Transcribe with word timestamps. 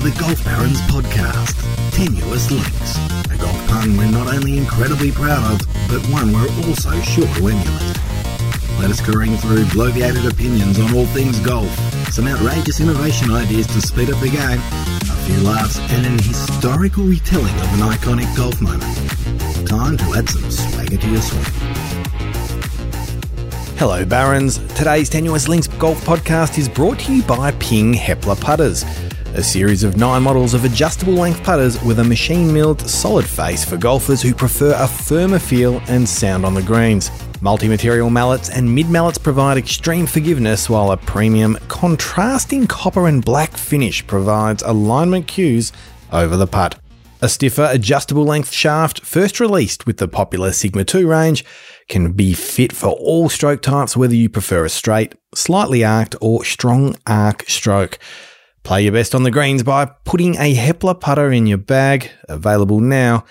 to 0.00 0.10
the 0.10 0.20
Golf 0.20 0.44
Barons 0.44 0.80
podcast, 0.82 1.56
Tenuous 1.92 2.50
Links, 2.50 2.96
a 3.32 3.36
golf 3.38 3.68
pun 3.68 3.96
we're 3.96 4.10
not 4.10 4.26
only 4.26 4.58
incredibly 4.58 5.10
proud 5.10 5.52
of, 5.52 5.66
but 5.88 6.04
one 6.12 6.32
we're 6.34 6.50
also 6.68 7.00
sure 7.00 7.26
to 7.26 7.48
emulate. 7.48 7.96
Let 8.78 8.90
us 8.90 9.00
careen 9.00 9.38
through 9.38 9.64
bloviated 9.66 10.30
opinions 10.30 10.78
on 10.78 10.94
all 10.94 11.06
things 11.06 11.40
golf, 11.40 11.70
some 12.12 12.26
outrageous 12.26 12.80
innovation 12.80 13.30
ideas 13.30 13.66
to 13.68 13.80
speed 13.80 14.10
up 14.10 14.20
the 14.20 14.28
game, 14.28 14.60
a 14.60 15.16
few 15.24 15.40
laughs, 15.40 15.78
and 15.78 16.04
an 16.04 16.18
historical 16.18 17.04
retelling 17.04 17.54
of 17.54 17.72
an 17.74 17.88
iconic 17.88 18.36
golf 18.36 18.60
moment. 18.60 18.82
Time 19.66 19.96
to 19.96 20.14
add 20.14 20.28
some 20.28 20.50
swagger 20.50 20.98
to 20.98 21.10
your 21.10 21.22
swing. 21.22 21.86
Hello, 23.78 24.04
Barons. 24.04 24.58
Today's 24.74 25.10
Tenuous 25.10 25.48
Links 25.48 25.68
Golf 25.68 26.02
Podcast 26.04 26.58
is 26.58 26.66
brought 26.66 26.98
to 27.00 27.14
you 27.14 27.22
by 27.22 27.52
Ping 27.52 27.92
Heppler 27.92 28.40
Putters, 28.40 28.84
a 29.36 29.42
series 29.42 29.84
of 29.84 29.98
nine 29.98 30.22
models 30.22 30.54
of 30.54 30.64
adjustable 30.64 31.12
length 31.12 31.42
putters 31.44 31.82
with 31.82 31.98
a 31.98 32.04
machine 32.04 32.50
milled 32.50 32.80
solid 32.88 33.26
face 33.26 33.64
for 33.64 33.76
golfers 33.76 34.22
who 34.22 34.34
prefer 34.34 34.74
a 34.78 34.88
firmer 34.88 35.38
feel 35.38 35.82
and 35.88 36.08
sound 36.08 36.46
on 36.46 36.54
the 36.54 36.62
greens. 36.62 37.10
Multi 37.42 37.68
material 37.68 38.08
mallets 38.08 38.48
and 38.48 38.74
mid 38.74 38.88
mallets 38.88 39.18
provide 39.18 39.58
extreme 39.58 40.06
forgiveness, 40.06 40.70
while 40.70 40.90
a 40.90 40.96
premium 40.96 41.58
contrasting 41.68 42.66
copper 42.66 43.08
and 43.08 43.22
black 43.22 43.52
finish 43.52 44.06
provides 44.06 44.62
alignment 44.62 45.26
cues 45.26 45.70
over 46.12 46.34
the 46.34 46.46
putt. 46.46 46.80
A 47.20 47.28
stiffer 47.28 47.68
adjustable 47.70 48.24
length 48.24 48.52
shaft, 48.52 49.04
first 49.04 49.38
released 49.38 49.86
with 49.86 49.98
the 49.98 50.08
popular 50.08 50.52
Sigma 50.52 50.84
2 50.84 51.06
range, 51.06 51.44
can 51.88 52.12
be 52.12 52.32
fit 52.32 52.72
for 52.72 52.88
all 52.88 53.28
stroke 53.28 53.60
types, 53.60 53.96
whether 53.96 54.14
you 54.14 54.30
prefer 54.30 54.64
a 54.64 54.70
straight, 54.70 55.14
slightly 55.34 55.84
arced, 55.84 56.14
or 56.22 56.42
strong 56.42 56.96
arc 57.06 57.44
stroke. 57.48 57.98
Play 58.66 58.82
your 58.82 58.92
best 58.94 59.14
on 59.14 59.22
the 59.22 59.30
greens 59.30 59.62
by 59.62 59.84
putting 59.84 60.34
a 60.38 60.52
Heppler 60.52 60.98
putter 60.98 61.30
in 61.30 61.46
your 61.46 61.56
bag. 61.56 62.10
Available 62.28 62.80
now. 62.80 63.24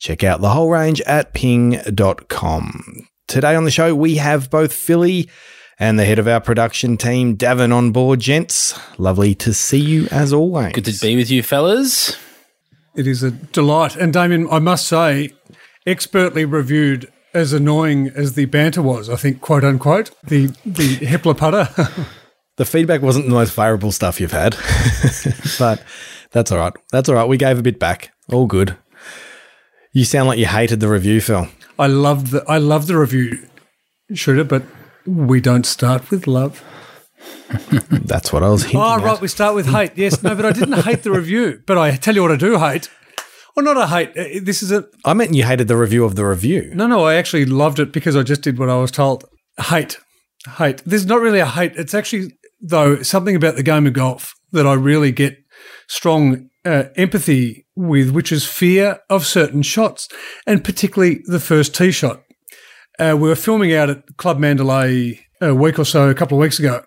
Check 0.00 0.24
out 0.24 0.40
the 0.40 0.48
whole 0.48 0.68
range 0.68 1.00
at 1.02 1.32
ping.com. 1.32 3.06
Today 3.28 3.54
on 3.54 3.62
the 3.62 3.70
show, 3.70 3.94
we 3.94 4.16
have 4.16 4.50
both 4.50 4.72
Philly 4.72 5.30
and 5.78 5.96
the 5.96 6.04
head 6.04 6.18
of 6.18 6.26
our 6.26 6.40
production 6.40 6.96
team, 6.96 7.36
Davin, 7.36 7.72
on 7.72 7.92
board, 7.92 8.18
gents. 8.18 8.76
Lovely 8.98 9.32
to 9.36 9.54
see 9.54 9.78
you 9.78 10.08
as 10.10 10.32
always. 10.32 10.72
Good 10.72 10.86
to 10.86 11.00
be 11.00 11.14
with 11.14 11.30
you, 11.30 11.44
fellas. 11.44 12.16
It 12.96 13.06
is 13.06 13.22
a 13.22 13.30
delight. 13.30 13.94
And 13.94 14.12
Damien, 14.12 14.48
I 14.50 14.58
must 14.58 14.88
say, 14.88 15.30
expertly 15.86 16.44
reviewed 16.44 17.08
as 17.32 17.52
annoying 17.52 18.08
as 18.08 18.32
the 18.32 18.46
banter 18.46 18.82
was, 18.82 19.08
I 19.08 19.14
think, 19.14 19.40
quote 19.40 19.62
unquote, 19.62 20.10
the, 20.24 20.46
the 20.66 20.96
Heppler 20.96 21.38
putter. 21.38 21.68
The 22.56 22.64
feedback 22.64 23.00
wasn't 23.00 23.26
the 23.26 23.32
most 23.32 23.52
favourable 23.54 23.92
stuff 23.92 24.20
you've 24.20 24.32
had, 24.32 24.54
but 25.58 25.82
that's 26.32 26.52
all 26.52 26.58
right. 26.58 26.72
That's 26.92 27.08
all 27.08 27.14
right. 27.14 27.28
We 27.28 27.36
gave 27.38 27.58
a 27.58 27.62
bit 27.62 27.78
back. 27.78 28.12
All 28.30 28.46
good. 28.46 28.76
You 29.92 30.04
sound 30.04 30.28
like 30.28 30.38
you 30.38 30.46
hated 30.46 30.80
the 30.80 30.88
review, 30.88 31.20
Phil. 31.20 31.48
I 31.78 31.86
loved 31.86 32.28
the 32.28 32.44
I 32.48 32.58
loved 32.58 32.86
the 32.88 32.98
review, 32.98 33.38
Shooter, 34.14 34.44
but 34.44 34.62
we 35.06 35.40
don't 35.40 35.64
start 35.64 36.10
with 36.10 36.26
love. 36.26 36.62
That's 37.90 38.32
what 38.32 38.42
I 38.42 38.48
was 38.50 38.62
hinting 38.62 38.80
Oh, 38.80 38.96
at. 38.96 39.02
right, 39.02 39.20
we 39.20 39.28
start 39.28 39.54
with 39.54 39.66
hate. 39.66 39.92
Yes, 39.96 40.22
no, 40.22 40.34
but 40.34 40.44
I 40.46 40.52
didn't 40.52 40.82
hate 40.82 41.02
the 41.02 41.10
review. 41.10 41.62
But 41.66 41.78
I 41.78 41.96
tell 41.96 42.14
you 42.14 42.22
what 42.22 42.30
I 42.32 42.36
do 42.36 42.58
hate. 42.58 42.88
Well, 43.56 43.64
not 43.64 43.76
a 43.76 43.86
hate. 43.86 44.10
Uh, 44.16 44.40
This 44.42 44.62
is 44.62 44.70
a 44.70 44.84
I 45.04 45.14
meant 45.14 45.34
you 45.34 45.44
hated 45.44 45.66
the 45.68 45.76
review 45.76 46.04
of 46.04 46.14
the 46.14 46.24
review. 46.24 46.70
No, 46.74 46.86
no, 46.86 47.04
I 47.04 47.14
actually 47.14 47.46
loved 47.46 47.78
it 47.80 47.92
because 47.92 48.16
I 48.16 48.22
just 48.22 48.42
did 48.42 48.58
what 48.58 48.68
I 48.70 48.76
was 48.76 48.90
told. 48.90 49.24
Hate. 49.58 49.98
Hate. 50.58 50.82
There's 50.86 51.06
not 51.06 51.20
really 51.20 51.40
a 51.40 51.46
hate. 51.46 51.72
It's 51.76 51.92
actually, 51.94 52.32
though, 52.60 53.02
something 53.02 53.36
about 53.36 53.56
the 53.56 53.62
game 53.62 53.86
of 53.86 53.92
golf 53.92 54.34
that 54.52 54.66
I 54.66 54.74
really 54.74 55.12
get 55.12 55.38
strong 55.88 56.50
uh, 56.64 56.84
empathy 56.96 57.66
with, 57.74 58.10
which 58.10 58.32
is 58.32 58.46
fear 58.46 59.00
of 59.08 59.26
certain 59.26 59.62
shots, 59.62 60.08
and 60.46 60.64
particularly 60.64 61.22
the 61.26 61.40
first 61.40 61.74
tee 61.74 61.90
shot. 61.90 62.22
Uh, 62.98 63.16
we 63.18 63.28
were 63.28 63.36
filming 63.36 63.72
out 63.72 63.90
at 63.90 64.16
Club 64.16 64.38
Mandalay 64.38 65.20
a 65.40 65.54
week 65.54 65.78
or 65.78 65.84
so, 65.84 66.08
a 66.08 66.14
couple 66.14 66.36
of 66.36 66.42
weeks 66.42 66.58
ago, 66.58 66.84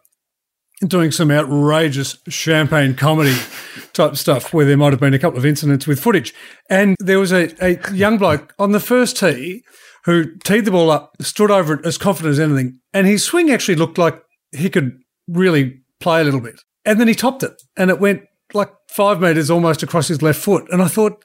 doing 0.88 1.12
some 1.12 1.32
outrageous 1.32 2.18
champagne 2.30 2.94
comedy 2.94 3.36
type 3.94 4.16
stuff 4.16 4.54
where 4.54 4.66
there 4.66 4.78
might 4.78 4.94
have 4.94 5.00
been 5.00 5.14
a 5.14 5.20
couple 5.20 5.40
of 5.40 5.46
incidents 5.46 5.88
with 5.88 6.00
footage. 6.00 6.34
And 6.70 6.96
there 7.00 7.20
was 7.20 7.32
a, 7.32 7.52
a 7.66 7.94
young 7.94 8.18
bloke 8.18 8.54
on 8.60 8.72
the 8.72 8.80
first 8.80 9.18
tee 9.18 9.64
who 10.06 10.36
teed 10.40 10.66
the 10.66 10.72
ball 10.72 10.92
up, 10.92 11.16
stood 11.22 11.50
over 11.50 11.76
it 11.76 11.86
as 11.86 11.98
confident 11.98 12.34
as 12.34 12.40
anything. 12.40 12.80
And 12.94 13.08
his 13.08 13.24
swing 13.24 13.50
actually 13.50 13.76
looked 13.76 13.98
like 13.98 14.22
he 14.52 14.70
could 14.70 15.03
really 15.28 15.82
play 16.00 16.22
a 16.22 16.24
little 16.24 16.42
bit. 16.42 16.62
And 16.86 17.00
then 17.00 17.08
he 17.08 17.16
topped 17.16 17.44
it 17.44 17.62
and 17.78 17.90
it 17.90 18.00
went 18.00 18.24
like 18.54 18.72
five 18.90 19.22
metres 19.22 19.50
almost 19.50 19.84
across 19.84 20.08
his 20.08 20.22
left 20.22 20.40
foot. 20.40 20.66
And 20.70 20.82
I 20.82 20.88
thought, 20.88 21.24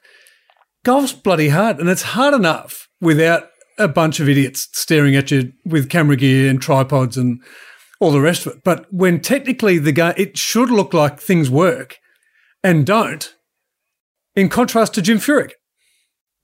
golf's 0.85 1.13
bloody 1.13 1.49
hard. 1.49 1.79
And 1.79 1.89
it's 1.89 2.01
hard 2.01 2.33
enough 2.33 2.87
without 3.01 3.49
a 3.77 3.87
bunch 3.87 4.19
of 4.19 4.29
idiots 4.29 4.67
staring 4.73 5.15
at 5.15 5.31
you 5.31 5.53
with 5.65 5.89
camera 5.89 6.15
gear 6.15 6.49
and 6.49 6.61
tripods 6.61 7.17
and 7.17 7.41
all 7.99 8.11
the 8.11 8.21
rest 8.21 8.45
of 8.45 8.53
it. 8.53 8.63
But 8.63 8.91
when 8.91 9.19
technically 9.19 9.77
the 9.77 9.91
game, 9.91 10.13
it 10.17 10.37
should 10.37 10.69
look 10.69 10.93
like 10.93 11.19
things 11.19 11.49
work 11.49 11.97
and 12.63 12.85
don't, 12.85 13.33
in 14.35 14.49
contrast 14.49 14.93
to 14.95 15.01
Jim 15.01 15.17
Furyk. 15.17 15.51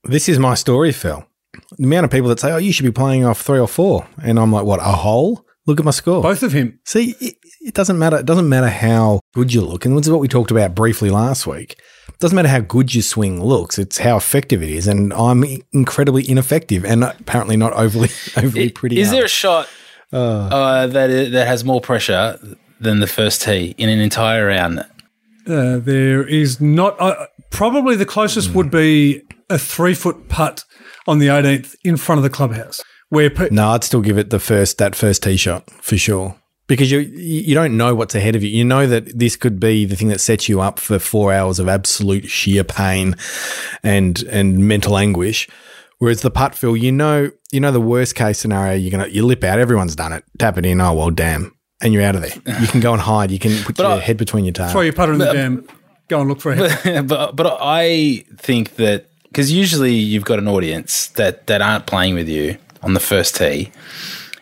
This 0.04 0.28
is 0.28 0.38
my 0.38 0.54
story, 0.54 0.92
Phil. 0.92 1.26
The 1.78 1.84
amount 1.84 2.04
of 2.04 2.10
people 2.10 2.28
that 2.28 2.40
say, 2.40 2.52
"Oh, 2.52 2.58
you 2.58 2.72
should 2.72 2.84
be 2.84 2.92
playing 2.92 3.24
off 3.24 3.40
three 3.40 3.58
or 3.58 3.68
four. 3.68 4.06
and 4.22 4.38
I'm 4.38 4.52
like, 4.52 4.64
"What? 4.64 4.80
A 4.80 4.92
hole? 4.92 5.45
Look 5.66 5.78
at 5.80 5.84
my 5.84 5.90
score." 5.90 6.22
Both 6.22 6.42
of 6.42 6.52
him. 6.52 6.78
See, 6.84 7.14
it, 7.20 7.34
it 7.60 7.74
doesn't 7.74 7.98
matter. 7.98 8.18
It 8.18 8.26
doesn't 8.26 8.48
matter 8.48 8.68
how 8.68 9.20
good 9.34 9.52
you 9.52 9.60
look, 9.62 9.84
and 9.84 9.96
this 9.96 10.06
is 10.06 10.12
what 10.12 10.20
we 10.20 10.28
talked 10.28 10.50
about 10.50 10.74
briefly 10.74 11.10
last 11.10 11.46
week. 11.46 11.76
It 12.08 12.18
doesn't 12.20 12.36
matter 12.36 12.48
how 12.48 12.60
good 12.60 12.94
your 12.94 13.02
swing 13.02 13.42
looks; 13.42 13.78
it's 13.78 13.98
how 13.98 14.16
effective 14.16 14.62
it 14.62 14.70
is. 14.70 14.86
And 14.86 15.12
I'm 15.12 15.44
incredibly 15.72 16.28
ineffective, 16.28 16.84
and 16.84 17.04
apparently 17.04 17.56
not 17.56 17.72
overly 17.72 18.10
overly 18.36 18.70
pretty. 18.70 19.00
Is 19.00 19.10
there 19.10 19.24
a 19.24 19.28
shot 19.28 19.68
uh, 20.12 20.86
that 20.86 21.10
i- 21.10 21.28
that 21.30 21.46
has 21.46 21.64
more 21.64 21.80
pressure 21.80 22.38
than 22.80 23.00
the 23.00 23.06
first 23.06 23.42
tee 23.42 23.74
in 23.78 23.88
an 23.88 23.98
entire 24.00 24.46
round? 24.46 24.80
Uh, 25.48 25.78
there 25.78 26.26
is 26.26 26.60
not, 26.60 27.00
uh, 27.00 27.26
probably 27.50 27.94
the 27.94 28.04
closest 28.04 28.50
would 28.52 28.68
be 28.70 29.22
a 29.48 29.56
three 29.58 29.94
foot 29.94 30.28
putt 30.28 30.64
on 31.06 31.20
the 31.20 31.28
18th 31.28 31.76
in 31.84 31.96
front 31.96 32.18
of 32.18 32.24
the 32.24 32.30
clubhouse 32.30 32.82
where 33.08 33.30
pe- 33.30 33.48
No, 33.50 33.68
I'd 33.70 33.84
still 33.84 34.00
give 34.00 34.18
it 34.18 34.30
the 34.30 34.38
first 34.40 34.78
that 34.78 34.94
first 34.94 35.22
tee 35.22 35.36
shot 35.36 35.68
for 35.82 35.96
sure. 35.96 36.36
Because 36.68 36.90
you 36.90 36.98
you 37.00 37.54
don't 37.54 37.76
know 37.76 37.94
what's 37.94 38.14
ahead 38.16 38.34
of 38.34 38.42
you. 38.42 38.48
You 38.50 38.64
know 38.64 38.86
that 38.88 39.16
this 39.18 39.36
could 39.36 39.60
be 39.60 39.84
the 39.84 39.94
thing 39.94 40.08
that 40.08 40.20
sets 40.20 40.48
you 40.48 40.60
up 40.60 40.80
for 40.80 40.98
four 40.98 41.32
hours 41.32 41.58
of 41.60 41.68
absolute 41.68 42.28
sheer 42.28 42.64
pain 42.64 43.14
and 43.84 44.22
and 44.24 44.58
mental 44.66 44.96
anguish. 44.98 45.48
Whereas 45.98 46.22
the 46.22 46.30
putt 46.30 46.54
Phil, 46.56 46.76
you 46.76 46.90
know 46.92 47.30
you 47.52 47.60
know 47.60 47.70
the 47.70 47.80
worst 47.80 48.16
case 48.16 48.38
scenario, 48.40 48.74
you're 48.76 48.90
gonna 48.90 49.06
you 49.06 49.24
lip 49.24 49.44
out, 49.44 49.58
everyone's 49.60 49.94
done 49.94 50.12
it, 50.12 50.24
tap 50.38 50.58
it 50.58 50.66
in, 50.66 50.80
oh 50.80 50.92
well 50.94 51.10
damn. 51.10 51.54
And 51.80 51.92
you're 51.92 52.02
out 52.02 52.16
of 52.16 52.22
there. 52.22 52.60
You 52.60 52.66
can 52.68 52.80
go 52.80 52.94
and 52.94 53.02
hide. 53.02 53.30
You 53.30 53.38
can 53.38 53.62
put 53.62 53.78
your 53.78 53.86
I- 53.86 53.98
head 54.00 54.16
between 54.16 54.44
your 54.46 54.52
toes. 54.54 54.72
throw 54.72 54.80
your 54.80 54.92
putter 54.94 55.12
in 55.12 55.18
the 55.18 55.32
jam, 55.32 55.58
um, 55.58 55.68
go 56.08 56.20
and 56.20 56.28
look 56.28 56.40
for 56.40 56.52
it. 56.52 56.72
hit. 56.80 57.06
but 57.06 57.36
but 57.36 57.58
I 57.60 58.24
think 58.38 58.74
that 58.76 59.08
because 59.28 59.52
usually 59.52 59.92
you've 59.94 60.24
got 60.24 60.38
an 60.40 60.48
audience 60.48 61.08
that 61.10 61.46
that 61.46 61.62
aren't 61.62 61.86
playing 61.86 62.14
with 62.14 62.28
you 62.28 62.56
on 62.86 62.94
the 62.94 63.00
first 63.00 63.36
tee, 63.36 63.70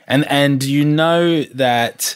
and 0.07 0.25
and 0.31 0.63
you 0.63 0.85
know 0.85 1.43
that 1.55 2.15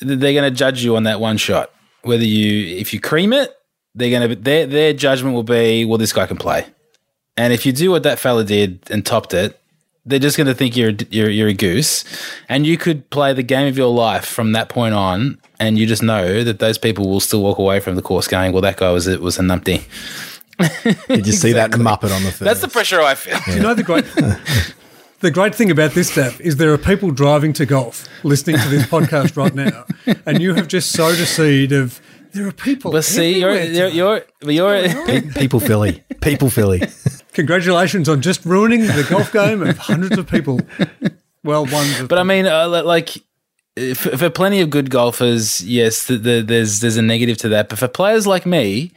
they're 0.00 0.34
going 0.34 0.44
to 0.52 0.56
judge 0.56 0.84
you 0.84 0.96
on 0.96 1.04
that 1.04 1.20
one 1.20 1.36
shot. 1.38 1.70
Whether 2.02 2.24
you 2.24 2.76
if 2.76 2.92
you 2.92 3.00
cream 3.00 3.32
it, 3.32 3.56
they're 3.94 4.10
going 4.10 4.28
to 4.28 4.36
their 4.36 4.66
their 4.66 4.92
judgment 4.92 5.34
will 5.34 5.42
be 5.44 5.84
well 5.86 5.96
this 5.98 6.12
guy 6.12 6.26
can 6.26 6.36
play, 6.36 6.66
and 7.36 7.52
if 7.52 7.64
you 7.64 7.72
do 7.72 7.90
what 7.90 8.02
that 8.02 8.18
fella 8.18 8.44
did 8.44 8.80
and 8.90 9.06
topped 9.06 9.32
it. 9.32 9.58
They're 10.06 10.18
just 10.18 10.38
going 10.38 10.46
to 10.46 10.54
think 10.54 10.74
you're, 10.74 10.88
a- 10.92 11.06
you're 11.10 11.28
you're 11.28 11.48
a 11.48 11.52
goose, 11.52 12.02
and 12.48 12.66
you 12.66 12.78
could 12.78 13.10
play 13.10 13.34
the 13.34 13.42
game 13.42 13.66
of 13.68 13.76
your 13.76 13.92
life 13.92 14.24
from 14.24 14.52
that 14.52 14.70
point 14.70 14.94
on, 14.94 15.38
and 15.60 15.76
you 15.78 15.84
just 15.86 16.02
know 16.02 16.42
that 16.44 16.60
those 16.60 16.78
people 16.78 17.10
will 17.10 17.20
still 17.20 17.42
walk 17.42 17.58
away 17.58 17.78
from 17.78 17.94
the 17.94 18.00
course 18.00 18.26
going, 18.26 18.52
"Well, 18.54 18.62
that 18.62 18.78
guy 18.78 18.90
was 18.90 19.06
it 19.06 19.20
was 19.20 19.38
a 19.38 19.42
numpty." 19.42 19.82
Did 21.08 21.26
you 21.26 21.32
see 21.34 21.52
that 21.52 21.72
muppet 21.72 22.10
on 22.14 22.22
the 22.22 22.30
first? 22.30 22.38
That's 22.40 22.60
the 22.62 22.68
pressure 22.68 23.02
I 23.02 23.16
feel. 23.16 23.38
You 23.54 23.60
know 23.60 23.74
the 23.74 23.82
great, 23.82 24.06
the 25.20 25.30
great 25.30 25.54
thing 25.54 25.70
about 25.70 25.92
this 25.92 26.10
stuff 26.10 26.40
is 26.40 26.56
there 26.56 26.72
are 26.72 26.78
people 26.78 27.10
driving 27.10 27.52
to 27.54 27.66
golf 27.66 28.06
listening 28.24 28.58
to 28.58 28.68
this 28.68 28.84
podcast 28.86 29.36
right 29.36 29.54
now, 29.54 29.84
and 30.26 30.40
you 30.40 30.54
have 30.54 30.68
just 30.68 30.92
sowed 30.92 31.18
a 31.18 31.26
seed 31.26 31.72
of 31.72 32.00
there 32.32 32.46
are 32.46 32.52
people. 32.52 32.92
But 32.92 33.04
see, 33.04 33.40
you're 33.40 33.60
you're 33.62 33.88
you're, 33.88 34.22
you're 34.42 35.06
Pe- 35.06 35.30
people 35.32 35.60
Philly. 35.60 36.02
People 36.20 36.50
Philly. 36.50 36.82
Congratulations 37.32 38.08
on 38.08 38.20
just 38.20 38.44
ruining 38.44 38.80
the 38.80 39.06
golf 39.08 39.32
game 39.32 39.62
of 39.62 39.78
hundreds 39.78 40.18
of 40.18 40.28
people. 40.28 40.60
Well, 41.44 41.66
ones. 41.66 42.00
Of 42.00 42.08
but 42.08 42.18
I 42.18 42.24
mean, 42.24 42.46
uh, 42.46 42.66
li- 42.66 42.82
like 42.82 43.10
for, 43.94 44.16
for 44.16 44.30
plenty 44.30 44.60
of 44.60 44.70
good 44.70 44.90
golfers, 44.90 45.60
yes, 45.64 46.06
th 46.06 46.22
the, 46.22 46.42
there's 46.42 46.80
there's 46.80 46.96
a 46.96 47.02
negative 47.02 47.36
to 47.38 47.48
that. 47.50 47.68
But 47.68 47.78
for 47.78 47.88
players 47.88 48.26
like 48.26 48.44
me, 48.44 48.92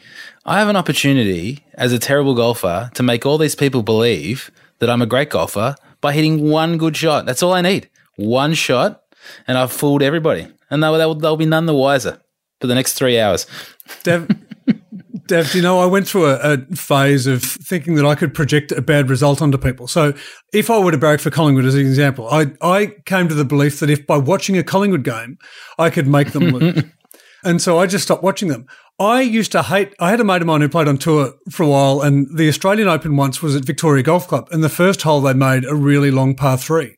I 0.45 0.59
have 0.59 0.69
an 0.69 0.75
opportunity 0.75 1.63
as 1.75 1.93
a 1.93 1.99
terrible 1.99 2.33
golfer 2.35 2.89
to 2.95 3.03
make 3.03 3.25
all 3.25 3.37
these 3.37 3.55
people 3.55 3.83
believe 3.83 4.51
that 4.79 4.89
I'm 4.89 5.01
a 5.01 5.05
great 5.05 5.29
golfer 5.29 5.75
by 6.01 6.13
hitting 6.13 6.49
one 6.49 6.77
good 6.77 6.97
shot. 6.97 7.25
That's 7.25 7.41
all 7.43 7.53
I 7.53 7.61
need. 7.61 7.89
One 8.17 8.53
shot, 8.53 9.03
and 9.47 9.57
I've 9.57 9.71
fooled 9.71 10.03
everybody, 10.03 10.47
and 10.69 10.83
they'll, 10.83 10.97
they'll, 10.97 11.15
they'll 11.15 11.37
be 11.37 11.45
none 11.45 11.65
the 11.65 11.73
wiser 11.73 12.21
for 12.59 12.67
the 12.67 12.75
next 12.75 12.93
three 12.93 13.19
hours. 13.19 13.47
Dev, 14.03 15.49
do 15.49 15.57
you 15.57 15.61
know, 15.61 15.79
I 15.79 15.85
went 15.85 16.07
through 16.07 16.25
a, 16.25 16.53
a, 16.53 16.57
phase 16.75 17.25
of 17.25 17.41
thinking 17.41 17.95
that 17.95 18.05
I 18.05 18.15
could 18.15 18.33
project 18.33 18.73
a 18.73 18.81
bad 18.81 19.09
result 19.09 19.41
onto 19.41 19.57
people. 19.57 19.87
So 19.87 20.13
if 20.51 20.69
I 20.69 20.77
were 20.77 20.91
to 20.91 20.97
barrack 20.97 21.21
for 21.21 21.29
Collingwood 21.29 21.63
as 21.63 21.75
an 21.75 21.81
example, 21.81 22.27
I, 22.29 22.47
I 22.61 22.87
came 23.05 23.29
to 23.29 23.33
the 23.33 23.45
belief 23.45 23.79
that 23.79 23.89
if 23.89 24.05
by 24.05 24.17
watching 24.17 24.57
a 24.57 24.63
Collingwood 24.63 25.03
game, 25.03 25.37
I 25.79 25.89
could 25.89 26.05
make 26.07 26.33
them 26.33 26.49
lose. 26.49 26.83
and 27.43 27.61
so 27.61 27.79
I 27.79 27.87
just 27.87 28.05
stopped 28.05 28.23
watching 28.23 28.49
them. 28.49 28.65
I 28.99 29.21
used 29.21 29.51
to 29.53 29.63
hate, 29.63 29.95
I 29.99 30.11
had 30.11 30.19
a 30.19 30.23
mate 30.23 30.41
of 30.41 30.47
mine 30.47 30.61
who 30.61 30.69
played 30.69 30.87
on 30.87 30.97
tour 30.97 31.33
for 31.49 31.63
a 31.63 31.67
while, 31.67 32.01
and 32.01 32.27
the 32.37 32.47
Australian 32.47 32.87
Open 32.87 33.15
once 33.15 33.41
was 33.41 33.55
at 33.55 33.65
Victoria 33.65 34.03
Golf 34.03 34.27
Club. 34.27 34.47
And 34.51 34.63
the 34.63 34.69
first 34.69 35.01
hole 35.01 35.21
they 35.21 35.33
made 35.33 35.65
a 35.65 35.75
really 35.75 36.11
long 36.11 36.35
par 36.35 36.57
three. 36.57 36.97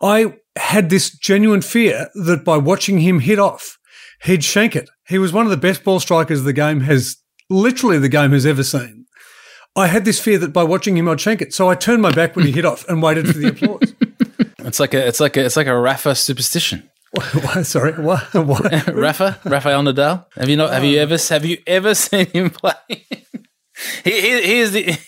I 0.00 0.34
had 0.56 0.90
this 0.90 1.10
genuine 1.10 1.62
fear 1.62 2.08
that 2.14 2.44
by 2.44 2.56
watching 2.56 3.00
him 3.00 3.20
hit 3.20 3.38
off, 3.38 3.78
he'd 4.22 4.44
shank 4.44 4.76
it. 4.76 4.88
He 5.08 5.18
was 5.18 5.32
one 5.32 5.44
of 5.44 5.50
the 5.50 5.56
best 5.56 5.82
ball 5.82 5.98
strikers 5.98 6.42
the 6.42 6.52
game 6.52 6.80
has, 6.80 7.16
literally 7.50 7.98
the 7.98 8.08
game 8.08 8.30
has 8.32 8.46
ever 8.46 8.62
seen. 8.62 9.06
I 9.74 9.86
had 9.86 10.04
this 10.04 10.20
fear 10.20 10.38
that 10.38 10.52
by 10.52 10.64
watching 10.64 10.96
him, 10.96 11.08
I'd 11.08 11.20
shank 11.20 11.40
it. 11.40 11.52
So 11.52 11.68
I 11.68 11.74
turned 11.74 12.02
my 12.02 12.12
back 12.12 12.36
when 12.36 12.46
he 12.46 12.52
hit 12.52 12.64
off 12.64 12.88
and 12.88 13.02
waited 13.02 13.26
for 13.26 13.38
the 13.38 13.48
applause. 13.48 13.94
It's 14.68 14.80
like 14.80 14.92
a, 14.92 15.06
it's 15.06 15.18
like 15.18 15.36
a, 15.38 15.46
it's 15.46 15.56
like 15.56 15.66
a 15.66 15.78
Rafa 15.78 16.14
superstition. 16.14 16.90
Sorry, 17.62 17.92
what? 17.92 18.34
what? 18.34 18.88
Rafa, 18.94 19.38
Rafael 19.44 19.82
Nadal. 19.82 20.26
Have 20.36 20.48
you 20.48 20.56
not? 20.56 20.72
Have 20.72 20.84
you 20.84 20.98
ever? 20.98 21.16
Have 21.16 21.44
you 21.44 21.58
ever 21.66 21.94
seen 22.06 22.26
him 22.26 22.50
play? 22.50 22.74
he, 24.04 24.10
he, 24.10 24.42
he's 24.42 24.72
the, 24.72 24.98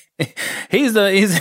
he's 0.71 0.93
the, 0.95 1.11
he's. 1.11 1.41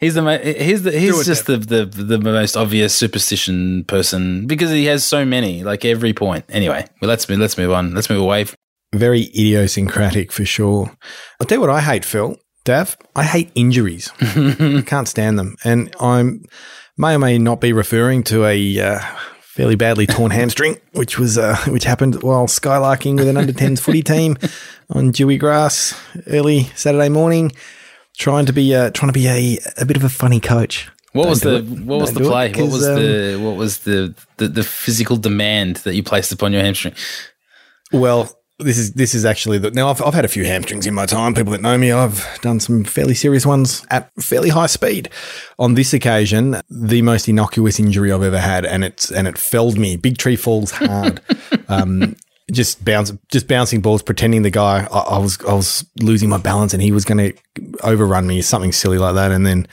he's 0.00 0.14
the 0.14 0.38
he's 0.58 0.82
the 0.82 0.92
he's 0.92 1.26
just 1.26 1.46
the, 1.46 1.56
the 1.56 1.84
the 1.84 2.18
most 2.18 2.56
obvious 2.56 2.94
superstition 2.94 3.84
person 3.84 4.46
because 4.46 4.70
he 4.70 4.86
has 4.86 5.04
so 5.04 5.24
many 5.24 5.62
like 5.62 5.84
every 5.84 6.12
point. 6.12 6.44
Anyway, 6.48 6.86
well 7.00 7.08
let's 7.08 7.28
move 7.28 7.38
let's 7.38 7.58
move 7.58 7.70
on. 7.70 7.94
Let's 7.94 8.08
move 8.08 8.20
away. 8.20 8.46
Very 8.94 9.22
idiosyncratic 9.22 10.32
for 10.32 10.44
sure. 10.44 10.90
I'll 11.40 11.46
tell 11.46 11.56
you 11.56 11.60
what 11.60 11.70
I 11.70 11.80
hate, 11.80 12.04
Phil. 12.04 12.36
Dav, 12.64 12.96
I 13.14 13.24
hate 13.24 13.50
injuries. 13.54 14.10
I 14.20 14.82
can't 14.86 15.08
stand 15.08 15.38
them, 15.38 15.56
and 15.64 15.94
I'm 16.00 16.44
may 16.98 17.14
or 17.14 17.18
may 17.18 17.38
not 17.38 17.60
be 17.60 17.72
referring 17.72 18.22
to 18.24 18.44
a 18.44 18.80
uh, 18.80 19.00
fairly 19.58 19.74
badly 19.74 20.06
torn 20.06 20.30
hamstring, 20.30 20.76
which 20.92 21.18
was 21.18 21.36
uh, 21.36 21.56
which 21.66 21.82
happened 21.82 22.22
while 22.22 22.46
skylarking 22.46 23.16
with 23.16 23.26
an 23.26 23.36
under 23.36 23.52
10s 23.52 23.80
footy 23.80 24.04
team 24.04 24.38
on 24.88 25.10
dewy 25.10 25.36
grass 25.36 26.00
early 26.28 26.64
Saturday 26.76 27.08
morning 27.08 27.50
trying 28.16 28.46
to 28.46 28.52
be 28.52 28.72
uh, 28.72 28.90
trying 28.92 29.08
to 29.08 29.12
be 29.12 29.26
a, 29.26 29.58
a 29.76 29.84
bit 29.84 29.96
of 29.96 30.04
a 30.04 30.08
funny 30.08 30.38
coach. 30.38 30.88
What 31.12 31.24
Don't 31.24 31.30
was 31.30 31.40
the 31.40 31.62
what 31.84 32.00
was 32.00 32.14
the 32.14 32.20
play? 32.20 32.52
What 32.52 32.70
was 32.70 32.86
um, 32.86 32.94
the 32.94 33.38
what 33.42 33.56
was 33.56 33.78
the, 33.80 34.14
the 34.36 34.46
the 34.46 34.62
physical 34.62 35.16
demand 35.16 35.76
that 35.78 35.96
you 35.96 36.04
placed 36.04 36.30
upon 36.30 36.52
your 36.52 36.62
hamstring? 36.62 36.94
Well, 37.92 38.30
this 38.58 38.76
is 38.76 38.94
this 38.94 39.14
is 39.14 39.24
actually 39.24 39.58
the 39.58 39.70
now 39.70 39.88
I've 39.88 40.02
I've 40.02 40.14
had 40.14 40.24
a 40.24 40.28
few 40.28 40.44
hamstrings 40.44 40.86
in 40.86 40.94
my 40.94 41.06
time. 41.06 41.34
People 41.34 41.52
that 41.52 41.60
know 41.60 41.78
me, 41.78 41.92
I've 41.92 42.26
done 42.42 42.58
some 42.58 42.82
fairly 42.84 43.14
serious 43.14 43.46
ones 43.46 43.86
at 43.90 44.10
fairly 44.20 44.48
high 44.48 44.66
speed. 44.66 45.10
On 45.58 45.74
this 45.74 45.92
occasion, 45.92 46.60
the 46.68 47.02
most 47.02 47.28
innocuous 47.28 47.78
injury 47.78 48.10
I've 48.10 48.22
ever 48.22 48.40
had, 48.40 48.66
and 48.66 48.84
it's 48.84 49.12
and 49.12 49.28
it 49.28 49.38
felled 49.38 49.78
me. 49.78 49.96
Big 49.96 50.18
tree 50.18 50.36
falls 50.36 50.72
hard. 50.72 51.20
um, 51.68 52.16
just 52.50 52.84
bounce, 52.84 53.12
just 53.30 53.46
bouncing 53.46 53.80
balls, 53.80 54.02
pretending 54.02 54.42
the 54.42 54.50
guy 54.50 54.88
I, 54.90 54.98
I 54.98 55.18
was 55.18 55.38
I 55.44 55.52
was 55.52 55.84
losing 56.00 56.28
my 56.28 56.38
balance 56.38 56.72
and 56.74 56.82
he 56.82 56.92
was 56.92 57.04
going 57.04 57.32
to 57.32 57.38
overrun 57.84 58.26
me, 58.26 58.42
something 58.42 58.72
silly 58.72 58.98
like 58.98 59.14
that, 59.14 59.30
and 59.30 59.46
then 59.46 59.68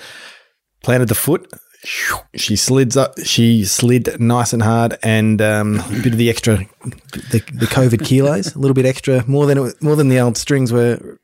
planted 0.83 1.07
the 1.07 1.15
foot. 1.15 1.51
She 2.35 2.55
slids 2.55 2.97
up. 2.97 3.13
She 3.23 3.63
slid 3.65 4.19
nice 4.19 4.53
and 4.53 4.63
hard, 4.63 4.97
and 5.03 5.41
um, 5.41 5.79
a 5.79 6.01
bit 6.01 6.13
of 6.13 6.17
the 6.17 6.29
extra, 6.29 6.57
the, 7.31 7.43
the 7.53 7.67
COVID 7.67 8.03
kilos, 8.05 8.55
a 8.55 8.59
little 8.59 8.73
bit 8.73 8.85
extra, 8.85 9.23
more 9.27 9.45
than 9.45 9.57
it, 9.57 9.81
more 9.81 9.95
than 9.95 10.09
the 10.09 10.19
old 10.19 10.37
strings 10.37 10.71
were 10.71 11.19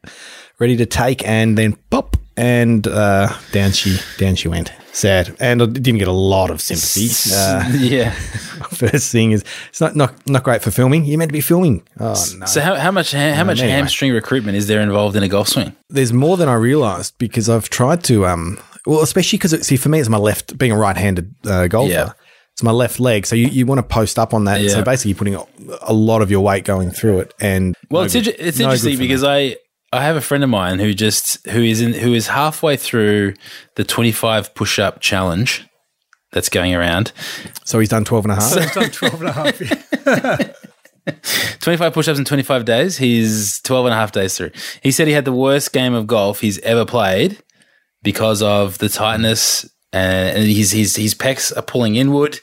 ready 0.59 0.77
to 0.77 0.85
take, 0.85 1.27
and 1.27 1.57
then 1.57 1.73
pop, 1.89 2.15
and 2.37 2.87
uh, 2.87 3.35
down 3.51 3.71
she 3.71 3.97
down 4.17 4.35
she 4.35 4.47
went 4.47 4.71
sad, 4.93 5.35
and 5.39 5.61
I 5.61 5.65
didn't 5.65 5.97
get 5.97 6.07
a 6.07 6.13
lot 6.13 6.51
of 6.51 6.61
sympathy. 6.61 7.09
Uh, 7.33 7.69
yeah, 7.77 8.11
first 8.71 9.11
thing 9.11 9.31
is 9.31 9.43
it's 9.69 9.81
not, 9.81 9.95
not 9.95 10.27
not 10.27 10.43
great 10.43 10.61
for 10.61 10.71
filming. 10.71 11.05
You're 11.05 11.17
meant 11.17 11.29
to 11.29 11.33
be 11.33 11.41
filming. 11.41 11.83
Oh 11.99 12.13
no! 12.37 12.45
So 12.45 12.61
how, 12.61 12.75
how 12.75 12.91
much 12.91 13.11
how, 13.11 13.33
how 13.33 13.43
much 13.43 13.59
anyway. 13.59 13.77
hamstring 13.77 14.11
recruitment 14.13 14.57
is 14.57 14.67
there 14.67 14.81
involved 14.81 15.15
in 15.15 15.23
a 15.23 15.27
golf 15.27 15.47
swing? 15.47 15.75
There's 15.89 16.13
more 16.13 16.37
than 16.37 16.47
I 16.47 16.53
realised 16.53 17.17
because 17.17 17.49
I've 17.49 17.69
tried 17.69 18.03
to 18.05 18.25
um 18.27 18.59
well 18.85 19.01
especially 19.01 19.37
because 19.37 19.65
see 19.65 19.77
for 19.77 19.89
me 19.89 19.99
it's 19.99 20.09
my 20.09 20.17
left 20.17 20.57
being 20.57 20.71
a 20.71 20.77
right-handed 20.77 21.35
uh, 21.45 21.67
golfer. 21.67 21.91
Yeah. 21.91 22.13
It's 22.53 22.63
my 22.63 22.71
left 22.71 22.99
leg, 22.99 23.25
so 23.25 23.33
you, 23.33 23.47
you 23.47 23.65
want 23.65 23.79
to 23.79 23.83
post 23.83 24.19
up 24.19 24.33
on 24.33 24.43
that. 24.43 24.59
Yeah. 24.59 24.71
So 24.71 24.83
basically, 24.83 25.13
putting 25.13 25.35
a 25.35 25.93
lot 25.93 26.21
of 26.21 26.29
your 26.29 26.41
weight 26.41 26.65
going 26.65 26.91
through 26.91 27.19
it, 27.19 27.33
and 27.39 27.75
well, 27.89 28.01
no 28.01 28.05
it's, 28.05 28.13
good, 28.13 28.27
it's 28.27 28.59
no 28.59 28.65
interesting 28.65 28.97
because 28.97 29.23
I 29.23 29.55
I 29.93 30.03
have 30.03 30.17
a 30.17 30.21
friend 30.21 30.43
of 30.43 30.49
mine 30.49 30.79
who 30.79 30.93
just 30.93 31.45
who 31.47 31.61
is 31.61 31.79
in 31.79 31.93
who 31.93 32.13
is 32.13 32.27
halfway 32.27 32.75
through 32.77 33.35
the 33.75 33.85
25 33.85 34.53
push-up 34.53 34.99
challenge 34.99 35.65
that's 36.31 36.49
going 36.49 36.73
around. 36.73 37.11
So 37.65 37.79
he's 37.79 37.89
done 37.89 38.05
12 38.05 38.25
and 38.25 38.31
a 38.31 38.35
half. 38.35 38.43
So 38.43 38.61
he's 38.61 38.73
done 38.73 38.89
12 38.89 39.21
and 39.21 39.29
a 39.29 39.33
half. 39.33 40.55
25 41.59 41.93
push-ups 41.93 42.19
in 42.19 42.25
25 42.25 42.65
days. 42.65 42.97
He's 42.97 43.59
12 43.61 43.87
and 43.87 43.93
a 43.93 43.97
half 43.97 44.11
days 44.11 44.37
through. 44.37 44.51
He 44.81 44.91
said 44.91 45.07
he 45.07 45.13
had 45.13 45.25
the 45.25 45.33
worst 45.33 45.73
game 45.73 45.93
of 45.93 46.07
golf 46.07 46.41
he's 46.41 46.59
ever 46.59 46.85
played 46.85 47.41
because 48.03 48.41
of 48.41 48.77
the 48.79 48.89
tightness 48.89 49.69
and 49.93 50.47
his 50.47 50.71
his 50.71 50.95
his 50.95 51.13
pecs 51.13 51.55
are 51.55 51.61
pulling 51.61 51.95
inward 51.95 52.39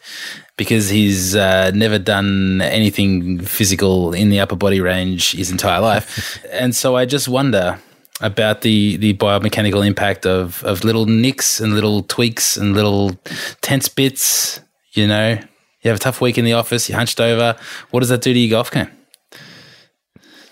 because 0.56 0.90
he's 0.90 1.36
uh, 1.36 1.70
never 1.70 1.98
done 1.98 2.60
anything 2.60 3.40
physical 3.40 4.12
in 4.12 4.28
the 4.28 4.40
upper 4.40 4.56
body 4.56 4.80
range 4.80 5.32
his 5.32 5.50
entire 5.50 5.80
life. 5.80 6.44
and 6.50 6.74
so 6.74 6.96
I 6.96 7.06
just 7.06 7.28
wonder 7.28 7.78
about 8.20 8.62
the, 8.62 8.96
the 8.96 9.14
biomechanical 9.14 9.86
impact 9.86 10.26
of, 10.26 10.64
of 10.64 10.82
little 10.82 11.06
nicks 11.06 11.60
and 11.60 11.74
little 11.74 12.02
tweaks 12.02 12.56
and 12.56 12.74
little 12.74 13.12
tense 13.60 13.88
bits. 13.88 14.60
You 14.94 15.06
know, 15.06 15.30
you 15.30 15.90
have 15.90 15.96
a 15.96 16.00
tough 16.00 16.20
week 16.20 16.36
in 16.36 16.44
the 16.44 16.54
office, 16.54 16.88
you're 16.88 16.98
hunched 16.98 17.20
over. 17.20 17.56
What 17.92 18.00
does 18.00 18.08
that 18.08 18.22
do 18.22 18.32
to 18.32 18.38
your 18.38 18.58
golf 18.58 18.72
game? 18.72 18.90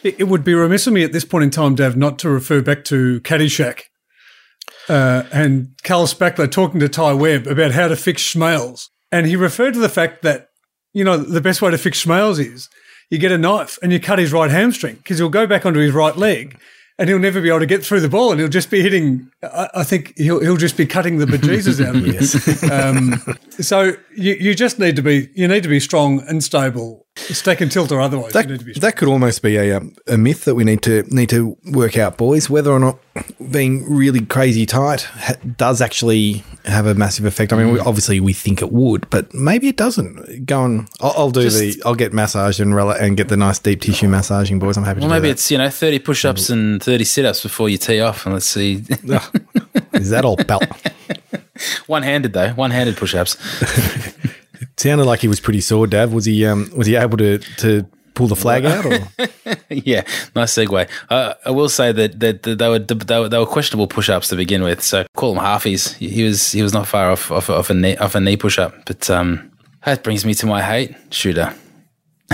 It 0.05 0.29
would 0.29 0.45
be 0.45 0.55
remiss 0.55 0.87
of 0.87 0.93
me 0.93 1.03
at 1.03 1.13
this 1.13 1.25
point 1.25 1.43
in 1.43 1.51
time, 1.51 1.75
Dav, 1.75 1.97
not 1.97 2.21
to 2.21 2.29
refer 2.29 2.63
back 2.63 2.85
to 2.85 3.21
Caddyshack 3.23 3.87
uh, 4.89 5.25
and 5.33 5.71
Carl 5.83 6.07
Spackler 6.07 6.51
talking 6.51 6.81
to 6.81 6.89
Ty 6.89 7.15
Webb 7.15 7.47
about 7.47 7.73
how 7.73 7.89
to 7.89 7.97
fix 7.97 8.23
schmales. 8.23 8.89
And 9.13 9.27
he 9.27 9.37
referred 9.37 9.75
to 9.75 9.81
the 9.81 9.89
fact 9.89 10.23
that, 10.23 10.51
you 10.93 11.05
know, 11.05 11.17
the 11.17 11.41
best 11.41 11.63
way 11.63 11.71
to 11.71 11.79
fix 11.79 12.05
Schmales 12.05 12.39
is 12.39 12.69
you 13.11 13.19
get 13.19 13.33
a 13.33 13.39
knife 13.39 13.79
and 13.83 13.93
you 13.93 14.01
cut 14.01 14.19
his 14.19 14.33
right 14.33 14.51
hamstring 14.51 14.97
because 14.97 15.19
he'll 15.19 15.29
go 15.29 15.47
back 15.47 15.65
onto 15.65 15.81
his 15.81 15.93
right 15.93 16.17
leg 16.17 16.59
and 16.99 17.09
he'll 17.09 17.19
never 17.19 17.41
be 17.41 17.49
able 17.49 17.61
to 17.61 17.67
get 17.67 17.85
through 17.85 18.01
the 18.01 18.09
ball 18.09 18.31
and 18.31 18.41
he'll 18.41 18.49
just 18.49 18.71
be 18.71 18.83
hitting, 18.83 19.31
I, 19.43 19.69
I 19.75 19.85
think 19.85 20.17
he'll, 20.17 20.41
he'll 20.41 20.57
just 20.57 20.77
be 20.77 20.87
cutting 20.87 21.19
the 21.19 21.27
bejesus 21.27 21.85
out 21.85 21.97
of 21.97 22.07
it. 22.07 22.15
yes. 22.63 22.71
um, 22.71 23.37
so 23.63 23.93
you, 24.17 24.35
you 24.35 24.55
just 24.55 24.79
need 24.79 24.97
to 24.97 25.03
be, 25.03 25.29
you 25.35 25.47
need 25.47 25.63
to 25.63 25.69
be 25.69 25.81
strong 25.81 26.21
and 26.29 26.43
stable 26.43 27.06
Stack 27.17 27.63
and 27.63 27.73
tilt 27.73 27.91
or 27.93 28.01
otherwise. 28.01 28.33
That, 28.33 28.47
that 28.81 28.97
could 28.97 29.09
almost 29.09 29.43
be 29.43 29.57
a, 29.57 29.79
um, 29.79 29.97
a 30.07 30.19
myth 30.19 30.45
that 30.45 30.55
we 30.55 30.65
need 30.65 30.83
to 30.83 31.03
need 31.09 31.31
to 31.31 31.57
work 31.73 31.97
out, 31.97 32.19
boys. 32.19 32.51
Whether 32.51 32.71
or 32.71 32.79
not 32.79 32.99
being 33.51 33.91
really 33.91 34.25
crazy 34.25 34.67
tight 34.67 35.03
ha- 35.03 35.37
does 35.57 35.81
actually 35.81 36.45
have 36.67 36.87
a 36.87 36.95
massive 36.95 37.25
effect. 37.25 37.55
I 37.55 37.57
mean, 37.57 37.73
we, 37.73 37.79
mm. 37.79 37.87
obviously 37.87 38.21
we 38.21 38.35
think 38.35 38.61
it 38.61 38.71
would, 38.71 39.09
but 39.09 39.33
maybe 39.33 39.67
it 39.69 39.79
doesn't. 39.79 40.45
Go 40.45 40.61
on. 40.61 40.89
I'll, 41.01 41.15
I'll 41.17 41.31
do 41.31 41.43
Just, 41.43 41.59
the. 41.59 41.83
I'll 41.87 41.95
get 41.95 42.13
massaged 42.13 42.61
and 42.61 42.75
rel- 42.75 42.91
and 42.91 43.17
get 43.17 43.29
the 43.29 43.37
nice 43.37 43.59
deep 43.59 43.81
tissue 43.81 44.09
massaging, 44.09 44.59
boys. 44.59 44.77
I'm 44.77 44.85
happy. 44.85 45.01
Well, 45.01 45.09
to 45.09 45.15
maybe 45.15 45.31
it's 45.31 45.51
you 45.51 45.57
know 45.57 45.71
thirty 45.71 45.99
push-ups 45.99 46.51
and 46.51 46.83
thirty 46.83 47.05
sit-ups 47.05 47.43
before 47.43 47.71
you 47.71 47.79
tee 47.79 48.01
off, 48.01 48.27
and 48.27 48.35
let's 48.35 48.47
see. 48.47 48.85
Is 49.95 50.11
that 50.11 50.25
all 50.25 50.37
belt? 50.37 50.65
One-handed 51.87 52.35
though. 52.35 52.51
One-handed 52.51 52.99
push-ups. 52.99 53.37
sounded 54.77 55.05
like 55.05 55.21
he 55.21 55.29
was 55.29 55.41
pretty 55.41 55.61
sore, 55.61 55.87
Dav. 55.87 56.13
Was 56.13 56.25
he? 56.25 56.45
Um, 56.47 56.71
was 56.77 56.87
he 56.87 56.97
able 56.97 57.19
to 57.19 57.39
to 57.39 57.87
pull 58.17 58.27
the 58.27 58.37
flag 58.37 58.65
out? 58.65 58.85
yeah, 59.71 60.03
nice 60.35 60.55
segue. 60.55 60.89
Uh, 61.09 61.35
I 61.45 61.51
will 61.51 61.69
say 61.69 61.93
that, 61.93 62.19
that, 62.19 62.43
that 62.43 62.59
they 62.59 62.69
were 62.69 62.79
they 62.81 63.21
were, 63.21 63.29
they 63.29 63.39
were 63.39 63.47
questionable 63.47 63.87
push 63.87 64.09
ups 64.09 64.29
to 64.29 64.37
begin 64.37 64.63
with. 64.63 64.83
So 64.83 65.07
call 65.15 65.35
them 65.35 65.45
halfies. 65.45 65.95
He 65.95 66.25
was 66.25 66.53
he 66.53 66.63
was 66.63 66.73
not 66.73 66.89
far 66.89 67.11
off 67.11 67.31
off, 67.31 67.49
off 67.49 67.71
a 67.71 67.75
knee 67.75 67.97
off 67.97 68.17
a 68.17 68.21
knee 68.21 68.37
push 68.37 68.59
up. 68.59 68.75
But 68.87 69.09
um, 69.09 69.53
that 69.85 70.03
brings 70.03 70.25
me 70.25 70.35
to 70.35 70.47
my 70.47 70.63
hate 70.63 70.97
shooter. 71.11 71.55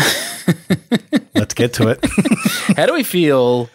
Let's 1.35 1.55
get 1.55 1.75
to 1.75 1.89
it. 1.89 2.01
How 2.77 2.87
do 2.87 2.95
we 2.95 3.03
feel 3.03 3.69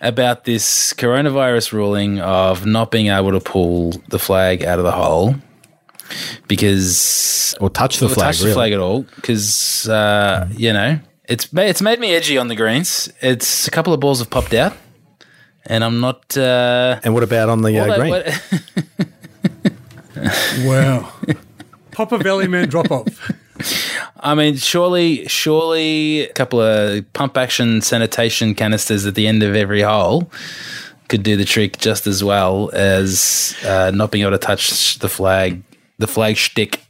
about 0.00 0.44
this 0.44 0.92
coronavirus 0.94 1.72
ruling 1.72 2.20
of 2.20 2.66
not 2.66 2.90
being 2.90 3.08
able 3.08 3.32
to 3.32 3.40
pull 3.40 3.92
the 4.08 4.18
flag 4.18 4.62
out 4.62 4.78
of 4.78 4.84
the 4.84 4.92
hole 4.92 5.34
because 6.48 7.54
or 7.60 7.70
touch 7.70 7.98
the 7.98 8.06
or 8.06 8.10
flag, 8.10 8.34
touch 8.34 8.40
the 8.40 8.52
flag 8.52 8.72
at 8.72 8.80
all 8.80 9.02
because 9.16 9.88
uh, 9.88 10.48
you 10.52 10.72
know 10.72 10.98
it's 11.26 11.48
it's 11.52 11.82
made 11.82 12.00
me 12.00 12.14
edgy 12.14 12.38
on 12.38 12.48
the 12.48 12.56
greens. 12.56 13.12
It's 13.20 13.66
a 13.66 13.70
couple 13.70 13.92
of 13.92 14.00
balls 14.00 14.18
have 14.18 14.30
popped 14.30 14.54
out, 14.54 14.74
and 15.66 15.82
I'm 15.84 16.00
not. 16.00 16.36
Uh, 16.36 17.00
and 17.04 17.14
what 17.14 17.22
about 17.22 17.48
on 17.48 17.62
the 17.62 17.78
uh, 17.78 17.96
green? 17.96 18.10
What, 18.10 18.26
wow, 20.64 21.12
Papa 21.92 22.18
Belly 22.18 22.48
Man 22.48 22.68
drop 22.68 22.90
off. 22.90 23.32
I 24.20 24.34
mean, 24.34 24.56
surely, 24.56 25.26
surely 25.28 26.22
a 26.22 26.32
couple 26.32 26.60
of 26.60 27.10
pump 27.12 27.36
action 27.36 27.82
sanitation 27.82 28.54
canisters 28.54 29.06
at 29.06 29.14
the 29.14 29.26
end 29.26 29.42
of 29.42 29.54
every 29.54 29.82
hole 29.82 30.30
could 31.08 31.22
do 31.22 31.36
the 31.36 31.44
trick 31.44 31.78
just 31.78 32.06
as 32.06 32.24
well 32.24 32.70
as 32.72 33.54
uh, 33.64 33.90
not 33.94 34.10
being 34.10 34.22
able 34.22 34.32
to 34.32 34.38
touch 34.38 34.98
the 34.98 35.08
flag, 35.08 35.62
the 35.98 36.06
flag 36.06 36.36
stick. 36.36 36.84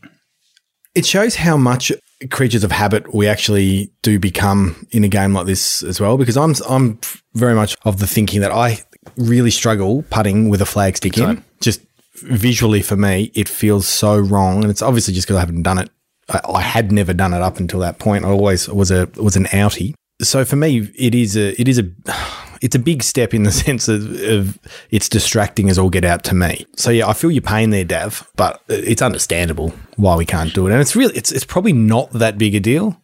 It 0.95 1.07
shows 1.07 1.37
how 1.37 1.57
much 1.57 1.91
creatures 2.31 2.65
of 2.65 2.71
habit 2.71 3.13
we 3.15 3.27
actually 3.27 3.91
do 4.03 4.19
become 4.19 4.87
in 4.91 5.05
a 5.05 5.09
game 5.09 5.35
like 5.35 5.47
this 5.47 5.83
as 5.83 6.01
well. 6.01 6.17
Because 6.17 6.37
I'm 6.37 6.55
I'm 6.69 6.99
very 7.35 7.55
much 7.55 7.77
of 7.85 7.99
the 7.99 8.07
thinking 8.07 8.41
that 8.41 8.53
I 8.53 8.81
really 9.17 9.51
struggle 9.51 10.05
putting 10.11 10.49
with 10.49 10.63
a 10.63 10.67
flag 10.67 10.97
stick 10.97 11.19
in. 11.19 11.43
Just 11.61 11.81
visually 12.23 12.83
for 12.83 12.97
me, 12.97 13.31
it 13.35 13.49
feels 13.49 13.87
so 13.87 14.19
wrong, 14.19 14.63
and 14.63 14.71
it's 14.71 14.83
obviously 14.83 15.15
just 15.15 15.27
because 15.27 15.37
I 15.37 15.41
haven't 15.41 15.63
done 15.63 15.79
it. 15.79 15.91
I, 16.29 16.41
I 16.49 16.61
had 16.63 16.93
never 16.93 17.13
done 17.13 17.35
it 17.35 17.43
up 17.43 17.59
until 17.59 17.81
that 17.81 17.99
point. 17.99 18.25
I 18.25 18.29
always 18.29 18.69
was 18.69 18.91
a 18.91 19.09
was 19.17 19.37
an 19.37 19.45
outie. 19.47 19.95
So 20.23 20.45
for 20.45 20.57
me, 20.57 20.89
it 20.97 21.15
is 21.15 21.37
a 21.37 21.61
it 21.61 21.69
is 21.69 21.79
a 21.79 21.91
it's 22.65 22.75
a 22.75 22.79
big 22.79 23.03
step 23.03 23.35
in 23.35 23.43
the 23.43 23.53
sense 23.65 23.89
of, 23.89 24.21
of 24.23 24.59
it's 24.91 25.09
distracting 25.09 25.69
as 25.69 25.79
all 25.79 25.91
get 25.91 26.05
out 26.05 26.25
to 26.25 26.35
me. 26.35 26.67
So 26.77 26.91
yeah, 26.91 27.07
I 27.07 27.13
feel 27.13 27.31
your 27.31 27.43
pain 27.43 27.71
there, 27.71 27.85
Dav, 27.85 28.29
but 28.37 28.63
it's 28.69 29.03
understandable 29.03 29.73
why 29.97 30.17
we 30.17 30.25
can't 30.25 30.55
do 30.55 30.67
it, 30.67 30.73
and 30.73 30.81
it's 30.81 30.97
really 30.97 31.15
it's 31.15 31.31
it's 31.31 31.45
probably 31.45 31.75
not 31.75 32.11
that 32.13 32.39
big 32.39 32.55
a 32.55 32.61
deal. 32.61 33.01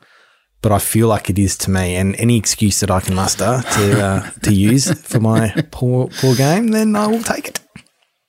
But 0.62 0.72
I 0.72 0.78
feel 0.78 1.08
like 1.08 1.30
it 1.30 1.38
is 1.38 1.56
to 1.58 1.70
me, 1.70 1.96
and 1.96 2.14
any 2.16 2.36
excuse 2.36 2.80
that 2.80 2.90
I 2.90 3.00
can 3.00 3.14
muster 3.14 3.62
to 3.76 4.04
uh, 4.04 4.30
to 4.42 4.54
use 4.54 4.92
for 5.00 5.20
my 5.20 5.54
poor 5.70 6.08
poor 6.08 6.34
game, 6.34 6.68
then 6.68 6.96
I 6.96 7.06
will 7.06 7.22
take 7.22 7.48
it. 7.48 7.60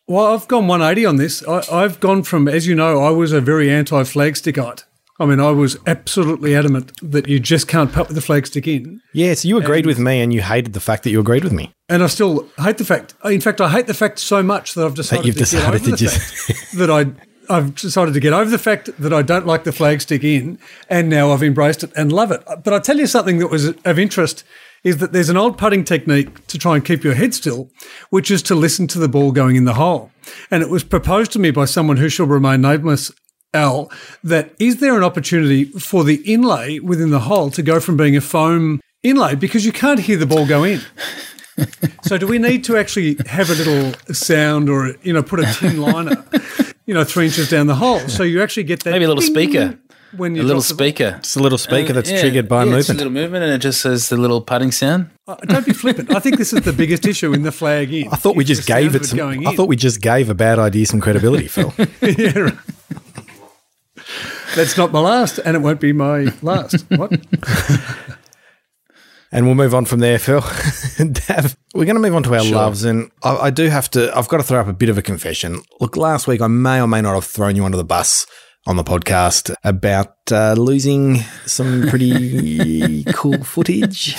Well, 0.08 0.34
I've 0.34 0.48
gone 0.48 0.68
180 0.68 1.06
on 1.06 1.16
this. 1.18 1.46
I, 1.48 1.64
I've 1.72 2.00
gone 2.00 2.24
from, 2.24 2.48
as 2.48 2.68
you 2.68 2.76
know, 2.76 3.02
I 3.02 3.12
was 3.12 3.32
a 3.32 3.40
very 3.40 3.70
anti 3.70 4.02
flagstickite. 4.04 4.84
I 5.22 5.26
mean, 5.26 5.40
I 5.40 5.52
was 5.52 5.78
absolutely 5.86 6.56
adamant 6.56 6.92
that 7.04 7.28
you 7.28 7.40
just 7.40 7.68
can't 7.68 7.92
put 7.94 8.08
the 8.08 8.22
flagstick 8.22 8.66
in. 8.66 9.02
Yeah, 9.14 9.36
so 9.36 9.48
you 9.48 9.58
agreed 9.58 9.86
with 9.86 10.00
me, 10.00 10.20
and 10.20 10.34
you 10.34 10.42
hated 10.42 10.74
the 10.74 10.80
fact 10.80 11.04
that 11.04 11.12
you 11.12 11.20
agreed 11.20 11.44
with 11.44 11.54
me. 11.54 11.72
And 11.90 12.02
I 12.04 12.08
still 12.08 12.50
hate 12.58 12.80
the 12.80 12.86
fact. 12.86 13.14
In 13.24 13.40
fact, 13.40 13.62
I 13.62 13.70
hate 13.70 13.86
the 13.86 13.94
fact 13.94 14.18
so 14.18 14.42
much 14.42 14.74
that 14.74 14.84
I've 14.84 14.96
decided 14.96 15.26
you've 15.28 15.36
to 15.36 15.42
decided 15.42 15.84
to 15.84 15.96
just- 15.96 16.76
that 16.78 16.90
I. 16.90 17.14
I've 17.50 17.76
decided 17.76 18.14
to 18.14 18.20
get 18.22 18.32
over 18.32 18.50
the 18.50 18.58
fact 18.58 18.90
that 18.98 19.12
I 19.12 19.22
don't 19.22 19.46
like 19.46 19.66
the 19.66 19.72
flagstick 19.72 20.24
in, 20.24 20.58
and 20.90 21.10
now 21.10 21.32
I've 21.32 21.44
embraced 21.44 21.84
it 21.84 21.92
and 21.98 22.12
love 22.12 22.32
it. 22.32 22.42
But 22.64 22.74
I 22.74 22.80
tell 22.80 22.98
you 22.98 23.08
something 23.08 23.40
that 23.40 23.50
was 23.52 23.66
of 23.84 24.00
interest 24.00 24.46
is 24.86 24.98
that 24.98 25.12
there's 25.12 25.28
an 25.30 25.36
old 25.38 25.58
putting 25.58 25.84
technique 25.84 26.48
to 26.48 26.58
try 26.58 26.76
and 26.76 26.86
keep 26.86 27.04
your 27.04 27.14
head 27.16 27.34
still, 27.34 27.70
which 28.10 28.32
is 28.32 28.42
to 28.44 28.56
listen 28.56 28.88
to 28.88 29.00
the 29.00 29.10
ball 29.10 29.32
going 29.34 29.56
in 29.58 29.66
the 29.66 29.74
hole. 29.74 30.12
And 30.50 30.64
it 30.64 30.70
was 30.70 30.84
proposed 30.84 31.32
to 31.34 31.40
me 31.40 31.52
by 31.52 31.66
someone 31.66 31.98
who 31.98 32.10
shall 32.10 32.26
remain 32.26 32.62
nameless, 32.62 33.12
Al, 33.54 33.92
that 34.24 34.54
is 34.60 34.78
there 34.80 34.96
an 34.96 35.04
opportunity 35.04 35.66
for 35.66 36.04
the 36.04 36.16
inlay 36.32 36.80
within 36.80 37.10
the 37.10 37.20
hole 37.22 37.50
to 37.52 37.62
go 37.62 37.80
from 37.80 37.98
being 37.98 38.16
a 38.16 38.22
foam 38.22 38.80
inlay 39.04 39.36
because 39.36 39.66
you 39.66 39.72
can't 39.74 40.00
hear 40.00 40.18
the 40.18 40.26
ball 40.26 40.46
go 40.46 40.64
in? 40.64 40.80
so 42.04 42.18
do 42.18 42.26
we 42.28 42.38
need 42.40 42.64
to 42.64 42.78
actually 42.78 43.18
have 43.26 43.50
a 43.50 43.54
little 43.56 43.94
sound 44.14 44.70
or 44.70 44.96
you 45.04 45.12
know 45.12 45.22
put 45.22 45.40
a 45.42 45.54
tin 45.54 45.82
liner 45.82 46.24
you 46.86 46.94
know 46.94 47.04
three 47.04 47.26
inches 47.26 47.50
down 47.50 47.68
the 47.68 47.76
hole 47.76 48.00
so 48.08 48.24
you 48.24 48.42
actually 48.42 48.64
get 48.64 48.84
that 48.84 48.92
Maybe 48.92 49.04
a 49.04 49.08
little 49.10 49.22
ding 49.22 49.34
speaker. 49.34 49.78
when 50.16 50.34
you 50.34 50.42
A 50.42 50.44
little 50.44 50.62
drop 50.62 50.70
the 50.70 50.74
speaker. 50.76 51.16
It's 51.20 51.36
a 51.36 51.42
little 51.44 51.58
speaker 51.58 51.92
Uh, 51.92 51.96
that's 51.96 52.10
yeah, 52.10 52.22
triggered 52.22 52.48
by 52.48 52.64
yeah, 52.64 52.78
It's 52.78 52.88
a 52.90 52.94
movement. 52.94 52.98
little 53.00 53.14
movement, 53.14 53.44
and 53.44 53.54
it 53.54 53.58
just 53.60 53.82
says 53.82 54.08
the 54.08 54.16
little 54.18 54.42
putting 54.42 54.72
sound. 54.72 55.10
Uh, 55.28 55.36
don't 55.46 55.66
be 55.66 55.74
flippant. 55.74 56.16
I 56.16 56.20
think 56.20 56.38
this 56.38 56.54
is 56.54 56.62
the 56.62 56.74
biggest 56.74 57.06
issue 57.06 57.34
in 57.34 57.44
the 57.44 57.52
flag 57.52 57.94
in. 57.94 58.08
I 58.08 58.16
thought 58.16 58.38
we 58.38 58.46
just 58.46 58.66
gave 58.66 58.96
it 58.96 59.06
some. 59.06 59.18
going 59.18 59.46
I 59.46 59.54
thought 59.54 59.68
we 59.68 59.76
just 59.76 60.02
gave 60.02 60.30
a 60.30 60.34
bad 60.34 60.58
idea 60.58 60.86
some 60.86 61.02
credibility, 61.02 61.48
Phil. 61.50 61.74
yeah, 62.02 62.38
right. 62.40 62.54
That's 64.56 64.78
not 64.78 64.92
my 64.92 65.00
last, 65.00 65.40
and 65.40 65.56
it 65.56 65.60
won't 65.60 65.80
be 65.80 65.94
my 65.94 66.28
last. 66.42 66.86
What? 66.98 67.12
And 69.34 69.46
we'll 69.46 69.56
move 69.56 69.74
on 69.74 69.86
from 69.86 70.00
there, 70.02 70.20
Phil. 70.20 70.42
Dav, 70.98 71.56
we're 71.74 71.86
going 71.86 71.96
to 71.96 72.02
move 72.02 72.16
on 72.16 72.24
to 72.24 72.34
our 72.36 72.42
Sure. 72.44 72.54
loves. 72.54 72.84
And 72.84 73.10
I, 73.24 73.38
I 73.38 73.50
do 73.50 73.70
have 73.70 73.90
to, 73.92 74.12
I've 74.16 74.28
got 74.28 74.38
to 74.38 74.44
throw 74.44 74.60
up 74.60 74.68
a 74.68 74.74
bit 74.74 74.90
of 74.90 74.98
a 74.98 75.02
confession. 75.02 75.62
Look, 75.80 75.96
last 75.96 76.28
week 76.28 76.42
I 76.42 76.48
may 76.48 76.82
or 76.82 76.88
may 76.88 77.02
not 77.02 77.14
have 77.14 77.24
thrown 77.24 77.56
you 77.56 77.64
under 77.64 77.78
the 77.78 77.86
bus 77.86 78.26
on 78.68 78.76
the 78.76 78.84
podcast 78.84 79.54
about 79.64 80.16
uh, 80.32 80.54
losing 80.54 81.18
some 81.48 81.88
pretty 81.90 83.04
cool 83.14 83.44
footage. 83.44 84.16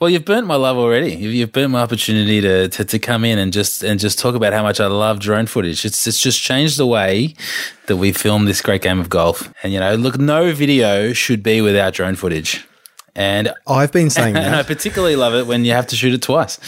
Well, 0.00 0.10
you've 0.10 0.24
burnt 0.24 0.46
my 0.46 0.56
love 0.56 0.76
already. 0.76 1.14
You've, 1.14 1.34
you've 1.34 1.52
burnt 1.52 1.70
my 1.70 1.82
opportunity 1.82 2.40
to, 2.40 2.68
to, 2.68 2.84
to 2.84 2.98
come 2.98 3.24
in 3.24 3.38
and 3.38 3.52
just 3.52 3.84
and 3.84 4.00
just 4.00 4.18
talk 4.18 4.34
about 4.34 4.52
how 4.52 4.62
much 4.62 4.80
I 4.80 4.86
love 4.86 5.20
drone 5.20 5.46
footage. 5.46 5.84
It's 5.84 6.06
it's 6.06 6.20
just 6.20 6.42
changed 6.42 6.76
the 6.76 6.86
way 6.86 7.34
that 7.86 7.96
we 7.96 8.12
film 8.12 8.46
this 8.46 8.60
great 8.60 8.82
game 8.82 8.98
of 8.98 9.08
golf. 9.08 9.52
And 9.62 9.72
you 9.72 9.78
know, 9.78 9.94
look, 9.94 10.18
no 10.18 10.52
video 10.52 11.12
should 11.12 11.42
be 11.42 11.60
without 11.60 11.94
drone 11.94 12.16
footage. 12.16 12.66
And 13.14 13.52
I've 13.66 13.92
been 13.92 14.10
saying 14.10 14.34
that 14.34 14.44
and 14.44 14.56
I 14.56 14.64
particularly 14.64 15.14
love 15.14 15.34
it 15.34 15.46
when 15.46 15.64
you 15.64 15.72
have 15.72 15.86
to 15.88 15.96
shoot 15.96 16.14
it 16.14 16.22
twice. 16.22 16.58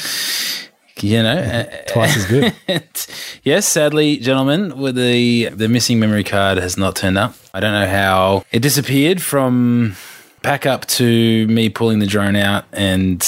You 1.02 1.22
know, 1.22 1.36
uh, 1.36 1.64
Twice 1.88 2.16
as 2.16 2.26
good. 2.26 2.54
yes, 3.42 3.66
sadly, 3.68 4.16
gentlemen, 4.16 4.78
with 4.78 4.94
the 4.96 5.50
the 5.50 5.68
missing 5.68 6.00
memory 6.00 6.24
card 6.24 6.58
has 6.58 6.76
not 6.78 6.96
turned 6.96 7.18
up. 7.18 7.34
I 7.52 7.60
don't 7.60 7.72
know 7.72 7.86
how 7.88 8.44
it 8.50 8.60
disappeared 8.60 9.20
from 9.22 9.94
pack 10.42 10.64
up 10.64 10.86
to 10.86 11.46
me 11.48 11.68
pulling 11.68 11.98
the 11.98 12.06
drone 12.06 12.36
out 12.36 12.64
and 12.72 13.20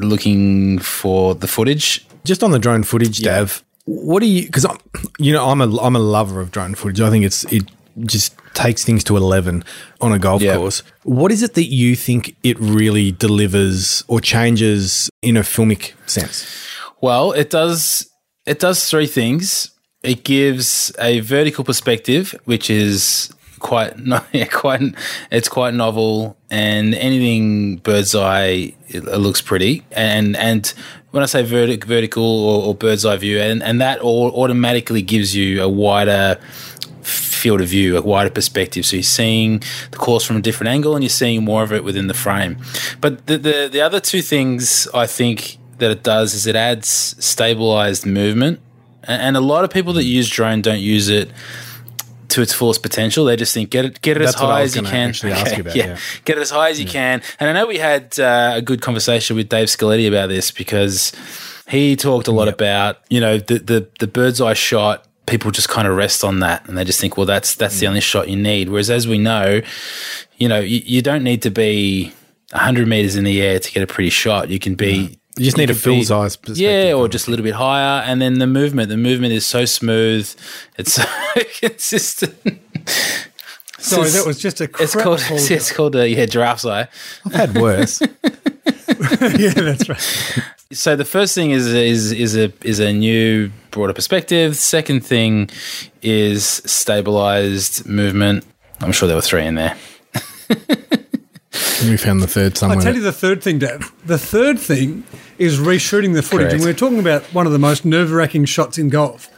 looking 0.00 0.78
for 0.78 1.34
the 1.34 1.48
footage. 1.48 2.06
Just 2.24 2.42
on 2.42 2.50
the 2.50 2.58
drone 2.58 2.82
footage, 2.82 3.20
Dav, 3.20 3.64
what 3.86 4.20
do 4.20 4.26
you, 4.26 4.42
because 4.44 4.66
I'm, 4.66 4.76
you 5.18 5.32
know, 5.32 5.48
I'm 5.48 5.60
a, 5.62 5.76
I'm 5.80 5.96
a 5.96 6.00
lover 6.00 6.40
of 6.40 6.50
drone 6.50 6.74
footage. 6.74 7.00
I 7.00 7.08
think 7.08 7.24
it's, 7.24 7.44
it 7.44 7.64
just 8.00 8.36
takes 8.52 8.84
things 8.84 9.02
to 9.04 9.16
11 9.16 9.64
on 10.02 10.12
a 10.12 10.18
golf 10.18 10.42
Yeah. 10.42 10.56
course. 10.56 10.82
What 11.04 11.32
is 11.32 11.42
it 11.42 11.54
that 11.54 11.64
you 11.72 11.96
think 11.96 12.36
it 12.42 12.58
really 12.60 13.12
delivers 13.12 14.04
or 14.08 14.20
changes 14.20 15.08
in 15.22 15.36
a 15.38 15.40
filmic 15.42 15.92
sense? 16.06 16.46
Well, 17.00 17.32
it 17.32 17.50
does 17.50 18.10
it 18.46 18.58
does 18.58 18.88
three 18.88 19.06
things. 19.06 19.70
It 20.02 20.24
gives 20.24 20.92
a 20.98 21.20
vertical 21.20 21.64
perspective, 21.64 22.34
which 22.44 22.70
is 22.70 23.32
quite 23.58 23.98
no, 24.04 24.20
yeah, 24.32 24.46
quite 24.46 24.82
it's 25.30 25.48
quite 25.48 25.74
novel 25.74 26.36
and 26.50 26.94
anything 26.94 27.76
bird's 27.76 28.14
eye 28.14 28.72
it, 28.86 29.04
it 29.04 29.18
looks 29.18 29.42
pretty 29.42 29.84
and 29.90 30.36
and 30.36 30.72
when 31.10 31.22
I 31.22 31.26
say 31.26 31.42
vertic, 31.42 31.84
vertical 31.84 32.22
or, 32.22 32.66
or 32.66 32.74
bird's 32.74 33.04
eye 33.04 33.16
view 33.16 33.40
and 33.40 33.62
and 33.62 33.80
that 33.80 33.98
all 34.00 34.30
automatically 34.40 35.02
gives 35.02 35.34
you 35.34 35.62
a 35.62 35.68
wider 35.68 36.38
field 37.02 37.60
of 37.60 37.68
view, 37.68 37.96
a 37.96 38.02
wider 38.02 38.30
perspective. 38.30 38.84
So 38.84 38.96
you're 38.96 39.02
seeing 39.02 39.62
the 39.90 39.96
course 39.96 40.24
from 40.24 40.36
a 40.36 40.40
different 40.40 40.68
angle 40.68 40.94
and 40.94 41.02
you're 41.02 41.08
seeing 41.08 41.44
more 41.44 41.62
of 41.62 41.72
it 41.72 41.84
within 41.84 42.08
the 42.08 42.14
frame. 42.14 42.58
But 43.00 43.26
the, 43.26 43.38
the, 43.38 43.68
the 43.70 43.80
other 43.80 44.00
two 44.00 44.22
things 44.22 44.88
I 44.92 45.06
think 45.06 45.57
that 45.78 45.90
it 45.90 46.02
does 46.02 46.34
is 46.34 46.46
it 46.46 46.56
adds 46.56 46.88
stabilized 46.88 48.06
movement. 48.06 48.60
And, 49.04 49.22
and 49.22 49.36
a 49.36 49.40
lot 49.40 49.64
of 49.64 49.70
people 49.70 49.92
that 49.94 50.04
use 50.04 50.28
drone 50.28 50.62
don't 50.62 50.80
use 50.80 51.08
it 51.08 51.30
to 52.28 52.42
its 52.42 52.52
fullest 52.52 52.82
potential. 52.82 53.24
They 53.24 53.36
just 53.36 53.54
think 53.54 53.70
get 53.70 53.84
it 53.84 54.00
get 54.02 54.16
it 54.16 54.20
That's 54.20 54.34
as 54.34 54.40
high 54.40 54.62
as 54.62 54.76
you 54.76 54.82
can. 54.82 55.14
you 55.22 55.30
about, 55.60 55.76
yeah. 55.76 55.98
Get 56.24 56.38
it 56.38 56.40
as 56.40 56.50
high 56.50 56.70
as 56.70 56.80
you 56.80 56.86
can. 56.86 57.22
And 57.40 57.48
I 57.48 57.52
know 57.52 57.66
we 57.66 57.78
had 57.78 58.18
uh, 58.18 58.52
a 58.56 58.62
good 58.62 58.82
conversation 58.82 59.36
with 59.36 59.48
Dave 59.48 59.68
Scaletti 59.68 60.06
about 60.06 60.28
this 60.28 60.50
because 60.50 61.12
he 61.68 61.96
talked 61.96 62.28
a 62.28 62.32
lot 62.32 62.48
about 62.48 62.98
you 63.08 63.20
know 63.20 63.38
the 63.38 63.58
the, 63.58 63.88
the 63.98 64.06
bird's 64.06 64.40
eye 64.40 64.54
shot. 64.54 65.04
People 65.26 65.50
just 65.50 65.68
kind 65.68 65.86
of 65.86 65.94
rest 65.94 66.24
on 66.24 66.40
that, 66.40 66.66
and 66.66 66.78
they 66.78 66.84
just 66.84 67.00
think, 67.00 67.18
well, 67.18 67.26
that's 67.26 67.54
that's 67.54 67.78
the 67.80 67.86
only 67.86 68.00
shot 68.00 68.28
you 68.28 68.36
need. 68.36 68.70
Whereas, 68.70 68.88
as 68.88 69.06
we 69.06 69.18
know, 69.18 69.60
you 70.38 70.48
know, 70.48 70.58
you, 70.58 70.80
you 70.86 71.02
don't 71.02 71.22
need 71.22 71.42
to 71.42 71.50
be 71.50 72.14
hundred 72.52 72.88
meters 72.88 73.14
in 73.14 73.24
the 73.24 73.42
air 73.42 73.58
to 73.58 73.72
get 73.72 73.82
a 73.82 73.86
pretty 73.86 74.10
shot. 74.10 74.48
You 74.48 74.58
can 74.58 74.74
be. 74.74 75.17
You 75.38 75.44
just 75.46 75.56
need 75.56 75.70
a 75.70 75.74
can 75.74 75.80
full 75.82 76.04
size 76.04 76.36
perspective. 76.36 76.58
Yeah, 76.58 76.92
or 76.94 77.08
just 77.08 77.26
a 77.28 77.30
little 77.30 77.44
bit 77.44 77.54
higher, 77.54 78.02
and 78.02 78.20
then 78.20 78.38
the 78.38 78.46
movement. 78.46 78.88
The 78.88 78.96
movement 78.96 79.32
is 79.32 79.46
so 79.46 79.64
smooth. 79.64 80.32
It's 80.76 80.92
so 80.94 81.04
consistent. 81.60 82.34
Sorry, 83.78 84.02
It's- 84.08 84.14
that 84.14 84.26
was 84.26 84.38
just 84.40 84.60
a 84.60 84.64
It's 84.80 84.94
called 84.94 85.20
call. 85.28 85.36
it's 85.38 85.72
called 85.72 85.94
a 85.96 86.08
yeah 86.08 86.26
giraffe's 86.26 86.66
eye. 86.66 86.88
I've 87.26 87.32
had 87.32 87.54
worse. 87.54 88.00
yeah, 89.38 89.50
that's 89.54 89.88
right. 89.88 90.44
So 90.72 90.96
the 90.96 91.04
first 91.04 91.34
thing 91.34 91.50
is 91.52 91.66
is 91.72 92.12
is 92.12 92.36
a 92.36 92.52
is 92.62 92.80
a 92.80 92.92
new 92.92 93.50
broader 93.70 93.92
perspective. 93.94 94.56
Second 94.56 95.04
thing 95.06 95.48
is 96.02 96.44
stabilized 96.66 97.86
movement. 97.86 98.44
I'm 98.80 98.92
sure 98.92 99.06
there 99.06 99.16
were 99.16 99.22
three 99.22 99.46
in 99.46 99.54
there. 99.54 99.76
we 101.84 101.96
found 101.96 102.20
the 102.22 102.26
third 102.28 102.56
somewhere. 102.56 102.78
I 102.78 102.82
tell 102.82 102.94
you 102.94 103.00
the 103.02 103.12
third 103.12 103.42
thing, 103.42 103.58
Dave. 103.58 103.90
The 104.06 104.18
third 104.18 104.58
thing 104.58 105.04
is 105.38 105.58
reshooting 105.58 106.14
the 106.14 106.22
footage, 106.22 106.52
and 106.52 106.62
Correct. 106.62 106.80
we're 106.80 106.88
talking 106.88 106.98
about 106.98 107.22
one 107.34 107.46
of 107.46 107.52
the 107.52 107.58
most 107.58 107.84
nerve-wracking 107.84 108.44
shots 108.46 108.78
in 108.78 108.88
golf. 108.88 109.30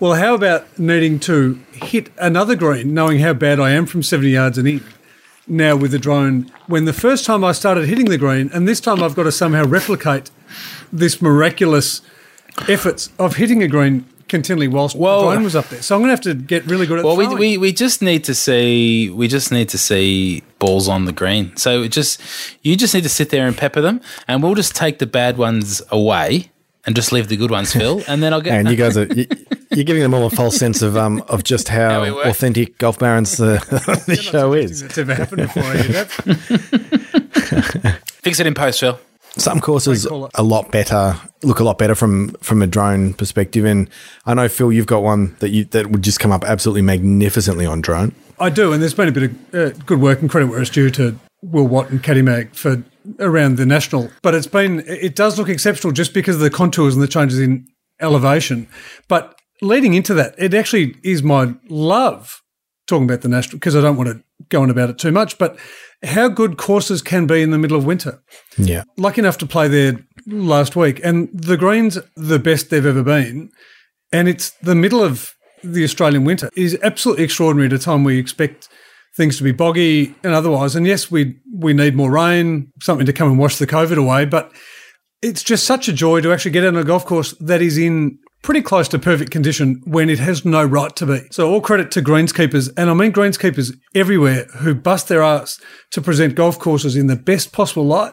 Well, 0.00 0.14
how 0.14 0.34
about 0.34 0.78
needing 0.78 1.20
to 1.20 1.60
hit 1.72 2.10
another 2.18 2.56
green, 2.56 2.94
knowing 2.94 3.20
how 3.20 3.34
bad 3.34 3.60
I 3.60 3.70
am 3.70 3.86
from 3.86 4.02
70 4.02 4.30
yards 4.30 4.58
and 4.58 4.66
in? 4.66 4.84
Now 5.46 5.76
with 5.76 5.90
the 5.90 5.98
drone, 5.98 6.50
when 6.66 6.84
the 6.84 6.92
first 6.92 7.24
time 7.24 7.44
I 7.44 7.52
started 7.52 7.88
hitting 7.88 8.06
the 8.06 8.18
green, 8.18 8.50
and 8.52 8.66
this 8.66 8.80
time 8.80 9.02
I've 9.02 9.14
got 9.14 9.24
to 9.24 9.32
somehow 9.32 9.64
replicate 9.64 10.30
this 10.92 11.20
miraculous 11.20 12.00
efforts 12.68 13.10
of 13.18 13.36
hitting 13.36 13.62
a 13.62 13.68
green 13.68 14.06
continually 14.32 14.66
whilst 14.66 14.96
Well- 14.96 15.26
the 15.28 15.30
drone 15.34 15.44
was 15.44 15.54
up 15.54 15.68
there. 15.68 15.80
So 15.82 15.94
I'm 15.94 16.00
going 16.00 16.08
to 16.08 16.12
have 16.14 16.20
to 16.22 16.34
get 16.34 16.64
really 16.66 16.86
good 16.86 16.98
at 16.98 17.04
Well, 17.04 17.16
we, 17.16 17.24
throwing. 17.26 17.38
we, 17.38 17.58
we 17.58 17.72
just 17.72 18.02
need 18.02 18.24
to 18.24 18.34
see 18.34 19.08
we 19.10 19.28
just 19.28 19.52
need 19.52 19.68
to 19.68 19.78
see 19.78 20.42
balls 20.58 20.88
on 20.88 21.04
the 21.04 21.12
green. 21.12 21.56
So 21.56 21.82
it 21.84 21.92
just 21.92 22.20
you 22.62 22.76
just 22.76 22.94
need 22.94 23.04
to 23.04 23.08
sit 23.08 23.30
there 23.30 23.46
and 23.46 23.56
pepper 23.56 23.80
them, 23.80 24.00
and 24.26 24.42
we'll 24.42 24.56
just 24.56 24.74
take 24.74 24.98
the 24.98 25.06
bad 25.06 25.36
ones 25.38 25.80
away 25.90 26.50
and 26.84 26.96
just 26.96 27.12
leave 27.12 27.28
the 27.28 27.36
good 27.36 27.50
ones, 27.52 27.72
Phil. 27.72 28.02
And 28.08 28.20
then 28.22 28.32
I'll 28.32 28.40
get 28.40 28.54
And 28.58 28.68
you 28.68 28.74
guys 28.76 28.96
are 28.96 29.06
you, 29.06 29.26
you're 29.70 29.84
giving 29.84 30.02
them 30.02 30.14
all 30.14 30.26
a 30.26 30.30
false 30.30 30.56
sense 30.56 30.82
of 30.82 30.96
um 30.96 31.22
of 31.28 31.44
just 31.44 31.68
how, 31.68 32.04
How 32.04 32.20
authentic 32.22 32.76
golf 32.78 32.98
barons 32.98 33.36
the, 33.42 33.60
the 34.08 34.16
show 34.16 34.52
is. 34.52 34.80
That's 34.82 34.98
ever 34.98 35.14
happened 35.14 35.42
before. 35.42 35.62
I 35.62 35.76
hear 35.76 35.92
that. 36.04 36.08
fix 38.22 38.40
it 38.40 38.46
in 38.46 38.54
post, 38.54 38.80
Phil. 38.80 38.98
Some 39.36 39.60
courses 39.60 40.04
a 40.04 40.42
lot 40.42 40.70
better, 40.70 41.18
look 41.42 41.58
a 41.58 41.64
lot 41.64 41.78
better 41.78 41.94
from 41.94 42.30
from 42.40 42.60
a 42.60 42.66
drone 42.66 43.14
perspective. 43.14 43.64
And 43.64 43.88
I 44.26 44.34
know 44.34 44.48
Phil, 44.48 44.72
you've 44.72 44.86
got 44.86 45.02
one 45.02 45.36
that 45.40 45.50
you 45.50 45.64
that 45.66 45.88
would 45.88 46.02
just 46.02 46.20
come 46.20 46.32
up 46.32 46.44
absolutely 46.44 46.82
magnificently 46.82 47.64
on 47.64 47.80
drone. 47.80 48.14
I 48.38 48.50
do, 48.50 48.72
and 48.72 48.82
there's 48.82 48.94
been 48.94 49.08
a 49.08 49.12
bit 49.12 49.22
of 49.22 49.54
uh, 49.54 49.70
good 49.86 50.00
work 50.00 50.20
and 50.20 50.28
credit 50.28 50.48
where 50.48 50.60
it's 50.60 50.70
due 50.70 50.90
to 50.90 51.18
Will 51.42 51.66
Watt 51.66 51.90
and 51.90 52.02
Caddy 52.02 52.22
Mag 52.22 52.54
for 52.54 52.82
around 53.18 53.56
the 53.56 53.66
national. 53.66 54.10
But 54.20 54.34
it's 54.34 54.46
been 54.46 54.84
it 54.86 55.16
does 55.16 55.38
look 55.38 55.48
exceptional 55.48 55.92
just 55.92 56.12
because 56.12 56.36
of 56.36 56.42
the 56.42 56.50
contours 56.50 56.94
and 56.94 57.02
the 57.02 57.08
changes 57.08 57.40
in 57.40 57.66
elevation. 58.00 58.68
But 59.08 59.38
leading 59.62 59.94
into 59.94 60.12
that, 60.14 60.34
it 60.38 60.54
actually 60.54 60.96
is 61.02 61.22
my 61.22 61.54
love 61.68 62.42
talking 62.86 63.04
about 63.04 63.22
the 63.22 63.28
national 63.28 63.58
because 63.58 63.76
I 63.76 63.80
don't 63.80 63.96
want 63.96 64.10
to 64.10 64.22
go 64.48 64.62
on 64.62 64.70
about 64.70 64.90
it 64.90 64.98
too 64.98 65.12
much. 65.12 65.38
But 65.38 65.58
how 66.04 66.28
good 66.28 66.56
courses 66.58 67.02
can 67.02 67.26
be 67.26 67.42
in 67.42 67.50
the 67.50 67.58
middle 67.58 67.76
of 67.76 67.84
winter. 67.84 68.22
Yeah, 68.58 68.84
Lucky 68.96 69.20
enough 69.20 69.38
to 69.38 69.46
play 69.46 69.68
there 69.68 70.04
last 70.26 70.76
week, 70.76 71.00
and 71.04 71.28
the 71.32 71.56
greens 71.56 71.98
the 72.16 72.38
best 72.38 72.70
they've 72.70 72.84
ever 72.84 73.02
been, 73.02 73.50
and 74.12 74.28
it's 74.28 74.50
the 74.62 74.74
middle 74.74 75.02
of 75.02 75.34
the 75.64 75.84
Australian 75.84 76.24
winter 76.24 76.50
is 76.56 76.76
absolutely 76.82 77.24
extraordinary 77.24 77.66
at 77.66 77.72
a 77.72 77.78
time 77.78 78.04
we 78.04 78.18
expect 78.18 78.68
things 79.16 79.36
to 79.38 79.44
be 79.44 79.52
boggy 79.52 80.14
and 80.24 80.34
otherwise. 80.34 80.74
And 80.74 80.86
yes, 80.86 81.10
we 81.10 81.36
we 81.54 81.72
need 81.72 81.94
more 81.94 82.10
rain, 82.10 82.72
something 82.80 83.06
to 83.06 83.12
come 83.12 83.28
and 83.28 83.38
wash 83.38 83.56
the 83.58 83.66
COVID 83.66 83.96
away, 83.96 84.24
but 84.24 84.52
it's 85.20 85.42
just 85.42 85.64
such 85.64 85.88
a 85.88 85.92
joy 85.92 86.20
to 86.20 86.32
actually 86.32 86.50
get 86.50 86.64
on 86.64 86.76
a 86.76 86.84
golf 86.84 87.06
course 87.06 87.32
that 87.40 87.62
is 87.62 87.78
in 87.78 88.18
pretty 88.42 88.60
close 88.62 88.88
to 88.88 88.98
perfect 88.98 89.30
condition 89.30 89.80
when 89.84 90.10
it 90.10 90.18
has 90.18 90.44
no 90.44 90.64
right 90.64 90.94
to 90.96 91.06
be. 91.06 91.20
So 91.30 91.50
all 91.50 91.60
credit 91.60 91.90
to 91.92 92.02
greenskeepers, 92.02 92.72
and 92.76 92.90
I 92.90 92.94
mean 92.94 93.12
greenskeepers 93.12 93.78
everywhere 93.94 94.44
who 94.58 94.74
bust 94.74 95.08
their 95.08 95.22
ass 95.22 95.60
to 95.90 96.02
present 96.02 96.34
golf 96.34 96.58
courses 96.58 96.96
in 96.96 97.06
the 97.06 97.16
best 97.16 97.52
possible 97.52 97.84
light. 97.84 98.12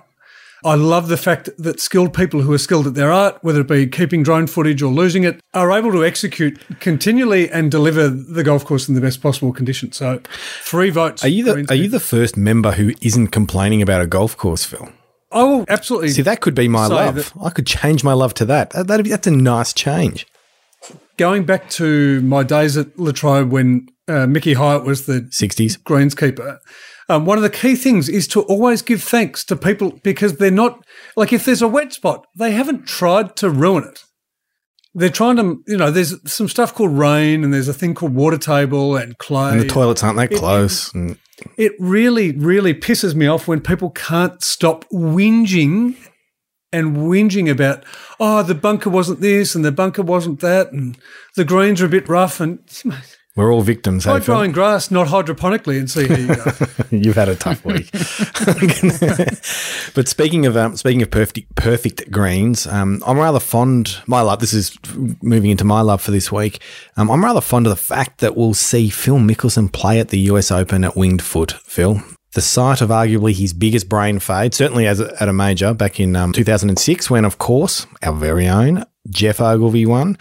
I 0.64 0.76
love 0.76 1.08
the 1.08 1.18
fact 1.18 1.50
that 1.58 1.80
skilled 1.80 2.14
people 2.14 2.42
who 2.42 2.52
are 2.52 2.58
skilled 2.58 2.86
at 2.86 2.94
their 2.94 3.14
art, 3.14 3.42
whether 3.42 3.62
it 3.62 3.68
be 3.68 3.88
keeping 3.88 4.24
drone 4.24 4.46
footage 4.46 4.82
or 4.82 4.92
losing 4.92 5.24
it, 5.24 5.40
are 5.54 5.72
able 5.72 5.92
to 5.94 6.04
execute 6.04 6.60
continually 6.82 7.50
and 7.50 7.72
deliver 7.72 8.10
the 8.10 8.44
golf 8.44 8.66
course 8.66 8.90
in 8.90 8.96
the 8.96 9.02
best 9.02 9.22
possible 9.22 9.54
condition. 9.54 9.94
So, 9.94 10.22
three 10.62 10.90
votes. 10.90 11.24
are 11.24 11.30
you 11.30 11.46
the 11.46 11.66
are 11.70 11.76
you 11.76 11.88
the 11.88 12.00
first 12.02 12.36
member 12.36 12.74
who 12.74 12.92
isn't 13.02 13.28
complaining 13.28 13.82
about 13.82 14.02
a 14.02 14.08
golf 14.08 14.36
course, 14.36 14.66
Phil? 14.66 14.92
I 15.32 15.44
will 15.44 15.66
absolutely. 15.70 16.10
See, 16.10 16.22
that 16.24 16.42
could 16.42 16.56
be 16.56 16.68
my 16.68 16.88
love. 16.88 17.16
that- 17.16 17.32
I 17.42 17.50
could 17.52 17.68
change 17.68 18.04
my 18.04 18.14
love 18.14 18.34
to 18.36 18.46
that. 18.46 18.72
That- 18.72 18.88
That'd 18.88 19.04
be, 19.04 19.10
that's 19.12 19.28
a 19.28 19.32
nice 19.32 19.74
change. 19.74 20.26
going 21.18 21.46
back 21.46 21.70
to 21.72 22.22
my 22.22 22.44
days 22.44 22.78
at 22.78 22.98
Latrobe 22.98 23.50
when 23.52 23.88
uh, 24.08 24.26
Mickey 24.26 24.54
Hyatt 24.54 24.86
was 24.86 25.06
the 25.06 25.28
Sixties. 25.32 25.78
greenskeeper. 25.78 26.58
Um, 27.10 27.26
one 27.26 27.38
of 27.38 27.44
the 27.44 27.50
key 27.50 27.76
things 27.76 28.08
is 28.08 28.28
to 28.30 28.42
always 28.44 28.82
give 28.82 29.04
thanks 29.04 29.44
to 29.46 29.56
people 29.56 30.00
because 30.04 30.38
they're 30.38 30.52
not 30.52 30.84
like 31.16 31.34
if 31.34 31.44
there's 31.46 31.62
a 31.62 31.68
wet 31.68 31.92
spot, 31.94 32.26
they 32.38 32.52
haven't 32.52 32.86
tried 32.88 33.36
to 33.38 33.50
ruin 33.50 33.84
it. 33.84 34.04
They're 34.96 35.10
trying 35.10 35.36
to, 35.38 35.62
you 35.68 35.78
know, 35.78 35.92
there's 35.92 36.16
some 36.32 36.48
stuff 36.48 36.74
called 36.74 36.98
rain 36.98 37.44
and 37.44 37.54
there's 37.54 37.68
a 37.68 37.74
thing 37.74 37.94
called 37.94 38.14
water 38.16 38.38
table 38.40 38.96
and 38.96 39.18
clay. 39.20 39.52
And 39.52 39.62
the 39.62 39.68
toilets 39.68 40.04
aren't 40.04 40.18
that 40.18 40.32
close. 40.32 40.94
And 40.94 41.18
it 41.58 41.74
really, 41.80 42.32
really 42.32 42.74
pisses 42.74 43.16
me 43.16 43.28
off 43.28 43.48
when 43.48 43.62
people 43.62 43.90
can't 43.92 44.42
stop 44.44 44.86
whinging 44.90 45.96
and 46.72 46.98
whinging 46.98 47.50
about, 47.50 47.84
oh, 48.20 48.44
the 48.44 48.56
bunker 48.56 48.90
wasn't 48.90 49.22
this 49.22 49.56
and 49.56 49.66
the 49.66 49.72
bunker 49.72 50.04
wasn't 50.04 50.40
that 50.42 50.72
and 50.72 50.98
the 51.36 51.46
greens 51.46 51.82
are 51.82 51.86
a 51.86 51.90
bit 51.90 52.08
rough 52.08 52.40
and 52.40 52.60
we're 53.40 53.54
all 53.54 53.62
victims. 53.62 54.04
Try 54.04 54.20
growing 54.20 54.52
grass, 54.52 54.92
not 54.92 55.08
hydroponically, 55.08 55.80
and 55.80 55.90
see 55.90 56.08
how 56.08 56.16
you 56.16 56.28
go. 56.28 56.52
You've 56.92 57.16
had 57.16 57.30
a 57.30 57.38
tough 57.38 57.64
week. 57.64 57.90
but 59.96 60.10
speaking 60.10 60.46
of 60.46 60.58
um, 60.58 60.76
speaking 60.76 61.02
of 61.02 61.10
perfect 61.10 61.56
perfect 61.56 62.12
greens, 62.12 62.68
um, 62.68 63.02
I'm 63.08 63.18
rather 63.18 63.40
fond. 63.40 64.00
My 64.08 64.20
love. 64.20 64.40
This 64.40 64.52
is 64.52 64.78
moving 65.22 65.52
into 65.52 65.64
my 65.64 65.80
love 65.80 66.02
for 66.02 66.12
this 66.12 66.30
week. 66.30 66.62
Um, 66.98 67.10
I'm 67.10 67.24
rather 67.24 67.40
fond 67.40 67.66
of 67.66 67.70
the 67.70 67.82
fact 67.82 68.18
that 68.18 68.36
we'll 68.36 68.54
see 68.54 68.90
Phil 68.90 69.20
Mickelson 69.20 69.72
play 69.72 70.02
at 70.02 70.10
the 70.10 70.20
U.S. 70.32 70.52
Open 70.52 70.84
at 70.84 70.98
Winged 70.98 71.22
Foot. 71.22 71.54
Phil. 71.64 72.04
The 72.34 72.42
site 72.42 72.82
of 72.82 72.90
arguably 72.90 73.34
his 73.34 73.54
biggest 73.54 73.88
brain 73.88 74.20
fade, 74.20 74.54
certainly 74.54 74.86
as 74.86 75.00
a, 75.00 75.16
at 75.22 75.30
a 75.30 75.34
major 75.34 75.74
back 75.74 75.98
in 76.00 76.18
um, 76.18 76.34
2006, 76.34 77.10
when, 77.10 77.24
of 77.24 77.38
course, 77.38 77.88
our 78.04 78.14
very 78.14 78.50
own 78.50 78.84
Geoff 79.10 79.40
Ogilvy 79.40 79.86
won, 79.86 80.18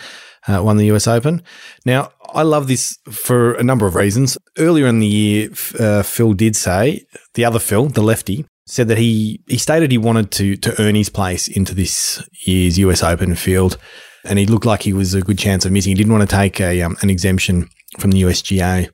uh, 0.48 0.62
won 0.62 0.76
the 0.76 0.86
US 0.92 1.06
Open. 1.06 1.42
Now, 1.84 2.10
I 2.34 2.42
love 2.42 2.68
this 2.68 2.98
for 3.10 3.54
a 3.54 3.62
number 3.62 3.86
of 3.86 3.94
reasons. 3.94 4.38
Earlier 4.56 4.86
in 4.86 5.00
the 5.00 5.06
year, 5.06 5.50
uh, 5.78 6.02
Phil 6.02 6.32
did 6.32 6.56
say, 6.56 7.06
the 7.34 7.44
other 7.44 7.58
Phil, 7.58 7.86
the 7.86 8.02
lefty, 8.02 8.44
said 8.66 8.88
that 8.88 8.98
he, 8.98 9.42
he 9.46 9.56
stated 9.58 9.90
he 9.90 9.98
wanted 9.98 10.30
to, 10.32 10.56
to 10.56 10.80
earn 10.80 10.94
his 10.94 11.08
place 11.08 11.48
into 11.48 11.74
this 11.74 12.22
year's 12.46 12.78
US 12.78 13.02
Open 13.02 13.34
field. 13.34 13.78
And 14.24 14.38
he 14.38 14.46
looked 14.46 14.66
like 14.66 14.82
he 14.82 14.92
was 14.92 15.14
a 15.14 15.22
good 15.22 15.38
chance 15.38 15.64
of 15.64 15.72
missing. 15.72 15.90
He 15.90 15.94
didn't 15.94 16.12
want 16.12 16.28
to 16.28 16.36
take 16.36 16.60
a, 16.60 16.82
um, 16.82 16.96
an 17.00 17.08
exemption 17.08 17.68
from 17.98 18.10
the 18.10 18.22
USGA. 18.22 18.90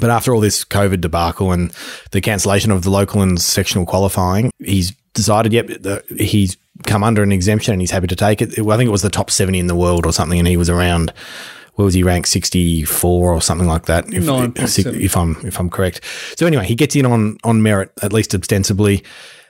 But 0.00 0.10
after 0.10 0.34
all 0.34 0.40
this 0.40 0.64
COVID 0.64 1.00
debacle 1.00 1.52
and 1.52 1.72
the 2.10 2.20
cancellation 2.20 2.70
of 2.70 2.82
the 2.82 2.90
local 2.90 3.22
and 3.22 3.40
sectional 3.40 3.86
qualifying, 3.86 4.50
he's 4.58 4.92
decided, 5.12 5.52
yep, 5.52 5.66
the, 5.66 6.02
he's 6.18 6.56
come 6.82 7.04
under 7.04 7.22
an 7.22 7.32
exemption 7.32 7.72
and 7.72 7.80
he's 7.80 7.90
happy 7.90 8.08
to 8.08 8.16
take 8.16 8.42
it. 8.42 8.58
I 8.58 8.76
think 8.76 8.88
it 8.88 8.92
was 8.92 9.02
the 9.02 9.10
top 9.10 9.30
70 9.30 9.58
in 9.58 9.66
the 9.66 9.76
world 9.76 10.06
or 10.06 10.12
something, 10.12 10.38
and 10.38 10.48
he 10.48 10.56
was 10.56 10.70
around. 10.70 11.12
Where 11.74 11.84
was 11.84 11.94
he 11.94 12.04
ranked? 12.04 12.28
Sixty 12.28 12.84
four 12.84 13.32
or 13.32 13.42
something 13.42 13.66
like 13.66 13.86
that. 13.86 14.04
If, 14.12 14.22
if 15.02 15.16
I'm 15.16 15.36
if 15.44 15.58
I'm 15.58 15.68
correct. 15.68 16.04
So 16.36 16.46
anyway, 16.46 16.66
he 16.66 16.76
gets 16.76 16.94
in 16.94 17.04
on 17.04 17.36
on 17.42 17.64
merit 17.64 17.90
at 18.00 18.12
least 18.12 18.32
ostensibly. 18.32 19.02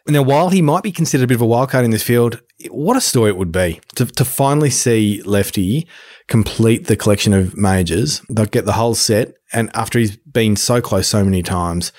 Now, 0.07 0.23
while 0.23 0.51
he 0.51 0.61
might 0.61 0.83
be 0.83 0.93
considered 0.93 1.25
a 1.25 1.27
bit 1.27 1.37
of 1.37 1.43
a 1.43 1.47
wildcard 1.47 1.85
in 1.85 1.91
this 1.91 2.03
field, 2.03 2.41
what 2.71 2.97
a 2.97 3.01
story 3.01 3.31
it 3.31 3.39
would 3.39 3.53
be 3.53 3.81
to, 3.97 4.05
to 4.05 4.25
finally 4.25 4.69
see 4.69 5.23
Lefty 5.23 5.87
complete 6.29 6.87
the 6.87 6.97
collection 6.97 7.33
of 7.33 7.57
majors, 7.57 8.21
they'll 8.29 8.47
get 8.47 8.67
the 8.67 8.73
whole 8.73 8.95
set, 8.95 9.35
and 9.53 9.71
after 9.75 9.99
he's 9.99 10.17
been 10.17 10.57
so 10.57 10.81
close 10.81 11.09
so 11.09 11.25
many 11.25 11.43
times, 11.43 11.91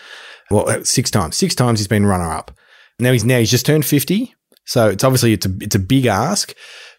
well, 0.51 0.83
six 0.83 1.09
times, 1.09 1.35
six 1.35 1.55
times 1.55 1.79
he's 1.79 1.87
been 1.87 2.05
runner 2.05 2.31
up. 2.31 2.51
Now 2.99 3.11
he's 3.11 3.25
now 3.25 3.39
he's 3.39 3.51
just 3.51 3.65
turned 3.65 3.85
fifty, 3.85 4.35
so 4.65 4.89
it's 4.89 5.03
obviously 5.03 5.33
it's 5.33 5.45
a 5.45 5.51
it's 5.61 5.75
a 5.75 5.79
big 5.79 6.05
ask, 6.05 6.53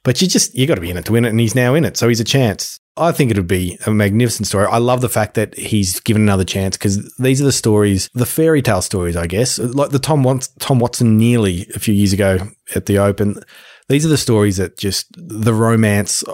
but 0.04 0.20
you 0.22 0.28
just 0.28 0.54
you 0.54 0.66
got 0.66 0.76
to 0.76 0.80
be 0.80 0.90
in 0.90 0.96
it 0.96 1.04
to 1.06 1.12
win 1.12 1.24
it, 1.24 1.30
and 1.30 1.40
he's 1.40 1.54
now 1.54 1.74
in 1.74 1.84
it, 1.84 1.96
so 1.96 2.08
he's 2.08 2.20
a 2.20 2.24
chance. 2.24 2.80
I 2.98 3.12
think 3.12 3.30
it 3.30 3.36
would 3.36 3.46
be 3.46 3.78
a 3.86 3.90
magnificent 3.90 4.46
story. 4.46 4.66
I 4.70 4.78
love 4.78 5.02
the 5.02 5.10
fact 5.10 5.34
that 5.34 5.54
he's 5.58 6.00
given 6.00 6.22
another 6.22 6.44
chance 6.44 6.78
because 6.78 7.14
these 7.18 7.42
are 7.42 7.44
the 7.44 7.52
stories, 7.52 8.08
the 8.14 8.24
fairy 8.24 8.62
tale 8.62 8.80
stories, 8.80 9.16
I 9.16 9.26
guess, 9.26 9.58
like 9.58 9.90
the 9.90 9.98
Tom 9.98 10.40
Tom 10.60 10.78
Watson 10.78 11.18
nearly 11.18 11.66
a 11.74 11.78
few 11.78 11.92
years 11.92 12.12
ago 12.12 12.38
at 12.74 12.86
the 12.86 12.98
Open. 12.98 13.36
These 13.88 14.06
are 14.06 14.08
the 14.08 14.16
stories 14.16 14.56
that 14.56 14.78
just 14.78 15.06
the 15.16 15.54
romance 15.54 16.24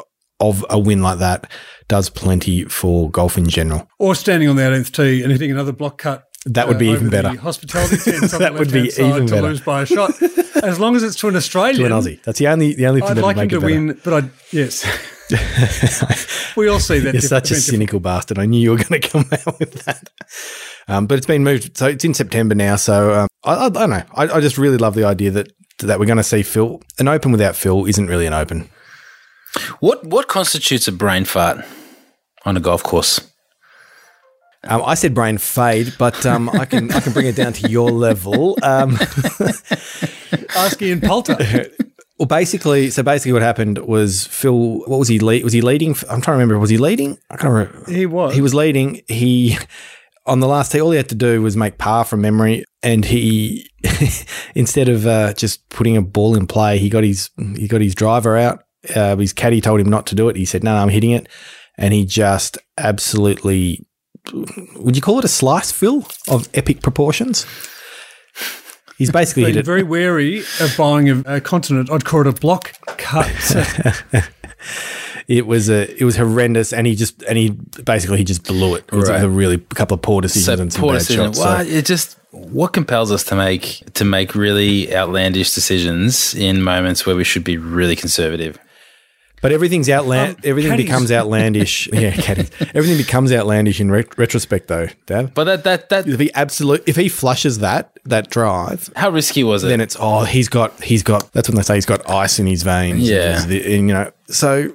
of 0.40 0.64
a 0.70 0.78
win 0.78 1.02
like 1.02 1.18
that 1.18 1.50
does 1.88 2.10
plenty 2.10 2.64
for 2.64 3.10
golf 3.10 3.36
in 3.36 3.48
general. 3.48 3.88
or 3.98 4.14
standing 4.14 4.48
on 4.48 4.56
the 4.56 4.62
18th 4.62 4.92
tee 4.92 5.22
and 5.22 5.30
hitting 5.32 5.50
another 5.50 5.72
block 5.72 5.98
cut. 5.98 6.24
That 6.46 6.66
would 6.66 6.78
be 6.78 6.88
uh, 6.88 6.94
even 6.94 7.08
better. 7.08 7.36
Hospitality 7.36 7.96
tent 8.10 8.30
That 8.32 8.54
would 8.54 8.72
be 8.72 8.82
left-hand 8.84 8.92
side 8.92 9.14
even 9.14 9.26
to 9.28 9.32
better. 9.32 9.46
lose 9.48 9.60
by 9.60 9.82
a 9.82 9.86
shot. 9.86 10.10
As 10.62 10.80
long 10.80 10.96
as 10.96 11.02
it's 11.04 11.14
to 11.16 11.28
an 11.28 11.36
Australian. 11.42 11.76
To 11.76 11.84
Australian, 11.84 11.92
an 11.92 12.18
Aussie, 12.18 12.22
that's 12.24 12.38
the 12.40 12.48
only 12.48 12.74
the 12.74 12.86
only 12.86 13.00
thing 13.00 13.10
I'd 13.10 13.16
that 13.18 13.22
like 13.22 13.36
would 13.36 13.42
him 13.44 13.48
to 13.50 13.60
better. 13.60 13.74
win, 13.86 14.00
but 14.04 14.24
I 14.24 14.30
yes, 14.50 14.84
we 16.56 16.68
all 16.68 16.80
see 16.80 16.98
that. 16.98 17.14
You're 17.14 17.20
such 17.22 17.50
a 17.52 17.54
cynical 17.54 18.00
bastard. 18.00 18.38
I 18.38 18.46
knew 18.46 18.60
you 18.60 18.70
were 18.70 18.76
going 18.76 19.00
to 19.00 19.08
come 19.08 19.24
out 19.32 19.58
with 19.58 19.84
that. 19.84 20.10
Um, 20.88 21.06
but 21.06 21.16
it's 21.18 21.26
been 21.26 21.44
moved, 21.44 21.76
so 21.76 21.86
it's 21.86 22.04
in 22.04 22.12
September 22.14 22.54
now. 22.56 22.74
So 22.76 23.14
um, 23.14 23.28
I, 23.44 23.54
I, 23.54 23.64
I 23.66 23.68
don't 23.68 23.90
know. 23.90 24.02
I, 24.14 24.22
I 24.24 24.40
just 24.40 24.58
really 24.58 24.78
love 24.78 24.94
the 24.94 25.04
idea 25.04 25.30
that 25.30 25.52
that 25.78 26.00
we're 26.00 26.06
going 26.06 26.16
to 26.18 26.24
see 26.24 26.42
Phil. 26.42 26.82
An 26.98 27.08
open 27.08 27.30
without 27.32 27.54
Phil 27.56 27.86
isn't 27.86 28.06
really 28.08 28.26
an 28.26 28.34
open. 28.34 28.68
What 29.80 30.04
what 30.04 30.26
constitutes 30.28 30.88
a 30.88 30.92
brain 30.92 31.24
fart 31.24 31.64
on 32.44 32.56
a 32.56 32.60
golf 32.60 32.82
course? 32.82 33.20
Um, 34.64 34.82
I 34.84 34.94
said 34.94 35.14
brain 35.14 35.38
fade, 35.38 35.94
but 35.98 36.24
um, 36.24 36.48
I 36.48 36.64
can 36.64 36.90
I 36.92 37.00
can 37.00 37.12
bring 37.12 37.26
it 37.26 37.36
down 37.36 37.52
to 37.54 37.68
your 37.68 37.90
level. 37.90 38.56
Um, 38.62 38.92
Ask 40.56 40.80
Ian 40.80 41.00
Poulter. 41.00 41.36
well, 42.18 42.26
basically, 42.26 42.90
so 42.90 43.02
basically, 43.02 43.32
what 43.32 43.42
happened 43.42 43.78
was 43.78 44.26
Phil. 44.26 44.78
What 44.86 44.98
was 44.98 45.08
he? 45.08 45.18
Le- 45.18 45.42
was 45.42 45.52
he 45.52 45.60
leading? 45.60 45.90
I'm 46.08 46.20
trying 46.20 46.22
to 46.22 46.32
remember. 46.32 46.58
Was 46.58 46.70
he 46.70 46.78
leading? 46.78 47.18
I 47.30 47.36
can't 47.36 47.52
remember. 47.52 47.90
He 47.90 48.06
was. 48.06 48.34
He 48.34 48.40
was 48.40 48.54
leading. 48.54 49.00
He 49.08 49.58
on 50.26 50.40
the 50.40 50.46
last 50.46 50.72
tee, 50.72 50.80
all 50.80 50.90
he 50.90 50.96
had 50.96 51.08
to 51.08 51.14
do 51.14 51.42
was 51.42 51.56
make 51.56 51.78
par 51.78 52.04
from 52.04 52.20
memory, 52.20 52.64
and 52.82 53.04
he 53.04 53.68
instead 54.54 54.88
of 54.88 55.06
uh, 55.06 55.32
just 55.34 55.68
putting 55.68 55.96
a 55.96 56.02
ball 56.02 56.36
in 56.36 56.46
play, 56.46 56.78
he 56.78 56.88
got 56.88 57.04
his 57.04 57.30
he 57.56 57.66
got 57.68 57.80
his 57.80 57.94
driver 57.94 58.36
out 58.36 58.62
Uh, 58.94 59.16
his 59.16 59.32
caddy 59.32 59.60
told 59.60 59.80
him 59.80 59.88
not 59.88 60.06
to 60.06 60.14
do 60.14 60.28
it. 60.28 60.36
He 60.36 60.44
said, 60.44 60.62
"No, 60.62 60.74
no 60.74 60.82
I'm 60.82 60.88
hitting 60.88 61.10
it," 61.10 61.28
and 61.76 61.92
he 61.92 62.04
just 62.04 62.58
absolutely. 62.78 63.84
Would 64.76 64.96
you 64.96 65.02
call 65.02 65.18
it 65.18 65.24
a 65.24 65.28
slice, 65.28 65.72
Phil, 65.72 66.06
of 66.28 66.48
epic 66.54 66.80
proportions? 66.82 67.44
He's 68.96 69.10
basically 69.20 69.44
hit 69.44 69.56
it. 69.56 69.64
very 69.66 69.82
wary 69.82 70.40
of 70.60 70.74
buying 70.78 71.08
a, 71.10 71.22
a 71.36 71.40
continent. 71.40 71.90
I'd 71.90 72.04
call 72.04 72.20
it 72.22 72.26
a 72.26 72.32
block 72.32 72.72
cut. 72.98 73.28
It 75.28 75.46
was 75.46 75.70
a, 75.70 75.88
it 76.00 76.04
was 76.04 76.16
horrendous, 76.16 76.72
and 76.72 76.84
he 76.84 76.96
just, 76.96 77.22
and 77.22 77.38
he 77.38 77.50
basically 77.84 78.18
he 78.18 78.24
just 78.24 78.42
blew 78.44 78.74
it. 78.74 78.84
It 78.92 78.96
was 78.96 79.08
Right. 79.08 79.22
a 79.22 79.28
really 79.28 79.54
a 79.54 79.74
couple 79.74 79.94
of 79.94 80.02
poor 80.02 80.20
decisions 80.20 80.58
and 80.60 80.72
some 80.72 80.82
poor 80.82 80.92
bad 80.94 80.98
decision. 80.98 81.24
shots. 81.26 81.38
Well, 81.38 81.64
so- 81.64 81.70
it 81.70 81.86
just 81.86 82.18
what 82.32 82.72
compels 82.72 83.12
us 83.12 83.22
to 83.24 83.36
make 83.36 83.82
to 83.94 84.04
make 84.04 84.34
really 84.34 84.94
outlandish 84.94 85.54
decisions 85.54 86.34
in 86.34 86.60
moments 86.60 87.06
where 87.06 87.14
we 87.14 87.22
should 87.24 87.44
be 87.44 87.56
really 87.56 87.94
conservative. 87.94 88.58
But 89.42 89.52
everything's 89.52 89.88
outland. 89.90 90.36
Um, 90.36 90.40
everything 90.44 90.70
caddies. 90.70 90.86
becomes 90.86 91.12
outlandish. 91.12 91.88
yeah, 91.92 92.12
caddies. 92.12 92.50
Everything 92.74 92.96
becomes 92.96 93.32
outlandish 93.32 93.80
in 93.80 93.90
ret- 93.90 94.16
retrospect, 94.16 94.68
though, 94.68 94.86
Dad. 95.06 95.34
But 95.34 95.44
that 95.44 95.64
that 95.64 95.88
that 95.90 96.06
If 96.08 96.20
he 96.20 96.32
absolute, 96.32 96.82
if 96.86 96.96
he 96.96 97.08
flushes 97.08 97.58
that 97.58 97.98
that 98.04 98.30
drive, 98.30 98.88
how 98.96 99.10
risky 99.10 99.42
was 99.44 99.64
it? 99.64 99.68
then 99.68 99.80
it's 99.80 99.96
oh 100.00 100.22
he's 100.24 100.48
got 100.48 100.80
he's 100.82 101.02
got 101.02 101.32
that's 101.32 101.48
when 101.48 101.56
they 101.56 101.62
say 101.62 101.74
he's 101.74 101.86
got 101.86 102.08
ice 102.08 102.38
in 102.38 102.46
his 102.46 102.62
veins. 102.62 103.02
Yeah. 103.08 103.42
and, 103.42 103.50
the- 103.50 103.64
and, 103.74 103.88
you 103.88 103.94
know, 103.94 104.10
so 104.28 104.72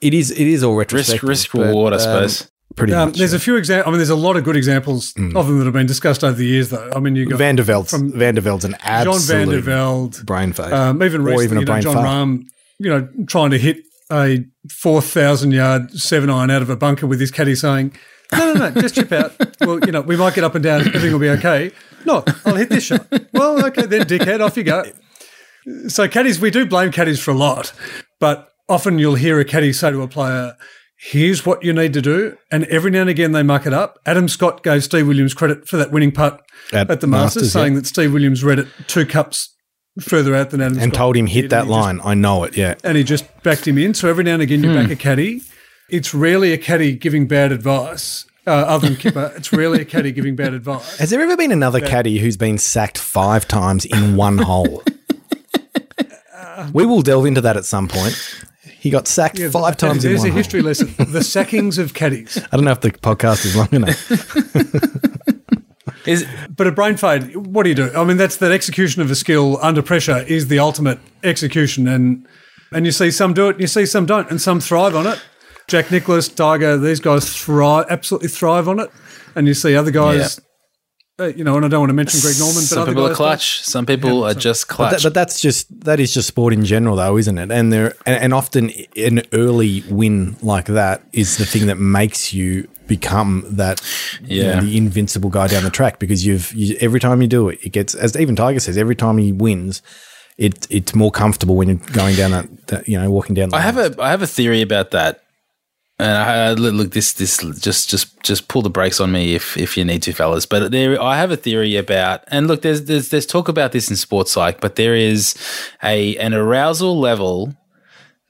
it 0.00 0.14
is 0.14 0.30
it 0.32 0.40
is 0.40 0.64
all 0.64 0.74
risk 0.74 0.92
retrospective. 0.92 1.28
risk 1.28 1.52
but, 1.52 1.66
reward, 1.66 1.92
I 1.92 1.96
um, 1.96 2.00
suppose. 2.02 2.50
pretty 2.74 2.94
Um, 2.94 3.08
much. 3.10 3.18
there's 3.18 3.32
a 3.34 3.38
few 3.38 3.56
examples. 3.56 3.86
I 3.86 3.90
mean, 3.90 3.98
there's 3.98 4.08
a 4.10 4.16
lot 4.16 4.36
of 4.36 4.44
good 4.44 4.56
examples 4.56 5.12
of 5.16 5.46
them 5.46 5.58
that 5.58 5.64
have 5.66 5.74
been 5.74 5.86
discussed 5.86 6.24
over 6.24 6.36
the 6.36 6.46
years, 6.46 6.70
though. 6.70 6.90
I 6.96 7.00
mean, 7.00 7.16
you 7.16 7.26
got 7.26 7.36
Van 7.38 7.56
der 7.56 7.62
Veld's 7.64 7.90
from 7.90 8.12
Van 8.12 8.34
der 8.34 8.40
Veld's 8.40 8.64
an 8.64 8.76
John 9.04 9.20
Van 9.20 9.48
de 9.48 9.60
Velde, 9.60 10.24
brain 10.24 10.52
fade, 10.54 10.72
um, 10.72 11.02
even 11.02 11.22
recently, 11.22 11.44
even 11.44 11.58
a 11.58 11.60
you 11.60 11.66
know, 11.66 11.72
brain 11.72 11.82
Jon 11.82 11.94
fart. 11.94 12.06
Rahm, 12.06 12.44
you 12.78 12.88
know, 12.90 13.08
trying 13.26 13.50
to 13.50 13.58
hit 13.58 13.78
a 14.10 14.44
4,000 14.70 15.52
yard 15.52 15.92
seven 15.92 16.30
iron 16.30 16.50
out 16.50 16.62
of 16.62 16.70
a 16.70 16.76
bunker 16.76 17.06
with 17.06 17.20
his 17.20 17.30
caddy 17.30 17.54
saying, 17.54 17.92
no, 18.32 18.52
no, 18.52 18.70
no, 18.70 18.80
just 18.80 18.94
chip 18.94 19.12
out. 19.12 19.32
Well, 19.60 19.80
you 19.84 19.92
know, 19.92 20.00
we 20.00 20.16
might 20.16 20.34
get 20.34 20.44
up 20.44 20.54
and 20.54 20.64
down. 20.64 20.80
Everything 20.80 21.12
will 21.12 21.20
be 21.20 21.30
okay. 21.30 21.72
No, 22.04 22.24
I'll 22.44 22.56
hit 22.56 22.68
this 22.68 22.84
shot. 22.84 23.06
Well, 23.32 23.64
okay, 23.66 23.86
then, 23.86 24.02
dickhead, 24.02 24.40
off 24.40 24.56
you 24.56 24.64
go. 24.64 24.84
So, 25.88 26.08
caddies, 26.08 26.40
we 26.40 26.50
do 26.50 26.66
blame 26.66 26.92
caddies 26.92 27.20
for 27.20 27.32
a 27.32 27.34
lot, 27.34 27.72
but 28.20 28.50
often 28.68 28.98
you'll 28.98 29.16
hear 29.16 29.38
a 29.40 29.44
caddy 29.44 29.72
say 29.72 29.90
to 29.90 30.02
a 30.02 30.08
player, 30.08 30.56
here's 30.96 31.44
what 31.44 31.62
you 31.64 31.72
need 31.72 31.92
to 31.92 32.02
do. 32.02 32.36
And 32.50 32.64
every 32.64 32.90
now 32.90 33.02
and 33.02 33.10
again, 33.10 33.32
they 33.32 33.42
muck 33.42 33.66
it 33.66 33.72
up. 33.72 33.98
Adam 34.06 34.28
Scott 34.28 34.62
gave 34.62 34.84
Steve 34.84 35.06
Williams 35.06 35.34
credit 35.34 35.68
for 35.68 35.76
that 35.76 35.90
winning 35.90 36.12
putt 36.12 36.42
At 36.72 36.90
at, 36.90 37.00
the 37.00 37.06
Masters, 37.06 37.42
Masters, 37.42 37.52
saying 37.52 37.72
yeah. 37.74 37.80
that 37.80 37.86
Steve 37.86 38.12
Williams 38.12 38.42
read 38.42 38.58
it 38.58 38.68
two 38.86 39.06
cups 39.06 39.55
further 40.00 40.34
out 40.34 40.50
than 40.50 40.60
Adam 40.60 40.78
and 40.78 40.92
Scott 40.92 40.98
told 40.98 41.16
him 41.16 41.26
hit 41.26 41.50
that 41.50 41.60
and 41.60 41.68
he 41.68 41.74
just- 41.74 41.86
line. 41.86 42.00
I 42.04 42.14
know 42.14 42.44
it. 42.44 42.56
Yeah, 42.56 42.74
and 42.84 42.96
he 42.96 43.04
just 43.04 43.24
backed 43.42 43.66
him 43.66 43.78
in. 43.78 43.94
So 43.94 44.08
every 44.08 44.24
now 44.24 44.34
and 44.34 44.42
again, 44.42 44.62
you 44.62 44.72
back 44.72 44.90
a 44.90 44.96
caddy. 44.96 45.42
It's 45.88 46.12
rarely 46.14 46.52
a 46.52 46.58
caddy 46.58 46.94
giving 46.96 47.26
bad 47.28 47.52
advice, 47.52 48.24
uh, 48.46 48.50
other 48.50 48.88
than 48.88 48.96
Kipper. 48.96 49.32
It's 49.36 49.52
rarely 49.52 49.80
a 49.80 49.84
caddy 49.84 50.10
giving 50.12 50.34
bad 50.36 50.52
advice. 50.54 50.96
Has 50.98 51.10
there 51.10 51.20
ever 51.20 51.36
been 51.36 51.52
another 51.52 51.80
caddy 51.80 52.18
who's 52.18 52.36
been 52.36 52.58
sacked 52.58 52.98
five 52.98 53.46
times 53.46 53.84
in 53.84 54.16
one 54.16 54.38
hole? 54.38 54.82
we 56.72 56.84
will 56.86 57.02
delve 57.02 57.26
into 57.26 57.40
that 57.42 57.56
at 57.56 57.64
some 57.64 57.86
point. 57.88 58.14
He 58.78 58.90
got 58.90 59.06
sacked 59.08 59.38
Yeah, 59.38 59.50
five 59.50 59.76
times 59.76 60.04
in 60.04 60.10
There's 60.10 60.20
one 60.20 60.28
a 60.28 60.32
hole. 60.32 60.36
history 60.38 60.62
lesson: 60.62 60.94
the 60.98 61.22
sackings 61.22 61.78
of 61.78 61.94
caddies. 61.94 62.36
I 62.52 62.56
don't 62.56 62.64
know 62.64 62.72
if 62.72 62.80
the 62.80 62.90
podcast 62.90 63.44
is 63.44 63.56
long 63.56 63.68
enough. 63.72 65.35
Is 66.06 66.26
But 66.48 66.66
a 66.66 66.72
brain 66.72 66.96
fade, 66.96 67.34
what 67.36 67.64
do 67.64 67.68
you 67.68 67.74
do? 67.74 67.90
I 67.94 68.04
mean, 68.04 68.16
that's 68.16 68.36
that 68.36 68.52
execution 68.52 69.02
of 69.02 69.10
a 69.10 69.14
skill 69.14 69.58
under 69.62 69.82
pressure 69.82 70.18
is 70.18 70.48
the 70.48 70.58
ultimate 70.58 70.98
execution, 71.22 71.88
and 71.88 72.26
and 72.72 72.86
you 72.86 72.92
see 72.92 73.10
some 73.10 73.34
do 73.34 73.48
it, 73.48 73.52
and 73.52 73.60
you 73.60 73.66
see 73.66 73.86
some 73.86 74.06
don't, 74.06 74.30
and 74.30 74.40
some 74.40 74.60
thrive 74.60 74.94
on 74.94 75.06
it. 75.06 75.20
Jack 75.68 75.90
Nicklaus, 75.90 76.28
Tiger, 76.28 76.76
these 76.78 77.00
guys 77.00 77.36
thrive, 77.36 77.86
absolutely 77.90 78.28
thrive 78.28 78.68
on 78.68 78.78
it, 78.78 78.90
and 79.34 79.48
you 79.48 79.54
see 79.54 79.74
other 79.74 79.90
guys. 79.90 80.40
Uh, 81.18 81.26
you 81.28 81.44
know, 81.44 81.56
and 81.56 81.64
I 81.64 81.68
don't 81.68 81.80
want 81.80 81.88
to 81.90 81.94
mention 81.94 82.20
Greg 82.20 82.38
Norman, 82.38 82.56
but 82.56 82.62
some 82.64 82.86
people 82.86 83.04
are 83.06 83.08
guys 83.08 83.16
clutch. 83.16 83.62
Some 83.62 83.86
people 83.86 84.24
are 84.24 84.34
just 84.34 84.68
But, 84.68 84.74
clutch. 84.74 84.90
that, 84.92 85.02
but 85.02 85.14
that's 85.14 85.40
just 85.40 85.80
that 85.84 85.98
is 85.98 86.12
just 86.12 86.28
sport 86.28 86.52
in 86.52 86.64
general, 86.66 86.96
though, 86.96 87.16
isn't 87.16 87.38
it? 87.38 87.50
And 87.50 87.72
there 87.72 87.94
and, 88.04 88.22
and 88.22 88.34
often 88.34 88.70
an 88.96 89.22
early 89.32 89.82
win 89.88 90.36
like 90.42 90.66
that 90.66 91.00
is 91.14 91.38
the 91.38 91.46
thing 91.46 91.68
that 91.68 91.76
makes 91.78 92.34
you 92.34 92.68
become 92.86 93.44
that 93.48 93.80
you 94.22 94.42
know, 94.42 94.48
Yeah. 94.50 94.60
the 94.60 94.76
invincible 94.76 95.30
guy 95.30 95.46
down 95.48 95.64
the 95.64 95.70
track 95.70 95.98
because 95.98 96.26
you've 96.26 96.52
you, 96.52 96.76
every 96.80 97.00
time 97.00 97.22
you 97.22 97.28
do 97.28 97.48
it, 97.48 97.60
it 97.62 97.70
gets 97.70 97.94
as 97.94 98.14
even 98.16 98.36
Tiger 98.36 98.60
says 98.60 98.76
every 98.76 98.94
time 98.96 99.16
he 99.18 99.32
wins. 99.32 99.80
It, 100.38 100.66
it's 100.68 100.94
more 100.94 101.10
comfortable 101.10 101.56
when 101.56 101.68
you're 101.68 101.78
going 101.92 102.14
down 102.14 102.32
that, 102.32 102.66
that 102.66 102.86
you 102.86 103.00
know 103.00 103.10
walking 103.10 103.34
down. 103.34 103.48
The 103.48 103.56
I 103.56 103.60
have 103.60 103.78
a 103.78 103.96
I 103.98 104.10
have 104.10 104.20
a 104.20 104.26
theory 104.26 104.60
about 104.60 104.90
that. 104.90 105.22
And 105.98 106.10
I, 106.12 106.48
I- 106.48 106.52
look, 106.54 106.92
this 106.92 107.14
this 107.14 107.38
just 107.58 107.88
just 107.88 108.20
just 108.22 108.48
pull 108.48 108.62
the 108.62 108.70
brakes 108.70 109.00
on 109.00 109.12
me 109.12 109.34
if 109.34 109.56
if 109.56 109.76
you 109.76 109.84
need 109.84 110.02
to, 110.02 110.12
fellas. 110.12 110.44
But 110.46 110.70
there, 110.70 111.00
I 111.00 111.16
have 111.16 111.30
a 111.30 111.36
theory 111.36 111.76
about. 111.76 112.22
And 112.28 112.46
look, 112.48 112.62
there's 112.62 112.84
there's 112.84 113.08
there's 113.08 113.26
talk 113.26 113.48
about 113.48 113.72
this 113.72 113.88
in 113.88 113.96
sports 113.96 114.32
psych, 114.32 114.60
but 114.60 114.76
there 114.76 114.94
is 114.94 115.34
a 115.82 116.16
an 116.18 116.34
arousal 116.34 116.98
level 117.00 117.54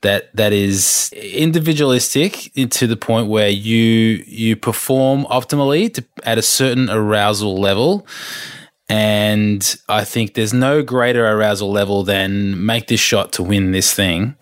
that 0.03 0.35
that 0.37 0.53
is 0.53 1.13
individualistic 1.15 2.53
to 2.71 2.87
the 2.87 2.97
point 2.97 3.29
where 3.29 3.49
you 3.49 4.23
you 4.27 4.55
perform 4.55 5.25
optimally 5.25 5.93
to, 5.95 6.05
at 6.23 6.39
a 6.39 6.43
certain 6.43 6.89
arousal 6.89 7.59
level. 7.61 8.07
And 8.89 9.75
I 9.89 10.05
think 10.05 10.35
there's 10.35 10.55
no 10.55 10.83
greater 10.83 11.27
arousal 11.27 11.73
level 11.73 12.05
than 12.05 12.65
make 12.65 12.87
this 12.87 13.01
shot 13.01 13.33
to 13.33 13.43
win 13.43 13.73
this 13.73 13.93
thing. 13.93 14.37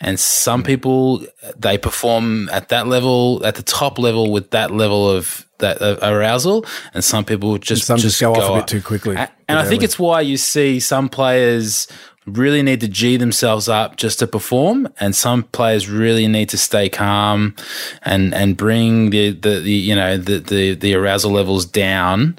And 0.00 0.20
some 0.20 0.60
hmm. 0.60 0.66
people 0.66 1.26
they 1.56 1.78
perform 1.78 2.48
at 2.50 2.68
that 2.68 2.86
level, 2.86 3.44
at 3.44 3.54
the 3.54 3.62
top 3.62 3.98
level, 3.98 4.30
with 4.30 4.50
that 4.50 4.70
level 4.70 5.10
of 5.10 5.46
that 5.58 5.78
of 5.78 5.98
arousal, 6.02 6.66
and 6.92 7.02
some 7.02 7.24
people 7.24 7.56
just 7.58 7.86
Some 7.86 7.98
just 7.98 8.20
go 8.20 8.34
off 8.34 8.50
a 8.50 8.60
bit 8.60 8.68
too 8.68 8.82
quickly. 8.82 9.16
A- 9.16 9.30
And 9.48 9.58
I 9.58 9.64
think 9.64 9.82
it's 9.82 9.98
why 9.98 10.20
you 10.20 10.36
see 10.36 10.80
some 10.80 11.08
players 11.08 11.88
really 12.26 12.60
need 12.60 12.80
to 12.80 12.88
g 12.88 13.16
themselves 13.16 13.68
up 13.68 13.96
just 13.96 14.18
to 14.18 14.26
perform, 14.26 14.88
and 15.00 15.14
some 15.14 15.44
players 15.44 15.88
really 15.88 16.26
need 16.28 16.48
to 16.50 16.58
stay 16.58 16.88
calm 16.88 17.54
and 18.02 18.34
and 18.34 18.56
bring 18.56 19.10
the 19.10 19.30
the, 19.30 19.60
the 19.60 19.72
you 19.72 19.94
know 19.94 20.18
the, 20.18 20.38
the 20.40 20.74
the 20.74 20.94
arousal 20.94 21.30
levels 21.30 21.64
down. 21.64 22.38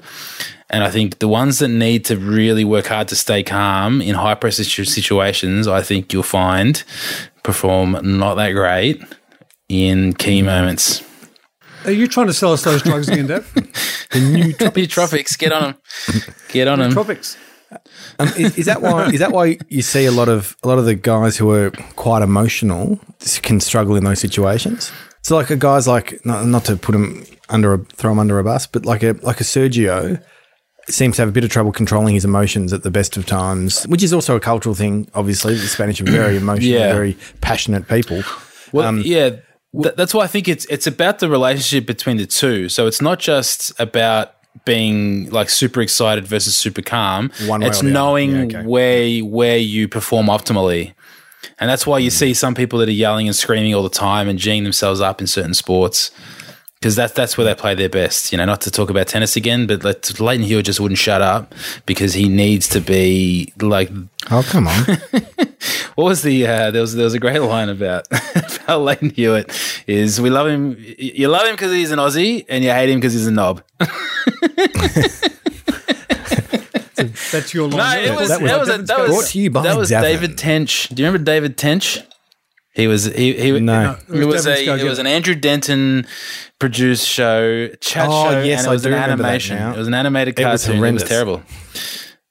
And 0.70 0.84
I 0.84 0.90
think 0.90 1.18
the 1.18 1.28
ones 1.28 1.60
that 1.60 1.68
need 1.68 2.04
to 2.06 2.18
really 2.18 2.62
work 2.62 2.88
hard 2.88 3.08
to 3.08 3.16
stay 3.16 3.42
calm 3.42 4.02
in 4.02 4.14
high 4.14 4.34
pressure 4.34 4.84
situations, 4.84 5.66
I 5.66 5.80
think 5.80 6.12
you'll 6.12 6.22
find 6.22 6.84
perform 7.48 7.98
not 8.02 8.34
that 8.34 8.50
great 8.50 9.02
in 9.70 10.12
key 10.12 10.42
moments. 10.42 11.02
Are 11.86 11.92
you 11.92 12.06
trying 12.06 12.26
to 12.26 12.34
sell 12.34 12.52
us 12.52 12.62
those 12.62 12.82
drugs 12.82 13.08
again, 13.08 13.26
Dave? 13.26 13.50
the 14.10 14.70
new 14.70 14.86
tropics. 14.86 15.34
get 15.34 15.50
on 15.50 15.62
them, 15.62 15.74
get 16.50 16.68
on 16.68 16.80
them. 16.80 16.92
Tropics. 16.92 17.38
Um, 18.18 18.28
is, 18.36 18.58
is 18.58 18.66
that 18.66 18.82
why? 18.82 19.08
Is 19.08 19.20
that 19.20 19.32
why 19.32 19.56
you 19.70 19.80
see 19.80 20.04
a 20.04 20.12
lot 20.12 20.28
of 20.28 20.58
a 20.62 20.68
lot 20.68 20.76
of 20.76 20.84
the 20.84 20.94
guys 20.94 21.38
who 21.38 21.50
are 21.50 21.70
quite 21.96 22.20
emotional 22.20 23.00
can 23.42 23.60
struggle 23.60 23.96
in 23.96 24.04
those 24.04 24.20
situations? 24.20 24.92
So, 25.22 25.34
like 25.34 25.48
a 25.48 25.56
guys 25.56 25.88
like 25.88 26.22
not, 26.26 26.44
not 26.44 26.66
to 26.66 26.76
put 26.76 26.94
him 26.94 27.24
under 27.48 27.72
a 27.72 27.78
throw 27.78 28.12
him 28.12 28.18
under 28.18 28.38
a 28.38 28.44
bus, 28.44 28.66
but 28.66 28.84
like 28.84 29.02
a 29.02 29.12
like 29.22 29.40
a 29.40 29.44
Sergio 29.44 30.22
seems 30.88 31.16
to 31.16 31.22
have 31.22 31.28
a 31.28 31.32
bit 31.32 31.44
of 31.44 31.50
trouble 31.50 31.72
controlling 31.72 32.14
his 32.14 32.24
emotions 32.24 32.72
at 32.72 32.82
the 32.82 32.90
best 32.90 33.16
of 33.16 33.26
times, 33.26 33.84
which 33.84 34.02
is 34.02 34.12
also 34.12 34.36
a 34.36 34.40
cultural 34.40 34.74
thing. 34.74 35.08
Obviously, 35.14 35.54
the 35.54 35.66
Spanish 35.66 36.00
are 36.00 36.04
very 36.10 36.36
emotional, 36.36 36.70
Yeah. 36.70 36.92
very 36.92 37.16
passionate 37.40 37.88
people. 37.88 38.22
Well, 38.72 38.86
Um, 38.88 39.02
yeah, 39.04 39.30
th- 39.80 39.94
that's 39.96 40.14
why 40.14 40.24
I 40.24 40.26
think 40.26 40.48
it's 40.48 40.64
it's 40.66 40.86
about 40.86 41.18
the 41.20 41.28
relationship 41.28 41.86
between 41.86 42.16
the 42.16 42.26
two. 42.26 42.68
So 42.68 42.86
it's 42.86 43.00
not 43.02 43.18
just 43.18 43.72
about 43.78 44.32
being 44.64 45.30
like 45.30 45.48
super 45.50 45.80
excited 45.80 46.26
versus 46.26 46.56
super 46.56 46.82
calm. 46.82 47.30
One 47.46 47.62
it's 47.62 47.82
knowing 47.82 48.50
Yeah, 48.50 48.58
okay. 48.58 48.62
where 48.66 49.20
where 49.24 49.56
you 49.58 49.88
perform 49.88 50.26
optimally. 50.26 50.94
And 51.60 51.70
that's 51.70 51.86
why 51.86 51.98
you 51.98 52.10
see 52.10 52.34
some 52.34 52.54
people 52.54 52.78
that 52.80 52.88
are 52.88 52.92
yelling 52.92 53.26
and 53.28 53.34
screaming 53.36 53.74
all 53.74 53.82
the 53.82 53.88
time 53.88 54.28
and 54.28 54.38
geeing 54.38 54.64
themselves 54.64 55.00
up 55.00 55.20
in 55.20 55.26
certain 55.26 55.54
sports. 55.54 56.10
Because 56.78 56.94
that's 56.94 57.12
that's 57.12 57.36
where 57.36 57.44
they 57.44 57.54
play 57.54 57.74
their 57.74 57.88
best. 57.88 58.30
You 58.30 58.38
know, 58.38 58.44
not 58.44 58.60
to 58.62 58.70
talk 58.70 58.88
about 58.88 59.08
tennis 59.08 59.34
again, 59.34 59.66
but 59.66 59.82
like, 59.82 60.20
Lleyton 60.20 60.44
Hewitt 60.44 60.66
just 60.66 60.78
wouldn't 60.78 60.98
shut 60.98 61.20
up 61.20 61.52
because 61.86 62.14
he 62.14 62.28
needs 62.28 62.68
to 62.68 62.80
be 62.80 63.52
like 63.60 63.90
Oh 64.30 64.46
come 64.48 64.68
on! 64.68 64.84
what 65.96 66.04
was 66.04 66.22
the 66.22 66.46
uh, 66.46 66.70
there 66.70 66.80
was 66.80 66.94
there 66.94 67.04
was 67.04 67.14
a 67.14 67.18
great 67.18 67.40
line 67.40 67.68
about 67.68 68.06
about 68.10 68.82
Lleyton 68.82 69.10
Hewitt 69.10 69.82
is 69.86 70.20
we 70.20 70.30
love 70.30 70.46
him 70.46 70.76
you 70.98 71.28
love 71.28 71.46
him 71.46 71.54
because 71.54 71.72
he's 71.72 71.90
an 71.90 71.98
Aussie 71.98 72.44
and 72.48 72.62
you 72.62 72.70
hate 72.70 72.90
him 72.90 72.98
because 73.00 73.12
he's 73.14 73.26
a 73.26 73.32
knob. 73.32 73.62
That's 77.32 77.54
your 77.54 77.68
line. 77.68 78.04
No, 78.04 78.12
it 78.12 78.16
was 78.16 78.28
that 78.28 78.40
was, 78.40 78.68
a, 78.68 78.78
that 78.78 78.98
was 78.98 79.08
Brought 79.10 79.26
to 79.26 79.38
you 79.38 79.50
by 79.50 79.62
that 79.62 79.76
was 79.76 79.88
David 79.88 80.36
Tench. 80.38 80.88
Do 80.88 81.02
you 81.02 81.06
remember 81.06 81.24
David 81.24 81.56
Tench? 81.56 82.02
He 82.74 82.86
was 82.86 83.04
he 83.06 83.32
he 83.34 83.58
No. 83.60 83.96
It 84.12 84.24
was 84.26 84.44
David 84.44 84.60
a 84.60 84.64
Scott, 84.64 84.80
it 84.80 84.84
was 84.84 84.98
an 84.98 85.06
Andrew 85.06 85.34
Denton 85.34 86.06
produced 86.58 87.06
show, 87.08 87.68
chat 87.80 88.08
Oh, 88.10 88.30
show, 88.30 88.42
yes, 88.42 88.60
and 88.60 88.66
it 88.66 88.70
I 88.70 88.72
was 88.72 88.82
do 88.82 88.88
an 88.88 88.94
remember 88.94 89.22
that 89.22 89.28
animation. 89.28 89.56
now. 89.56 89.74
It 89.74 89.78
was 89.78 89.88
an 89.88 89.94
animated 89.94 90.38
It 90.38 90.44
was 90.44 90.64
cartoon. 90.66 90.84
It 90.84 90.92
was 90.92 91.02
terrible. 91.04 91.42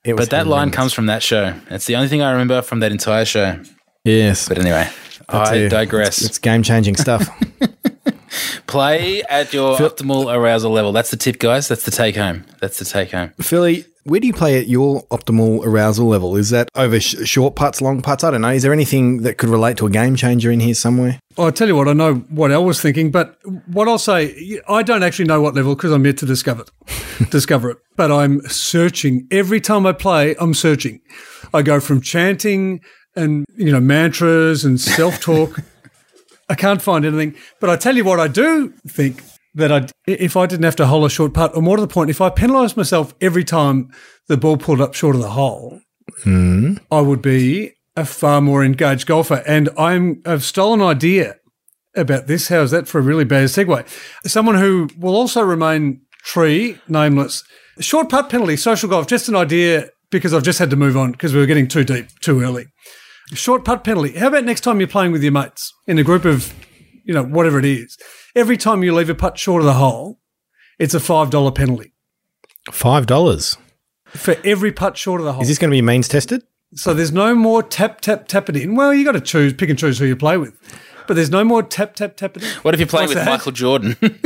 It 0.06 0.13
was 0.15 0.26
But 0.28 0.30
that 0.32 0.47
line 0.47 0.71
comes 0.71 0.93
from 0.93 1.08
that 1.08 1.21
show. 1.21 1.54
It's 1.69 1.86
the 1.86 1.95
only 1.97 2.08
thing 2.08 2.21
I 2.21 2.32
remember 2.32 2.62
from 2.62 2.80
that 2.80 2.91
entire 2.93 3.26
show. 3.26 3.60
yes. 4.06 4.47
But 4.47 4.60
anyway, 4.60 4.89
That's 5.30 5.50
I 5.50 5.56
a- 5.56 5.69
digress. 5.69 6.21
It's, 6.23 6.38
game 6.38 6.63
changing 6.63 6.95
stuff. 6.95 7.28
Play 8.67 9.23
at 9.23 9.54
your 9.54 9.78
optimal 9.78 10.34
arousal 10.34 10.71
level. 10.71 10.91
That's 10.91 11.10
the 11.12 11.17
tip, 11.17 11.39
guys. 11.39 11.67
That's 11.67 11.84
the 11.84 11.91
take 11.91 12.15
home. 12.15 12.45
That's 12.62 12.78
the 12.80 12.86
take 12.86 13.12
home. 13.12 13.32
Philly, 13.41 13.86
where 14.08 14.22
do 14.22 14.28
you 14.28 14.34
play 14.34 14.58
at 14.58 14.67
your 14.67 15.04
optimal 15.08 15.65
arousal 15.65 16.08
level? 16.08 16.38
Is 16.38 16.50
that 16.52 16.70
over 16.76 16.98
sh- 16.98 17.26
short 17.26 17.56
putts, 17.58 17.82
long 17.82 18.02
putts? 18.02 18.24
I 18.24 18.32
don't 18.32 18.41
know. 18.41 18.50
Is 18.50 18.63
there 18.63 18.72
anything 18.72 19.24
that 19.24 19.38
could 19.38 19.50
relate 19.50 19.76
to 19.78 19.86
a 19.86 19.89
game 19.89 20.15
changer 20.15 20.50
in 20.50 20.62
here 20.62 20.74
somewhere? 20.74 21.20
I'll 21.38 21.52
tell 21.52 21.67
you 21.67 21.76
what, 21.76 21.89
I 21.89 21.93
know 21.93 22.15
what 22.30 22.52
Elle 22.52 22.63
was 22.63 22.82
thinking, 22.82 23.12
but 23.12 23.38
what 23.67 23.89
I'll 23.89 23.98
say, 23.98 24.62
I 24.70 24.82
don't 24.82 25.04
actually 25.04 25.26
know 25.26 25.41
what 25.41 25.56
level 25.56 25.76
because 25.76 25.91
I'm 25.91 26.06
yet 26.06 26.17
to 26.20 26.26
discover 26.26 26.63
it, 26.63 27.30
discover 27.32 27.72
it. 27.72 27.78
But 27.98 28.12
I'm 28.12 28.41
searching 28.48 29.28
every 29.30 29.60
time 29.60 29.86
I 29.86 29.91
play. 29.91 30.36
I'm 30.39 30.54
searching. 30.54 31.02
I 31.54 31.62
go 31.62 31.82
from 31.82 32.00
chanting 32.00 32.80
and 33.15 33.46
you 33.58 33.72
know 33.72 33.82
mantras 33.82 34.63
and 34.63 34.80
self 34.80 35.20
talk. 35.20 35.60
I 36.50 36.56
can't 36.56 36.82
find 36.82 37.06
anything. 37.06 37.36
But 37.60 37.70
I 37.70 37.76
tell 37.76 37.98
you 37.98 38.06
what, 38.06 38.22
I 38.22 38.30
do 38.30 38.70
think 38.88 39.22
that 39.58 39.72
I, 39.72 39.88
if 40.08 40.38
I 40.38 40.46
didn't 40.46 40.65
have 40.65 40.76
to 40.78 40.86
hole 40.86 41.04
a 41.04 41.10
short 41.10 41.34
putt, 41.34 41.56
or 41.56 41.62
more 41.62 41.78
to 41.78 41.82
the 41.82 41.88
point, 41.88 42.10
if 42.10 42.22
I 42.22 42.30
penalised 42.30 42.78
myself 42.78 43.13
every 43.20 43.43
time 43.43 43.91
the 44.28 44.38
ball 44.38 44.58
pulled 44.58 44.80
up 44.80 44.93
short 44.93 45.15
of 45.15 45.22
the 45.22 45.32
hole, 45.32 45.82
hmm. 46.24 46.76
I 46.91 47.02
would 47.02 47.22
be 47.22 47.74
a 47.96 48.06
far 48.06 48.39
more 48.39 48.63
engaged 48.63 49.08
golfer. 49.08 49.43
And 49.48 49.70
I'm 49.78 50.22
I've 50.26 50.43
stolen 50.43 50.82
an 50.82 50.88
idea 50.88 51.36
about 51.96 52.28
this. 52.28 52.48
How's 52.48 52.72
that 52.72 52.88
for 52.88 53.00
a 53.00 53.02
really 53.02 53.26
bad 53.26 53.50
segue? 53.50 53.88
Someone 54.30 54.56
who 54.56 54.89
will 54.98 55.15
also 55.15 55.41
remain 55.41 56.02
tree, 56.24 56.80
nameless. 56.88 57.43
Short 57.80 58.10
putt 58.10 58.30
penalty, 58.30 58.58
social 58.58 58.89
golf, 58.89 59.08
just 59.08 59.28
an 59.28 59.36
idea 59.36 59.89
because 60.12 60.34
I've 60.34 60.43
just 60.43 60.60
had 60.60 60.70
to 60.70 60.76
move 60.76 60.96
on 60.96 61.12
because 61.12 61.34
we 61.34 61.39
were 61.39 61.46
getting 61.46 61.67
too 61.67 61.84
deep 61.84 62.08
too 62.22 62.41
early. 62.41 62.67
Short 63.34 63.65
putt 63.65 63.84
penalty. 63.84 64.17
How 64.17 64.28
about 64.28 64.46
next 64.46 64.62
time 64.62 64.80
you're 64.80 64.88
playing 64.88 65.12
with 65.12 65.24
your 65.24 65.32
mates 65.32 65.74
in 65.88 65.98
a 65.98 66.04
group 66.04 66.26
of, 66.26 66.54
you 67.08 67.13
know, 67.13 67.24
whatever 67.24 67.58
it 67.58 67.65
is? 67.65 67.98
Every 68.36 68.58
time 68.58 68.84
you 68.84 68.93
leave 68.93 69.10
a 69.10 69.15
putt 69.15 69.38
short 69.39 69.62
of 69.62 69.65
the 69.65 69.74
hole, 69.74 70.20
it's 70.78 70.93
a 70.93 71.00
five 71.00 71.30
dollar 71.32 71.52
penalty 71.52 71.93
Five 72.72 73.06
dollars. 73.08 73.58
for 74.10 74.36
every 74.43 74.72
putt 74.72 74.98
short 74.98 75.22
of 75.22 75.26
the 75.26 75.34
hole. 75.34 75.41
Is 75.41 75.48
this 75.48 75.58
going 75.58 75.72
to 75.72 75.76
be 75.76 75.82
means 75.82 76.08
tested? 76.08 76.43
So 76.76 76.93
there's 76.93 77.13
no 77.13 77.34
more 77.34 77.63
tap 77.63 78.02
tap 78.02 78.28
tap 78.28 78.50
it 78.50 78.58
in. 78.58 78.76
Well, 78.76 78.93
you 78.93 79.06
got 79.06 79.13
to 79.13 79.22
choose, 79.22 79.54
pick 79.54 79.70
and 79.70 79.80
choose 79.80 79.98
who 79.98 80.06
you 80.06 80.15
play 80.17 80.38
with, 80.38 80.54
but 81.08 81.13
there's 81.15 81.30
no 81.32 81.43
more 81.46 81.63
tap 81.63 81.96
tap 81.96 82.17
tap 82.17 82.36
it 82.38 82.43
in. 82.43 82.50
What 82.62 82.74
if 82.74 82.80
you're 82.82 82.88
playing 82.88 83.08
What's 83.08 83.15
with 83.15 83.26
that? 83.26 83.32
Michael 83.32 83.52
Jordan? 83.54 83.96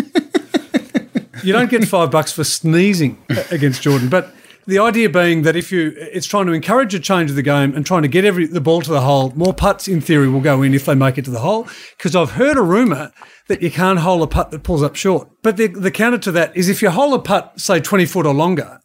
You 1.44 1.54
don't 1.54 1.72
get 1.72 1.88
five 1.88 2.12
bucks 2.12 2.32
for 2.32 2.44
sneezing 2.44 3.17
against 3.52 3.82
Jordan, 3.82 4.10
but 4.10 4.32
the 4.67 4.80
idea 4.80 5.10
being 5.10 5.41
that 5.43 5.56
if 5.56 5.71
you, 5.71 5.93
it's 5.97 6.28
trying 6.28 6.45
to 6.45 6.52
encourage 6.52 6.93
a 6.93 7.00
change 7.00 7.30
of 7.30 7.36
the 7.36 7.41
game 7.41 7.76
and 7.76 7.86
trying 7.86 8.02
to 8.02 8.08
get 8.08 8.26
every 8.26 8.45
the 8.45 8.62
ball 8.62 8.82
to 8.82 8.91
the 8.91 9.02
hole. 9.02 9.32
More 9.36 9.54
putts, 9.54 9.88
in 9.88 10.02
theory, 10.02 10.28
will 10.28 10.41
go 10.41 10.62
in 10.62 10.74
if 10.74 10.86
they 10.86 10.95
make 10.95 11.17
it 11.17 11.26
to 11.26 11.32
the 11.32 11.39
hole. 11.39 11.67
Because 11.97 12.15
I've 12.15 12.32
heard 12.32 12.58
a 12.58 12.62
rumor 12.62 13.12
that 13.47 13.62
you 13.62 13.71
can't 13.71 14.00
hole 14.00 14.24
a 14.24 14.28
putt 14.28 14.52
that 14.52 14.63
pulls 14.63 14.84
up 14.84 14.95
short. 14.95 15.30
But 15.41 15.58
the, 15.58 15.67
the 15.67 15.91
counter 15.91 16.17
to 16.19 16.32
that 16.34 16.56
is 16.56 16.69
if 16.69 16.82
you 16.82 16.89
hole 16.89 17.13
a 17.13 17.19
putt, 17.19 17.60
say 17.60 17.80
twenty 17.80 18.06
foot 18.06 18.26
or 18.26 18.34
longer, 18.34 18.82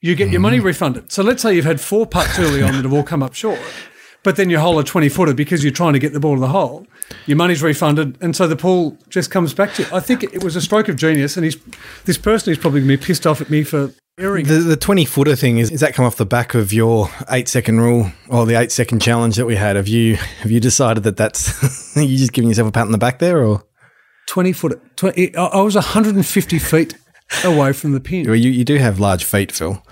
you 0.00 0.14
get 0.14 0.30
your 0.30 0.40
money 0.40 0.58
mm-hmm. 0.58 0.66
refunded. 0.66 1.12
So 1.12 1.22
let's 1.22 1.42
say 1.42 1.54
you've 1.54 1.64
had 1.64 1.80
four 1.80 2.06
putts 2.06 2.38
early 2.38 2.62
on 2.62 2.72
that 2.72 2.84
have 2.84 2.92
all 2.92 3.02
come 3.02 3.22
up 3.22 3.34
short, 3.34 3.60
but 4.22 4.36
then 4.36 4.50
you 4.50 4.58
hole 4.58 4.78
a 4.78 4.84
20 4.84 5.08
footer 5.08 5.34
because 5.34 5.64
you're 5.64 5.72
trying 5.72 5.94
to 5.94 5.98
get 5.98 6.12
the 6.12 6.20
ball 6.20 6.34
to 6.34 6.40
the 6.40 6.48
hole. 6.48 6.86
Your 7.26 7.36
money's 7.36 7.62
refunded, 7.62 8.18
and 8.20 8.36
so 8.36 8.46
the 8.46 8.56
pool 8.56 8.96
just 9.08 9.30
comes 9.30 9.54
back 9.54 9.74
to 9.74 9.82
you. 9.82 9.88
I 9.92 10.00
think 10.00 10.22
it 10.22 10.44
was 10.44 10.56
a 10.56 10.60
stroke 10.60 10.88
of 10.88 10.96
genius, 10.96 11.36
and 11.36 11.44
he's 11.44 11.56
this 12.04 12.18
person 12.18 12.52
is 12.52 12.58
probably 12.58 12.80
going 12.80 12.90
to 12.90 12.96
be 12.98 13.04
pissed 13.04 13.26
off 13.26 13.40
at 13.40 13.50
me 13.50 13.64
for 13.64 13.92
erring. 14.18 14.46
The 14.46 14.58
the 14.58 14.76
twenty 14.76 15.04
footer 15.04 15.34
thing 15.34 15.58
is 15.58 15.70
is 15.70 15.80
that 15.80 15.94
come 15.94 16.04
off 16.04 16.16
the 16.16 16.26
back 16.26 16.54
of 16.54 16.72
your 16.72 17.10
eight 17.30 17.48
second 17.48 17.80
rule 17.80 18.12
or 18.28 18.46
the 18.46 18.54
eight 18.54 18.70
second 18.70 19.00
challenge 19.00 19.36
that 19.36 19.46
we 19.46 19.56
had? 19.56 19.76
Have 19.76 19.88
you 19.88 20.16
have 20.16 20.50
you 20.50 20.60
decided 20.60 21.02
that 21.04 21.16
that's 21.16 21.96
you 21.96 22.16
just 22.16 22.32
giving 22.32 22.48
yourself 22.48 22.68
a 22.68 22.72
pat 22.72 22.86
on 22.86 22.92
the 22.92 22.98
back 22.98 23.18
there, 23.18 23.44
or 23.44 23.64
20 24.28 24.52
footer. 24.52 24.80
20, 24.96 25.36
I 25.36 25.44
I 25.46 25.62
was 25.62 25.74
150 25.74 26.58
feet 26.58 26.94
away 27.44 27.72
from 27.72 27.92
the 27.92 28.00
pin. 28.00 28.26
Well, 28.26 28.36
you 28.36 28.50
you 28.50 28.64
do 28.64 28.76
have 28.76 29.00
large 29.00 29.24
feet, 29.24 29.50
Phil? 29.52 29.82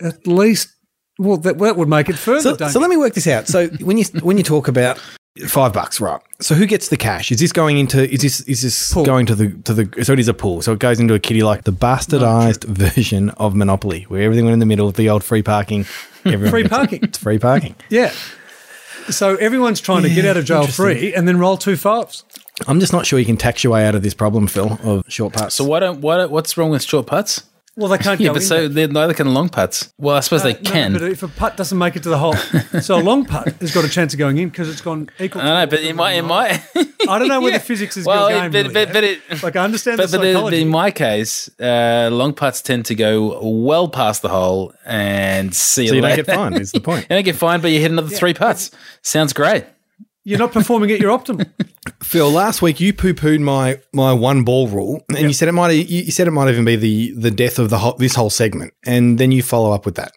At 0.00 0.26
least, 0.26 0.74
well, 1.18 1.36
that, 1.38 1.58
that 1.58 1.76
would 1.76 1.88
make 1.88 2.08
it 2.08 2.16
further. 2.16 2.40
So, 2.40 2.56
don't 2.56 2.70
so 2.70 2.78
you? 2.78 2.82
let 2.82 2.90
me 2.90 2.96
work 2.96 3.14
this 3.14 3.26
out. 3.26 3.48
So 3.48 3.66
when 3.80 3.98
you 3.98 4.04
when 4.22 4.38
you 4.38 4.44
talk 4.44 4.68
about 4.68 4.98
five 5.46 5.72
bucks, 5.72 6.00
right? 6.00 6.20
So 6.40 6.54
who 6.54 6.66
gets 6.66 6.88
the 6.88 6.96
cash? 6.96 7.30
Is 7.30 7.38
this 7.40 7.52
going 7.52 7.78
into? 7.78 8.08
Is 8.10 8.20
this 8.20 8.40
is 8.42 8.62
this 8.62 8.92
Pool. 8.92 9.04
going 9.04 9.26
to 9.26 9.34
the 9.34 9.50
to 9.64 9.74
the? 9.74 10.04
So 10.04 10.12
it 10.12 10.20
is 10.20 10.28
a 10.28 10.34
pool. 10.34 10.62
So 10.62 10.72
it 10.72 10.78
goes 10.78 11.00
into 11.00 11.14
a 11.14 11.18
kitty 11.18 11.42
like 11.42 11.64
the 11.64 11.72
bastardized 11.72 12.68
oh, 12.68 12.72
version 12.72 13.30
of 13.30 13.54
Monopoly, 13.54 14.04
where 14.04 14.22
everything 14.22 14.44
went 14.44 14.54
in 14.54 14.60
the 14.60 14.66
middle, 14.66 14.88
of 14.88 14.94
the 14.94 15.10
old 15.10 15.24
free 15.24 15.42
parking. 15.42 15.84
Free 16.24 16.68
parking. 16.68 17.00
It's 17.04 17.16
free 17.16 17.38
parking. 17.38 17.74
Yeah. 17.88 18.12
So 19.08 19.36
everyone's 19.36 19.80
trying 19.80 20.02
to 20.02 20.10
get 20.10 20.26
out 20.26 20.36
of 20.36 20.44
jail 20.44 20.66
free 20.66 21.14
and 21.14 21.26
then 21.26 21.38
roll 21.38 21.56
two 21.56 21.76
fives. 21.76 22.24
I'm 22.66 22.80
just 22.80 22.92
not 22.92 23.06
sure 23.06 23.18
you 23.18 23.24
can 23.24 23.38
tax 23.38 23.64
your 23.64 23.72
way 23.72 23.86
out 23.86 23.94
of 23.94 24.02
this 24.02 24.12
problem, 24.12 24.46
Phil, 24.46 24.78
of 24.82 25.04
short 25.08 25.32
putts. 25.32 25.54
so 25.54 25.64
what? 25.64 25.80
Don't, 25.80 26.00
what? 26.00 26.30
What's 26.30 26.56
wrong 26.58 26.70
with 26.70 26.82
short 26.82 27.06
putts? 27.06 27.44
Well, 27.78 27.88
they 27.88 27.98
can't 27.98 28.18
Yeah, 28.20 28.28
go 28.28 28.32
but 28.34 28.42
in 28.42 28.48
so 28.48 28.68
there. 28.68 28.86
they 28.88 28.92
neither 28.92 29.14
can 29.14 29.32
long 29.32 29.48
putts. 29.48 29.94
Well, 29.98 30.16
I 30.16 30.20
suppose 30.20 30.42
they 30.42 30.54
No, 30.54 30.60
can. 30.70 30.92
but 30.94 31.02
if 31.04 31.22
a 31.22 31.28
putt 31.28 31.56
doesn't 31.56 31.78
make 31.78 31.94
it 31.94 32.02
to 32.02 32.08
the 32.08 32.18
hole, 32.18 32.34
so 32.80 32.98
a 32.98 33.00
long 33.00 33.24
putt 33.24 33.54
has 33.60 33.72
got 33.72 33.84
a 33.84 33.88
chance 33.88 34.12
of 34.12 34.18
going 34.18 34.36
in 34.38 34.48
because 34.48 34.68
it's 34.68 34.80
gone 34.80 35.08
equal. 35.20 35.40
I 35.40 35.44
don't 35.44 35.54
know, 35.54 35.66
but 35.66 35.80
in 35.84 35.94
my 35.94 36.10
in 36.12 36.24
my 36.26 36.60
I 37.08 37.18
don't 37.20 37.28
know 37.28 37.40
where 37.40 37.52
Yeah. 37.52 37.58
the 37.58 37.64
physics 37.64 37.96
is 37.96 38.04
well, 38.04 38.28
going. 38.28 38.50
but, 38.50 38.72
but, 38.74 38.92
but 38.92 39.04
it, 39.04 39.20
like 39.44 39.54
I 39.54 39.62
understand 39.62 39.98
but, 39.98 40.10
the 40.10 40.18
but 40.18 40.54
in 40.54 40.68
my 40.68 40.90
case, 40.90 41.48
uh, 41.60 42.08
long 42.10 42.34
putts 42.34 42.62
tend 42.62 42.84
to 42.86 42.96
go 42.96 43.38
well 43.48 43.88
past 43.88 44.22
the 44.22 44.28
hole 44.28 44.74
and 44.84 45.54
see 45.54 45.86
so 45.86 45.94
you 45.94 46.00
you 46.00 46.02
don't 46.02 46.16
get 46.16 46.26
fined. 46.26 46.58
Is 46.58 46.72
the 46.72 46.80
point? 46.80 47.02
You 47.10 47.16
don't 47.16 47.24
get 47.24 47.36
fined, 47.36 47.62
but 47.62 47.70
you 47.70 47.80
hit 47.80 47.92
another 47.92 48.08
three 48.08 48.34
putts. 48.34 48.72
Sounds 49.02 49.32
great. 49.32 49.64
You're 50.28 50.38
not 50.38 50.52
performing 50.52 50.90
at 50.90 51.00
your 51.00 51.16
optimal. 51.18 51.50
Phil, 52.02 52.30
last 52.30 52.60
week 52.60 52.80
you 52.80 52.92
poo 52.92 53.14
pooed 53.14 53.40
my 53.40 53.80
my 53.94 54.12
one 54.12 54.44
ball 54.44 54.68
rule, 54.68 55.02
and 55.08 55.20
you 55.20 55.32
said 55.32 55.48
it 55.48 55.52
might 55.52 55.70
you 55.70 55.84
you 55.84 56.12
said 56.12 56.28
it 56.28 56.32
might 56.32 56.50
even 56.50 56.66
be 56.66 56.76
the 56.76 57.12
the 57.12 57.30
death 57.30 57.58
of 57.58 57.70
the 57.70 57.78
whole, 57.78 57.94
this 57.94 58.14
whole 58.14 58.28
segment, 58.28 58.74
and 58.84 59.16
then 59.16 59.32
you 59.32 59.42
follow 59.42 59.72
up 59.72 59.86
with 59.86 59.94
that. 59.94 60.12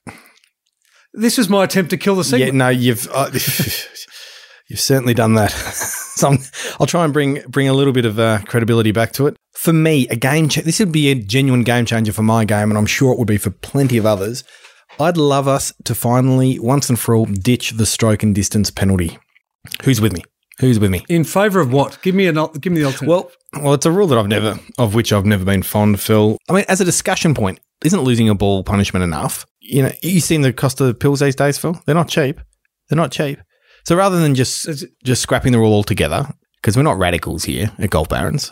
This 1.14 1.40
is 1.40 1.48
my 1.48 1.64
attempt 1.64 1.92
to 1.92 1.98
kill 1.98 2.18
the 2.18 2.26
segment. 2.26 2.54
Yeah, 2.54 2.58
no, 2.58 2.68
you've 2.68 3.08
uh, 3.10 3.30
you've 3.34 4.82
certainly 4.82 5.14
done 5.14 5.36
that. 5.36 5.52
so 5.52 6.28
I'm, 6.28 6.40
I'll 6.78 6.88
try 6.88 7.06
and 7.06 7.14
bring 7.14 7.42
bring 7.48 7.70
a 7.70 7.74
little 7.74 7.94
bit 7.94 8.04
of 8.04 8.20
uh, 8.20 8.40
credibility 8.48 8.92
back 8.92 9.14
to 9.14 9.28
it. 9.28 9.38
For 9.54 9.72
me, 9.72 10.10
a 10.10 10.18
game 10.18 10.50
cha- 10.50 10.64
this 10.64 10.80
would 10.80 10.92
be 10.92 11.10
a 11.10 11.16
genuine 11.16 11.64
game 11.64 11.86
changer 11.86 12.12
for 12.12 12.24
my 12.24 12.44
game, 12.44 12.70
and 12.70 12.78
I'm 12.78 12.86
sure 12.86 13.14
it 13.14 13.18
would 13.18 13.30
be 13.30 13.38
for 13.38 13.52
plenty 13.52 13.98
of 13.98 14.06
others. 14.06 14.44
I'd 15.00 15.16
love 15.16 15.48
us 15.48 15.74
to 15.86 15.96
finally, 15.96 16.60
once 16.60 16.90
and 16.90 17.00
for 17.00 17.16
all, 17.16 17.28
ditch 17.28 17.72
the 17.72 17.86
stroke 17.86 18.24
and 18.24 18.36
distance 18.36 18.70
penalty. 18.70 19.18
Who's 19.84 20.02
with 20.02 20.14
me? 20.14 20.24
Who's 20.60 20.80
with 20.80 20.92
me? 20.92 21.04
In 21.10 21.24
favour 21.24 21.60
of 21.60 21.74
what? 21.74 21.98
Give 22.02 22.14
me 22.14 22.28
an 22.28 22.36
give 22.60 22.72
me 22.72 22.82
the 22.82 22.86
alternative. 22.86 23.08
Well, 23.08 23.32
well, 23.62 23.74
it's 23.74 23.86
a 23.86 23.92
rule 23.92 24.08
that 24.08 24.18
I've 24.18 24.28
never, 24.28 24.60
of 24.78 24.94
which 24.94 25.12
I've 25.12 25.26
never 25.26 25.44
been 25.44 25.64
fond, 25.64 26.00
Phil. 26.00 26.38
I 26.50 26.54
mean, 26.54 26.66
as 26.68 26.80
a 26.80 26.86
discussion 26.86 27.34
point, 27.34 27.60
isn't 27.84 28.02
losing 28.02 28.30
a 28.30 28.36
ball 28.36 28.64
punishment 28.64 29.04
enough? 29.04 29.46
You 29.60 29.84
know, 29.84 29.92
you 30.04 30.20
seen 30.20 30.42
the 30.42 30.54
cost 30.54 30.80
of 30.80 30.88
the 30.88 30.94
pills 30.94 31.20
these 31.20 31.36
days, 31.36 31.58
Phil? 31.58 31.82
They're 31.86 31.96
not 31.96 32.10
cheap. 32.10 32.40
They're 32.90 32.98
not 32.98 33.12
cheap. 33.12 33.40
So 33.86 33.96
rather 33.96 34.20
than 34.20 34.36
just 34.36 34.70
just 35.04 35.22
scrapping 35.22 35.52
the 35.52 35.60
rule 35.60 35.74
altogether, 35.74 36.28
because 36.62 36.78
we're 36.78 36.84
not 36.84 37.00
radicals 37.00 37.46
here 37.46 37.72
at 37.80 37.90
Golf 37.90 38.10
Barons, 38.10 38.52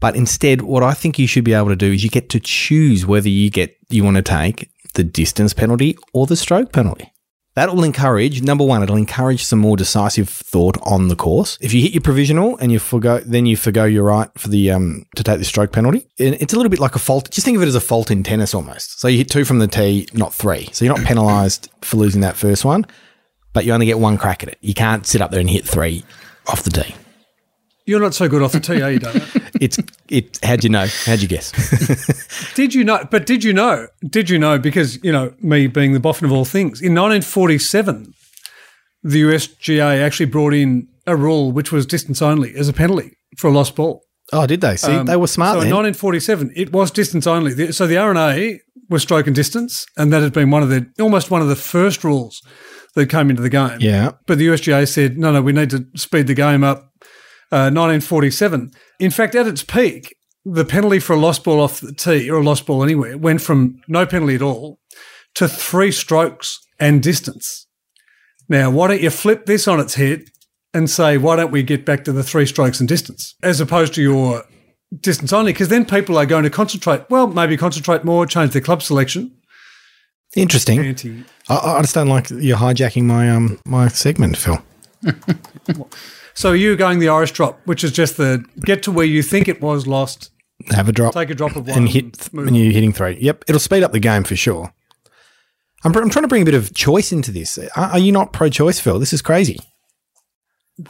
but 0.00 0.16
instead, 0.16 0.62
what 0.62 0.82
I 0.82 0.92
think 0.92 1.18
you 1.18 1.26
should 1.26 1.44
be 1.44 1.54
able 1.54 1.68
to 1.68 1.76
do 1.76 1.92
is 1.92 2.04
you 2.04 2.10
get 2.10 2.28
to 2.30 2.40
choose 2.40 3.06
whether 3.06 3.28
you 3.28 3.50
get 3.50 3.76
you 3.88 4.04
want 4.04 4.16
to 4.16 4.22
take 4.22 4.70
the 4.94 5.04
distance 5.04 5.54
penalty 5.54 5.96
or 6.12 6.26
the 6.26 6.36
stroke 6.36 6.72
penalty. 6.72 7.09
That 7.54 7.74
will 7.74 7.82
encourage 7.82 8.42
number 8.42 8.64
one. 8.64 8.82
It'll 8.82 8.96
encourage 8.96 9.44
some 9.44 9.58
more 9.58 9.76
decisive 9.76 10.28
thought 10.28 10.78
on 10.82 11.08
the 11.08 11.16
course. 11.16 11.58
If 11.60 11.74
you 11.74 11.82
hit 11.82 11.92
your 11.92 12.00
provisional 12.00 12.56
and 12.58 12.70
you 12.70 12.78
forgo, 12.78 13.18
then 13.18 13.44
you 13.44 13.56
forgo 13.56 13.84
your 13.84 14.04
right 14.04 14.30
for 14.38 14.48
the 14.48 14.70
um 14.70 15.04
to 15.16 15.24
take 15.24 15.38
the 15.38 15.44
stroke 15.44 15.72
penalty. 15.72 16.06
And 16.18 16.36
it's 16.36 16.52
a 16.52 16.56
little 16.56 16.70
bit 16.70 16.78
like 16.78 16.94
a 16.94 17.00
fault. 17.00 17.30
Just 17.30 17.44
think 17.44 17.56
of 17.56 17.62
it 17.62 17.66
as 17.66 17.74
a 17.74 17.80
fault 17.80 18.10
in 18.10 18.22
tennis 18.22 18.54
almost. 18.54 19.00
So 19.00 19.08
you 19.08 19.18
hit 19.18 19.30
two 19.30 19.44
from 19.44 19.58
the 19.58 19.66
tee, 19.66 20.06
not 20.14 20.32
three. 20.32 20.68
So 20.72 20.84
you're 20.84 20.96
not 20.96 21.06
penalised 21.06 21.68
for 21.82 21.96
losing 21.96 22.20
that 22.20 22.36
first 22.36 22.64
one, 22.64 22.86
but 23.52 23.64
you 23.64 23.72
only 23.72 23.86
get 23.86 23.98
one 23.98 24.16
crack 24.16 24.44
at 24.44 24.48
it. 24.48 24.58
You 24.60 24.74
can't 24.74 25.04
sit 25.04 25.20
up 25.20 25.32
there 25.32 25.40
and 25.40 25.50
hit 25.50 25.66
three 25.66 26.04
off 26.46 26.62
the 26.62 26.70
tee. 26.70 26.94
You're 27.84 28.00
not 28.00 28.14
so 28.14 28.28
good 28.28 28.42
off 28.42 28.52
the 28.52 28.60
tee, 28.60 28.80
are 28.80 28.92
you, 28.92 29.00
Dana? 29.00 29.26
It's 29.60 29.78
it. 30.08 30.38
How'd 30.42 30.64
you 30.64 30.70
know? 30.70 30.86
How'd 31.04 31.20
you 31.20 31.28
guess? 31.28 31.52
Did 32.54 32.74
you 32.74 32.82
know? 32.82 33.06
But 33.10 33.26
did 33.26 33.44
you 33.44 33.52
know? 33.52 33.86
Did 34.08 34.28
you 34.30 34.38
know? 34.38 34.58
Because 34.58 34.98
you 35.04 35.12
know 35.12 35.32
me 35.40 35.66
being 35.66 35.92
the 35.92 36.00
boffin 36.00 36.24
of 36.26 36.32
all 36.32 36.44
things. 36.46 36.80
In 36.80 36.94
1947, 36.94 38.14
the 39.02 39.22
USGA 39.22 40.02
actually 40.02 40.26
brought 40.26 40.54
in 40.54 40.88
a 41.06 41.14
rule 41.16 41.52
which 41.52 41.72
was 41.72 41.86
distance 41.86 42.20
only 42.22 42.54
as 42.56 42.68
a 42.68 42.72
penalty 42.72 43.16
for 43.36 43.48
a 43.48 43.52
lost 43.52 43.76
ball. 43.76 44.02
oh, 44.32 44.46
did 44.46 44.60
they? 44.60 44.76
See, 44.76 45.02
they 45.02 45.16
were 45.16 45.26
smart 45.26 45.56
Um, 45.56 45.60
So 45.60 45.60
then. 45.64 45.68
in 45.70 45.76
1947, 45.76 46.52
it 46.56 46.72
was 46.72 46.90
distance 46.90 47.26
only. 47.26 47.72
So 47.72 47.86
the 47.86 47.96
R&A 47.98 48.60
was 48.88 49.02
stroke 49.02 49.26
and 49.26 49.36
distance, 49.36 49.86
and 49.96 50.12
that 50.12 50.22
had 50.22 50.32
been 50.32 50.50
one 50.50 50.62
of 50.62 50.68
the 50.70 50.86
almost 51.00 51.30
one 51.30 51.42
of 51.42 51.48
the 51.48 51.56
first 51.56 52.02
rules 52.04 52.40
that 52.94 53.06
came 53.08 53.30
into 53.30 53.42
the 53.42 53.48
game. 53.50 53.78
yeah. 53.80 54.12
But 54.26 54.38
the 54.38 54.48
USGA 54.48 54.88
said, 54.88 55.16
no, 55.18 55.32
no, 55.32 55.42
we 55.42 55.52
need 55.52 55.70
to 55.70 55.86
speed 55.96 56.26
the 56.26 56.34
game 56.34 56.64
up. 56.64 56.89
Uh, 57.52 57.66
1947. 57.66 58.70
In 59.00 59.10
fact, 59.10 59.34
at 59.34 59.48
its 59.48 59.64
peak, 59.64 60.14
the 60.44 60.64
penalty 60.64 61.00
for 61.00 61.14
a 61.14 61.18
lost 61.18 61.44
ball 61.44 61.60
off 61.60 61.80
the 61.80 61.92
tee 61.92 62.30
or 62.30 62.38
a 62.38 62.44
lost 62.44 62.64
ball 62.66 62.82
anywhere 62.82 63.18
went 63.18 63.40
from 63.40 63.80
no 63.88 64.06
penalty 64.06 64.36
at 64.36 64.42
all 64.42 64.78
to 65.34 65.48
three 65.48 65.92
strokes 65.92 66.60
and 66.78 67.02
distance. 67.02 67.66
Now, 68.48 68.70
why 68.70 68.88
don't 68.88 69.00
you 69.00 69.10
flip 69.10 69.46
this 69.46 69.68
on 69.68 69.80
its 69.80 69.94
head 69.94 70.24
and 70.72 70.88
say, 70.88 71.18
why 71.18 71.36
don't 71.36 71.50
we 71.50 71.62
get 71.62 71.84
back 71.84 72.04
to 72.04 72.12
the 72.12 72.22
three 72.22 72.46
strokes 72.46 72.80
and 72.80 72.88
distance 72.88 73.34
as 73.42 73.60
opposed 73.60 73.94
to 73.94 74.02
your 74.02 74.44
distance 75.00 75.32
only? 75.32 75.52
Because 75.52 75.68
then 75.68 75.84
people 75.84 76.16
are 76.18 76.26
going 76.26 76.44
to 76.44 76.50
concentrate. 76.50 77.08
Well, 77.10 77.26
maybe 77.28 77.56
concentrate 77.56 78.04
more, 78.04 78.26
change 78.26 78.52
their 78.52 78.62
club 78.62 78.82
selection. 78.82 79.36
Interesting. 80.36 80.80
Anti. 80.80 81.24
I, 81.48 81.56
I 81.56 81.80
just 81.80 81.94
don't 81.94 82.08
like 82.08 82.30
you're 82.30 82.56
hijacking 82.56 83.02
my 83.02 83.28
um 83.28 83.58
my 83.64 83.88
segment, 83.88 84.36
Phil. 84.36 84.62
So 86.34 86.52
you're 86.52 86.76
going 86.76 86.98
the 86.98 87.08
Irish 87.08 87.32
drop, 87.32 87.60
which 87.66 87.84
is 87.84 87.92
just 87.92 88.16
the 88.16 88.44
get 88.64 88.82
to 88.84 88.92
where 88.92 89.06
you 89.06 89.22
think 89.22 89.48
it 89.48 89.60
was 89.60 89.86
lost, 89.86 90.30
Have 90.70 90.88
a 90.88 90.92
drop 90.92 91.14
take 91.14 91.30
a 91.30 91.34
drop 91.34 91.56
of 91.56 91.66
one, 91.66 91.76
and 91.78 91.88
hit 91.88 92.32
move 92.32 92.46
when 92.46 92.54
you're 92.54 92.72
hitting 92.72 92.92
three. 92.92 93.18
Yep, 93.20 93.44
it'll 93.48 93.60
speed 93.60 93.82
up 93.82 93.92
the 93.92 94.00
game 94.00 94.24
for 94.24 94.36
sure. 94.36 94.72
I'm, 95.82 95.96
I'm 95.96 96.10
trying 96.10 96.24
to 96.24 96.28
bring 96.28 96.42
a 96.42 96.44
bit 96.44 96.54
of 96.54 96.74
choice 96.74 97.10
into 97.12 97.30
this. 97.30 97.58
Are, 97.58 97.70
are 97.76 97.98
you 97.98 98.12
not 98.12 98.32
pro-choice, 98.32 98.78
Phil? 98.80 98.98
This 98.98 99.12
is 99.14 99.22
crazy. 99.22 99.58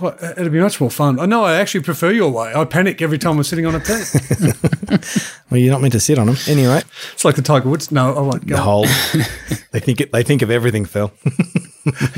Well, 0.00 0.16
it'd 0.22 0.53
be 0.53 0.61
much 0.61 0.81
more 0.81 0.90
fun. 0.90 1.18
I 1.18 1.26
know 1.26 1.44
I 1.44 1.57
actually 1.57 1.83
prefer 1.83 2.11
your 2.12 2.31
way. 2.31 2.53
I 2.55 2.64
panic 2.64 3.03
every 3.03 3.18
time 3.18 3.37
I'm 3.37 3.44
sitting 3.44 3.66
on 3.66 3.74
a 3.74 3.81
tee. 3.81 4.98
Well, 5.50 5.59
you're 5.59 5.72
not 5.72 5.81
meant 5.81 5.92
to 5.92 6.00
sit 6.00 6.16
on 6.16 6.29
them 6.29 6.37
anyway. 6.46 6.83
it's 7.12 7.24
like 7.24 7.35
the 7.35 7.42
Tiger 7.42 7.68
Woods. 7.68 7.90
No, 7.90 8.14
I 8.16 8.20
won't 8.20 8.46
go. 8.46 8.55
The 8.55 8.62
whole 8.62 8.85
they 9.72 9.81
think 9.81 10.00
it, 10.00 10.12
they 10.12 10.22
think 10.22 10.42
of 10.42 10.50
everything, 10.50 10.85
Phil. 10.85 11.12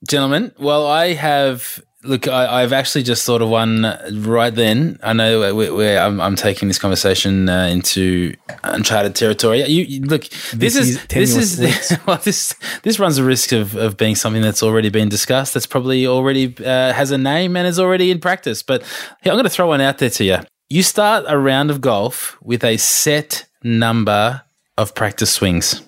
Gentlemen, 0.07 0.51
well, 0.59 0.85
I 0.85 1.13
have. 1.13 1.81
Look, 2.03 2.27
I, 2.27 2.63
I've 2.63 2.73
actually 2.73 3.03
just 3.03 3.25
thought 3.27 3.43
of 3.43 3.49
one 3.49 3.83
right 4.11 4.53
then. 4.53 4.97
I 5.03 5.13
know 5.13 5.53
where, 5.53 5.73
where 5.75 5.99
I'm, 5.99 6.19
I'm 6.19 6.35
taking 6.35 6.67
this 6.67 6.79
conversation 6.79 7.47
uh, 7.47 7.65
into 7.67 8.33
uncharted 8.63 9.13
territory. 9.15 9.63
You, 9.65 9.83
you- 9.83 10.01
look, 10.05 10.23
this, 10.23 10.73
This 10.73 10.75
is, 10.75 10.89
is 10.95 11.57
this 11.57 11.91
is 11.91 11.97
well, 12.07 12.17
this 12.17 12.55
this 12.81 12.97
runs 12.97 13.17
the 13.17 13.23
risk 13.23 13.51
of, 13.51 13.75
of 13.75 13.97
being 13.97 14.15
something 14.15 14.41
that's 14.41 14.63
already 14.63 14.89
been 14.89 15.09
discussed. 15.09 15.53
That's 15.53 15.67
probably 15.67 16.07
already 16.07 16.55
uh, 16.65 16.91
has 16.93 17.11
a 17.11 17.19
name 17.19 17.55
and 17.55 17.67
is 17.67 17.79
already 17.79 18.09
in 18.09 18.19
practice. 18.19 18.63
But 18.63 18.81
here, 19.21 19.31
I'm 19.31 19.35
going 19.35 19.43
to 19.43 19.49
throw 19.49 19.67
one 19.67 19.81
out 19.81 19.99
there 19.99 20.09
to 20.09 20.23
you. 20.23 20.37
You 20.69 20.81
start 20.81 21.25
a 21.27 21.37
round 21.37 21.69
of 21.69 21.81
golf 21.81 22.35
with 22.41 22.63
a 22.63 22.77
set 22.77 23.45
number 23.63 24.41
of 24.75 24.95
practice 24.95 25.31
swings, 25.31 25.83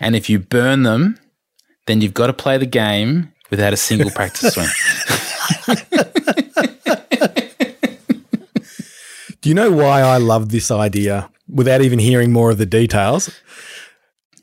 and 0.00 0.14
if 0.14 0.28
you 0.28 0.38
burn 0.38 0.82
them, 0.82 1.18
then 1.86 2.02
you've 2.02 2.12
got 2.14 2.26
to 2.26 2.32
play 2.34 2.58
the 2.58 2.66
game 2.66 3.32
without 3.52 3.74
a 3.74 3.76
single 3.76 4.10
practice 4.10 4.54
swing. 4.54 4.66
Do 9.42 9.48
you 9.48 9.54
know 9.54 9.70
why 9.70 10.00
I 10.00 10.16
love 10.16 10.48
this 10.48 10.70
idea 10.70 11.30
without 11.48 11.82
even 11.82 11.98
hearing 11.98 12.32
more 12.32 12.50
of 12.50 12.56
the 12.58 12.64
details? 12.66 13.30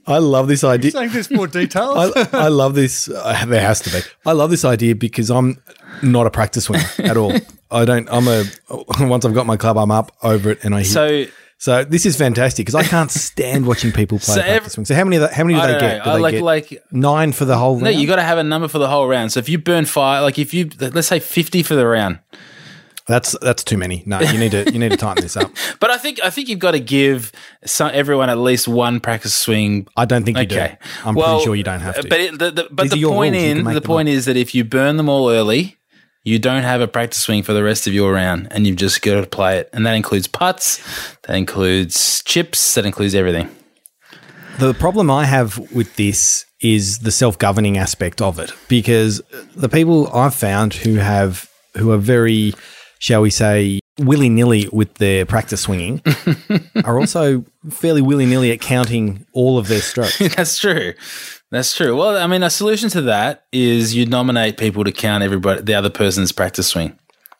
I 0.05 0.19
love 0.19 0.47
this 0.47 0.63
idea. 0.63 0.91
Saying 0.91 1.09
there's 1.09 1.31
more 1.31 1.47
details. 1.61 2.13
I, 2.15 2.27
I 2.33 2.47
love 2.49 2.75
this. 2.75 3.09
Uh, 3.09 3.45
there 3.47 3.61
has 3.61 3.79
to 3.81 3.89
be. 3.89 3.99
I 4.25 4.33
love 4.33 4.51
this 4.51 4.63
idea 4.63 4.95
because 4.95 5.31
I'm 5.31 5.61
not 6.03 6.27
a 6.27 6.31
practice 6.31 6.65
swimmer 6.65 6.83
at 6.99 7.17
all. 7.17 7.33
I 7.71 7.85
don't. 7.85 8.07
I'm 8.11 8.27
a. 8.27 8.43
Once 8.99 9.25
I've 9.25 9.33
got 9.33 9.47
my 9.47 9.57
club, 9.57 9.77
I'm 9.77 9.91
up 9.91 10.11
over 10.21 10.51
it, 10.51 10.63
and 10.63 10.75
I 10.75 10.79
hit. 10.79 10.87
So 10.87 11.25
So 11.61 11.83
this 11.83 12.05
is 12.05 12.15
fantastic 12.15 12.65
because 12.65 12.75
I 12.75 12.83
can't 12.95 13.11
stand 13.11 13.67
watching 13.67 13.91
people 13.91 14.17
play 14.17 14.35
So 14.35 14.41
practice 14.41 14.65
ev- 14.65 14.71
swing. 14.71 14.85
So 14.85 14.95
how 14.95 15.03
many? 15.03 15.17
Of 15.17 15.23
the, 15.23 15.27
how 15.35 15.43
many 15.43 15.55
do 15.55 15.59
I 15.61 15.67
they 15.73 15.79
get? 15.79 15.97
know. 15.99 16.03
Do 16.05 16.09
I 16.09 16.15
they 16.15 16.21
like 16.21 16.33
get 16.35 16.43
like 16.43 16.83
nine 16.91 17.31
for 17.33 17.43
the 17.45 17.57
whole 17.57 17.73
round? 17.73 17.83
no, 17.83 17.89
you 17.89 18.07
got 18.07 18.15
to 18.15 18.23
have 18.23 18.37
a 18.37 18.43
number 18.43 18.67
for 18.69 18.79
the 18.79 18.87
whole 18.87 19.07
round. 19.07 19.31
So 19.33 19.39
if 19.39 19.49
you 19.49 19.57
burn 19.59 19.85
five, 19.85 20.23
like 20.23 20.39
if 20.39 20.53
you 20.53 20.69
let's 20.79 21.07
say 21.09 21.19
fifty 21.19 21.61
for 21.61 21.75
the 21.75 21.85
round, 21.85 22.19
that's 23.07 23.35
that's 23.41 23.63
too 23.63 23.77
many. 23.77 24.03
No, 24.05 24.21
you 24.21 24.37
need 24.39 24.51
to 24.51 24.71
you 24.71 24.79
need 24.79 24.91
to 24.91 24.97
tighten 24.97 25.21
this 25.21 25.35
up. 25.35 25.51
but 25.81 25.89
I 25.89 25.97
think 25.97 26.21
I 26.23 26.29
think 26.29 26.47
you've 26.47 26.59
got 26.59 26.71
to 26.71 26.79
give 26.79 27.33
some, 27.65 27.91
everyone 27.93 28.29
at 28.29 28.37
least 28.37 28.67
one 28.69 29.01
practice 29.01 29.33
swing. 29.33 29.85
I 29.97 30.05
don't 30.05 30.23
think 30.23 30.37
you 30.37 30.43
Okay, 30.43 30.77
do. 30.79 30.89
I'm 31.03 31.15
Well, 31.15 31.33
pretty 31.35 31.43
sure 31.45 31.55
you 31.55 31.63
don't 31.63 31.81
have 31.81 31.95
to. 31.99 32.07
But 32.07 32.19
it, 32.21 32.39
the, 32.39 32.51
the, 32.51 32.67
but 32.71 32.83
These 32.83 32.91
the 32.91 33.03
point. 33.03 33.35
In 33.35 33.65
the 33.65 33.81
point 33.81 34.07
is 34.07 34.25
that 34.25 34.37
if 34.37 34.55
you 34.55 34.63
burn 34.63 34.95
them 34.95 35.09
all 35.09 35.29
early. 35.29 35.75
You 36.29 36.37
don't 36.37 36.61
have 36.61 36.79
a 36.79 36.87
practice 36.87 37.21
swing 37.21 37.41
for 37.41 37.53
the 37.53 37.63
rest 37.63 37.87
of 37.87 37.93
your 37.93 38.13
round, 38.13 38.49
and 38.51 38.67
you've 38.67 38.75
just 38.75 39.01
got 39.01 39.19
to 39.19 39.25
play 39.25 39.57
it. 39.57 39.69
And 39.73 39.83
that 39.87 39.95
includes 39.95 40.27
putts, 40.27 40.77
that 41.23 41.35
includes 41.35 42.21
chips, 42.21 42.75
that 42.75 42.85
includes 42.85 43.15
everything. 43.15 43.49
The 44.59 44.75
problem 44.75 45.09
I 45.09 45.25
have 45.25 45.57
with 45.73 45.95
this 45.95 46.45
is 46.61 46.99
the 46.99 47.09
self-governing 47.09 47.79
aspect 47.79 48.21
of 48.21 48.37
it 48.37 48.53
because 48.67 49.23
the 49.55 49.69
people 49.69 50.07
I've 50.15 50.35
found 50.35 50.75
who 50.75 50.95
have 50.95 51.49
who 51.75 51.91
are 51.91 51.97
very 51.97 52.53
shall 52.99 53.21
we 53.21 53.31
say 53.31 53.79
willy-nilly 53.97 54.69
with 54.71 54.93
their 54.95 55.25
practice 55.25 55.61
swinging 55.61 56.03
are 56.85 56.99
also 56.99 57.43
fairly 57.71 58.03
willy-nilly 58.03 58.51
at 58.51 58.61
counting 58.61 59.25
all 59.33 59.57
of 59.57 59.67
their 59.67 59.81
strokes. 59.81 60.19
That's 60.35 60.59
true. 60.59 60.93
That's 61.51 61.75
true. 61.75 61.95
Well, 61.95 62.15
I 62.17 62.27
mean, 62.27 62.43
a 62.43 62.49
solution 62.49 62.89
to 62.91 63.01
that 63.03 63.45
is 63.51 63.95
you 63.95 64.05
nominate 64.05 64.57
people 64.57 64.83
to 64.83 64.91
count 64.91 65.23
everybody, 65.23 65.61
the 65.61 65.73
other 65.73 65.89
person's 65.89 66.31
practice 66.31 66.67
swing. 66.67 66.97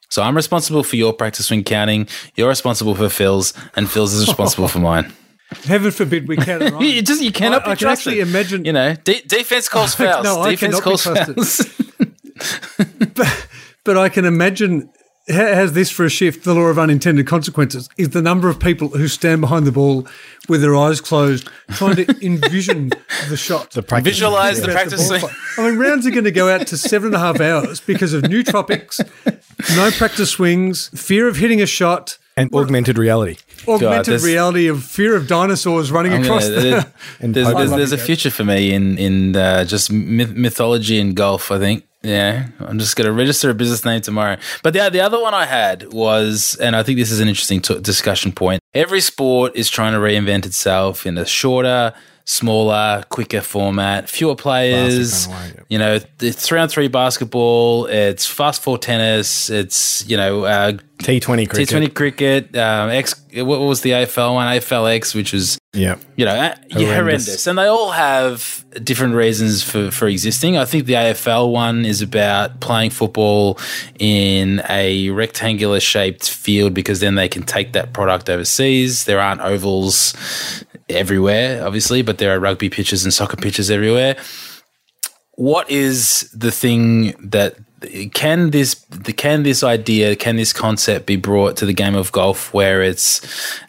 So 0.10 0.24
I'm 0.24 0.36
responsible 0.36 0.84
for 0.84 0.95
your 0.95 1.13
practice 1.13 1.45
swing 1.48 1.63
counting. 1.63 2.08
You're 2.36 2.50
responsible 2.50 2.95
for 2.95 3.10
Phil's, 3.10 3.54
and 3.76 3.88
Phil's 3.89 4.13
is 4.13 4.28
responsible 4.28 4.67
for 4.67 4.80
mine. 4.80 5.13
Heaven 5.65 5.91
forbid 5.91 6.28
we 6.28 6.38
can. 6.38 6.60
Right? 6.74 6.82
You 6.82 7.02
just 7.04 7.22
you 7.22 7.32
cannot 7.32 7.67
I- 7.67 7.72
I 7.72 7.76
can 7.76 7.88
actually 7.89 8.19
imagine- 8.19 8.65
You 8.65 8.74
know, 8.74 8.95
de- 8.95 9.22
defense 9.22 9.69
calls 9.69 9.93
fouls. 9.95 10.24
No, 10.24 10.41
I 10.41 10.52
defense 10.52 10.80
cannot 10.80 10.84
be 10.84 10.98
calls 11.04 11.04
fouls. 11.04 11.76
But 13.86 13.98
I 13.98 14.10
can 14.10 14.26
imagine 14.26 14.89
has 15.27 15.73
this 15.73 15.91
for 15.91 16.05
a 16.05 16.10
shift. 16.10 16.43
The 16.43 16.53
law 16.55 16.62
of 16.67 16.79
unintended 16.79 17.27
consequences 17.27 17.88
is 17.97 18.10
the 18.10 18.21
number 18.21 18.49
of 18.49 18.60
people 18.60 18.89
who 18.89 19.08
stand 19.08 19.41
behind 19.41 19.67
the 19.67 19.71
ball 19.71 20.08
with 20.47 20.62
their 20.62 20.75
eyes 20.75 21.01
closed, 21.01 21.49
trying 21.71 21.97
to 21.97 22.15
envision 22.25 22.89
the 23.29 23.38
shot. 23.38 23.71
The 23.71 23.84
practice 23.84 24.13
Visualize 24.13 24.62
the 24.62 24.69
practice 24.69 25.08
ball 25.08 25.19
swing. 25.19 25.34
I 25.58 25.69
mean, 25.69 25.79
rounds 25.79 26.08
are 26.08 26.12
going 26.12 26.23
to 26.23 26.32
go 26.32 26.49
out 26.49 26.65
to 26.67 26.77
seven 26.77 27.08
and 27.08 27.15
a 27.15 27.19
half 27.19 27.39
hours 27.39 27.79
because 27.79 28.13
of 28.13 28.23
nootropics, 28.23 28.99
no 29.75 29.91
practice 29.91 30.32
swings, 30.32 30.89
fear 30.99 31.27
of 31.27 31.36
hitting 31.38 31.62
a 31.62 31.65
shot, 31.67 32.17
and 32.38 32.51
augmented 32.55 32.97
reality. 32.97 33.36
augmented 33.67 34.05
there's- 34.05 34.23
reality 34.23 34.67
of 34.67 34.84
fear 34.84 35.15
of 35.15 35.27
dinosaurs 35.27 35.91
running 35.91 36.13
I'm 36.13 36.23
across 36.23 36.47
gonna- 36.49 36.62
the. 36.62 36.88
there's, 37.19 37.53
there's, 37.53 37.69
there's 37.71 37.91
a 37.91 37.97
future 37.97 38.32
for 38.32 38.45
me 38.45 38.73
in 38.73 38.97
in 38.97 39.36
uh, 39.36 39.65
just 39.65 39.91
myth- 39.91 40.36
mythology 40.36 40.99
and 40.99 41.15
golf. 41.15 41.51
I 41.51 41.60
think. 41.60 41.84
Yeah, 42.01 42.47
I'm 42.59 42.79
just 42.79 42.95
going 42.95 43.07
to 43.07 43.13
register 43.13 43.49
a 43.49 43.53
business 43.53 43.83
name 43.83 43.99
tomorrow. 44.01 44.38
But 44.63 44.73
the 44.73 44.89
the 44.89 45.01
other 45.01 45.21
one 45.21 45.33
I 45.33 45.45
had 45.45 45.91
was, 45.91 46.55
and 46.55 46.75
I 46.75 46.83
think 46.83 46.97
this 46.97 47.12
is 47.12 47.19
an 47.19 47.27
interesting 47.27 47.62
t- 47.62 47.79
discussion 47.81 48.31
point. 48.31 48.62
Every 48.73 49.01
sport 49.01 49.51
is 49.55 49.69
trying 49.69 49.91
to 49.93 49.99
reinvent 49.99 50.45
itself 50.45 51.05
in 51.05 51.17
a 51.17 51.25
shorter, 51.25 51.93
smaller, 52.23 53.03
quicker 53.09 53.41
format, 53.41 54.09
fewer 54.09 54.35
players. 54.35 55.27
Kind 55.27 55.51
of 55.51 55.57
way, 55.57 55.63
You 55.67 55.77
know, 55.79 55.99
it's 56.21 56.47
three 56.47 56.59
on 56.59 56.69
three 56.69 56.88
basketball. 56.88 57.88
It's 57.88 58.25
fast 58.25 58.62
four 58.63 58.77
tennis. 58.77 59.49
It's 59.49 60.07
you 60.07 60.15
know. 60.15 60.45
Uh, 60.45 60.71
T20 60.99 61.49
cricket. 61.49 61.69
T20 61.69 61.93
cricket, 61.93 62.57
um, 62.57 62.89
X. 62.91 63.15
What 63.35 63.59
was 63.59 63.81
the 63.81 63.91
AFL 63.91 64.35
one? 64.35 64.47
AFLX, 64.47 65.13
which 65.15 65.33
was 65.33 65.59
Yeah. 65.73 65.97
you 66.15 66.25
know, 66.25 66.32
uh, 66.32 66.55
horrendous. 66.71 66.95
horrendous. 66.95 67.47
And 67.47 67.58
they 67.58 67.67
all 67.67 67.91
have 67.91 68.65
different 68.84 69.13
reasons 69.13 69.62
for, 69.62 69.91
for 69.91 70.08
existing. 70.08 70.58
I 70.58 70.65
think 70.65 70.86
the 70.86 70.93
AFL 70.93 71.51
one 71.51 71.86
is 71.86 72.01
about 72.01 72.60
playing 72.60 72.89
football 72.89 73.60
in 73.99 74.63
a 74.67 75.12
rectangular 75.12 75.79
shaped 75.79 76.29
field 76.29 76.73
because 76.73 77.01
then 77.01 77.15
they 77.15 77.27
can 77.27 77.43
take 77.43 77.73
that 77.73 77.93
product 77.93 78.29
overseas. 78.29 79.05
There 79.05 79.19
aren't 79.19 79.41
ovals 79.41 80.15
everywhere, 80.89 81.65
obviously, 81.65 82.01
but 82.01 82.17
there 82.17 82.36
are 82.36 82.39
rugby 82.39 82.69
pitches 82.69 83.03
and 83.03 83.13
soccer 83.13 83.38
pitches 83.38 83.69
everywhere. 83.69 84.17
What 85.36 85.69
is 85.69 86.29
the 86.34 86.51
thing 86.51 87.13
that 87.29 87.58
can 88.13 88.50
this 88.52 88.86
can 89.18 89.44
this 89.44 89.63
idea 89.63 90.15
can 90.15 90.36
this 90.36 90.52
concept 90.54 91.06
be 91.06 91.15
brought 91.15 91.58
to 91.58 91.65
the 91.65 91.74
game 91.74 91.96
of 91.96 92.12
golf 92.12 92.54
where 92.54 92.82
it's 92.82 93.22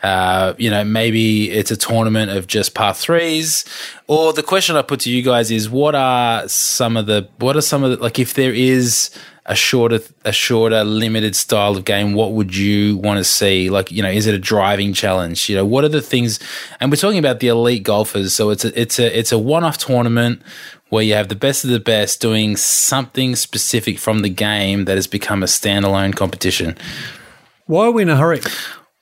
uh, 0.02 0.54
you 0.58 0.70
know 0.70 0.84
maybe 0.84 1.50
it's 1.50 1.70
a 1.70 1.76
tournament 1.76 2.30
of 2.30 2.46
just 2.46 2.74
par 2.74 2.94
threes? 2.94 3.64
Or 4.06 4.32
the 4.32 4.42
question 4.42 4.76
I 4.76 4.82
put 4.82 5.00
to 5.00 5.10
you 5.10 5.22
guys 5.22 5.50
is 5.50 5.70
what 5.70 5.94
are 5.94 6.48
some 6.48 6.96
of 6.96 7.06
the 7.06 7.28
what 7.38 7.56
are 7.56 7.60
some 7.60 7.84
of 7.84 7.90
the 7.90 7.96
like 7.98 8.18
if 8.18 8.34
there 8.34 8.52
is 8.52 9.10
a 9.50 9.54
shorter 9.56 9.98
a 10.24 10.30
shorter 10.32 10.84
limited 10.84 11.34
style 11.34 11.76
of 11.76 11.84
game 11.84 12.14
what 12.14 12.32
would 12.32 12.54
you 12.56 12.96
want 12.98 13.18
to 13.18 13.24
see 13.24 13.68
like 13.68 13.90
you 13.90 14.00
know 14.00 14.08
is 14.08 14.26
it 14.26 14.34
a 14.34 14.38
driving 14.38 14.92
challenge 14.92 15.48
you 15.48 15.56
know 15.56 15.64
what 15.66 15.82
are 15.82 15.88
the 15.88 16.00
things 16.00 16.38
and 16.78 16.90
we're 16.90 16.96
talking 16.96 17.18
about 17.18 17.40
the 17.40 17.48
elite 17.48 17.82
golfers 17.82 18.32
so 18.32 18.50
it's 18.50 18.64
a 18.64 18.80
it's 18.80 18.98
a 19.00 19.18
it's 19.18 19.32
a 19.32 19.38
one-off 19.38 19.76
tournament 19.76 20.40
where 20.90 21.02
you 21.02 21.14
have 21.14 21.28
the 21.28 21.34
best 21.34 21.64
of 21.64 21.70
the 21.70 21.80
best 21.80 22.20
doing 22.20 22.56
something 22.56 23.34
specific 23.34 23.98
from 23.98 24.20
the 24.20 24.28
game 24.28 24.84
that 24.84 24.94
has 24.94 25.08
become 25.08 25.42
a 25.42 25.46
standalone 25.46 26.14
competition 26.14 26.76
Why 27.66 27.86
are 27.86 27.90
we 27.90 28.02
in 28.02 28.08
a 28.08 28.16
hurry? 28.16 28.40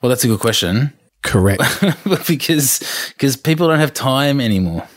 well 0.01 0.09
that's 0.09 0.25
a 0.25 0.29
good 0.29 0.41
question 0.41 0.95
Correct. 1.23 1.63
because 2.27 3.13
because 3.13 3.37
people 3.37 3.69
don't 3.69 3.81
have 3.81 3.93
time 3.93 4.41
anymore 4.41 4.89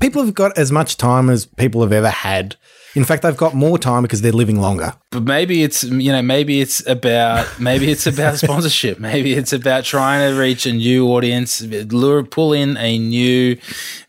people 0.00 0.24
have 0.24 0.34
got 0.34 0.56
as 0.56 0.72
much 0.72 0.96
time 0.96 1.28
as 1.28 1.44
people 1.44 1.82
have 1.82 1.92
ever 1.92 2.08
had. 2.08 2.56
In 2.94 3.04
fact, 3.04 3.22
they've 3.22 3.36
got 3.36 3.54
more 3.54 3.78
time 3.78 4.02
because 4.02 4.22
they're 4.22 4.32
living 4.32 4.60
longer. 4.60 4.94
but 5.10 5.24
maybe 5.24 5.62
it's 5.62 5.82
you 5.84 6.12
know 6.12 6.22
maybe 6.22 6.60
it's 6.60 6.86
about 6.86 7.46
maybe 7.60 7.90
it's 7.90 8.06
about 8.06 8.38
sponsorship 8.38 8.98
maybe 9.10 9.32
it's 9.34 9.52
about 9.52 9.84
trying 9.84 10.30
to 10.30 10.38
reach 10.38 10.66
a 10.66 10.72
new 10.72 11.08
audience 11.08 11.60
lure 11.92 12.22
pull 12.24 12.52
in 12.52 12.76
a 12.76 12.98
new 12.98 13.56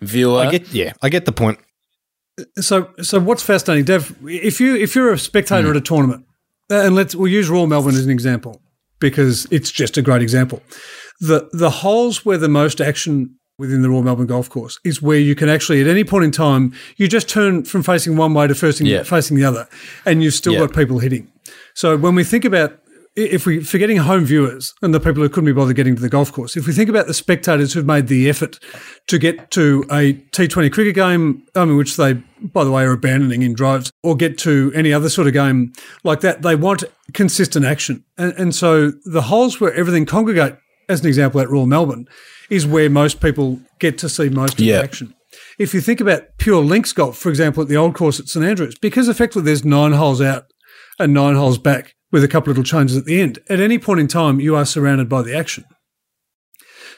viewer 0.01 0.39
I 0.39 0.51
get, 0.51 0.73
yeah, 0.73 0.93
I 1.01 1.09
get 1.09 1.25
the 1.25 1.31
point. 1.31 1.59
So, 2.59 2.89
so 3.01 3.19
what's 3.19 3.43
fascinating, 3.43 3.85
Dev? 3.85 4.13
If 4.25 4.59
you 4.59 4.75
if 4.75 4.93
you're 4.95 5.13
a 5.13 5.17
spectator 5.17 5.69
at 5.69 5.77
a 5.77 5.81
tournament, 5.81 6.25
uh, 6.69 6.81
and 6.85 6.95
let's 6.95 7.15
we'll 7.15 7.31
use 7.31 7.49
Royal 7.49 7.67
Melbourne 7.67 7.95
as 7.95 8.03
an 8.05 8.11
example 8.11 8.61
because 8.99 9.47
it's 9.51 9.71
just 9.71 9.97
a 9.97 10.01
great 10.01 10.21
example. 10.21 10.61
The 11.21 11.49
the 11.53 11.69
holes 11.69 12.25
where 12.25 12.37
the 12.37 12.49
most 12.49 12.81
action 12.81 13.37
within 13.57 13.81
the 13.81 13.89
Royal 13.89 14.03
Melbourne 14.03 14.27
Golf 14.27 14.49
Course 14.49 14.79
is 14.83 15.01
where 15.01 15.19
you 15.19 15.35
can 15.35 15.49
actually 15.49 15.81
at 15.81 15.87
any 15.87 16.03
point 16.03 16.25
in 16.25 16.31
time 16.31 16.73
you 16.97 17.07
just 17.07 17.29
turn 17.29 17.63
from 17.63 17.83
facing 17.83 18.17
one 18.17 18.33
way 18.33 18.47
to 18.47 18.55
facing 18.55 18.87
Yeah. 18.87 19.03
facing 19.03 19.37
the 19.37 19.45
other, 19.45 19.67
and 20.05 20.23
you've 20.23 20.33
still 20.33 20.53
Yeah. 20.53 20.59
got 20.59 20.73
people 20.75 20.99
hitting. 20.99 21.27
So 21.73 21.97
when 21.97 22.15
we 22.15 22.23
think 22.23 22.45
about 22.45 22.79
if 23.17 23.45
we 23.45 23.61
forgetting 23.63 23.95
home 23.95 24.25
viewers 24.25 24.73
and 24.81 24.93
the 24.93 24.99
people 24.99 25.23
who 25.23 25.29
couldn't 25.29 25.45
be 25.45 25.53
bothered 25.53 25.73
getting 25.77 25.95
to 25.95 26.01
the 26.01 26.09
golf 26.09 26.33
course, 26.33 26.57
if 26.57 26.67
we 26.67 26.73
think 26.73 26.89
about 26.89 27.07
the 27.07 27.13
spectators 27.13 27.71
who've 27.71 27.85
made 27.85 28.07
the 28.07 28.27
effort 28.27 28.59
to 29.07 29.17
get 29.17 29.49
to 29.51 29.85
a 29.89 30.11
T20 30.33 30.69
cricket 30.69 30.95
game, 30.95 31.41
I 31.55 31.63
mean, 31.63 31.77
which 31.77 31.95
they, 31.95 32.15
by 32.43 32.65
the 32.65 32.71
way, 32.71 32.83
are 32.83 32.91
abandoning 32.91 33.41
in 33.41 33.53
drives, 33.53 33.89
or 34.03 34.17
get 34.17 34.37
to 34.39 34.69
any 34.75 34.91
other 34.91 35.07
sort 35.07 35.27
of 35.27 35.33
game 35.33 35.71
like 36.03 36.19
that, 36.21 36.41
they 36.41 36.57
want 36.57 36.83
consistent 37.13 37.63
action. 37.65 38.03
And, 38.17 38.33
and 38.33 38.53
so 38.53 38.91
the 39.05 39.21
holes 39.21 39.61
where 39.61 39.73
everything 39.73 40.05
congregate, 40.05 40.57
as 40.89 41.01
an 41.01 41.07
example 41.07 41.39
at 41.41 41.49
Royal 41.49 41.65
Melbourne, 41.65 42.07
is 42.49 42.65
where 42.65 42.89
most 42.89 43.21
people 43.21 43.59
get 43.79 43.97
to 43.99 44.09
see 44.09 44.29
most 44.29 44.53
of 44.53 44.59
Yeah. 44.59 44.77
the 44.77 44.83
action. 44.83 45.13
If 45.59 45.73
you 45.73 45.81
think 45.81 45.99
about 46.01 46.37
pure 46.37 46.63
links 46.63 46.93
golf, 46.93 47.17
for 47.17 47.29
example, 47.29 47.63
at 47.63 47.69
the 47.69 47.77
old 47.77 47.95
course 47.95 48.19
at 48.19 48.27
St 48.27 48.45
Andrews, 48.45 48.75
because 48.81 49.07
effectively 49.09 49.43
there's 49.43 49.65
nine 49.65 49.93
holes 49.93 50.21
out 50.21 50.45
and 50.99 51.13
nine 51.13 51.35
holes 51.35 51.57
back 51.57 51.93
with 52.11 52.23
a 52.23 52.27
couple 52.27 52.51
little 52.51 52.63
changes 52.63 52.95
at 52.95 53.05
the 53.05 53.19
end. 53.21 53.39
At 53.49 53.59
any 53.59 53.77
point 53.77 53.99
in 53.99 54.07
time, 54.07 54.39
you 54.39 54.55
are 54.55 54.65
surrounded 54.65 55.09
by 55.09 55.21
the 55.23 55.35
action. 55.35 55.65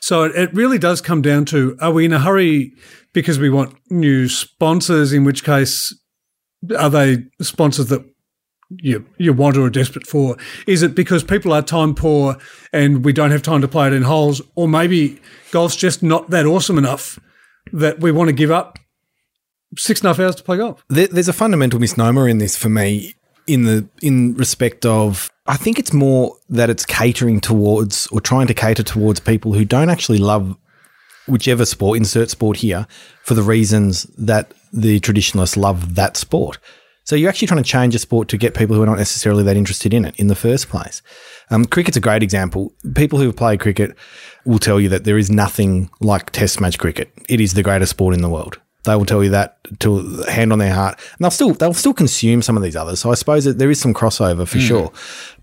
So 0.02 0.24
it, 0.24 0.36
it 0.36 0.54
really 0.54 0.78
does 0.78 1.02
come 1.02 1.22
down 1.22 1.46
to 1.46 1.76
are 1.82 1.92
we 1.92 2.06
in 2.06 2.14
a 2.14 2.20
hurry 2.20 2.74
because 3.14 3.40
we 3.40 3.50
want 3.50 3.76
new 3.90 4.28
sponsors, 4.30 5.14
in 5.14 5.24
which 5.24 5.44
case, 5.44 5.96
are 6.78 6.90
they 6.90 7.24
sponsors 7.42 7.88
that 7.88 8.06
you, 8.70 9.06
you 9.18 9.34
want 9.34 9.58
or 9.58 9.66
are 9.66 9.70
desperate 9.70 10.08
for? 10.08 10.38
Is 10.66 10.84
it 10.84 10.96
because 10.96 11.24
people 11.24 11.54
are 11.54 11.62
time 11.62 11.96
poor 11.96 12.38
and 12.74 13.06
we 13.06 13.14
don't 13.14 13.32
have 13.32 13.42
time 13.42 13.62
to 13.62 13.68
play 13.68 13.88
it 13.88 13.94
in 13.94 14.04
holes? 14.04 14.42
Or 14.56 14.68
maybe 14.68 15.20
golf's 15.52 15.76
just 15.76 16.04
not 16.04 16.30
that 16.30 16.46
awesome 16.46 16.78
enough 16.78 17.20
that 17.72 18.00
we 18.00 18.12
want 18.12 18.30
to 18.30 18.34
give 18.34 18.52
up 18.52 18.80
six 19.78 20.02
and 20.02 20.08
a 20.08 20.10
half 20.10 20.20
hours 20.20 20.36
to 20.36 20.44
play 20.44 20.58
golf? 20.58 20.84
There, 20.90 21.08
there's 21.08 21.30
a 21.30 21.34
fundamental 21.34 21.80
misnomer 21.80 22.28
in 22.28 22.38
this 22.38 22.56
for 22.56 22.70
me, 22.70 23.16
in 23.46 23.64
the 23.64 23.88
in 24.02 24.36
respect 24.36 24.86
of 24.86 25.30
I 25.46 25.56
think 25.56 25.80
it's 25.80 25.94
more 25.94 26.36
that 26.50 26.70
it's 26.70 26.86
catering 26.86 27.40
towards 27.40 28.08
or 28.08 28.20
trying 28.20 28.48
to 28.48 28.54
cater 28.54 28.84
towards 28.84 29.22
people 29.22 29.54
who 29.54 29.64
don't 29.64 29.90
actually 29.90 30.18
love 30.18 30.58
whichever 31.28 31.66
sport, 31.66 31.98
insert 31.98 32.30
sport 32.30 32.58
here, 32.58 32.88
for 33.24 33.34
the 33.34 33.44
reasons 33.44 34.04
that 34.18 34.54
the 34.74 35.00
traditionalists 35.00 35.58
love 35.58 35.96
that 35.96 36.18
sport. 36.18 36.58
So 37.08 37.16
you're 37.16 37.30
actually 37.30 37.48
trying 37.48 37.64
to 37.64 37.70
change 37.70 37.96
a 37.96 38.00
sport 38.00 38.28
to 38.28 38.38
get 38.38 38.54
people 38.54 38.76
who 38.76 38.84
are 38.84 38.86
not 38.86 38.98
necessarily 38.98 39.42
that 39.44 39.56
interested 39.56 39.94
in 39.94 40.04
it 40.04 40.14
in 40.18 40.28
the 40.28 40.36
first 40.36 40.68
place. 40.68 41.02
Um, 41.50 41.64
cricket's 41.64 41.96
a 41.96 42.02
great 42.02 42.22
example. 42.22 42.74
People 42.96 43.18
who 43.18 43.28
have 43.28 43.38
played 43.38 43.62
cricket 43.62 43.96
will 44.44 44.60
tell 44.60 44.78
you 44.78 44.90
that 44.90 45.06
there 45.06 45.18
is 45.18 45.32
nothing 45.32 45.90
like 46.02 46.32
Test 46.32 46.60
match 46.60 46.78
cricket. 46.78 47.10
It 47.30 47.40
is 47.40 47.54
the 47.54 47.64
greatest 47.64 47.92
sport 47.92 48.14
in 48.14 48.22
the 48.22 48.28
world. 48.28 48.60
They 48.84 48.94
will 48.94 49.06
tell 49.06 49.24
you 49.24 49.30
that 49.30 49.58
to 49.80 50.22
hand 50.24 50.52
on 50.52 50.60
their 50.60 50.74
heart, 50.74 51.00
and 51.00 51.20
they'll 51.20 51.32
still 51.32 51.54
they'll 51.54 51.74
still 51.74 51.94
consume 51.94 52.42
some 52.42 52.58
of 52.58 52.64
these 52.64 52.76
others. 52.76 53.00
So 53.00 53.10
I 53.10 53.16
suppose 53.16 53.46
that 53.46 53.58
there 53.58 53.72
is 53.72 53.80
some 53.80 53.94
crossover 53.94 54.46
for 54.46 54.60
sure, 54.60 54.92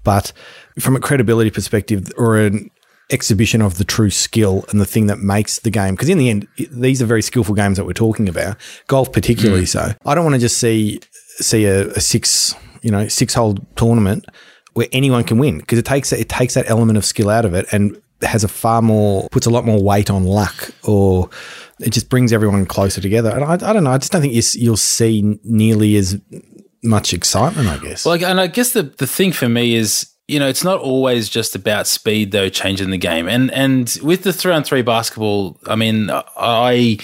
but 0.03 0.35
from 0.79 0.97
a 0.97 1.01
credibility 1.01 1.51
perspective 1.51 2.13
or 2.19 2.39
an 2.39 2.71
exhibition 3.11 3.63
of 3.63 3.79
the 3.79 3.85
true 3.85 4.11
skill 4.11 4.65
and 4.71 4.81
the 4.81 4.87
thing 4.87 5.07
that 5.07 5.19
makes 5.19 5.59
the 5.61 5.71
game. 5.71 5.95
Because 5.95 6.09
in 6.09 6.19
the 6.19 6.31
end, 6.31 6.47
these 6.71 7.01
are 7.01 7.07
very 7.07 7.23
skillful 7.23 7.55
games 7.55 7.77
that 7.77 7.85
we're 7.85 7.93
talking 7.93 8.29
about. 8.29 8.57
Golf, 8.87 9.13
particularly 9.13 9.67
so. 9.67 9.93
I 10.05 10.15
don't 10.15 10.25
want 10.25 10.35
to 10.35 10.41
just 10.41 10.59
see 10.59 11.01
see 11.43 11.65
a, 11.65 11.89
a 11.89 12.01
six 12.01 12.55
you 12.83 12.91
know 12.91 13.09
six 13.09 13.35
hole 13.35 13.57
tournament 13.77 14.27
where 14.75 14.89
anyone 14.93 15.25
can 15.25 15.39
win 15.39 15.59
because 15.59 15.79
it 15.79 15.85
takes 15.85 16.13
it 16.13 16.29
takes 16.29 16.55
that 16.55 16.69
element 16.69 16.99
of 16.99 17.05
skill 17.05 17.31
out 17.31 17.45
of 17.45 17.55
it 17.55 17.67
and 17.73 18.01
has 18.23 18.45
a 18.45 18.49
far 18.49 18.81
more 18.81 19.29
puts 19.31 19.47
a 19.47 19.51
lot 19.51 19.65
more 19.65 19.83
weight 19.83 20.11
on 20.11 20.25
luck 20.25 20.71
or 20.85 21.29
it 21.81 21.91
just 21.91 22.09
brings 22.09 22.33
everyone 22.33 22.67
closer 22.67 23.01
together. 23.01 23.31
And 23.31 23.45
I, 23.45 23.55
I 23.55 23.73
don't 23.73 23.85
know. 23.85 23.91
I 23.91 23.99
just 23.99 24.13
don't 24.13 24.23
think 24.23 24.35
you 24.35 24.43
you'll 24.55 24.77
see 24.77 25.39
nearly 25.45 25.97
as 25.97 26.21
much 26.83 27.13
excitement. 27.13 27.69
I 27.69 27.79
guess. 27.79 28.05
Well, 28.05 28.23
and 28.25 28.41
I 28.41 28.47
guess 28.47 28.73
the 28.73 28.85
the 28.85 29.07
thing 29.07 29.33
for 29.33 29.49
me 29.49 29.75
is, 29.75 30.11
you 30.29 30.39
know, 30.39 30.49
it's 30.49 30.65
not 30.65 30.81
always 30.81 31.29
just 31.29 31.55
about 31.55 31.87
speed 31.87 32.33
though, 32.33 32.49
changing 32.49 32.91
the 32.91 32.99
game. 32.99 33.29
And 33.29 33.51
and 33.51 33.97
with 34.03 34.23
the 34.23 34.33
three 34.33 34.53
on 34.53 34.65
three 34.65 34.83
basketball, 34.83 35.59
I 35.67 35.77
mean, 35.77 36.11
I. 36.11 36.99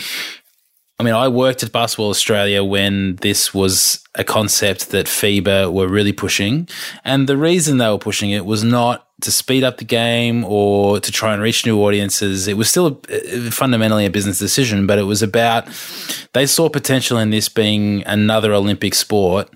I 1.01 1.03
mean, 1.03 1.15
I 1.15 1.29
worked 1.29 1.63
at 1.63 1.73
Basketball 1.73 2.11
Australia 2.11 2.63
when 2.63 3.17
this 3.17 3.55
was 3.55 4.05
a 4.17 4.23
concept 4.23 4.91
that 4.91 5.07
FIBA 5.07 5.73
were 5.73 5.89
really 5.89 6.13
pushing. 6.13 6.69
And 7.07 7.27
the 7.27 7.39
reason 7.39 7.79
they 7.79 7.89
were 7.89 7.97
pushing 7.97 8.33
it 8.33 8.45
was 8.45 8.63
not 8.63 9.09
to 9.23 9.33
speed 9.33 9.65
up 9.65 9.79
the 9.79 9.85
game 9.85 10.45
or 10.45 11.01
to 11.01 11.13
try 11.13 11.33
and 11.33 11.43
reach 11.43 11.67
new 11.67 11.83
audiences. 11.83 12.49
It 12.49 12.57
was 12.57 12.69
still 12.71 13.01
a, 13.09 13.51
fundamentally 13.51 14.07
a 14.07 14.11
business 14.11 14.39
decision, 14.39 14.87
but 14.87 14.99
it 14.99 15.05
was 15.05 15.23
about 15.23 15.67
they 16.33 16.47
saw 16.47 16.69
potential 16.69 17.19
in 17.19 17.31
this 17.31 17.49
being 17.49 18.05
another 18.07 18.53
Olympic 18.53 18.95
sport. 18.95 19.49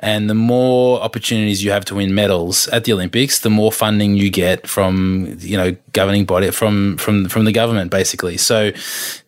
And 0.00 0.30
the 0.30 0.34
more 0.34 1.00
opportunities 1.02 1.64
you 1.64 1.72
have 1.72 1.84
to 1.86 1.96
win 1.96 2.14
medals 2.14 2.68
at 2.68 2.84
the 2.84 2.92
Olympics, 2.92 3.40
the 3.40 3.50
more 3.50 3.72
funding 3.72 4.14
you 4.14 4.30
get 4.30 4.66
from 4.66 5.36
you 5.40 5.56
know 5.56 5.76
governing 5.92 6.24
body 6.24 6.52
from 6.52 6.96
from 6.98 7.28
from 7.28 7.44
the 7.44 7.52
government, 7.52 7.90
basically. 7.90 8.36
So 8.36 8.70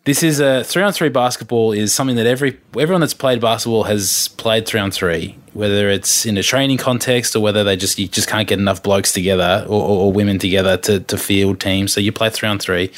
this 0.05 0.23
is 0.23 0.39
a 0.39 0.63
three 0.63 0.85
on 0.85 0.93
three 0.93 1.09
basketball 1.09 1.73
is 1.73 1.93
something 1.93 2.15
that 2.17 2.27
every 2.27 2.57
everyone 2.79 3.01
that's 3.01 3.15
played 3.15 3.41
basketball 3.41 3.85
has 3.85 4.29
played 4.37 4.65
three 4.65 4.79
on 4.79 4.93
three, 4.93 5.37
whether 5.53 5.89
it's 5.91 6.27
in 6.27 6.39
a 6.39 6.43
training 6.43 6.79
context 6.79 7.35
or 7.35 7.41
whether 7.41 7.65
they 7.65 7.77
just 7.77 7.99
you 7.99 8.09
just 8.09 8.29
can't 8.29 8.49
get 8.49 8.59
enough 8.59 8.83
blokes 8.83 9.13
together 9.13 9.65
or, 9.69 9.83
or, 9.83 9.99
or 10.05 10.13
women 10.13 10.39
together 10.39 10.77
to 10.77 11.01
to 11.01 11.17
field 11.17 11.61
teams. 11.61 11.93
So 11.93 12.01
you 12.01 12.13
play 12.13 12.31
three 12.31 12.49
on 12.49 12.59
three 12.59 12.91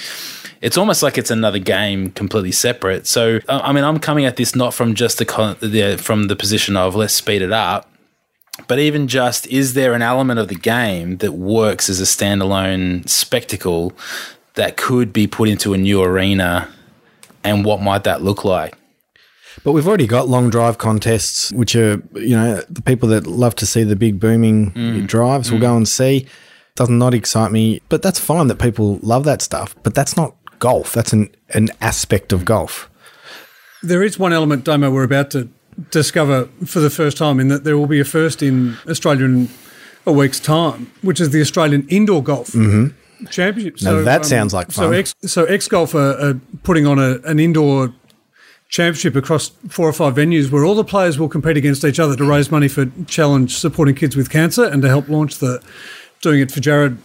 it's 0.63 0.79
almost 0.79 1.03
like 1.03 1.19
it's 1.19 1.31
another 1.31 1.59
game 1.59 2.13
completely 2.13 2.53
separate. 2.53 3.07
So, 3.09 3.41
I 3.49 3.73
mean, 3.73 3.83
I'm 3.83 3.99
coming 3.99 4.25
at 4.25 4.37
this 4.37 4.55
not 4.55 4.73
from 4.73 4.95
just 4.95 5.19
the, 5.19 5.25
con- 5.25 5.57
the 5.61 5.97
from 5.97 6.29
the 6.29 6.37
position 6.37 6.77
of 6.77 6.95
let's 6.95 7.13
speed 7.13 7.43
it 7.43 7.53
up, 7.53 7.91
but 8.69 8.79
even 8.79 9.09
just 9.09 9.47
is 9.49 9.75
there 9.75 9.93
an 9.93 10.03
element 10.03 10.39
of 10.39 10.47
the 10.47 10.55
game 10.55 11.17
that 11.19 11.33
works 11.33 11.91
as 11.91 12.01
a 12.01 12.05
standalone 12.05 13.09
spectacle 13.09 13.93
that 14.55 14.77
could 14.77 15.13
be 15.13 15.27
put 15.27 15.49
into 15.49 15.75
a 15.75 15.79
new 15.79 16.01
arena, 16.01 16.69
and 17.43 17.65
what 17.65 17.83
might 17.83 18.05
that 18.05 18.23
look 18.23 18.45
like? 18.45 18.75
But 19.65 19.73
we've 19.73 19.87
already 19.87 20.07
got 20.07 20.29
long 20.29 20.51
drive 20.51 20.79
contests, 20.79 21.53
which 21.53 21.77
are, 21.77 22.03
you 22.15 22.37
know, 22.37 22.63
the 22.69 22.83
people 22.83 23.09
that 23.11 23.27
love 23.27 23.55
to 23.57 23.67
see 23.67 23.85
the 23.85 23.97
big 23.97 24.19
booming 24.19 24.73
mm. 24.73 25.07
drives 25.07 25.51
will 25.51 25.59
mm. 25.59 25.63
go 25.63 25.77
and 25.77 25.89
see. 25.89 26.27
Does 26.75 26.89
not 26.89 26.99
not 26.99 27.15
excite 27.15 27.53
me, 27.53 27.83
but 27.89 28.03
that's 28.03 28.19
fine 28.19 28.47
that 28.47 28.59
people 28.59 28.99
love 29.03 29.25
that 29.25 29.43
stuff. 29.43 29.77
But 29.83 29.95
that's 29.95 30.17
not 30.17 30.35
golf. 30.59 30.93
That's 30.93 31.13
an, 31.13 31.31
an 31.51 31.69
aspect 31.81 32.33
of 32.33 32.43
mm. 32.43 32.47
golf. 32.47 32.91
There 33.83 34.03
is 34.03 34.19
one 34.19 34.33
element, 34.33 34.65
Damo, 34.65 34.91
we're 34.91 35.05
about 35.05 35.31
to 35.33 35.49
discover 35.91 36.47
for 36.65 36.81
the 36.81 36.91
first 36.91 37.17
time 37.17 37.41
in 37.41 37.49
that 37.49 37.65
there 37.65 37.77
will 37.77 37.87
be 37.87 38.01
a 38.01 38.05
first 38.05 38.43
in 38.43 38.77
Australia 38.89 39.25
in 39.25 39.49
a 40.07 40.13
week's 40.13 40.41
time, 40.41 40.91
which 41.03 41.21
is 41.21 41.31
the 41.31 41.41
Australian 41.41 41.87
Indoor 41.89 42.23
Golf 42.23 42.49
mm-hmm. 42.49 43.27
Championship. 43.27 43.87
um, 43.87 43.97
Now 43.97 44.03
that 44.05 44.25
sounds 44.25 44.53
like 44.53 44.73
So 44.73 44.93
fun. 44.93 45.05
So 45.29 45.45
X 45.45 45.69
Golf 45.69 45.95
are, 45.95 46.19
are 46.21 46.41
putting 46.63 46.87
on 46.87 46.99
a, 46.99 47.19
an 47.25 47.39
indoor 47.39 47.93
championship 48.73 49.15
across 49.15 49.51
four 49.69 49.87
or 49.87 49.93
five 49.93 50.15
venues 50.15 50.51
where 50.51 50.65
all 50.65 50.75
the 50.75 50.83
players 50.83 51.19
will 51.19 51.29
compete 51.29 51.59
against 51.59 51.85
each 51.85 52.01
other 52.01 52.17
to 52.17 52.25
raise 52.25 52.51
money 52.51 52.69
for 52.69 52.87
challenge 53.07 53.55
supporting 53.55 53.95
kids 53.95 54.17
with 54.17 54.31
cancer 54.31 54.65
and 54.65 54.81
to 54.81 54.89
help 54.89 55.09
launch 55.11 55.39
the 55.39 55.63
doing 56.23 56.41
it 56.41 56.51
for 56.51 56.61
Jared 56.61 56.97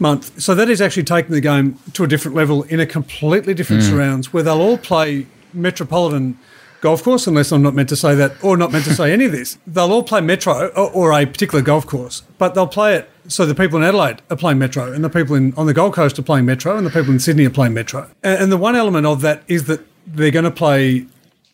month. 0.00 0.42
So 0.42 0.52
that 0.56 0.68
is 0.68 0.80
actually 0.80 1.04
taking 1.04 1.30
the 1.30 1.40
game 1.40 1.78
to 1.92 2.02
a 2.02 2.08
different 2.08 2.36
level 2.36 2.64
in 2.64 2.80
a 2.80 2.86
completely 2.86 3.54
different 3.54 3.84
mm. 3.84 3.88
surrounds 3.88 4.32
where 4.32 4.42
they'll 4.42 4.60
all 4.60 4.78
play 4.78 5.28
metropolitan 5.52 6.38
golf 6.80 7.04
course, 7.04 7.28
unless 7.28 7.52
I'm 7.52 7.62
not 7.62 7.74
meant 7.74 7.88
to 7.90 7.96
say 7.96 8.16
that 8.16 8.32
or 8.42 8.56
not 8.56 8.72
meant 8.72 8.84
to 8.86 8.94
say 8.94 9.12
any 9.12 9.26
of 9.26 9.32
this. 9.32 9.58
They'll 9.66 9.92
all 9.92 10.02
play 10.02 10.20
metro 10.20 10.68
or, 10.68 10.90
or 10.90 11.12
a 11.12 11.24
particular 11.24 11.62
golf 11.62 11.86
course, 11.86 12.22
but 12.38 12.54
they'll 12.54 12.66
play 12.66 12.94
it. 12.96 13.10
So 13.28 13.46
the 13.46 13.54
people 13.54 13.78
in 13.78 13.84
Adelaide 13.84 14.22
are 14.30 14.36
playing 14.36 14.58
metro, 14.58 14.92
and 14.92 15.02
the 15.02 15.08
people 15.08 15.34
in 15.34 15.54
on 15.56 15.66
the 15.66 15.74
Gold 15.74 15.94
Coast 15.94 16.18
are 16.18 16.22
playing 16.22 16.44
metro, 16.44 16.76
and 16.76 16.86
the 16.86 16.90
people 16.90 17.12
in 17.12 17.18
Sydney 17.18 17.46
are 17.46 17.50
playing 17.50 17.74
metro. 17.74 18.10
And, 18.22 18.42
and 18.42 18.52
the 18.52 18.56
one 18.56 18.76
element 18.76 19.06
of 19.06 19.20
that 19.22 19.42
is 19.48 19.64
that 19.64 19.80
they're 20.06 20.30
going 20.30 20.44
to 20.44 20.50
play 20.50 21.06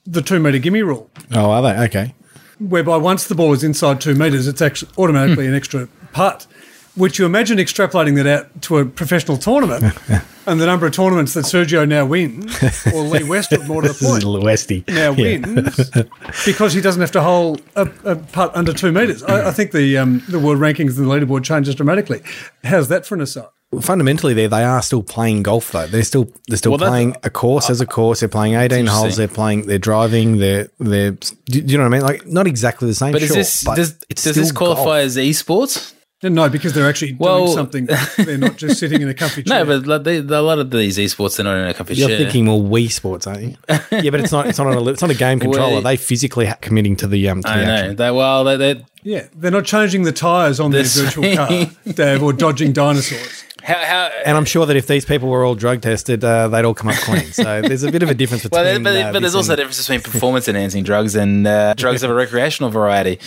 the 0.07 0.23
two 0.23 0.39
metre 0.41 0.59
gimme 0.59 0.83
rule 0.83 1.11
Oh, 1.33 1.51
are 1.51 1.63
they? 1.63 1.85
Okay. 1.85 2.15
whereby 2.59 2.97
once 2.97 3.27
the 3.27 3.35
ball 3.35 3.53
is 3.53 3.63
inside 3.65 4.01
two 4.01 4.15
metres, 4.15 4.47
it's 4.49 4.61
actually 4.63 4.91
automatically 4.99 5.47
an 5.47 5.55
extra 5.55 5.89
putt. 6.13 6.47
Which 6.95 7.19
you 7.19 7.25
imagine 7.25 7.57
extrapolating 7.57 8.17
that 8.17 8.27
out 8.27 8.63
to 8.65 8.77
a 8.77 8.85
professional 8.85 9.39
tournament 9.39 9.83
and 10.47 10.61
the 10.61 10.67
number 10.67 10.85
of 10.85 10.93
tournaments 10.93 11.33
that 11.33 11.47
Sergio 11.47 11.89
now 11.89 12.05
wins, 12.05 12.55
or 12.93 13.01
Lee 13.05 13.25
Westwood, 13.25 13.67
more 13.67 13.81
to 13.81 13.89
the 13.89 13.95
point, 14.23 14.45
Westy. 14.45 14.85
now 14.89 15.13
Yeah. 15.13 15.39
wins 15.39 15.91
because 16.45 16.75
he 16.75 16.83
doesn't 16.83 17.01
have 17.01 17.13
to 17.13 17.23
hold 17.23 17.63
a, 17.77 17.89
a 18.05 18.17
putt 18.17 18.55
under 18.55 18.75
two 18.75 18.93
metres. 18.93 19.23
I, 19.23 19.49
I 19.49 19.53
think 19.53 19.73
the 19.73 19.97
um, 19.97 20.23
the 20.29 20.39
world 20.39 20.59
rankings 20.59 20.99
and 20.99 21.09
the 21.09 21.15
leaderboard 21.15 21.45
changes 21.45 21.75
dramatically. 21.75 22.21
How's 22.63 22.89
that 22.89 23.07
for 23.07 23.15
an 23.15 23.23
aside? 23.23 23.47
Fundamentally, 23.81 24.35
there 24.35 24.49
they 24.49 24.65
are 24.65 24.83
still 24.83 25.03
playing 25.03 25.43
golf 25.43 25.73
though. 25.73 25.87
They're 25.87 26.03
still 26.03 26.33
they're 26.49 26.57
still 26.59 26.73
Well, 26.73 26.91
playing 26.91 27.17
a 27.23 27.31
course 27.31 27.71
as 27.71 27.81
a 27.81 27.87
course. 27.87 28.21
They're 28.21 28.29
playing 28.29 28.55
eighteen 28.55 28.87
holes. 28.87 29.17
They're 29.17 29.29
playing. 29.29 29.67
They're 29.67 29.79
driving. 29.79 30.39
They're 30.39 30.69
they're. 30.79 31.13
Do 31.13 31.29
do 31.47 31.59
you 31.61 31.79
know 31.79 31.85
what 31.85 31.95
I 31.95 31.99
mean? 31.99 32.03
Like 32.03 32.27
not 32.27 32.47
exactly 32.47 32.89
the 32.89 32.95
same. 32.95 33.13
But 33.13 33.23
is 33.23 33.33
this 33.35 33.65
but 33.65 33.77
does, 33.77 33.99
it's 34.09 34.25
does 34.25 34.37
this 34.37 34.53
qualify 34.53 34.83
golf. 34.85 34.97
as 34.97 35.17
esports? 35.17 35.95
No, 36.25 36.49
because 36.49 36.73
they're 36.73 36.89
actually 36.89 37.15
Well- 37.15 37.47
doing 37.47 37.57
something. 37.57 37.87
They're 38.17 38.39
not 38.39 38.57
just 38.57 38.79
sitting 38.79 39.03
in 39.03 39.09
a 39.09 39.15
comfy 39.15 39.43
chair. 39.43 39.65
No, 39.65 39.81
but 39.81 39.89
like, 39.89 40.05
they, 40.05 40.19
a 40.19 40.41
lot 40.41 40.61
of 40.61 40.71
these 40.71 40.97
esports 40.97 41.37
they're 41.37 41.43
not 41.43 41.57
in 41.57 41.67
a 41.67 41.75
comfy 41.75 41.97
chair. 41.97 42.11
You're 42.11 42.19
thinking 42.19 42.45
more 42.45 42.61
Wii 42.61 42.93
Sports, 42.93 43.27
aren't 43.27 43.43
you? 43.43 43.57
yeah, 43.69 44.11
but 44.11 44.21
it's 44.21 44.31
not. 44.31 44.47
It's 44.47 44.57
not. 44.57 44.69
On 44.69 44.75
a, 44.87 44.91
it's 44.91 45.03
not 45.03 45.11
a 45.11 45.15
game 45.17 45.41
controller. 45.41 45.81
Wii. 45.81 45.83
They 45.83 45.97
physically 45.97 46.47
ha- 46.47 46.59
committing 46.61 46.95
to 46.99 47.09
the 47.09 47.29
um. 47.29 47.43
To 47.43 47.49
I 47.49 47.59
the 47.59 47.65
know. 47.65 47.73
action. 47.73 47.97
They, 47.97 48.11
well, 48.13 48.45
they, 48.45 48.57
they, 48.57 48.85
yeah, 49.03 49.27
they're 49.35 49.51
not 49.51 49.65
changing 49.65 50.05
the 50.05 50.13
tires 50.13 50.61
on 50.61 50.71
their 50.71 50.85
virtual 50.85 51.35
car, 51.35 51.49
Dave, 51.93 52.23
or 52.23 52.33
dodging 52.33 52.73
dinosaurs. 52.73 53.43
how, 53.63 53.75
how, 53.75 54.11
And 54.25 54.37
I'm 54.37 54.45
sure 54.45 54.67
that 54.67 54.77
if 54.77 54.87
these 54.87 55.05
people 55.05 55.29
were 55.29 55.45
all 55.45 55.55
drug 55.55 55.81
tested, 55.83 56.25
uh, 56.25 56.49
they'd 56.49 56.65
all 56.65 56.75
come 56.75 56.89
up 56.89 56.97
clean. 56.97 57.33
So 57.33 57.63
there's 57.63 57.85
a 57.85 57.93
bit 57.93 58.03
of 58.03 58.11
a 58.11 58.15
difference 58.15 58.43
between. 58.43 58.65
well, 58.65 58.81
but, 58.81 58.97
uh, 58.97 59.13
but 59.13 59.21
there's 59.21 59.35
also 59.35 59.53
a 59.55 59.57
difference 59.57 59.79
between 59.79 60.01
performance 60.01 60.49
enhancing 60.49 60.85
drugs 60.85 61.15
and 61.15 61.47
uh, 61.47 61.75
drugs 61.75 62.03
of 62.03 62.11
a 62.11 62.15
recreational 62.15 62.71
variety. 62.71 63.19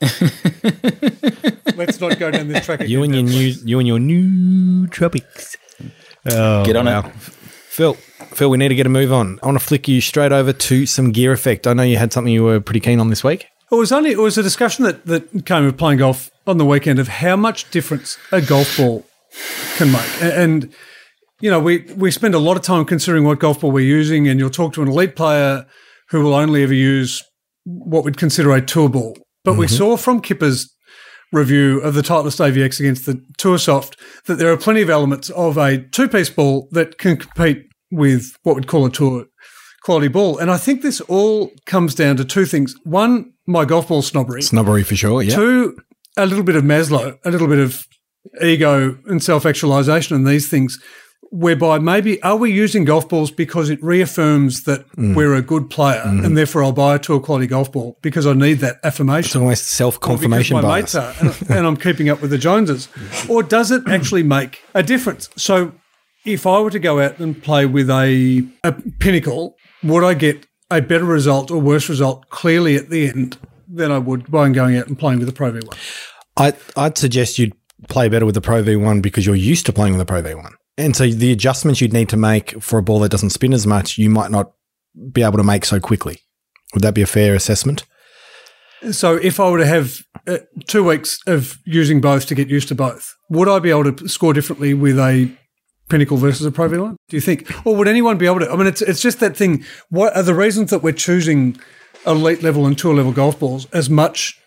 Let's 1.76 2.00
not 2.00 2.18
go 2.18 2.30
down 2.30 2.48
this 2.48 2.64
track 2.64 2.80
again. 2.80 2.90
you 2.90 3.02
and 3.02 3.14
your 3.14 3.22
new 3.22 3.54
you 3.64 3.78
and 3.78 3.88
your 3.88 3.98
nootropics. 3.98 5.56
Oh, 6.30 6.64
Get 6.64 6.76
on 6.76 6.88
it. 6.88 7.10
Phil. 7.12 7.94
Phil, 7.94 8.50
we 8.50 8.58
need 8.58 8.68
to 8.68 8.74
get 8.74 8.86
a 8.86 8.90
move 8.90 9.12
on. 9.12 9.38
I 9.42 9.46
want 9.46 9.58
to 9.58 9.64
flick 9.64 9.88
you 9.88 10.00
straight 10.00 10.32
over 10.32 10.52
to 10.52 10.86
some 10.86 11.12
gear 11.12 11.32
effect. 11.32 11.66
I 11.66 11.72
know 11.72 11.82
you 11.82 11.96
had 11.96 12.12
something 12.12 12.32
you 12.32 12.44
were 12.44 12.60
pretty 12.60 12.80
keen 12.80 13.00
on 13.00 13.08
this 13.08 13.24
week. 13.24 13.46
It 13.72 13.74
was 13.74 13.92
only 13.92 14.10
it 14.10 14.18
was 14.18 14.36
a 14.36 14.42
discussion 14.42 14.84
that, 14.84 15.06
that 15.06 15.46
came 15.46 15.64
with 15.64 15.78
playing 15.78 15.98
golf 15.98 16.30
on 16.46 16.58
the 16.58 16.64
weekend 16.66 16.98
of 16.98 17.08
how 17.08 17.36
much 17.36 17.70
difference 17.70 18.18
a 18.32 18.40
golf 18.40 18.76
ball 18.76 19.06
can 19.76 19.92
make. 19.92 20.22
And 20.22 20.72
you 21.40 21.50
know, 21.50 21.60
we 21.60 21.78
we 21.96 22.10
spend 22.10 22.34
a 22.34 22.38
lot 22.38 22.56
of 22.56 22.62
time 22.62 22.84
considering 22.84 23.24
what 23.24 23.38
golf 23.38 23.60
ball 23.60 23.70
we're 23.70 23.80
using, 23.80 24.28
and 24.28 24.38
you'll 24.38 24.50
talk 24.50 24.72
to 24.74 24.82
an 24.82 24.88
elite 24.88 25.16
player 25.16 25.66
who 26.10 26.22
will 26.22 26.34
only 26.34 26.62
ever 26.62 26.74
use 26.74 27.22
what 27.64 28.04
we'd 28.04 28.16
consider 28.16 28.52
a 28.52 28.60
tour 28.60 28.88
ball. 28.88 29.16
But 29.44 29.56
we 29.56 29.66
mm-hmm. 29.66 29.76
saw 29.76 29.96
from 29.96 30.20
Kipper's 30.20 30.74
review 31.32 31.80
of 31.80 31.94
the 31.94 32.02
Titleist 32.02 32.40
AVX 32.40 32.80
against 32.80 33.06
the 33.06 33.24
Tour 33.38 33.58
Soft 33.58 33.98
that 34.26 34.34
there 34.36 34.52
are 34.52 34.56
plenty 34.56 34.82
of 34.82 34.90
elements 34.90 35.30
of 35.30 35.56
a 35.56 35.78
two-piece 35.78 36.30
ball 36.30 36.68
that 36.72 36.98
can 36.98 37.16
compete 37.16 37.66
with 37.90 38.36
what 38.42 38.56
we'd 38.56 38.66
call 38.66 38.86
a 38.86 38.90
tour 38.90 39.26
quality 39.82 40.08
ball. 40.08 40.38
And 40.38 40.50
I 40.50 40.58
think 40.58 40.82
this 40.82 41.00
all 41.02 41.50
comes 41.66 41.94
down 41.94 42.16
to 42.16 42.24
two 42.24 42.44
things. 42.44 42.74
One, 42.84 43.32
my 43.46 43.64
golf 43.64 43.88
ball 43.88 44.02
snobbery. 44.02 44.42
Snobbery 44.42 44.82
for 44.82 44.96
sure. 44.96 45.22
Yeah. 45.22 45.34
Two, 45.34 45.76
a 46.16 46.26
little 46.26 46.44
bit 46.44 46.56
of 46.56 46.64
Maslow, 46.64 47.18
a 47.24 47.30
little 47.30 47.48
bit 47.48 47.58
of 47.58 47.82
ego 48.42 48.98
and 49.06 49.22
self 49.22 49.46
actualization 49.46 50.16
and 50.16 50.26
these 50.26 50.48
things, 50.48 50.78
whereby 51.30 51.78
maybe 51.78 52.20
are 52.22 52.36
we 52.36 52.50
using 52.50 52.84
golf 52.84 53.08
balls 53.08 53.30
because 53.30 53.70
it 53.70 53.82
reaffirms 53.82 54.64
that 54.64 54.88
mm. 54.96 55.14
we're 55.14 55.34
a 55.34 55.42
good 55.42 55.70
player 55.70 56.02
mm-hmm. 56.04 56.24
and 56.24 56.36
therefore 56.36 56.64
I'll 56.64 56.72
buy 56.72 56.96
a 56.96 56.98
tour 56.98 57.20
quality 57.20 57.46
golf 57.46 57.70
ball 57.70 57.98
because 58.02 58.26
I 58.26 58.32
need 58.32 58.54
that 58.54 58.78
affirmation. 58.82 59.26
It's 59.26 59.36
almost 59.36 59.66
self 59.68 60.00
confirmation 60.00 60.60
bias. 60.60 60.94
mates 60.94 60.94
are, 60.94 61.14
and, 61.20 61.50
and 61.50 61.66
I'm 61.66 61.76
keeping 61.76 62.08
up 62.08 62.20
with 62.20 62.30
the 62.30 62.38
Joneses, 62.38 62.88
mm-hmm. 62.88 63.30
or 63.30 63.42
does 63.42 63.70
it 63.70 63.82
actually 63.88 64.22
make 64.22 64.62
a 64.74 64.82
difference? 64.82 65.28
So, 65.36 65.72
if 66.26 66.46
I 66.46 66.60
were 66.60 66.70
to 66.70 66.78
go 66.78 67.00
out 67.00 67.18
and 67.18 67.40
play 67.40 67.64
with 67.64 67.88
a, 67.88 68.46
a 68.62 68.72
pinnacle, 68.72 69.56
would 69.82 70.04
I 70.04 70.12
get 70.12 70.46
a 70.70 70.82
better 70.82 71.04
result 71.04 71.50
or 71.50 71.58
worse 71.58 71.88
result 71.88 72.28
clearly 72.28 72.76
at 72.76 72.90
the 72.90 73.08
end 73.08 73.38
than 73.66 73.90
I 73.90 73.98
would 73.98 74.30
by 74.30 74.48
going 74.50 74.76
out 74.76 74.86
and 74.86 74.98
playing 74.98 75.20
with 75.20 75.28
a 75.28 75.32
Pro 75.32 75.52
V1? 75.52 75.76
I, 76.36 76.52
I'd 76.76 76.98
suggest 76.98 77.38
you'd 77.38 77.54
play 77.88 78.08
better 78.08 78.26
with 78.26 78.34
the 78.34 78.40
Pro 78.40 78.62
V1 78.62 79.02
because 79.02 79.26
you're 79.26 79.34
used 79.34 79.66
to 79.66 79.72
playing 79.72 79.92
with 79.92 80.00
the 80.00 80.06
Pro 80.06 80.22
V1. 80.22 80.52
And 80.78 80.96
so 80.96 81.06
the 81.06 81.32
adjustments 81.32 81.80
you'd 81.80 81.92
need 81.92 82.08
to 82.08 82.16
make 82.16 82.60
for 82.62 82.78
a 82.78 82.82
ball 82.82 83.00
that 83.00 83.10
doesn't 83.10 83.30
spin 83.30 83.52
as 83.52 83.66
much, 83.66 83.98
you 83.98 84.08
might 84.08 84.30
not 84.30 84.52
be 85.12 85.22
able 85.22 85.36
to 85.36 85.44
make 85.44 85.64
so 85.64 85.80
quickly. 85.80 86.20
Would 86.74 86.82
that 86.82 86.94
be 86.94 87.02
a 87.02 87.06
fair 87.06 87.34
assessment? 87.34 87.84
So, 88.92 89.16
if 89.16 89.38
I 89.38 89.50
were 89.50 89.58
to 89.58 89.66
have 89.66 89.98
uh, 90.26 90.38
two 90.66 90.82
weeks 90.84 91.18
of 91.26 91.58
using 91.66 92.00
both 92.00 92.24
to 92.26 92.34
get 92.34 92.48
used 92.48 92.68
to 92.68 92.74
both, 92.74 93.14
would 93.28 93.46
I 93.46 93.58
be 93.58 93.68
able 93.68 93.92
to 93.92 94.08
score 94.08 94.32
differently 94.32 94.72
with 94.72 94.98
a 94.98 95.30
Pinnacle 95.90 96.16
versus 96.16 96.46
a 96.46 96.50
Pro 96.50 96.68
V1? 96.68 96.96
Do 97.08 97.16
you 97.16 97.20
think, 97.20 97.50
or 97.66 97.76
would 97.76 97.88
anyone 97.88 98.16
be 98.16 98.24
able 98.24 98.40
to? 98.40 98.50
I 98.50 98.56
mean, 98.56 98.66
it's 98.66 98.80
it's 98.80 99.02
just 99.02 99.20
that 99.20 99.36
thing. 99.36 99.64
What 99.90 100.16
are 100.16 100.22
the 100.22 100.34
reasons 100.34 100.70
that 100.70 100.82
we're 100.82 100.92
choosing 100.92 101.60
elite 102.06 102.42
level 102.42 102.64
and 102.64 102.78
tour 102.78 102.94
level 102.94 103.12
golf 103.12 103.38
balls 103.38 103.66
as 103.66 103.90
much 103.90 104.40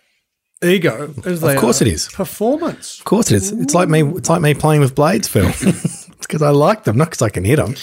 ego 0.64 1.14
as? 1.26 1.44
Of 1.44 1.58
course 1.58 1.82
it 1.82 1.88
is. 1.88 2.08
performance. 2.10 3.00
Of 3.00 3.06
course 3.06 3.32
it 3.32 3.36
is. 3.36 3.52
It's 3.52 3.74
like 3.74 3.90
me. 3.90 4.04
It's 4.04 4.30
like 4.30 4.42
me 4.42 4.54
playing 4.54 4.82
with 4.82 4.96
blades, 4.96 5.28
Phil. 5.28 5.48
it's 5.50 6.08
because 6.20 6.42
I 6.42 6.50
like 6.50 6.84
them, 6.84 6.98
not 6.98 7.10
because 7.10 7.22
I 7.22 7.30
can 7.30 7.44
hit 7.44 7.58
them. 7.58 7.76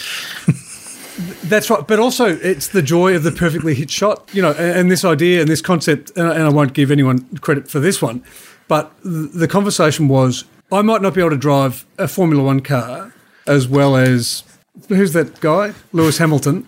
That's 1.44 1.68
right, 1.68 1.86
but 1.86 1.98
also 1.98 2.26
it's 2.26 2.68
the 2.68 2.80
joy 2.82 3.14
of 3.14 3.24
the 3.24 3.32
perfectly 3.32 3.74
hit 3.74 3.90
shot, 3.90 4.28
you 4.32 4.40
know, 4.40 4.52
and, 4.52 4.78
and 4.78 4.90
this 4.90 5.04
idea 5.04 5.40
and 5.40 5.50
this 5.50 5.60
concept. 5.60 6.10
And, 6.16 6.28
and 6.28 6.42
I 6.44 6.48
won't 6.48 6.72
give 6.72 6.90
anyone 6.90 7.26
credit 7.38 7.68
for 7.68 7.80
this 7.80 8.00
one, 8.00 8.24
but 8.68 8.90
th- 9.02 9.32
the 9.34 9.48
conversation 9.48 10.08
was 10.08 10.44
I 10.72 10.82
might 10.82 11.02
not 11.02 11.14
be 11.14 11.20
able 11.20 11.30
to 11.30 11.36
drive 11.36 11.84
a 11.98 12.08
Formula 12.08 12.42
One 12.42 12.60
car 12.60 13.12
as 13.46 13.68
well 13.68 13.96
as 13.96 14.44
who's 14.88 15.12
that 15.12 15.40
guy, 15.40 15.74
Lewis 15.92 16.18
Hamilton, 16.18 16.66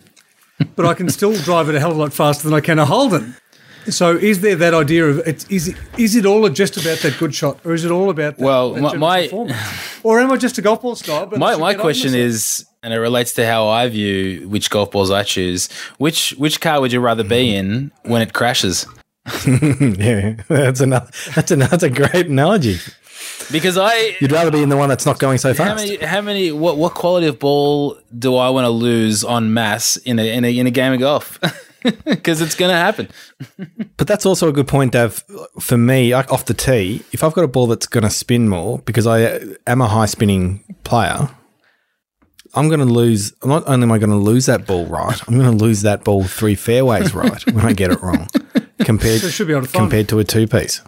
but 0.76 0.86
I 0.86 0.94
can 0.94 1.08
still 1.10 1.34
drive 1.34 1.68
it 1.68 1.74
a 1.74 1.80
hell 1.80 1.90
of 1.90 1.96
a 1.96 2.00
lot 2.00 2.12
faster 2.12 2.48
than 2.48 2.54
I 2.54 2.60
can 2.60 2.78
a 2.78 2.86
Holden. 2.86 3.36
So, 3.88 4.16
is 4.16 4.40
there 4.40 4.56
that 4.56 4.74
idea 4.74 5.04
of 5.06 5.18
it's, 5.26 5.44
is 5.50 5.68
it 5.68 5.76
is 5.96 6.16
it 6.16 6.26
all 6.26 6.48
just 6.48 6.76
about 6.76 6.98
that 6.98 7.16
good 7.18 7.34
shot, 7.34 7.58
or 7.64 7.72
is 7.74 7.84
it 7.84 7.90
all 7.90 8.10
about 8.10 8.36
that, 8.36 8.44
Well, 8.44 8.72
that 8.74 8.80
my- 8.82 8.90
general 8.90 9.00
my- 9.08 9.22
performance? 9.24 9.58
or 10.02 10.20
am 10.20 10.30
I 10.32 10.36
just 10.36 10.58
a 10.58 10.62
golf 10.62 10.82
ball 10.82 10.96
snob? 10.96 11.32
and 11.32 11.40
My 11.40 11.56
my 11.56 11.74
question 11.74 12.14
is, 12.14 12.64
and 12.82 12.92
it 12.92 12.98
relates 12.98 13.32
to 13.34 13.46
how 13.46 13.68
I 13.68 13.88
view 13.88 14.48
which 14.48 14.70
golf 14.70 14.90
balls 14.90 15.10
I 15.10 15.22
choose. 15.22 15.68
Which 15.98 16.30
which 16.38 16.60
car 16.60 16.80
would 16.80 16.92
you 16.92 17.00
rather 17.00 17.24
be 17.24 17.54
in 17.54 17.92
when 18.02 18.22
it 18.22 18.32
crashes? 18.32 18.86
yeah, 19.46 20.34
that's 20.48 20.80
another. 20.80 21.10
That's 21.34 21.50
another. 21.50 21.70
That's 21.70 21.82
a 21.82 21.90
great 21.90 22.26
analogy. 22.26 22.78
Because 23.50 23.76
I 23.78 24.16
You'd 24.20 24.32
rather 24.32 24.50
be 24.50 24.62
in 24.62 24.68
the 24.68 24.76
one 24.76 24.88
that's 24.88 25.06
not 25.06 25.18
going 25.18 25.38
so 25.38 25.52
fast. 25.54 25.68
how 25.68 25.74
many 25.76 25.96
how 26.04 26.20
many 26.20 26.52
what 26.52 26.76
what 26.76 26.94
quality 26.94 27.26
of 27.26 27.38
ball 27.38 27.96
do 28.16 28.36
I 28.36 28.50
want 28.50 28.64
to 28.66 28.70
lose 28.70 29.24
on 29.24 29.52
mass 29.54 29.96
in 29.98 30.18
a 30.18 30.28
in 30.32 30.44
a 30.44 30.58
in 30.58 30.66
a 30.66 30.70
game 30.70 30.92
of 30.92 30.98
golf? 31.00 31.38
Because 32.04 32.40
it's 32.40 32.54
going 32.54 32.70
to 32.70 32.76
happen. 32.76 33.08
But 33.96 34.06
that's 34.06 34.26
also 34.26 34.48
a 34.48 34.52
good 34.52 34.68
point, 34.68 34.92
Dav. 34.92 35.24
For 35.58 35.78
me, 35.78 36.14
like 36.14 36.30
off 36.30 36.44
the 36.44 36.52
tee, 36.52 37.02
if 37.12 37.24
I've 37.24 37.32
got 37.32 37.44
a 37.44 37.48
ball 37.48 37.66
that's 37.66 37.86
going 37.86 38.04
to 38.04 38.10
spin 38.10 38.46
more 38.46 38.80
because 38.80 39.06
I 39.06 39.24
uh, 39.24 39.40
am 39.66 39.80
a 39.80 39.88
high 39.88 40.04
spinning 40.04 40.62
player, 40.84 41.30
I'm 42.54 42.68
going 42.68 42.80
to 42.80 42.86
lose. 42.86 43.32
Not 43.42 43.66
only 43.66 43.84
am 43.84 43.92
I 43.92 43.98
going 43.98 44.10
to 44.10 44.16
lose 44.16 44.46
that 44.46 44.66
ball 44.66 44.84
right, 44.86 45.18
I'm 45.26 45.38
going 45.38 45.50
to 45.50 45.64
lose 45.64 45.80
that 45.82 46.04
ball 46.04 46.24
three 46.24 46.54
fairways 46.54 47.14
right 47.14 47.44
when 47.46 47.64
I 47.64 47.72
get 47.72 47.90
it 47.90 48.02
wrong 48.02 48.28
compared 48.80 49.22
So 49.22 49.28
it 49.28 49.30
should 49.30 49.48
be 49.48 49.54
to 49.54 49.66
compared 49.66 50.08
to 50.10 50.18
a 50.18 50.24
two 50.24 50.46
piece. 50.46 50.82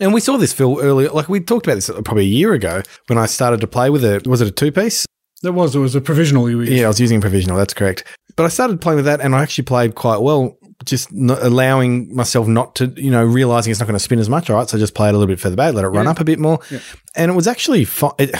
And 0.00 0.12
we 0.12 0.20
saw 0.20 0.36
this 0.36 0.52
Phil 0.52 0.80
earlier. 0.80 1.10
Like 1.10 1.28
we 1.28 1.40
talked 1.40 1.66
about 1.66 1.76
this 1.76 1.90
probably 2.04 2.24
a 2.24 2.28
year 2.28 2.54
ago 2.54 2.82
when 3.06 3.18
I 3.18 3.26
started 3.26 3.60
to 3.60 3.66
play 3.66 3.90
with 3.90 4.04
it. 4.04 4.26
Was 4.26 4.40
it 4.40 4.48
a 4.48 4.52
two 4.52 4.72
piece? 4.72 5.06
That 5.42 5.52
was 5.52 5.74
it 5.76 5.78
was 5.78 5.94
a 5.94 6.00
provisional 6.00 6.48
you. 6.50 6.62
Yeah, 6.62 6.84
I 6.84 6.88
was 6.88 7.00
using 7.00 7.20
provisional. 7.20 7.56
That's 7.56 7.74
correct. 7.74 8.04
But 8.36 8.44
I 8.44 8.48
started 8.48 8.80
playing 8.80 8.96
with 8.96 9.04
that, 9.06 9.20
and 9.20 9.34
I 9.34 9.42
actually 9.42 9.64
played 9.64 9.94
quite 9.94 10.18
well. 10.20 10.56
Just 10.84 11.12
not 11.12 11.42
allowing 11.42 12.14
myself 12.14 12.46
not 12.46 12.76
to, 12.76 12.86
you 12.96 13.10
know, 13.10 13.24
realizing 13.24 13.72
it's 13.72 13.80
not 13.80 13.86
going 13.86 13.98
to 13.98 14.02
spin 14.04 14.20
as 14.20 14.28
much. 14.28 14.48
All 14.48 14.54
right, 14.56 14.68
so 14.68 14.76
I 14.76 14.80
just 14.80 14.94
played 14.94 15.10
a 15.10 15.12
little 15.18 15.26
bit 15.26 15.40
further 15.40 15.56
back, 15.56 15.74
let 15.74 15.84
it 15.84 15.88
run 15.88 16.04
Yeah. 16.04 16.12
up 16.12 16.20
a 16.20 16.24
bit 16.24 16.38
more, 16.38 16.60
and 17.16 17.32
it 17.32 17.34
was 17.34 17.48
actually 17.48 17.84
fun. 17.84 18.12
It, 18.18 18.30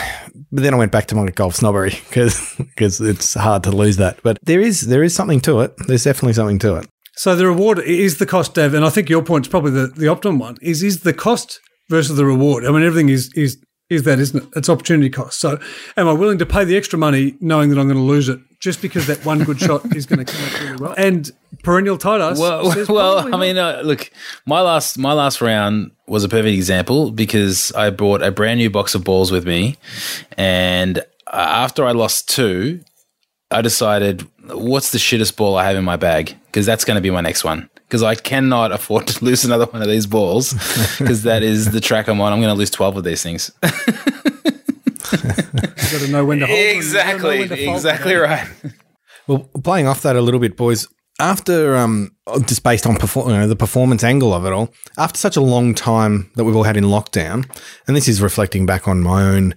but 0.53 0.63
then 0.63 0.73
I 0.73 0.77
went 0.77 0.93
back 0.93 1.07
to 1.07 1.17
my 1.17 1.27
golf 1.31 1.57
snobbery 1.57 1.91
because 2.09 3.01
it's 3.01 3.35
hard 3.35 3.65
to 3.65 3.73
lose 3.73 3.97
that. 3.97 4.21
But 4.23 4.39
there 4.43 4.61
is 4.61 4.83
there 4.83 5.03
is 5.03 5.15
something 5.15 5.41
to 5.43 5.61
it. 5.61 5.75
There's 5.89 6.05
definitely 6.05 6.35
something 6.35 6.61
to 6.61 6.77
it. 6.77 6.87
So 7.17 7.35
the 7.35 7.47
reward 7.47 7.81
is 7.81 8.19
the 8.19 8.27
cost, 8.27 8.55
Dev, 8.55 8.73
and 8.75 8.85
I 8.85 8.91
think 8.91 9.09
your 9.09 9.23
point's 9.23 9.49
probably 9.49 9.73
the, 9.73 9.89
the 9.89 10.07
optimum 10.07 10.39
one. 10.39 10.57
Is 10.63 10.85
is 10.85 11.01
the 11.01 11.13
cost 11.13 11.59
versus 11.91 12.17
the 12.17 12.25
reward? 12.25 12.65
I 12.65 12.71
mean, 12.71 12.83
everything 12.85 13.09
is 13.09 13.33
is 13.35 13.59
is 13.91 14.03
that, 14.03 14.19
isn't 14.19 14.43
it? 14.43 14.49
It's 14.57 14.69
opportunity 14.69 15.09
cost. 15.09 15.41
So, 15.41 15.59
am 15.97 16.09
I 16.09 16.13
willing 16.13 16.39
to 16.39 16.47
pay 16.47 16.65
the 16.65 16.77
extra 16.77 16.99
money 16.99 17.37
knowing 17.41 17.71
that 17.71 17.79
I'm 17.79 17.87
going 17.87 17.99
to 17.99 18.03
lose 18.03 18.29
it 18.29 18.39
just 18.61 18.83
because 18.83 19.07
that 19.07 19.25
one 19.25 19.45
good 19.45 19.59
shot 19.59 19.97
is 19.97 20.05
going 20.05 20.25
to 20.25 20.31
come 20.31 20.45
out 20.45 20.61
really 20.61 20.77
well? 20.77 20.95
And 20.97 21.31
perennial 21.63 21.97
tight 21.97 22.21
ass. 22.21 22.39
Well, 22.39 22.75
well, 22.89 23.35
I 23.35 23.39
mean, 23.39 23.57
uh, 23.57 23.81
look, 23.85 24.11
my 24.47 24.61
last 24.61 24.99
my 24.99 25.13
last 25.13 25.41
round 25.41 25.93
was 26.07 26.25
a 26.25 26.29
perfect 26.29 26.55
example 26.55 27.11
because 27.11 27.73
I 27.73 27.91
brought 27.91 28.23
a 28.23 28.31
brand 28.31 28.59
new 28.59 28.71
box 28.71 28.95
of 28.95 29.05
balls 29.05 29.33
with 29.33 29.47
me, 29.47 29.77
and 30.37 30.99
uh, 30.99 31.03
after 31.33 31.85
I 31.85 31.93
lost 31.93 32.29
two, 32.29 32.81
I 33.51 33.63
decided 33.63 34.27
what's 34.51 34.93
the 34.93 34.99
shittest 34.99 35.37
ball 35.37 35.57
I 35.57 35.65
have 35.65 35.77
in 35.77 35.85
my 35.85 35.97
bag 35.97 36.37
because 36.47 36.67
that's 36.67 36.85
going 36.85 36.97
to 36.97 37.01
be 37.01 37.11
my 37.11 37.21
next 37.23 37.45
one 37.45 37.71
because 37.89 38.03
I 38.03 38.15
cannot 38.15 38.71
afford 38.73 39.07
to 39.09 39.25
lose 39.25 39.45
another 39.45 39.65
one 39.67 39.81
of 39.83 39.89
these 39.89 40.07
balls 40.07 40.53
because 40.99 41.23
that 41.23 41.43
is 41.43 41.71
the 41.73 41.81
track 41.81 42.07
I'm 42.09 42.21
on. 42.21 42.33
I'm 42.33 42.41
going 42.41 42.53
to 42.55 42.59
lose 42.59 42.71
twelve 42.71 42.97
of 42.97 43.05
these 43.05 43.23
things. 43.23 43.51
You've 45.13 45.93
got 45.93 46.01
to 46.07 46.09
know 46.13 46.25
when 46.25 46.41
to 46.41 46.47
hold. 46.47 46.59
them, 46.59 46.77
you've 46.77 46.93
got 46.93 47.05
to 47.05 47.23
know 47.23 47.31
exactly, 47.31 47.39
when 47.41 47.49
to 47.49 47.57
fold 47.65 47.77
exactly 47.77 48.13
them. 48.15 48.23
right. 48.23 48.49
Well, 49.27 49.39
playing 49.63 49.87
off 49.87 50.03
that 50.03 50.17
a 50.17 50.21
little 50.21 50.41
bit, 50.41 50.57
boys. 50.57 50.87
After 51.21 51.75
um, 51.77 52.13
just 52.47 52.63
based 52.63 52.87
on 52.87 52.97
perform- 52.97 53.31
you 53.31 53.37
know, 53.37 53.49
the 53.49 53.57
performance 53.57 54.05
angle 54.05 54.33
of 54.33 54.45
it 54.47 54.53
all, 54.53 54.73
after 54.99 55.19
such 55.19 55.37
a 55.37 55.41
long 55.41 55.75
time 55.75 56.31
that 56.37 56.45
we've 56.45 56.55
all 56.55 56.63
had 56.63 56.77
in 56.77 56.85
lockdown, 56.85 57.49
and 57.87 57.97
this 57.97 58.07
is 58.07 58.21
reflecting 58.23 58.67
back 58.67 58.87
on 58.87 59.01
my 59.03 59.23
own 59.23 59.55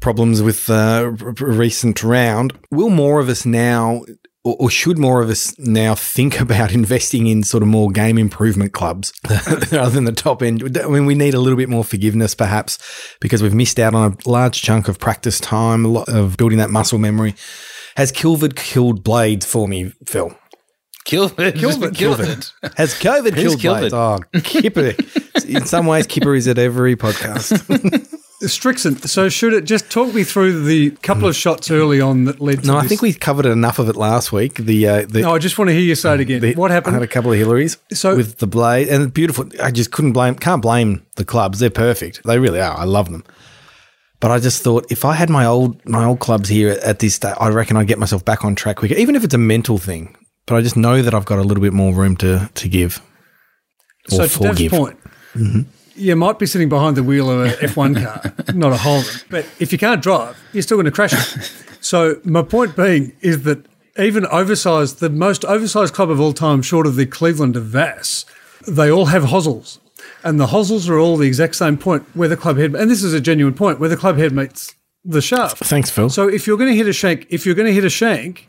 problems 0.00 0.42
with 0.42 0.68
uh, 0.68 1.04
r- 1.20 1.28
r- 1.28 1.32
recent 1.46 2.02
round. 2.02 2.52
Will 2.70 2.90
more 2.90 3.20
of 3.20 3.28
us 3.30 3.46
now, 3.46 4.02
or, 4.44 4.56
or 4.58 4.70
should 4.70 4.98
more 4.98 5.22
of 5.22 5.30
us 5.30 5.56
now 5.58 5.94
think 5.94 6.40
about 6.40 6.72
investing 6.72 7.26
in 7.26 7.42
sort 7.42 7.62
of 7.62 7.68
more 7.68 7.90
game 7.90 8.18
improvement 8.18 8.72
clubs 8.72 9.12
rather 9.72 9.90
than 9.90 10.04
the 10.04 10.12
top 10.12 10.42
end? 10.42 10.76
I 10.78 10.88
mean, 10.88 11.06
we 11.06 11.14
need 11.14 11.34
a 11.34 11.40
little 11.40 11.56
bit 11.56 11.68
more 11.68 11.84
forgiveness, 11.84 12.34
perhaps, 12.34 12.78
because 13.20 13.42
we've 13.42 13.54
missed 13.54 13.78
out 13.78 13.94
on 13.94 14.12
a 14.12 14.28
large 14.28 14.62
chunk 14.62 14.88
of 14.88 14.98
practice 14.98 15.40
time, 15.40 15.84
a 15.84 15.88
lot 15.88 16.08
of 16.08 16.36
building 16.36 16.58
that 16.58 16.70
muscle 16.70 16.98
memory. 16.98 17.34
Has 17.96 18.10
Kilvard 18.10 18.56
killed 18.56 19.04
Blades 19.04 19.44
for 19.44 19.68
me, 19.68 19.92
Phil? 20.06 20.34
Kilvard. 21.04 21.52
Kilvard. 21.52 21.90
Kilvard. 21.92 22.76
Has 22.76 22.94
COVID 22.94 23.34
Who's 23.34 23.56
killed 23.56 23.80
Blades? 23.90 23.94
Oh, 23.94 24.20
Kipper. 24.42 24.94
In 25.46 25.66
some 25.66 25.86
ways, 25.86 26.06
Kipper 26.06 26.34
is 26.34 26.48
at 26.48 26.58
every 26.58 26.96
podcast. 26.96 28.08
Srixon. 28.46 29.06
So 29.08 29.28
should 29.28 29.52
it 29.52 29.64
just 29.64 29.90
talk 29.90 30.12
me 30.14 30.24
through 30.24 30.64
the 30.64 30.90
couple 31.02 31.28
of 31.28 31.36
shots 31.36 31.70
early 31.70 32.00
on 32.00 32.24
that 32.24 32.40
led 32.40 32.60
to 32.62 32.66
No, 32.66 32.76
I 32.76 32.82
this- 32.82 32.88
think 32.90 33.02
we 33.02 33.12
covered 33.12 33.46
enough 33.46 33.78
of 33.78 33.88
it 33.88 33.96
last 33.96 34.32
week. 34.32 34.54
The 34.56 34.86
uh, 34.88 35.06
the, 35.08 35.20
No, 35.22 35.34
I 35.34 35.38
just 35.38 35.58
want 35.58 35.68
to 35.68 35.72
hear 35.74 35.82
you 35.82 35.94
say 35.94 36.14
it 36.14 36.20
again. 36.20 36.40
the- 36.40 36.54
what 36.54 36.70
happened? 36.70 36.96
I 36.96 37.00
had 37.00 37.02
a 37.02 37.12
couple 37.12 37.32
of 37.32 37.38
Hillarys 37.38 37.76
So- 37.92 38.16
with 38.16 38.38
the 38.38 38.46
blade 38.46 38.88
and 38.88 39.12
beautiful. 39.12 39.46
I 39.62 39.70
just 39.70 39.90
couldn't 39.92 40.12
blame. 40.12 40.34
Can't 40.36 40.62
blame 40.62 41.02
the 41.16 41.24
clubs. 41.24 41.58
They're 41.58 41.70
perfect. 41.70 42.22
They 42.24 42.38
really 42.38 42.60
are. 42.60 42.76
I 42.76 42.84
love 42.84 43.10
them. 43.10 43.24
But 44.20 44.30
I 44.30 44.38
just 44.38 44.62
thought 44.62 44.86
if 44.90 45.04
I 45.04 45.14
had 45.14 45.30
my 45.30 45.44
old 45.44 45.84
my 45.84 46.04
old 46.04 46.20
clubs 46.20 46.48
here 46.48 46.78
at 46.84 47.00
this 47.00 47.14
stage, 47.16 47.34
I 47.40 47.48
reckon 47.48 47.76
I'd 47.76 47.88
get 47.88 47.98
myself 47.98 48.24
back 48.24 48.44
on 48.44 48.54
track 48.54 48.76
quicker. 48.76 48.94
Even 48.94 49.16
if 49.16 49.24
it's 49.24 49.34
a 49.34 49.38
mental 49.38 49.78
thing, 49.78 50.14
but 50.46 50.54
I 50.54 50.60
just 50.60 50.76
know 50.76 51.02
that 51.02 51.12
I've 51.12 51.24
got 51.24 51.38
a 51.38 51.42
little 51.42 51.62
bit 51.62 51.72
more 51.72 51.92
room 51.92 52.16
to 52.18 52.48
to 52.54 52.68
give 52.68 53.00
or 54.12 54.16
So 54.16 54.22
to 54.22 54.28
forgive. 54.28 54.70
point, 54.70 54.96
you 55.94 56.16
might 56.16 56.38
be 56.38 56.46
sitting 56.46 56.68
behind 56.68 56.96
the 56.96 57.02
wheel 57.02 57.30
of 57.30 57.46
an 57.46 57.52
F1 57.68 58.02
car, 58.02 58.54
not 58.54 58.72
a 58.72 58.76
Holden. 58.76 59.10
But 59.30 59.46
if 59.58 59.72
you 59.72 59.78
can't 59.78 60.02
drive, 60.02 60.38
you're 60.52 60.62
still 60.62 60.76
going 60.76 60.86
to 60.86 60.90
crash 60.90 61.12
it. 61.12 61.52
So 61.80 62.20
my 62.24 62.42
point 62.42 62.76
being 62.76 63.12
is 63.20 63.42
that 63.42 63.66
even 63.98 64.26
oversized, 64.26 65.00
the 65.00 65.10
most 65.10 65.44
oversized 65.44 65.94
club 65.94 66.10
of 66.10 66.20
all 66.20 66.32
time, 66.32 66.62
short 66.62 66.86
of 66.86 66.96
the 66.96 67.06
Cleveland 67.06 67.56
of 67.56 67.64
Vass, 67.64 68.24
they 68.66 68.90
all 68.90 69.06
have 69.06 69.24
hosels. 69.24 69.80
And 70.24 70.40
the 70.40 70.48
hosels 70.48 70.88
are 70.88 70.98
all 70.98 71.16
the 71.16 71.26
exact 71.26 71.56
same 71.56 71.76
point 71.76 72.04
where 72.14 72.28
the 72.28 72.36
club 72.36 72.56
head, 72.56 72.74
and 72.74 72.90
this 72.90 73.02
is 73.02 73.12
a 73.12 73.20
genuine 73.20 73.54
point, 73.54 73.78
where 73.80 73.88
the 73.88 73.96
club 73.96 74.16
head 74.16 74.32
meets 74.32 74.74
the 75.04 75.20
shaft. 75.20 75.58
Thanks, 75.58 75.90
Phil. 75.90 76.08
So 76.08 76.28
if 76.28 76.46
you're 76.46 76.56
going 76.56 76.70
to 76.70 76.76
hit 76.76 76.86
a 76.86 76.92
shank, 76.92 77.26
if 77.28 77.44
you're 77.44 77.54
going 77.54 77.66
to 77.66 77.74
hit 77.74 77.84
a 77.84 77.90
shank, 77.90 78.48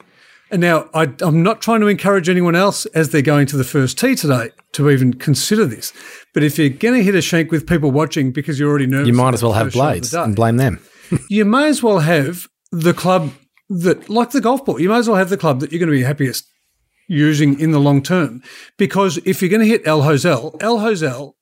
and 0.54 0.62
now 0.62 0.88
I, 0.94 1.12
I'm 1.22 1.42
not 1.42 1.62
trying 1.62 1.82
to 1.82 1.88
encourage 1.88 2.30
anyone 2.30 2.56
else 2.56 2.86
as 2.88 3.10
they're 3.10 3.24
going 3.24 3.48
to 3.48 3.58
the 3.58 3.64
first 3.64 3.98
tee 3.98 4.16
today 4.16 4.52
to 4.74 4.92
even 4.92 5.16
consider 5.16 5.66
this, 5.66 5.92
but 6.32 6.44
if 6.44 6.60
you're 6.60 6.70
going 6.70 6.94
to 6.94 7.04
hit 7.04 7.16
a 7.16 7.22
shank 7.22 7.52
with 7.52 7.66
people 7.68 7.90
watching 7.90 8.32
because 8.32 8.60
you're 8.60 8.70
already 8.70 8.86
nervous, 8.86 9.08
you 9.08 9.14
might 9.14 9.34
as 9.34 9.42
well 9.42 9.54
have 9.54 9.68
first 9.68 9.76
shot 9.78 9.88
of 9.88 9.94
the 9.94 10.00
blades 10.00 10.12
day, 10.12 10.24
and 10.24 10.36
blame 10.36 10.58
them. 10.58 10.80
you 11.30 11.44
may 11.44 11.68
as 11.68 11.82
well 11.82 12.00
have 12.00 12.48
the 12.72 12.94
club 12.94 13.32
that, 13.68 14.10
like 14.10 14.30
the 14.30 14.42
golf 14.42 14.64
ball, 14.64 14.80
you 14.80 14.90
may 14.90 14.98
as 14.98 15.08
well 15.08 15.18
have 15.18 15.30
the 15.30 15.38
club 15.38 15.60
that 15.60 15.72
you're 15.72 15.80
going 15.80 15.90
to 15.90 15.98
be 15.98 16.04
happiest 16.04 16.48
using 17.08 17.60
in 17.60 17.72
the 17.72 17.80
long 17.80 18.04
term. 18.04 18.44
Because 18.78 19.18
if 19.26 19.42
you're 19.42 19.50
going 19.50 19.62
to 19.62 19.68
hit 19.68 19.82
El 19.88 20.04
Hosel, 20.04 20.56
El 20.62 20.78
Hosel, 20.78 21.34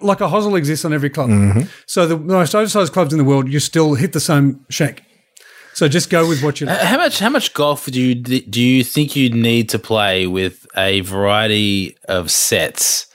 like 0.00 0.20
a 0.20 0.28
hosel 0.28 0.56
exists 0.56 0.84
on 0.84 0.92
every 0.92 1.10
club. 1.10 1.30
Mm-hmm. 1.30 1.62
So 1.86 2.06
the 2.06 2.18
most 2.18 2.54
oversized 2.54 2.92
clubs 2.92 3.12
in 3.12 3.18
the 3.18 3.24
world, 3.24 3.48
you 3.48 3.58
still 3.58 3.94
hit 3.94 4.12
the 4.12 4.20
same 4.20 4.64
shank. 4.68 5.02
So 5.80 5.88
just 5.88 6.10
go 6.10 6.28
with 6.28 6.42
what 6.42 6.60
you 6.60 6.66
uh, 6.66 6.72
like. 6.72 6.80
How 6.82 6.98
much? 6.98 7.18
How 7.20 7.30
much 7.30 7.54
golf 7.54 7.86
do 7.86 7.98
you 7.98 8.14
do 8.14 8.60
you 8.60 8.84
think 8.84 9.16
you 9.16 9.30
need 9.30 9.70
to 9.70 9.78
play 9.78 10.26
with 10.26 10.66
a 10.76 11.00
variety 11.00 11.96
of 12.04 12.30
sets 12.30 13.06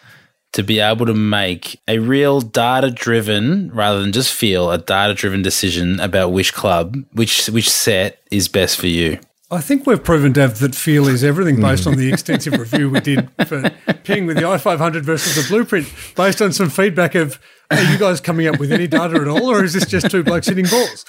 to 0.53 0.63
be 0.63 0.79
able 0.79 1.05
to 1.05 1.13
make 1.13 1.79
a 1.87 1.99
real 1.99 2.41
data 2.41 2.89
driven, 2.89 3.69
rather 3.71 4.01
than 4.01 4.11
just 4.11 4.33
feel 4.33 4.71
a 4.71 4.79
data 4.79 5.13
driven 5.13 5.43
decision 5.43 5.99
about 5.99 6.31
which 6.31 6.55
club, 6.55 6.97
which 7.13 7.45
which 7.49 7.69
set 7.69 8.23
is 8.31 8.47
best 8.47 8.79
for 8.79 8.87
you? 8.87 9.19
I 9.51 9.61
think 9.61 9.85
we've 9.85 10.03
proven, 10.03 10.31
Dav, 10.31 10.57
that 10.57 10.73
feel 10.73 11.07
is 11.07 11.23
everything 11.23 11.61
based 11.61 11.85
on 11.85 11.97
the 11.97 12.09
extensive 12.11 12.59
review 12.59 12.89
we 12.89 12.99
did 12.99 13.29
for 13.45 13.69
Ping 14.05 14.25
with 14.25 14.37
the 14.37 14.43
i500 14.43 15.03
versus 15.03 15.35
the 15.35 15.47
Blueprint, 15.47 15.87
based 16.15 16.41
on 16.41 16.51
some 16.51 16.71
feedback 16.71 17.13
of, 17.13 17.39
are 17.69 17.83
you 17.83 17.99
guys 17.99 18.19
coming 18.19 18.47
up 18.47 18.59
with 18.59 18.71
any 18.71 18.87
data 18.87 19.21
at 19.21 19.27
all, 19.27 19.51
or 19.51 19.63
is 19.63 19.73
this 19.73 19.85
just 19.85 20.09
two 20.09 20.23
blokes 20.23 20.47
hitting 20.47 20.65
balls? 20.65 21.05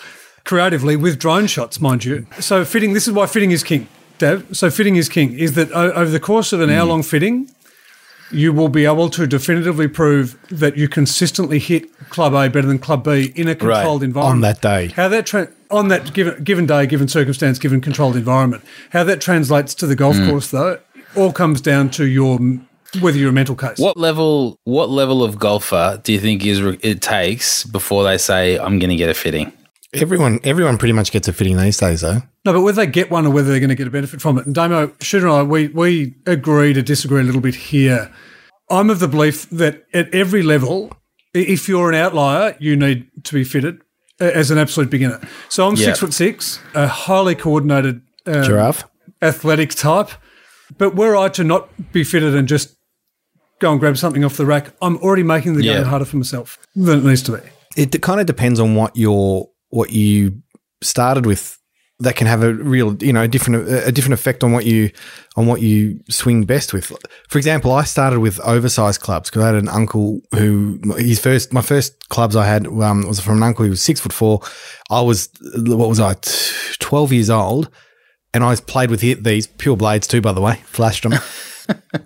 Creatively, 0.46 0.94
with 0.96 1.18
drone 1.18 1.46
shots, 1.48 1.80
mind 1.80 2.04
you. 2.04 2.24
So 2.38 2.64
fitting, 2.64 2.92
this 2.92 3.06
is 3.08 3.12
why 3.12 3.26
fitting 3.26 3.50
is 3.50 3.62
king, 3.64 3.88
Dav. 4.18 4.46
So 4.56 4.70
fitting 4.70 4.94
is 4.96 5.08
king, 5.08 5.36
is 5.36 5.54
that 5.54 5.72
over 5.72 6.08
the 6.08 6.20
course 6.20 6.52
of 6.52 6.60
an 6.60 6.70
hour 6.70 6.86
long 6.86 7.02
fitting, 7.02 7.50
you 8.30 8.52
will 8.52 8.68
be 8.68 8.84
able 8.86 9.10
to 9.10 9.26
definitively 9.26 9.88
prove 9.88 10.38
that 10.50 10.76
you 10.76 10.88
consistently 10.88 11.58
hit 11.58 11.84
Club 12.10 12.32
A 12.34 12.48
better 12.48 12.66
than 12.68 12.78
Club 12.78 13.02
B 13.04 13.32
in 13.34 13.48
a 13.48 13.56
controlled 13.56 14.04
environment 14.04 14.36
On 14.36 14.40
that 14.42 14.60
day. 14.60 14.88
how 14.94 15.08
that 15.08 15.26
tra- 15.26 15.48
on 15.70 15.88
that 15.88 16.12
given 16.12 16.42
given 16.44 16.64
day, 16.66 16.86
given 16.86 17.08
circumstance, 17.08 17.58
given 17.58 17.80
controlled 17.80 18.14
environment, 18.16 18.62
how 18.90 19.02
that 19.02 19.20
translates 19.20 19.74
to 19.74 19.86
the 19.86 19.96
golf 19.96 20.14
Mm. 20.16 20.30
course 20.30 20.48
though, 20.52 20.78
all 21.16 21.32
comes 21.32 21.60
down 21.60 21.90
to 21.90 22.06
your 22.06 22.38
whether 23.00 23.18
you're 23.18 23.30
a 23.30 23.32
mental 23.32 23.56
case. 23.56 23.78
What 23.78 23.96
level? 23.96 24.58
What 24.62 24.90
level 24.90 25.24
of 25.24 25.40
golfer 25.40 26.00
do 26.04 26.12
you 26.12 26.20
think 26.20 26.46
is 26.46 26.60
it 26.82 27.02
takes 27.02 27.64
before 27.64 28.04
they 28.04 28.16
say 28.16 28.56
I'm 28.58 28.78
going 28.78 28.90
to 28.90 28.96
get 28.96 29.10
a 29.10 29.14
fitting? 29.14 29.52
Everyone, 30.02 30.40
everyone 30.44 30.78
pretty 30.78 30.92
much 30.92 31.10
gets 31.12 31.28
a 31.28 31.32
fitting 31.32 31.56
these 31.56 31.76
days, 31.78 32.00
though. 32.02 32.22
No, 32.44 32.52
but 32.52 32.62
whether 32.62 32.84
they 32.84 32.90
get 32.90 33.10
one 33.10 33.26
or 33.26 33.30
whether 33.30 33.50
they're 33.50 33.60
going 33.60 33.68
to 33.70 33.74
get 33.74 33.86
a 33.86 33.90
benefit 33.90 34.20
from 34.20 34.38
it. 34.38 34.46
And 34.46 34.54
Damo, 34.54 34.92
Shooter 35.00 35.26
and 35.26 35.34
I, 35.36 35.42
we 35.42 35.68
we 35.68 36.14
agree 36.26 36.72
to 36.72 36.82
disagree 36.82 37.20
a 37.20 37.24
little 37.24 37.40
bit 37.40 37.54
here. 37.54 38.12
I'm 38.70 38.90
of 38.90 38.98
the 39.00 39.08
belief 39.08 39.48
that 39.50 39.84
at 39.94 40.12
every 40.14 40.42
level, 40.42 40.92
if 41.34 41.68
you're 41.68 41.88
an 41.90 41.94
outlier, 41.96 42.56
you 42.58 42.76
need 42.76 43.08
to 43.24 43.34
be 43.34 43.44
fitted 43.44 43.80
uh, 44.20 44.24
as 44.24 44.50
an 44.50 44.58
absolute 44.58 44.90
beginner. 44.90 45.20
So 45.48 45.66
I'm 45.68 45.76
Yeah. 45.76 45.86
six 45.86 45.98
foot 46.00 46.12
six, 46.14 46.58
a 46.74 46.86
highly 46.88 47.34
coordinated 47.34 48.02
um, 48.26 48.42
Giraffe. 48.44 48.84
athletic 49.22 49.70
type. 49.70 50.10
But 50.78 50.96
were 50.96 51.16
I 51.16 51.28
to 51.30 51.44
not 51.44 51.68
be 51.92 52.02
fitted 52.02 52.34
and 52.34 52.48
just 52.48 52.74
go 53.60 53.70
and 53.70 53.78
grab 53.80 53.96
something 53.96 54.24
off 54.24 54.36
the 54.36 54.44
rack, 54.46 54.72
I'm 54.82 54.96
already 54.98 55.22
making 55.22 55.54
the 55.54 55.62
Yeah. 55.62 55.74
game 55.74 55.84
harder 55.84 56.04
for 56.04 56.16
myself 56.16 56.58
than 56.74 56.98
it 56.98 57.04
needs 57.04 57.22
to 57.22 57.32
be. 57.32 57.38
It 57.76 58.02
kind 58.02 58.20
of 58.20 58.26
depends 58.26 58.58
on 58.58 58.74
what 58.74 58.96
your 58.96 59.48
what 59.70 59.90
you 59.90 60.42
started 60.82 61.26
with. 61.26 61.58
That 62.00 62.14
can 62.14 62.26
have 62.26 62.42
a 62.42 62.52
real, 62.52 62.94
you 63.02 63.10
know, 63.10 63.26
different 63.26 63.70
a 63.70 63.90
different 63.90 64.12
effect 64.20 64.44
on 64.44 64.52
what 64.52 64.66
you 64.66 64.90
on 65.34 65.46
what 65.46 65.62
you 65.62 65.98
swing 66.10 66.44
best 66.44 66.74
with. 66.74 66.92
For 67.30 67.38
example, 67.38 67.72
I 67.72 67.84
started 67.84 68.20
with 68.20 68.38
oversized 68.40 69.00
clubs 69.00 69.30
because 69.30 69.42
I 69.42 69.46
had 69.46 69.54
an 69.54 69.70
uncle 69.70 70.20
who 70.32 70.78
his 70.98 71.18
first 71.18 71.54
my 71.54 71.62
first 71.62 72.10
clubs 72.10 72.36
I 72.36 72.44
had 72.44 72.66
um, 72.66 73.08
was 73.08 73.18
from 73.20 73.38
an 73.38 73.42
uncle 73.42 73.64
who 73.64 73.70
was 73.70 73.80
six 73.80 73.98
foot 73.98 74.12
four. 74.12 74.42
I 74.90 75.00
was 75.00 75.30
what 75.56 75.88
was 75.88 75.98
I 75.98 76.12
t- 76.12 76.30
twelve 76.80 77.14
years 77.14 77.30
old, 77.30 77.70
and 78.34 78.44
I 78.44 78.54
played 78.56 78.90
with 78.90 79.02
it- 79.02 79.24
these 79.24 79.46
pure 79.46 79.78
blades 79.78 80.06
too. 80.06 80.20
By 80.20 80.32
the 80.32 80.42
way, 80.42 80.56
flashed 80.66 81.04
them. 81.04 81.14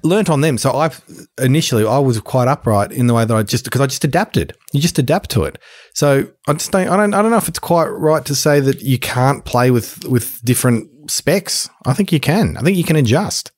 learnt 0.02 0.30
on 0.30 0.40
them. 0.40 0.58
So 0.58 0.72
I 0.72 0.90
initially 1.38 1.86
I 1.86 1.98
was 1.98 2.20
quite 2.20 2.48
upright 2.48 2.92
in 2.92 3.06
the 3.06 3.14
way 3.14 3.24
that 3.24 3.34
I 3.34 3.42
just 3.42 3.64
because 3.64 3.80
I 3.80 3.86
just 3.86 4.04
adapted. 4.04 4.54
You 4.72 4.80
just 4.80 4.98
adapt 4.98 5.30
to 5.30 5.44
it. 5.44 5.58
So 5.94 6.28
I 6.48 6.52
just 6.54 6.72
don't 6.72 6.88
I 6.88 6.96
don't 6.96 7.14
I 7.14 7.22
don't 7.22 7.30
know 7.30 7.36
if 7.36 7.48
it's 7.48 7.58
quite 7.58 7.88
right 7.88 8.24
to 8.24 8.34
say 8.34 8.60
that 8.60 8.82
you 8.82 8.98
can't 8.98 9.44
play 9.44 9.70
with 9.70 10.04
with 10.06 10.40
different 10.44 11.10
specs. 11.10 11.68
I 11.86 11.92
think 11.92 12.12
you 12.12 12.20
can. 12.20 12.56
I 12.56 12.62
think 12.62 12.76
you 12.76 12.84
can 12.84 12.96
adjust. 12.96 13.52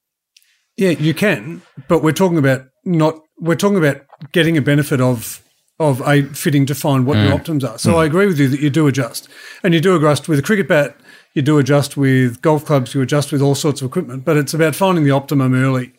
Yeah, 0.76 0.90
you 0.90 1.12
can, 1.12 1.62
but 1.88 2.03
we're 2.03 2.12
talking 2.12 2.38
about 2.38 2.66
not 2.84 3.20
we're 3.38 3.57
talking 3.57 3.78
about 3.78 4.03
getting 4.32 4.57
a 4.57 4.62
benefit 4.62 5.00
of 5.00 5.42
of 5.78 6.00
a 6.07 6.22
fitting 6.22 6.64
to 6.66 6.74
find 6.74 7.07
what 7.07 7.18
your 7.18 7.32
mm. 7.32 7.34
optims 7.34 7.64
are. 7.64 7.78
So 7.78 7.94
mm. 7.94 7.98
I 7.98 8.05
agree 8.05 8.26
with 8.26 8.38
you 8.38 8.48
that 8.48 8.61
you 8.61 8.70
do 8.70 8.86
adjust. 8.86 9.28
And 9.62 9.74
you 9.74 9.80
do 9.80 9.96
adjust 9.96 10.28
with 10.28 10.38
a 10.38 10.42
cricket 10.42 10.68
bat, 10.68 10.96
you 11.35 11.43
do 11.43 11.59
adjust 11.59 11.97
with 11.97 12.43
golf 12.43 12.64
clubs, 12.64 12.95
you 12.95 13.01
adjust 13.01 13.33
with 13.33 13.41
all 13.41 13.55
sorts 13.55 13.80
of 13.80 13.87
equipment, 13.87 14.24
but 14.24 14.37
it's 14.37 14.55
about 14.55 14.74
finding 14.74 15.05
the 15.05 15.11
optimum 15.11 15.55
early. 15.55 15.93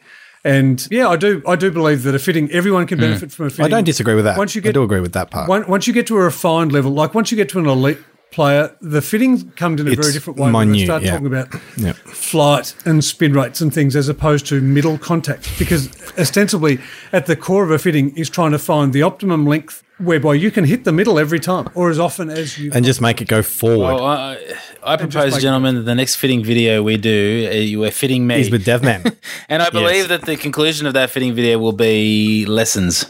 And 0.45 0.85
yeah, 0.91 1.07
I 1.07 1.15
do 1.15 1.41
I 1.47 1.55
do 1.55 1.71
believe 1.71 2.03
that 2.03 2.13
a 2.13 2.19
fitting 2.19 2.51
everyone 2.51 2.85
can 2.85 2.97
hmm. 2.97 3.05
benefit 3.05 3.31
from 3.31 3.45
a 3.45 3.49
fitting. 3.49 3.65
I 3.65 3.69
don't 3.69 3.85
disagree 3.85 4.15
with 4.15 4.25
that. 4.25 4.37
Once 4.37 4.55
you 4.55 4.61
I 4.61 4.63
get 4.63 4.73
do 4.73 4.83
agree 4.83 4.99
with 4.99 5.13
that 5.13 5.31
part. 5.31 5.47
Once, 5.47 5.67
once 5.67 5.87
you 5.87 5.93
get 5.93 6.05
to 6.07 6.17
a 6.17 6.23
refined 6.23 6.73
level, 6.73 6.91
like 6.91 7.13
once 7.13 7.31
you 7.31 7.37
get 7.37 7.49
to 7.49 7.59
an 7.59 7.65
elite 7.65 7.99
player, 8.33 8.75
the 8.81 9.01
fittings 9.01 9.45
come 9.55 9.77
in 9.77 9.87
a 9.87 9.91
It's 9.91 10.01
very 10.01 10.11
different 10.11 10.39
way. 10.39 10.51
when 10.51 10.71
they 10.71 10.83
start 10.83 11.03
yeah. 11.03 11.11
talking 11.11 11.27
about 11.27 11.53
Yep. 11.77 11.95
flight 11.95 12.75
and 12.83 13.03
spin 13.03 13.33
rates 13.33 13.61
and 13.61 13.73
things 13.73 13.95
as 13.95 14.09
opposed 14.09 14.47
to 14.47 14.59
middle 14.59 14.97
contact. 14.97 15.47
Because 15.57 15.87
ostensibly, 16.17 16.79
at 17.13 17.27
the 17.27 17.35
core 17.35 17.63
of 17.63 17.71
a 17.71 17.79
fitting 17.79 18.09
is 18.17 18.29
trying 18.29 18.51
to 18.51 18.59
find 18.59 18.91
the 18.91 19.03
optimum 19.03 19.45
length 19.45 19.83
whereby 20.03 20.33
you 20.35 20.51
can 20.51 20.63
hit 20.65 20.83
the 20.83 20.91
middle 20.91 21.17
every 21.19 21.39
time 21.39 21.69
or 21.75 21.89
as 21.89 21.99
often 21.99 22.29
as 22.29 22.57
you. 22.57 22.71
and 22.73 22.83
just 22.85 23.01
make 23.01 23.21
it 23.21 23.27
go 23.27 23.41
forward. 23.41 23.95
Well, 23.95 24.05
I, 24.05 24.37
I 24.83 24.97
propose, 24.97 25.41
gentlemen, 25.41 25.75
that 25.75 25.81
the 25.83 25.95
next 25.95 26.15
fitting 26.15 26.43
video 26.43 26.83
we 26.83 26.97
do, 26.97 27.49
uh, 27.51 27.55
you 27.55 27.83
are 27.83 27.91
fitting 27.91 28.27
me. 28.27 28.41
Is 28.41 28.49
with 28.51 28.65
Devman. 28.65 29.15
and 29.49 29.61
I 29.63 29.69
believe 29.69 29.93
Yes. 29.93 30.07
that 30.09 30.21
the 30.25 30.35
conclusion 30.37 30.87
of 30.87 30.93
that 30.93 31.09
fitting 31.09 31.33
video 31.33 31.57
will 31.59 31.71
be 31.73 32.45
lessons. 32.45 33.05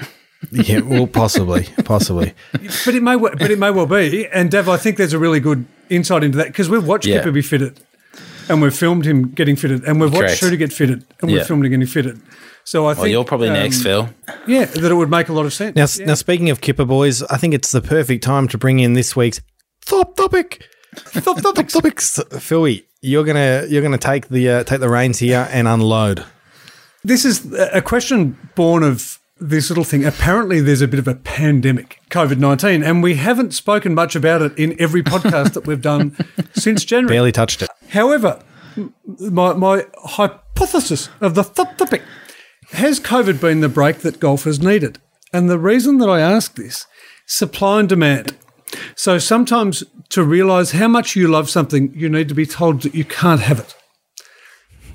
yeah, 0.50 0.80
well, 0.80 1.06
possibly, 1.06 1.66
possibly. 1.84 2.32
but 2.52 2.94
it 2.94 3.02
may, 3.02 3.16
but 3.16 3.50
it 3.50 3.58
may 3.58 3.70
well 3.70 3.86
be. 3.86 4.26
And 4.28 4.50
Dev, 4.50 4.68
I 4.68 4.76
think 4.78 4.96
there's 4.96 5.12
a 5.12 5.18
really 5.18 5.38
good 5.40 5.66
insight 5.90 6.24
into 6.24 6.38
that 6.38 6.46
because 6.48 6.68
we've 6.70 6.86
watched 6.86 7.06
Yeah. 7.06 7.18
Kipper 7.18 7.30
be 7.32 7.42
fitted, 7.42 7.78
and 8.48 8.62
we've 8.62 8.74
filmed 8.74 9.04
him 9.04 9.30
getting 9.32 9.54
fitted, 9.56 9.84
and 9.84 10.00
we've 10.00 10.10
watched 10.10 10.20
Correct. 10.22 10.38
Shooter 10.38 10.56
get 10.56 10.72
fitted, 10.72 11.04
and 11.20 11.30
we've 11.30 11.38
Yeah. 11.40 11.44
filmed 11.44 11.64
him 11.66 11.70
getting 11.70 11.86
fitted. 11.86 12.20
So 12.64 12.86
I 12.86 12.94
think 12.94 13.02
Well, 13.02 13.08
you're 13.10 13.24
probably 13.24 13.48
um, 13.48 13.54
next, 13.54 13.82
Phil. 13.82 14.08
Yeah, 14.46 14.64
that 14.66 14.90
it 14.90 14.94
would 14.94 15.10
make 15.10 15.28
a 15.28 15.32
lot 15.32 15.46
of 15.46 15.52
sense. 15.52 15.74
Now, 15.76 15.82
s- 15.84 15.98
now 15.98 16.14
speaking 16.14 16.50
of 16.50 16.60
Kipper 16.60 16.84
boys, 16.84 17.22
I 17.24 17.36
think 17.36 17.54
it's 17.54 17.72
the 17.72 17.80
perfect 17.80 18.22
time 18.22 18.48
to 18.48 18.58
bring 18.58 18.78
in 18.80 18.92
this 18.94 19.16
week's 19.16 19.40
top 19.86 20.16
topic. 20.16 20.62
top 21.12 21.40
topic. 21.42 21.68
topics. 21.68 22.20
Philly, 22.38 22.84
you're 23.00 23.24
gonna 23.24 23.64
you're 23.68 23.82
gonna 23.82 23.98
take 23.98 24.28
the 24.28 24.48
uh, 24.50 24.64
take 24.64 24.80
the 24.80 24.88
reins 24.88 25.18
here 25.18 25.48
and 25.50 25.66
unload. 25.66 26.24
This 27.02 27.24
is 27.24 27.52
a 27.54 27.80
question 27.80 28.36
born 28.54 28.82
of 28.82 29.18
this 29.40 29.70
little 29.70 29.84
thing. 29.84 30.04
Apparently, 30.04 30.60
there's 30.60 30.82
a 30.82 30.88
bit 30.88 30.98
of 30.98 31.08
a 31.08 31.14
pandemic, 31.14 31.98
COVID 32.10 32.38
19, 32.38 32.82
and 32.84 33.02
we 33.02 33.14
haven't 33.14 33.54
spoken 33.54 33.94
much 33.94 34.14
about 34.14 34.42
it 34.42 34.56
in 34.58 34.76
every 34.78 35.02
podcast 35.02 35.54
that 35.54 35.66
we've 35.66 35.80
done 35.80 36.14
since 36.54 36.84
January. 36.84 37.14
Barely 37.14 37.32
touched 37.32 37.62
it. 37.62 37.70
However, 37.88 38.42
my, 39.18 39.54
my 39.54 39.86
hypothesis 40.04 41.08
of 41.22 41.34
the 41.34 41.42
th- 41.42 41.68
topic 41.78 42.02
has 42.72 43.00
COVID 43.00 43.40
been 43.40 43.60
the 43.60 43.68
break 43.68 43.98
that 43.98 44.20
golfers 44.20 44.60
needed? 44.60 44.98
And 45.32 45.48
the 45.48 45.58
reason 45.58 45.98
that 45.98 46.08
I 46.08 46.20
ask 46.20 46.54
this 46.54 46.86
supply 47.26 47.80
and 47.80 47.88
demand. 47.88 48.36
So 48.96 49.18
sometimes 49.18 49.84
to 50.10 50.24
realize 50.24 50.72
how 50.72 50.88
much 50.88 51.14
you 51.14 51.28
love 51.28 51.48
something, 51.48 51.92
you 51.94 52.08
need 52.08 52.28
to 52.28 52.34
be 52.34 52.46
told 52.46 52.82
that 52.82 52.94
you 52.94 53.04
can't 53.04 53.40
have 53.40 53.60
it. 53.60 53.74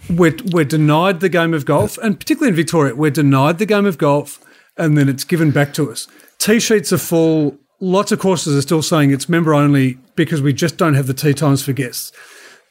We're, 0.09 0.35
we're 0.51 0.65
denied 0.65 1.21
the 1.21 1.29
game 1.29 1.53
of 1.53 1.65
golf, 1.65 1.97
and 1.99 2.19
particularly 2.19 2.49
in 2.49 2.55
Victoria, 2.55 2.93
we're 2.93 3.11
denied 3.11 3.57
the 3.57 3.65
game 3.65 3.85
of 3.85 3.97
golf, 3.97 4.39
and 4.77 4.97
then 4.97 5.09
it's 5.09 5.23
given 5.23 5.51
back 5.51 5.73
to 5.75 5.91
us. 5.91 6.07
Tee 6.37 6.59
sheets 6.59 6.93
are 6.93 6.97
full. 6.97 7.57
Lots 7.79 8.11
of 8.11 8.19
courses 8.19 8.55
are 8.55 8.61
still 8.61 8.81
saying 8.81 9.11
it's 9.11 9.29
member 9.29 9.53
only 9.53 9.97
because 10.15 10.41
we 10.41 10.53
just 10.53 10.77
don't 10.77 10.93
have 10.93 11.07
the 11.07 11.13
tee 11.13 11.33
times 11.33 11.63
for 11.63 11.73
guests. 11.73 12.11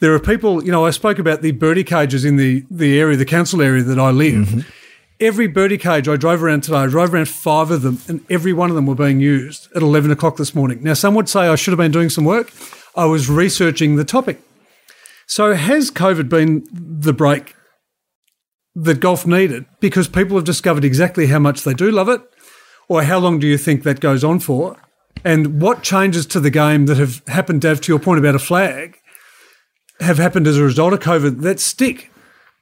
There 0.01 0.13
are 0.15 0.21
people, 0.21 0.63
you 0.63 0.71
know, 0.71 0.85
I 0.85 0.91
spoke 0.91 1.19
about 1.19 1.43
the 1.43 1.53
birdie 1.53 1.85
cages 1.85 2.25
in 2.25 2.37
the, 2.37 2.65
the 2.71 3.01
area, 3.01 3.17
the 3.17 3.25
council 3.25 3.63
area 3.63 3.83
that 3.83 3.99
I 3.99 4.11
live. 4.11 4.49
Mm-hmm. 4.49 4.84
Every 5.21 5.47
birdie 5.47 5.79
cage 5.79 6.09
I 6.09 6.17
drove 6.17 6.43
around 6.43 6.65
today, 6.65 6.79
I 6.79 6.87
drove 6.87 7.15
around 7.15 7.29
five 7.29 7.71
of 7.71 7.83
them, 7.83 8.01
and 8.09 8.25
every 8.29 8.53
one 8.53 8.69
of 8.69 8.75
them 8.75 8.87
were 8.87 8.97
being 8.97 9.21
used 9.21 9.69
at 9.77 9.83
11 9.83 10.11
o'clock 10.11 10.37
this 10.37 10.55
morning. 10.55 10.83
Now, 10.83 10.95
some 10.95 11.15
would 11.15 11.29
say 11.29 11.41
I 11.43 11.55
should 11.55 11.71
have 11.71 11.79
been 11.79 11.93
doing 11.93 12.11
some 12.11 12.25
work. 12.25 12.53
I 12.97 13.05
was 13.05 13.31
researching 13.31 13.95
the 13.95 14.05
topic. 14.05 14.41
So, 15.27 15.55
has 15.55 15.91
COVID 15.91 16.29
been 16.29 16.67
the 16.73 17.13
break 17.13 17.55
that 18.75 18.99
golf 18.99 19.25
needed 19.25 19.67
because 19.79 20.09
people 20.09 20.37
have 20.37 20.45
discovered 20.45 20.85
exactly 20.85 21.27
how 21.29 21.39
much 21.39 21.63
they 21.63 21.75
do 21.75 21.93
love 21.93 22.09
it? 22.09 22.21
Or 22.89 23.05
how 23.05 23.19
long 23.19 23.39
do 23.39 23.47
you 23.47 23.57
think 23.57 23.85
that 23.85 24.01
goes 24.01 24.25
on 24.25 24.41
for? 24.41 24.77
And 25.25 25.63
what 25.63 25.83
changes 25.83 26.27
to 26.27 26.41
the 26.41 26.51
game 26.51 26.87
that 26.87 26.99
have 26.99 27.23
happened, 27.29 27.63
Dav, 27.63 27.81
to 27.83 27.93
your 27.93 28.01
point 28.01 28.19
about 28.19 28.35
a 28.35 28.41
flag, 28.41 28.99
have 30.01 30.19
happened 30.19 30.47
as 30.47 30.59
a 30.59 30.65
result 30.65 30.93
of 30.93 30.99
COVID 30.99 31.41
that 31.43 31.61
stick 31.61 32.11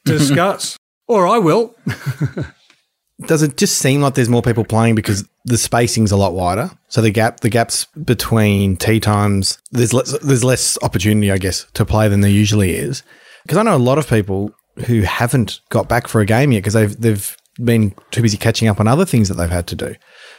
to 0.04 0.12
discuss? 0.18 0.76
Or 1.06 1.26
I 1.26 1.38
will. 1.38 1.74
Does 3.26 3.42
it 3.42 3.56
just 3.56 3.78
seem 3.78 4.00
like 4.00 4.14
there's 4.14 4.28
more 4.28 4.42
people 4.42 4.64
playing 4.64 4.94
because 4.94 5.28
the 5.44 5.58
spacing's 5.58 6.10
a 6.10 6.16
lot 6.16 6.34
wider? 6.34 6.70
So 6.88 7.00
the 7.00 7.10
gap, 7.10 7.40
the 7.40 7.50
gaps 7.50 7.84
between 8.04 8.76
tea 8.76 8.98
times, 8.98 9.58
there's 9.70 9.92
less, 9.92 10.18
there's 10.18 10.42
less 10.42 10.76
opportunity, 10.82 11.30
I 11.30 11.38
guess, 11.38 11.66
to 11.74 11.84
play 11.84 12.08
than 12.08 12.20
there 12.20 12.30
usually 12.30 12.74
is. 12.74 13.02
Because 13.42 13.58
I 13.58 13.62
know 13.62 13.76
a 13.76 13.78
lot 13.78 13.98
of 13.98 14.08
people 14.08 14.52
who 14.86 15.02
haven't 15.02 15.60
got 15.68 15.88
back 15.88 16.08
for 16.08 16.20
a 16.20 16.26
game 16.26 16.52
yet 16.52 16.60
because 16.60 16.74
they've 16.74 17.00
they've 17.00 17.36
been 17.62 17.94
too 18.10 18.22
busy 18.22 18.36
catching 18.36 18.68
up 18.68 18.80
on 18.80 18.88
other 18.88 19.04
things 19.04 19.28
that 19.28 19.34
they've 19.34 19.50
had 19.50 19.66
to 19.68 19.76
do. 19.76 19.94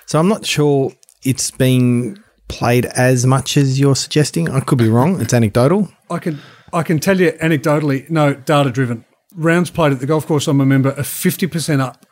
So 0.07 0.19
I'm 0.19 0.27
not 0.27 0.45
sure 0.45 0.91
it's 1.23 1.51
being 1.51 2.21
played 2.47 2.85
as 2.87 3.25
much 3.25 3.55
as 3.55 3.79
you're 3.79 3.95
suggesting. 3.95 4.49
I 4.49 4.59
could 4.59 4.77
be 4.77 4.89
wrong. 4.89 5.21
It's 5.21 5.33
anecdotal. 5.33 5.89
I 6.09 6.19
can 6.19 6.39
I 6.71 6.83
can 6.83 6.99
tell 6.99 7.19
you 7.19 7.31
anecdotally, 7.33 8.09
no, 8.09 8.33
data 8.33 8.71
driven. 8.71 9.05
Rounds 9.35 9.69
played 9.69 9.91
at 9.93 9.99
the 9.99 10.05
golf 10.05 10.25
course 10.27 10.47
I'm 10.47 10.61
a 10.61 10.65
member 10.65 10.91
are 10.97 11.03
fifty 11.03 11.47
percent 11.47 11.81
up. 11.81 12.05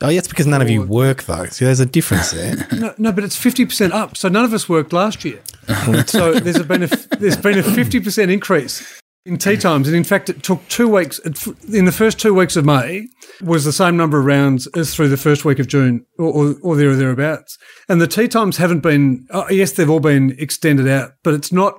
Oh, 0.00 0.08
yeah, 0.10 0.18
it's 0.18 0.28
because 0.28 0.46
none 0.46 0.62
of 0.62 0.70
you 0.70 0.82
work 0.82 1.24
though. 1.24 1.46
See, 1.46 1.64
there's 1.64 1.80
a 1.80 1.86
difference 1.86 2.30
there. 2.30 2.54
No, 2.72 2.94
no, 2.98 3.12
but 3.12 3.24
it's 3.24 3.36
fifty 3.36 3.64
percent 3.66 3.92
up. 3.92 4.16
So 4.16 4.28
none 4.28 4.44
of 4.44 4.52
us 4.52 4.68
worked 4.68 4.92
last 4.92 5.24
year. 5.24 5.40
so 6.06 6.34
there's 6.34 6.62
been 6.62 6.84
a 6.84 6.86
there's 7.18 7.36
been 7.36 7.58
a 7.58 7.62
fifty 7.64 7.98
percent 8.00 8.30
increase 8.30 9.00
in 9.26 9.36
tea 9.38 9.56
times, 9.56 9.88
and 9.88 9.96
in 9.96 10.04
fact, 10.04 10.30
it 10.30 10.42
took 10.42 10.66
two 10.68 10.88
weeks. 10.88 11.18
it- 11.24 11.44
In 11.74 11.84
the 11.84 11.92
first 11.92 12.20
two 12.20 12.32
weeks 12.32 12.54
of 12.56 12.64
May, 12.64 13.08
was 13.42 13.64
the 13.64 13.72
same 13.72 13.96
number 13.96 14.18
of 14.18 14.24
rounds 14.24 14.66
as 14.68 14.94
through 14.94 15.08
the 15.08 15.16
first 15.16 15.44
week 15.44 15.58
of 15.58 15.66
June, 15.66 16.06
or, 16.18 16.26
or, 16.32 16.54
or 16.62 16.76
there 16.76 16.90
or 16.90 16.94
thereabouts. 16.94 17.58
And 17.88 18.00
the 18.00 18.06
tea 18.06 18.28
times 18.28 18.56
haven't 18.58 18.80
been. 18.80 19.26
Oh, 19.30 19.48
yes, 19.50 19.72
they've 19.72 19.90
all 19.90 20.00
been 20.00 20.36
extended 20.38 20.86
out, 20.88 21.12
but 21.24 21.34
it's 21.34 21.52
not 21.52 21.78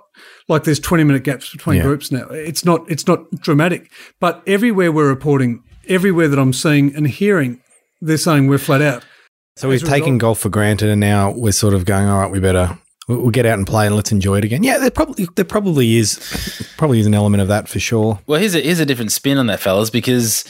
like 0.49 0.65
there's 0.65 0.79
twenty 0.79 1.05
minute 1.05 1.23
gaps 1.23 1.49
between 1.51 1.77
Yeah. 1.77 1.83
groups 1.83 2.11
now. 2.11 2.27
It's 2.31 2.65
not. 2.65 2.81
It's 2.89 3.07
not 3.07 3.29
dramatic. 3.39 3.89
But 4.19 4.43
everywhere 4.45 4.91
we're 4.91 5.07
reporting, 5.07 5.63
everywhere 5.87 6.27
that 6.27 6.37
I'm 6.39 6.51
seeing 6.53 6.93
and 6.95 7.07
hearing, 7.07 7.61
they're 8.01 8.17
saying 8.17 8.47
we're 8.47 8.57
flat 8.57 8.81
out. 8.81 9.05
So 9.55 9.69
we've 9.69 9.81
taken 9.83 10.13
result- 10.15 10.19
golf 10.21 10.39
for 10.39 10.49
granted, 10.49 10.89
and 10.89 10.99
now 10.99 11.31
we're 11.31 11.51
sort 11.51 11.73
of 11.73 11.85
going, 11.85 12.07
all 12.07 12.19
right, 12.19 12.31
we 12.31 12.39
better 12.39 12.77
we'll 13.17 13.29
get 13.31 13.45
out 13.45 13.57
and 13.57 13.65
play 13.65 13.87
and 13.87 13.95
let's 13.95 14.11
enjoy 14.11 14.37
it 14.37 14.43
again. 14.43 14.63
Yeah, 14.63 14.77
there 14.77 14.91
probably 14.91 15.27
there 15.35 15.45
probably 15.45 15.97
is 15.97 16.69
probably 16.77 16.99
is 16.99 17.07
an 17.07 17.13
element 17.13 17.41
of 17.41 17.47
that 17.47 17.67
for 17.67 17.79
sure. 17.79 18.19
Well, 18.27 18.39
here's 18.39 18.55
a 18.55 18.61
here's 18.61 18.79
a 18.79 18.85
different 18.85 19.11
spin 19.11 19.37
on 19.37 19.47
that, 19.47 19.59
fellas, 19.59 19.89
because 19.89 20.45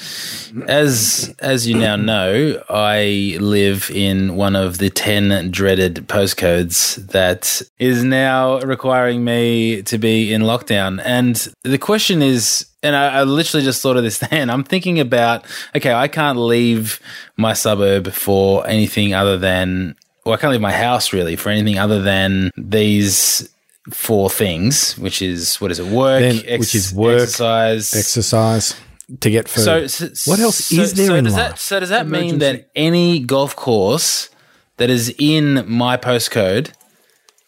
as 0.67 1.33
as 1.39 1.67
you 1.67 1.77
now 1.77 1.95
know, 1.95 2.61
I 2.69 3.37
live 3.39 3.89
in 3.91 4.35
one 4.35 4.55
of 4.55 4.77
the 4.77 4.89
ten 4.89 5.51
dreaded 5.51 6.07
postcodes 6.07 6.95
that 7.07 7.61
is 7.79 8.03
now 8.03 8.59
requiring 8.59 9.23
me 9.23 9.81
to 9.83 9.97
be 9.97 10.33
in 10.33 10.41
lockdown. 10.41 11.01
And 11.03 11.47
the 11.63 11.77
question 11.77 12.21
is, 12.21 12.65
and 12.83 12.95
I, 12.95 13.19
I 13.19 13.23
literally 13.23 13.63
just 13.63 13.81
thought 13.81 13.97
of 13.97 14.03
this 14.03 14.17
then. 14.29 14.49
I'm 14.49 14.63
thinking 14.63 14.99
about, 14.99 15.45
okay, 15.75 15.93
I 15.93 16.07
can't 16.07 16.37
leave 16.37 16.99
my 17.37 17.53
suburb 17.53 18.11
for 18.11 18.67
anything 18.67 19.13
other 19.13 19.37
than, 19.37 19.95
well, 20.29 20.37
I 20.37 20.41
can't 20.41 20.51
leave 20.51 20.61
my 20.61 20.71
house 20.71 21.11
really 21.13 21.35
for 21.35 21.49
anything 21.49 21.77
other 21.79 22.01
than 22.01 22.51
these 22.57 23.49
four 23.91 24.29
things, 24.29 24.97
which 24.97 25.21
is 25.21 25.59
what 25.61 25.71
is 25.71 25.79
it? 25.79 25.87
Work, 25.87 26.21
Then- 26.21 26.59
which 26.59 26.75
is 26.75 26.93
work, 26.93 27.21
exercise, 27.21 27.93
Exercise 27.95 28.75
to 29.21 29.29
get 29.31 29.47
food. 29.49 29.63
so, 29.63 29.87
so 29.87 30.29
what 30.29 30.39
else 30.39 30.65
so- 30.65 30.81
is 30.81 30.93
there 30.93 31.07
so 31.07 31.15
in 31.15 31.23
does 31.23 31.33
life? 31.33 31.49
That, 31.51 31.59
so 31.59 31.79
does 31.79 31.89
that 31.89 32.07
mean 32.07 32.39
that 32.39 32.69
any 32.75 33.19
golf 33.19 33.55
course 33.55 34.29
that 34.77 34.89
is 34.89 35.13
in 35.17 35.65
my 35.67 35.97
postcode 35.97 36.71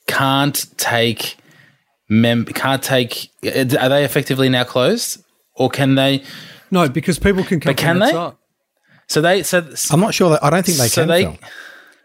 can't 0.07 0.65
take 0.77 1.37
mem 2.09 2.45
can't 2.45 2.83
take 2.83 3.29
are 3.45 3.89
they 3.89 4.03
effectively 4.03 4.49
now 4.49 4.63
closed 4.63 5.23
or 5.55 5.69
can 5.69 5.95
they 5.95 6.23
No, 6.71 6.89
because 6.89 7.19
people 7.19 7.43
can 7.43 7.59
come 7.59 7.69
But 7.71 7.77
can 7.77 7.99
they? 7.99 8.07
outside. 8.13 8.35
so 9.07 9.21
they 9.21 9.43
so 9.43 9.63
I'm 9.91 9.99
not 9.99 10.13
sure. 10.13 10.31
That, 10.31 10.43
I 10.43 10.49
don't 10.49 10.65
think 10.65 10.77
they 10.77 10.87
So 10.87 11.01
can. 11.03 11.09
they- 11.09 11.23
Phil. 11.25 11.37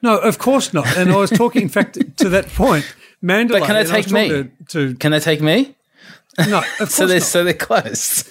No, 0.02 0.18
of 0.18 0.38
course 0.38 0.72
not. 0.72 0.86
And 0.96 1.10
I 1.10 1.16
was 1.16 1.30
talking, 1.30 1.62
in 1.62 1.68
fact, 1.68 1.98
to 2.18 2.28
that 2.28 2.48
point, 2.48 2.84
Mandalay. 3.22 3.60
But 3.60 3.66
can 3.66 3.74
they 3.76 3.80
and 3.82 3.90
I 3.90 4.00
take 4.02 4.12
me? 4.12 4.28
talking 4.28 4.52
To, 4.68 4.94
can 4.96 5.12
they 5.12 5.20
take 5.20 5.40
me 5.40 5.74
no, 6.38 6.58
of 6.58 6.64
course 6.78 6.94
so 6.94 7.06
they're 7.06 7.18
not. 7.18 7.26
so 7.26 7.44
they're 7.44 7.54
closed 7.54 8.30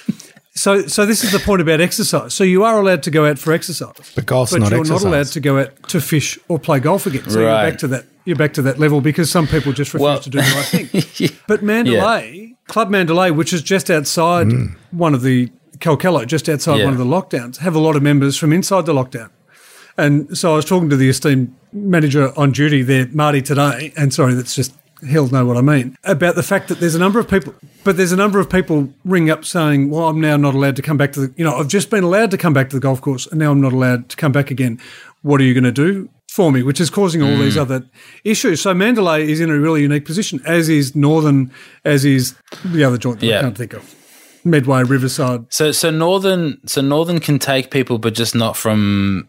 So, 0.58 0.88
so 0.88 1.06
this 1.06 1.24
is 1.24 1.32
the 1.34 1.40
point 1.40 1.62
about 1.62 1.82
exercise. 1.82 2.34
So 2.34 2.46
you 2.46 2.64
are 2.64 2.80
allowed 2.80 3.04
to 3.04 3.12
go 3.12 3.26
out 3.26 3.38
for 3.40 3.52
exercise, 3.52 3.92
But 4.16 4.26
golf's 4.26 4.54
but 4.54 4.62
not 4.62 4.72
you're 4.72 4.80
exercise. 4.80 5.04
not 5.04 5.10
allowed 5.10 5.26
to 5.28 5.40
go 5.42 5.60
out 5.60 5.90
to 5.90 6.00
fish 6.00 6.40
or 6.48 6.60
play 6.60 6.80
golf 6.80 7.06
again. 7.06 7.30
So 7.30 7.42
Right. 7.44 7.62
you're 7.64 7.72
back 7.72 7.80
to 7.80 7.88
that. 7.90 8.06
You're 8.24 8.36
back 8.38 8.54
to 8.54 8.62
that 8.64 8.80
level 8.80 9.02
because 9.02 9.30
some 9.30 9.48
people 9.48 9.74
just 9.74 9.94
refuse 9.94 10.02
Well- 10.02 10.20
to 10.20 10.30
do 10.30 10.38
the 10.38 10.54
right 10.56 10.66
thing. 10.66 11.30
But 11.48 11.62
Mandalay, 11.62 12.56
Club 12.68 12.90
Mandalay, 12.90 13.32
which 13.32 13.52
is 13.54 13.62
just 13.62 13.92
outside 13.92 14.52
hmm. 14.52 14.68
one 14.92 15.14
of 15.14 15.22
the 15.24 15.52
Calchello, 15.80 16.26
just 16.26 16.48
outside 16.48 16.78
Yeah. 16.78 16.86
one 16.86 16.94
of 16.94 17.00
the 17.00 17.06
lockdowns, 17.06 17.58
have 17.58 17.76
a 17.76 17.80
lot 17.80 17.96
of 17.98 18.02
members 18.04 18.38
from 18.38 18.54
inside 18.54 18.86
the 18.86 18.94
lockdown. 18.94 19.30
And 19.98 20.38
so 20.38 20.54
I 20.54 20.56
was 20.56 20.66
talking 20.66 20.90
to 20.90 20.98
the 20.98 21.10
esteemed 21.10 21.56
manager 21.72 22.38
on 22.38 22.52
duty 22.52 22.82
there, 22.82 23.08
Marty, 23.12 23.42
today, 23.42 23.94
and 23.98 24.14
sorry, 24.14 24.34
that's 24.34 24.56
just 24.56 24.74
he'll 25.06 25.28
know 25.28 25.46
what 25.46 25.58
I 25.58 25.62
mean 25.62 25.98
about 26.04 26.36
the 26.36 26.44
fact 26.44 26.70
that 26.70 26.80
there's 26.80 26.96
a 26.96 27.00
number 27.00 27.20
of 27.20 27.30
people, 27.30 27.54
but 27.84 27.98
there's 27.98 28.12
a 28.14 28.16
number 28.18 28.40
of 28.40 28.50
people 28.50 28.90
ring 29.04 29.30
up 29.30 29.46
saying, 29.46 29.90
"Well, 29.90 30.08
I'm 30.08 30.20
now 30.22 30.38
not 30.38 30.56
allowed 30.56 30.76
to 30.78 30.82
come 30.82 30.98
back 30.98 31.12
to 31.14 31.28
the, 31.28 31.34
you 31.38 31.44
know, 31.44 31.56
I've 31.56 31.68
just 31.68 31.90
been 31.90 32.04
allowed 32.04 32.32
to 32.32 32.38
come 32.38 32.54
back 32.54 32.70
to 32.70 32.76
the 32.76 32.80
golf 32.80 33.02
course, 33.02 33.28
and 33.28 33.40
now 33.40 33.52
I'm 33.52 33.62
not 33.62 33.74
allowed 33.74 34.10
to 34.10 34.16
come 34.16 34.32
back 34.32 34.52
again. 34.52 34.80
What 35.22 35.42
are 35.42 35.44
you 35.44 35.54
going 35.54 35.66
to 35.66 35.72
do 35.72 36.10
for 36.30 36.52
me?" 36.52 36.64
Which 36.64 36.80
is 36.80 36.90
causing 36.90 37.22
all 37.22 37.38
these 37.38 37.56
mm. 37.56 37.62
other 37.62 37.86
issues. 38.24 38.62
So 38.62 38.74
Mandalay 38.74 39.30
is 39.30 39.40
in 39.42 39.50
a 39.50 39.60
really 39.60 39.82
unique 39.82 40.06
position, 40.06 40.42
as 40.46 40.70
is 40.70 40.96
Northern, 40.96 41.52
as 41.84 42.06
is 42.06 42.36
the 42.64 42.84
other 42.84 42.98
joint 42.98 43.20
that 43.20 43.28
Yeah. 43.28 43.40
I 43.40 43.42
can't 43.42 43.58
think 43.58 43.74
of, 43.74 43.96
Medway, 44.44 44.84
Riverside. 44.84 45.46
so 45.50 45.72
so 45.72 45.90
northern 45.90 46.60
so 46.68 46.82
northern 46.82 47.20
can 47.20 47.38
take 47.40 47.70
people 47.70 47.98
but 47.98 48.14
just 48.14 48.34
not 48.36 48.56
from 48.56 49.28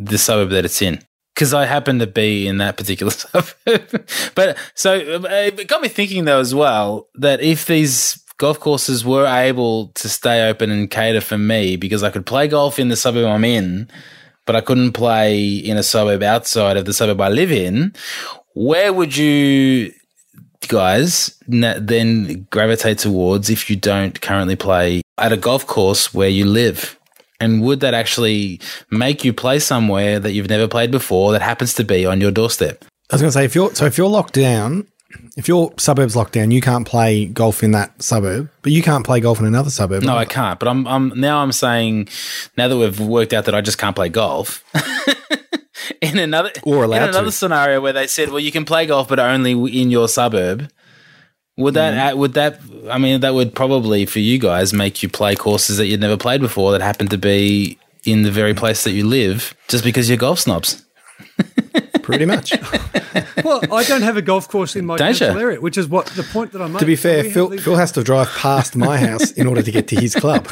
the 0.00 0.18
suburb 0.18 0.50
that 0.50 0.64
it's 0.64 0.82
in 0.82 1.00
because 1.34 1.54
I 1.54 1.66
happen 1.66 1.98
to 2.00 2.06
be 2.06 2.46
in 2.46 2.58
that 2.58 2.76
particular 2.76 3.10
suburb. 3.12 4.06
but 4.34 4.56
so 4.74 4.94
uh, 4.94 5.28
it 5.30 5.68
got 5.68 5.82
me 5.82 5.88
thinking 5.88 6.24
though 6.24 6.40
as 6.40 6.54
well 6.54 7.08
that 7.14 7.40
if 7.40 7.66
these 7.66 8.22
golf 8.40 8.58
courses 8.58 9.04
were 9.04 9.26
able 9.26 9.88
to 9.88 10.08
stay 10.08 10.48
open 10.48 10.70
and 10.70 10.90
cater 10.90 11.20
for 11.20 11.36
me 11.38 11.76
because 11.76 12.02
I 12.02 12.10
could 12.10 12.24
play 12.24 12.48
golf 12.48 12.78
in 12.78 12.88
the 12.88 12.96
suburb 12.96 13.26
I'm 13.26 13.44
in, 13.44 13.88
but 14.46 14.56
I 14.56 14.62
couldn't 14.62 14.92
play 14.92 15.46
in 15.46 15.76
a 15.76 15.82
suburb 15.82 16.22
outside 16.22 16.78
of 16.78 16.86
the 16.86 16.94
suburb 16.94 17.20
I 17.20 17.28
live 17.28 17.52
in, 17.52 17.94
where 18.54 18.92
would 18.92 19.16
you 19.16 19.92
guys 20.68 21.38
then 21.46 22.46
gravitate 22.50 22.98
towards 22.98 23.50
if 23.50 23.68
you 23.70 23.76
don't 23.76 24.20
currently 24.20 24.56
play 24.56 25.02
at 25.18 25.32
a 25.32 25.36
golf 25.36 25.66
course 25.66 26.14
where 26.14 26.28
you 26.28 26.46
live? 26.46 26.98
And 27.40 27.62
would 27.62 27.80
that 27.80 27.94
actually 27.94 28.60
make 28.90 29.24
you 29.24 29.32
play 29.32 29.58
somewhere 29.58 30.20
that 30.20 30.32
you've 30.32 30.48
never 30.50 30.68
played 30.68 30.90
before 30.90 31.32
that 31.32 31.42
happens 31.42 31.74
to 31.74 31.84
be 31.84 32.04
on 32.04 32.20
your 32.20 32.30
doorstep? 32.30 32.84
I 33.10 33.14
was 33.14 33.22
going 33.22 33.30
to 33.30 33.32
say 33.32 33.44
if 33.44 33.54
you're 33.54 33.74
so 33.74 33.86
if 33.86 33.96
you're 33.98 34.08
locked 34.08 34.34
down, 34.34 34.86
if 35.36 35.48
your 35.48 35.72
suburb's 35.78 36.14
locked 36.14 36.34
down, 36.34 36.50
you 36.50 36.60
can't 36.60 36.86
play 36.86 37.26
golf 37.26 37.62
in 37.62 37.72
that 37.72 38.00
suburb, 38.02 38.48
but 38.62 38.72
you 38.72 38.82
can't 38.82 39.04
play 39.04 39.20
golf 39.20 39.40
in 39.40 39.46
another 39.46 39.70
suburb. 39.70 40.02
No, 40.04 40.16
I 40.16 40.24
can't. 40.26 40.60
But 40.60 40.68
I'm, 40.68 40.86
I'm 40.86 41.08
now 41.18 41.42
I'm 41.42 41.50
saying 41.52 42.08
now 42.56 42.68
that 42.68 42.76
we've 42.76 43.00
worked 43.00 43.32
out 43.32 43.46
that 43.46 43.54
I 43.54 43.60
just 43.62 43.78
can't 43.78 43.96
play 43.96 44.08
golf. 44.10 44.62
in 46.00 46.18
another 46.18 46.52
Or 46.62 46.84
allowed 46.84 47.02
in 47.02 47.08
another 47.08 47.26
to. 47.28 47.32
scenario 47.32 47.80
where 47.80 47.92
they 47.92 48.06
said, 48.06 48.28
well, 48.28 48.40
you 48.40 48.52
can 48.52 48.64
play 48.64 48.86
golf, 48.86 49.08
but 49.08 49.18
only 49.18 49.52
in 49.52 49.90
your 49.90 50.08
suburb. 50.08 50.70
Would 51.60 51.74
that 51.74 52.16
would 52.16 52.34
that 52.34 52.58
I 52.90 52.98
mean 52.98 53.20
that 53.20 53.34
would 53.34 53.54
probably 53.54 54.06
for 54.06 54.18
you 54.18 54.38
guys 54.38 54.72
make 54.72 55.02
you 55.02 55.08
play 55.08 55.36
courses 55.36 55.76
that 55.76 55.86
you'd 55.86 56.00
never 56.00 56.16
played 56.16 56.40
before 56.40 56.72
that 56.72 56.80
happen 56.80 57.08
to 57.08 57.18
be 57.18 57.78
in 58.04 58.22
the 58.22 58.30
very 58.30 58.54
place 58.54 58.84
that 58.84 58.92
you 58.92 59.06
live 59.06 59.54
just 59.68 59.84
because 59.84 60.08
you're 60.08 60.18
golf 60.18 60.40
snobs. 60.40 60.84
pretty 62.10 62.26
much. 62.26 62.52
Well, 63.42 63.60
I 63.74 63.82
don't 63.84 64.02
have 64.02 64.16
a 64.16 64.22
golf 64.22 64.48
course 64.48 64.76
in 64.76 64.86
my 64.86 64.96
Don't 64.96 65.16
council 65.16 65.36
area, 65.38 65.60
which 65.60 65.76
is 65.76 65.88
what 65.88 66.06
the 66.06 66.22
point 66.22 66.52
that 66.52 66.62
I 66.62 66.68
made. 66.68 66.78
to 66.78 66.86
be 66.86 66.94
fair, 66.94 67.24
Phil, 67.24 67.48
these- 67.48 67.64
Phil 67.64 67.74
has 67.74 67.90
to 67.92 68.04
drive 68.04 68.28
past 68.28 68.76
my 68.76 68.98
house 69.08 69.32
in 69.32 69.46
order 69.48 69.62
to 69.62 69.70
get 69.72 69.88
to 69.88 69.96
his 69.96 70.14
club. 70.14 70.46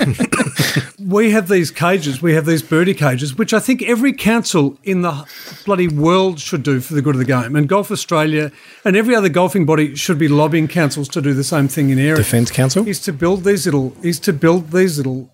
we 0.99 1.31
have 1.31 1.49
these 1.49 1.71
cages, 1.71 2.21
we 2.21 2.35
have 2.35 2.47
these 2.47 2.63
birdie 2.63 2.95
cages, 2.95 3.37
which 3.37 3.53
I 3.53 3.61
think 3.61 3.83
every 3.83 4.13
council 4.13 4.77
in 4.83 5.03
the 5.03 5.25
bloody 5.67 5.87
world 5.87 6.41
should 6.41 6.63
do 6.63 6.81
for 6.81 6.95
the 6.95 7.03
good 7.03 7.15
of 7.15 7.19
the 7.21 7.25
game. 7.25 7.55
And 7.55 7.69
Golf 7.69 7.91
Australia 7.93 8.51
and 8.85 8.97
every 8.97 9.15
other 9.15 9.29
golfing 9.29 9.65
body 9.67 9.95
should 9.95 10.19
be 10.19 10.27
lobbying 10.29 10.67
councils 10.67 11.09
to 11.11 11.21
do 11.21 11.35
the 11.35 11.45
same 11.45 11.69
thing 11.69 11.91
in 11.91 11.99
areas. 11.99 12.19
Defence 12.19 12.51
Council. 12.51 12.89
is 12.89 12.99
to 13.01 13.13
build 13.13 13.45
these 13.45 13.67
little 13.67 13.95
is 14.03 14.19
to 14.21 14.33
build 14.33 14.71
these 14.73 14.97
little 14.97 15.31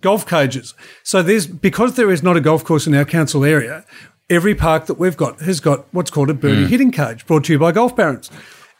golf 0.00 0.26
cages. 0.26 0.72
So 1.02 1.22
there's 1.22 1.46
because 1.46 1.96
there 1.96 2.10
is 2.10 2.22
not 2.22 2.36
a 2.36 2.40
golf 2.40 2.64
course 2.64 2.86
in 2.86 2.94
our 2.94 3.04
council 3.04 3.44
area, 3.44 3.84
every 4.30 4.54
park 4.54 4.86
that 4.86 4.94
we've 4.94 5.16
got 5.16 5.40
has 5.40 5.60
got 5.60 5.86
what's 5.92 6.10
called 6.10 6.30
a 6.30 6.34
birdie 6.34 6.64
mm. 6.64 6.68
hitting 6.68 6.90
cage 6.90 7.26
brought 7.26 7.44
to 7.44 7.52
you 7.52 7.58
by 7.58 7.72
Golf 7.72 7.94
Barons. 7.96 8.30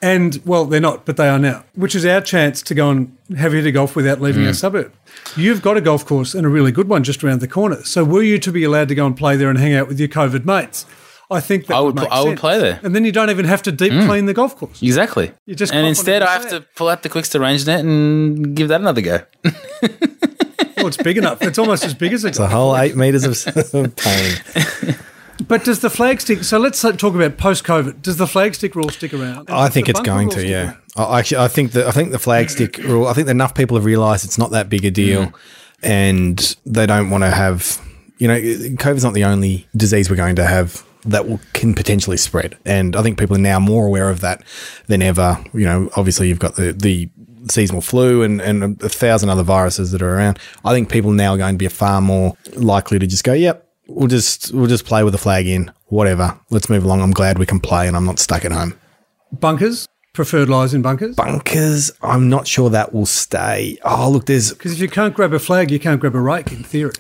And 0.03 0.41
well, 0.45 0.67
they're 0.67 0.81
not, 0.81 1.07
but 1.07 1.17
they 1.17 1.29
are 1.29 1.39
now, 1.39 1.65
which 1.75 1.95
is 1.95 2.05
our 2.05 2.21
chance 2.21 2.61
to 2.63 2.75
go 2.75 2.91
and 2.91 3.17
have 3.39 3.55
a 3.55 3.57
hit 3.57 3.67
of 3.67 3.73
golf 3.73 3.97
without 3.97 4.21
leaving 4.21 4.45
our 4.45 4.53
mm. 4.53 4.57
suburb. 4.57 4.93
You've 5.35 5.63
got 5.63 5.77
a 5.79 5.81
golf 5.81 6.05
course 6.05 6.35
and 6.35 6.45
a 6.45 6.49
really 6.49 6.73
good 6.73 6.89
one 6.89 7.05
just 7.05 7.25
around 7.25 7.41
the 7.41 7.49
corner. 7.49 7.83
So 7.85 8.05
were 8.05 8.23
you 8.23 8.39
to 8.41 8.53
be 8.53 8.65
allowed 8.65 8.89
to 8.89 8.95
go 8.95 9.07
and 9.07 9.17
play 9.17 9.37
there 9.37 9.49
and 9.49 9.59
hang 9.59 9.73
out 9.73 9.89
with 9.89 9.99
your 9.99 10.09
COVID 10.09 10.45
mates? 10.45 10.85
I 11.31 11.41
think 11.41 11.67
that 11.67 11.77
I 11.77 11.81
would 11.81 11.95
make 11.95 12.09
pl- 12.09 12.19
I 12.19 12.23
would 12.23 12.39
play 12.39 12.59
there. 12.59 12.81
and 12.83 12.95
then 12.95 13.07
you 13.07 13.13
don't 13.13 13.31
even 13.31 13.47
have 13.47 13.63
to 13.63 13.73
deep 13.73 13.93
mm. 13.93 14.07
clean 14.07 14.27
the 14.27 14.35
golf 14.35 14.57
course. 14.57 14.83
Exactly. 14.83 15.33
You 15.47 15.55
just 15.55 15.73
and 15.73 15.87
instead, 15.87 16.23
I 16.23 16.33
have 16.35 16.51
to 16.51 16.61
pull 16.77 16.89
out 16.89 17.03
the 17.03 17.09
Quickster 17.09 17.41
range 17.41 17.67
net 17.67 17.81
and 17.81 18.55
give 18.55 18.69
that 18.69 18.83
another 18.83 19.01
go. 19.01 19.21
Well, 20.85 20.89
it's 20.89 20.99
big 20.99 21.17
enough. 21.17 21.41
It's 21.41 21.59
almost 21.59 21.83
as 21.87 21.95
big 21.95 22.13
as 22.13 22.27
it. 22.27 22.29
It's 22.29 22.39
a 22.39 22.43
The 22.43 22.49
whole 22.49 22.77
eight 22.77 22.95
metres 22.95 23.25
of 23.25 23.97
pain. 23.97 24.35
But 25.47 25.65
does 25.65 25.81
the 25.81 25.91
flag 25.91 26.21
stick? 26.21 26.45
So 26.45 26.59
let's 26.59 26.85
uh, 26.85 26.93
talk 26.93 27.15
about 27.15 27.37
post 27.37 27.65
COVID. 27.65 28.03
Does 28.03 28.17
the 28.17 28.27
flag 28.27 28.55
stick 28.55 28.75
rule 28.75 28.89
stick 28.89 29.13
around? 29.13 29.51
I 29.51 29.69
think 29.69 29.89
it's 29.89 30.01
going 30.01 30.31
to. 30.31 30.47
Yeah. 30.47 30.75
I 30.97 31.19
actually, 31.19 31.39
I 31.39 31.49
think 31.49 31.73
that 31.73 31.87
I 31.87 31.91
think 31.91 32.13
the 32.13 32.19
flag 32.19 32.51
stick 32.51 32.79
rule. 32.79 33.07
I 33.07 33.15
think 33.15 33.29
enough 33.29 33.55
people 33.55 33.77
have 33.77 33.85
realised 33.85 34.25
it's 34.25 34.39
not 34.39 34.53
that 34.53 34.69
big 34.69 34.85
a 34.85 34.91
deal, 34.91 35.27
mm-hmm. 35.27 35.87
and 35.87 36.57
they 36.65 36.87
don't 36.87 37.11
want 37.11 37.25
to 37.25 37.31
have. 37.31 37.81
You 38.19 38.29
know, 38.29 38.41
COVID's 38.41 39.03
not 39.03 39.15
the 39.15 39.25
only 39.25 39.67
disease 39.77 40.09
we're 40.09 40.17
going 40.17 40.37
to 40.37 40.45
have 40.45 40.85
that 41.05 41.29
will, 41.29 41.41
can 41.53 41.75
potentially 41.75 42.17
spread, 42.17 42.57
and 42.65 42.95
I 42.95 43.03
think 43.03 43.19
people 43.19 43.37
are 43.37 43.41
now 43.41 43.59
more 43.59 43.87
aware 43.87 44.09
of 44.09 44.21
that 44.21 44.45
than 44.87 45.03
ever. 45.03 45.43
You 45.53 45.65
know, 45.65 45.91
obviously 45.97 46.29
you've 46.29 46.39
got 46.39 46.55
the 46.55 46.73
the 46.73 47.11
seasonal 47.51 47.81
flu 47.81 48.23
and, 48.23 48.41
and 48.41 48.81
a 48.83 48.89
thousand 48.89 49.29
other 49.29 49.43
viruses 49.43 49.91
that 49.93 50.01
are 50.01 50.17
around. 50.17 50.39
I 50.65 50.73
think 50.73 50.91
people 50.91 51.13
now 51.13 51.35
are 51.35 51.39
going 51.39 51.55
to 51.55 51.59
be 51.59 51.69
far 51.69 52.01
more 52.01 52.37
likely 52.55 53.01
to 53.01 53.07
just 53.07 53.25
go, 53.25 53.33
"Yep, 53.33 53.64
we'll 53.89 54.09
just 54.09 54.53
we'll 54.53 54.67
just 54.67 54.85
play 54.85 55.03
with 55.05 55.13
the 55.13 55.19
flag 55.19 55.47
in, 55.47 55.73
whatever. 55.87 56.39
Let's 56.51 56.69
move 56.69 56.85
along. 56.85 57.01
I'm 57.03 57.13
glad 57.13 57.39
we 57.39 57.47
can 57.47 57.61
play, 57.61 57.87
and 57.89 57.97
I'm 57.97 58.07
not 58.07 58.19
stuck 58.19 58.45
at 58.45 58.53
home." 58.53 58.75
Bunkers 59.33 59.89
preferred 60.13 60.49
lies 60.49 60.73
in 60.75 60.81
bunkers. 60.83 61.17
bunkers, 61.17 61.91
I'm 62.01 62.29
not 62.29 62.47
sure 62.47 62.71
that 62.71 62.93
will 62.95 63.07
stay. 63.07 63.79
Oh, 63.85 64.09
look, 64.11 64.27
there's 64.27 64.53
Because 64.53 64.73
if 64.73 64.79
you 64.79 64.89
can't 64.89 65.13
grab 65.13 65.33
a 65.33 65.41
flag, 65.41 65.71
you 65.73 65.81
can't 65.81 66.01
grab 66.01 66.15
a 66.15 66.21
rake. 66.21 66.53
In 66.53 66.63
theory, 66.63 66.93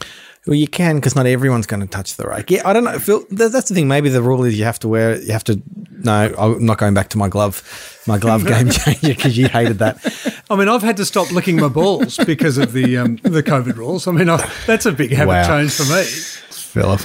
well, 0.46 0.56
you 0.56 0.66
can 0.66 0.96
because 0.96 1.14
not 1.14 1.24
everyone's 1.26 1.66
going 1.66 1.80
to 1.80 1.86
touch 1.86 2.16
the 2.16 2.26
rake. 2.26 2.50
Yeah, 2.50 2.62
I 2.68 2.72
don't 2.72 2.82
know. 2.84 2.98
Phil, 2.98 3.24
that's 3.30 3.68
the 3.68 3.74
thing. 3.74 3.86
Maybe 3.86 4.08
the 4.08 4.20
rule 4.22 4.42
is 4.44 4.58
you 4.58 4.64
have 4.64 4.80
to 4.80 4.88
wear. 4.88 5.20
You 5.20 5.32
have 5.32 5.44
to. 5.44 5.62
No, 6.02 6.34
I'm 6.36 6.66
not 6.66 6.76
going 6.78 6.92
back 6.92 7.08
to 7.10 7.18
my 7.18 7.28
glove, 7.28 7.62
my 8.06 8.18
glove 8.18 8.44
game 8.48 8.68
changer 8.70 9.14
because 9.14 9.38
you 9.38 9.46
hated 9.48 9.78
that. 9.78 10.42
I 10.50 10.56
mean, 10.56 10.68
I've 10.68 10.82
had 10.82 10.96
to 10.98 11.04
stop 11.06 11.30
licking 11.30 11.56
my 11.56 11.68
balls 11.68 12.18
because 12.26 12.58
of 12.58 12.72
the 12.72 12.96
um, 12.98 13.16
the 13.22 13.42
COVID 13.44 13.76
rules. 13.76 14.06
I 14.08 14.10
mean, 14.12 14.28
I, 14.28 14.44
that's 14.66 14.86
a 14.86 14.92
big 14.92 15.12
habit 15.12 15.28
Wow. 15.30 15.46
change 15.46 15.72
for 15.72 15.84
me. 15.84 16.04
Philip, 16.74 17.00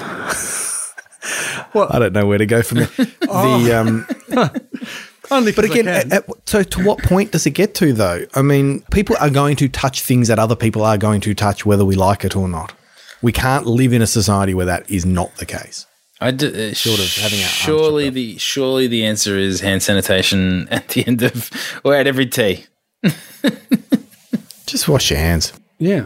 What? 1.74 1.94
I 1.94 2.00
don't 2.00 2.14
know 2.14 2.26
where 2.26 2.40
to 2.40 2.46
go 2.48 2.62
from 2.64 2.80
there. 2.80 2.90
The 3.22 3.74
um, 3.80 4.08
Only, 5.32 5.52
but 5.52 5.66
'cause 5.66 5.76
I 5.76 5.80
again, 5.80 5.88
at, 5.88 6.12
at- 6.12 6.26
so 6.50 6.64
to 6.64 6.84
what 6.84 6.98
point 7.04 7.32
does 7.32 7.46
it 7.46 7.52
get 7.52 7.76
to 7.76 7.94
though? 7.94 8.26
I 8.34 8.42
mean, 8.42 8.82
people 8.90 9.16
are 9.20 9.30
going 9.30 9.56
to 9.58 9.70
touch 9.70 10.02
things 10.02 10.28
that 10.28 10.40
other 10.40 10.56
people 10.56 10.84
are 10.84 10.98
going 10.98 11.22
to 11.22 11.36
touch, 11.36 11.68
whether 11.68 11.86
we 11.86 11.94
like 11.96 12.26
it 12.26 12.36
or 12.36 12.48
not. 12.48 12.74
We 13.22 13.32
can't 13.32 13.68
live 13.68 13.94
in 13.94 14.02
a 14.02 14.08
society 14.08 14.56
where 14.56 14.66
that 14.66 14.90
is 14.90 15.06
not 15.06 15.36
the 15.36 15.46
case. 15.46 15.86
I 16.20 16.32
d- 16.32 16.48
uh, 16.72 16.74
Short 16.74 17.00
of 17.00 17.16
having 17.18 17.42
our 17.42 17.48
surely 17.48 18.10
the 18.10 18.40
surely 18.40 18.88
the 18.88 19.06
answer 19.06 19.38
is 19.38 19.60
hand 19.62 19.84
sanitation 19.84 20.68
at 20.72 20.88
the 20.90 21.06
end 21.06 21.22
of 21.22 21.52
or 21.84 21.94
at 21.94 22.08
every 22.08 22.26
tea. 22.26 22.66
Just 24.66 24.88
wash 24.90 25.12
your 25.12 25.20
hands. 25.20 25.54
yeah, 25.78 26.06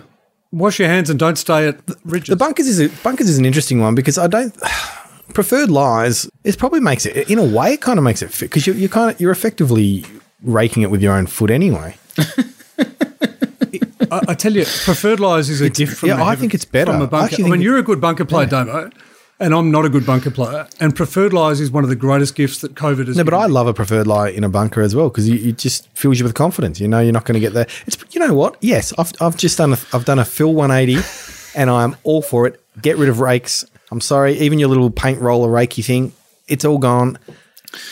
wash 0.53 0.79
your 0.79 0.87
hands 0.87 1.09
and 1.09 1.19
don't 1.19 1.37
stay 1.37 1.67
at 1.67 1.85
the 1.87 1.97
ridges. 2.05 2.29
The 2.29 2.35
bunkers 2.35 2.67
is 2.67 2.79
a, 2.79 2.89
bunkers 3.03 3.27
is 3.27 3.37
an 3.37 3.45
interesting 3.45 3.81
one 3.81 3.95
because 3.95 4.17
I 4.17 4.27
don't 4.27 4.55
preferred 5.33 5.69
lies. 5.69 6.29
It 6.43 6.57
probably 6.57 6.79
makes 6.79 7.05
it 7.05 7.29
in 7.29 7.39
a 7.39 7.43
way. 7.43 7.73
It 7.73 7.81
kind 7.81 7.97
of 7.97 8.03
makes 8.05 8.21
it 8.21 8.31
fit 8.31 8.49
because 8.49 8.67
you 8.67 8.73
you 8.73 8.87
kind 8.87 9.11
of 9.11 9.19
you're 9.19 9.31
effectively 9.31 10.05
raking 10.43 10.83
it 10.83 10.91
with 10.91 11.01
your 11.01 11.13
own 11.13 11.25
foot 11.25 11.49
anyway. 11.49 11.97
I, 14.11 14.21
I 14.29 14.33
tell 14.35 14.53
you, 14.53 14.63
preferred 14.65 15.19
lies 15.19 15.49
is 15.49 15.61
a 15.61 15.69
gift 15.69 15.97
from 15.97 16.09
yeah, 16.09 16.23
I 16.23 16.35
think 16.35 16.53
it's 16.53 16.65
better. 16.65 16.91
from 16.91 17.01
a 17.01 17.07
bunker. 17.07 17.43
I, 17.43 17.49
mean, 17.49 17.61
you're 17.61 17.77
a 17.77 17.83
good 17.83 17.99
bunker 17.99 18.25
player, 18.25 18.45
Domo, 18.45 18.91
and 19.43 19.53
I'm 19.53 19.71
not 19.71 19.83
a 19.83 19.89
good 19.89 20.05
bunker 20.05 20.31
player. 20.31 20.67
And 20.79 20.95
preferred 20.95 21.33
lies 21.33 21.59
is 21.59 21.69
one 21.69 21.83
of 21.83 21.89
the 21.89 21.97
greatest 21.97 22.33
gifts 22.33 22.61
that 22.61 22.75
COVID 22.75 23.07
has. 23.07 23.17
No, 23.17 23.23
but 23.25 23.31
given 23.31 23.43
I 23.43 23.47
me. 23.47 23.53
love 23.53 23.67
a 23.67 23.73
preferred 23.73 24.07
lie 24.07 24.29
in 24.29 24.45
a 24.45 24.49
bunker 24.49 24.81
as 24.81 24.95
well 24.95 25.09
because 25.09 25.27
it 25.27 25.57
just 25.57 25.89
fills 25.89 26.17
you 26.17 26.23
with 26.23 26.33
confidence. 26.33 26.79
You 26.79 26.87
know 26.87 27.01
you're 27.01 27.11
not 27.11 27.25
going 27.25 27.33
to 27.33 27.41
get 27.41 27.53
there. 27.53 27.67
It's 27.85 27.97
you 28.11 28.25
know 28.25 28.33
what? 28.33 28.55
Yes, 28.61 28.93
I've 28.97 29.11
I've 29.19 29.35
just 29.35 29.57
done 29.57 29.73
a 29.73 29.77
I've 29.91 30.05
done 30.05 30.17
a 30.17 30.25
fill 30.25 30.53
180, 30.53 31.05
and 31.59 31.69
I'm 31.69 31.95
all 32.03 32.21
for 32.21 32.47
it. 32.47 32.61
Get 32.81 32.97
rid 32.97 33.09
of 33.09 33.19
rakes. 33.19 33.65
I'm 33.91 34.01
sorry, 34.01 34.39
even 34.39 34.59
your 34.59 34.69
little 34.69 34.89
paint 34.89 35.19
roller 35.19 35.49
rakey 35.49 35.83
thing, 35.83 36.13
it's 36.47 36.63
all 36.65 36.77
gone. 36.77 37.19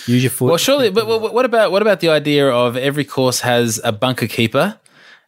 Use 0.08 0.24
your 0.24 0.32
foot. 0.32 0.48
Well, 0.48 0.58
surely, 0.58 0.90
but 0.90 1.06
what 1.06 1.34
what 1.34 1.44
about 1.44 1.72
what 1.72 1.82
about 1.82 2.00
the 2.00 2.10
idea 2.10 2.50
of 2.50 2.78
every 2.78 3.04
course 3.04 3.42
has 3.42 3.82
a 3.84 3.92
bunker 3.92 4.28
keeper, 4.28 4.80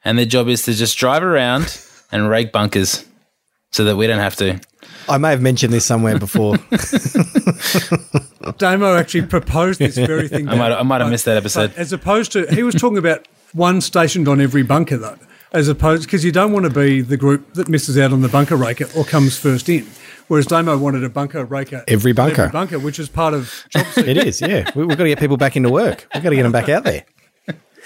and 0.05 0.17
their 0.17 0.25
job 0.25 0.47
is 0.47 0.63
to 0.63 0.73
just 0.73 0.97
drive 0.97 1.21
around 1.23 1.85
and 2.11 2.29
rake 2.29 2.51
bunkers, 2.53 3.05
so 3.71 3.83
that 3.83 3.97
we 3.97 4.07
don't 4.07 4.19
have 4.19 4.37
to. 4.37 4.61
I 5.09 5.17
may 5.17 5.31
have 5.31 5.41
mentioned 5.41 5.73
this 5.73 5.85
somewhere 5.85 6.17
before. 6.19 6.57
Damo 8.57 8.95
actually 8.95 9.25
proposed 9.27 9.79
this 9.79 9.97
very 9.97 10.27
thing. 10.27 10.47
I 10.49 10.55
might 10.55 10.71
I 10.71 10.83
might 10.83 11.01
have 11.01 11.09
missed 11.09 11.25
that 11.25 11.37
episode. 11.37 11.73
As 11.75 11.93
opposed 11.93 12.31
to, 12.33 12.45
he 12.53 12.63
was 12.63 12.75
talking 12.75 12.97
about 12.97 13.27
one 13.53 13.81
stationed 13.81 14.27
on 14.27 14.41
every 14.41 14.63
bunker, 14.63 14.97
though, 14.97 15.17
as 15.51 15.67
opposed 15.67 16.03
because 16.03 16.23
you 16.25 16.31
don't 16.31 16.51
want 16.51 16.65
to 16.65 16.69
be 16.71 17.01
the 17.01 17.17
group 17.17 17.53
that 17.53 17.69
misses 17.69 17.97
out 17.97 18.11
on 18.13 18.21
the 18.21 18.29
bunker 18.29 18.55
raker 18.55 18.85
or 18.95 19.03
comes 19.03 19.37
first 19.37 19.69
in. 19.69 19.85
Whereas 20.27 20.45
Damo 20.47 20.77
wanted 20.77 21.03
a 21.03 21.09
bunker 21.09 21.43
raker 21.43 21.83
Every 21.87 22.11
at 22.11 22.15
bunker. 22.15 22.49
bunker, 22.49 22.79
which 22.79 22.97
is 22.97 23.09
part 23.09 23.33
of 23.33 23.65
job. 23.69 23.85
It 23.97 24.17
is, 24.17 24.39
yeah. 24.41 24.69
We, 24.73 24.85
we've 24.85 24.97
got 24.97 25.03
to 25.03 25.09
get 25.09 25.19
people 25.19 25.35
back 25.37 25.55
into 25.57 25.69
work. 25.69 26.07
We've 26.13 26.23
got 26.23 26.29
to 26.29 26.35
get 26.35 26.43
them 26.43 26.51
back 26.53 26.69
out 26.69 26.85
there. 26.85 27.05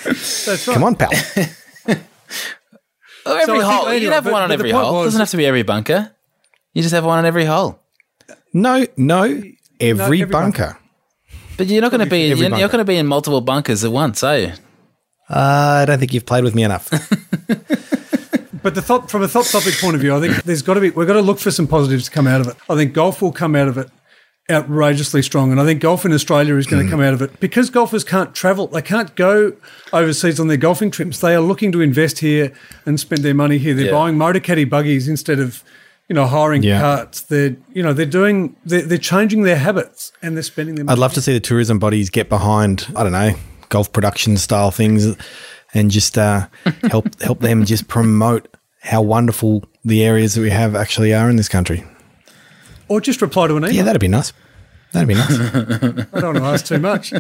That's 0.04 0.48
right. 0.68 0.74
Come 0.76 0.84
on, 0.84 0.96
pal. 0.96 1.10
Every 3.26 3.26
I 3.26 3.46
think 3.46 3.64
hole. 3.64 3.88
anyway, 3.88 3.96
You 3.98 4.02
can 4.08 4.12
have 4.14 4.24
but- 4.24 4.34
one 4.34 4.44
on 4.44 4.52
every 4.52 4.72
hole. 4.72 4.94
was- 5.00 5.08
doesn't 5.08 5.20
have 5.20 5.32
to 5.32 5.38
be 5.38 5.46
every 5.46 5.64
bunker. 5.64 6.12
You 6.78 6.84
just 6.84 6.94
have 6.94 7.06
one 7.06 7.18
on 7.18 7.26
every 7.26 7.46
hole. 7.46 7.80
No, 8.54 8.86
no, 8.98 9.24
every, 9.24 9.52
every 9.82 10.26
bunker. 10.26 10.78
But 11.58 11.66
you're 11.66 11.82
not 11.82 11.90
going 11.90 12.04
to 12.04 12.10
be 12.10 12.28
you're, 12.28 12.38
bunker. 12.38 12.60
you're 12.60 12.70
going 12.70 12.86
to 12.86 12.86
be 12.86 12.98
in 12.98 13.08
multiple 13.08 13.42
bunkers 13.42 13.84
at 13.84 13.92
once, 13.92 14.24
are 14.24 14.38
you? 14.38 14.52
Uh, 15.28 15.80
I 15.82 15.86
don't 15.86 15.98
think 15.98 16.14
you've 16.14 16.28
played 16.28 16.44
with 16.44 16.54
me 16.54 16.62
enough. 16.64 16.88
But 18.64 18.76
the 18.76 18.82
thought, 18.82 19.10
from 19.10 19.24
a 19.24 19.28
thought 19.30 19.46
topic 19.46 19.76
point 19.80 19.96
of 19.96 20.02
view, 20.02 20.14
I 20.14 20.20
think 20.20 20.44
there's 20.44 20.62
got 20.62 20.74
to 20.74 20.82
be 20.82 20.90
we've 20.90 21.08
got 21.08 21.14
to 21.14 21.22
look 21.22 21.40
for 21.40 21.52
some 21.52 21.68
positives 21.68 22.06
to 22.06 22.12
come 22.12 22.28
out 22.28 22.42
of 22.42 22.48
it. 22.48 22.58
I 22.70 22.76
think 22.76 22.92
golf 22.94 23.22
will 23.22 23.32
come 23.32 23.56
out 23.56 23.70
of 23.70 23.78
it 23.78 23.90
outrageously 24.52 25.22
strong, 25.22 25.52
and 25.52 25.62
I 25.62 25.64
think 25.64 25.80
golf 25.80 26.04
in 26.06 26.12
Australia 26.12 26.58
is 26.58 26.68
going 26.68 26.84
to 26.86 26.90
come 26.92 27.00
out 27.00 27.14
of 27.14 27.22
it 27.22 27.40
because 27.40 27.70
golfers 27.70 28.04
can't 28.04 28.36
travel. 28.36 28.68
They 28.68 28.82
can't 28.82 29.16
go 29.16 29.54
overseas 29.94 30.38
on 30.38 30.48
their 30.48 30.58
golfing 30.58 30.92
trips. 30.92 31.20
They 31.22 31.34
are 31.34 31.40
looking 31.40 31.72
to 31.72 31.82
invest 31.82 32.20
here 32.20 32.52
and 32.86 33.00
spend 33.00 33.24
their 33.24 33.34
money 33.34 33.58
here. 33.58 33.74
They're 33.74 33.86
Yeah. 33.86 33.92
buying 33.92 34.16
Motocaddy 34.18 34.70
buggies 34.70 35.08
instead 35.08 35.40
of 35.40 35.64
you 36.10 36.14
know 36.16 36.26
hiring 36.26 36.64
Yeah. 36.64 36.80
carts. 36.82 37.22
They're 37.22 37.56
you 37.74 37.84
know 37.84 37.94
they're 37.94 38.06
doing 38.06 38.56
they're, 38.66 38.82
they're 38.84 38.98
changing 38.98 39.44
their 39.44 39.58
habits 39.58 40.12
and 40.22 40.36
they're 40.36 40.44
spending 40.44 40.76
their. 40.76 40.86
money. 40.86 40.94
I'd 40.94 41.00
love 41.02 41.14
to 41.14 41.22
see 41.22 41.34
the 41.34 41.40
tourism 41.40 41.80
bodies 41.80 42.10
get 42.10 42.30
behind, 42.30 42.88
I 42.96 43.04
don't 43.04 43.12
know, 43.12 43.34
golf 43.70 43.92
production 43.92 44.38
style 44.38 44.72
things 44.72 45.16
and 45.74 45.92
just 45.92 46.18
uh, 46.18 46.48
help 46.90 47.22
help 47.22 47.40
them 47.42 47.66
just 47.66 47.88
promote 47.88 48.48
how 48.82 49.02
wonderful 49.02 49.66
the 49.84 50.04
areas 50.04 50.36
that 50.36 50.42
we 50.42 50.50
have 50.50 50.76
actually 50.76 51.14
are 51.14 51.30
in 51.30 51.36
this 51.36 51.50
country. 51.50 51.84
Or 52.88 53.02
just 53.02 53.22
reply 53.22 53.48
to 53.48 53.58
an 53.58 53.64
email. 53.66 53.76
Yeah, 53.76 53.84
that'd 53.84 54.00
be 54.00 54.08
nice. 54.08 54.32
That'd 54.94 55.10
be 55.10 55.16
nice. 55.16 55.30
I 56.14 56.22
don't 56.22 56.36
want 56.36 56.38
to 56.38 56.44
ask 56.44 56.66
too 56.66 56.80
much. 56.80 57.12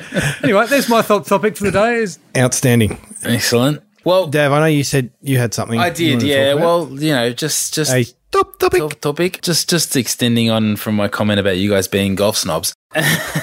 anyway, 0.41 0.65
there's 0.67 0.87
my 0.87 1.01
thought 1.01 1.25
topic 1.25 1.57
for 1.57 1.65
the 1.65 1.71
day 1.71 1.95
is 1.95 2.19
Outstanding. 2.37 2.97
Excellent. 3.23 3.83
Well, 4.05 4.27
Dave, 4.27 4.53
I 4.53 4.59
know 4.61 4.65
you 4.67 4.85
said 4.85 5.11
you 5.21 5.37
had 5.37 5.53
something. 5.53 5.77
I 5.77 5.89
did. 5.89 6.23
Yeah. 6.23 6.53
Well, 6.53 6.87
you 6.91 7.11
know, 7.11 7.33
just 7.33 7.73
just 7.73 7.91
a 7.93 8.05
top 8.31 8.59
topic. 8.59 8.79
top 8.79 8.99
topic. 9.01 9.41
Just 9.41 9.69
just 9.69 9.95
extending 9.95 10.49
on 10.49 10.75
from 10.75 10.95
my 10.95 11.07
comment 11.07 11.39
about 11.39 11.57
you 11.57 11.69
guys 11.69 11.87
being 11.87 12.15
golf 12.15 12.37
snobs, 12.37 12.73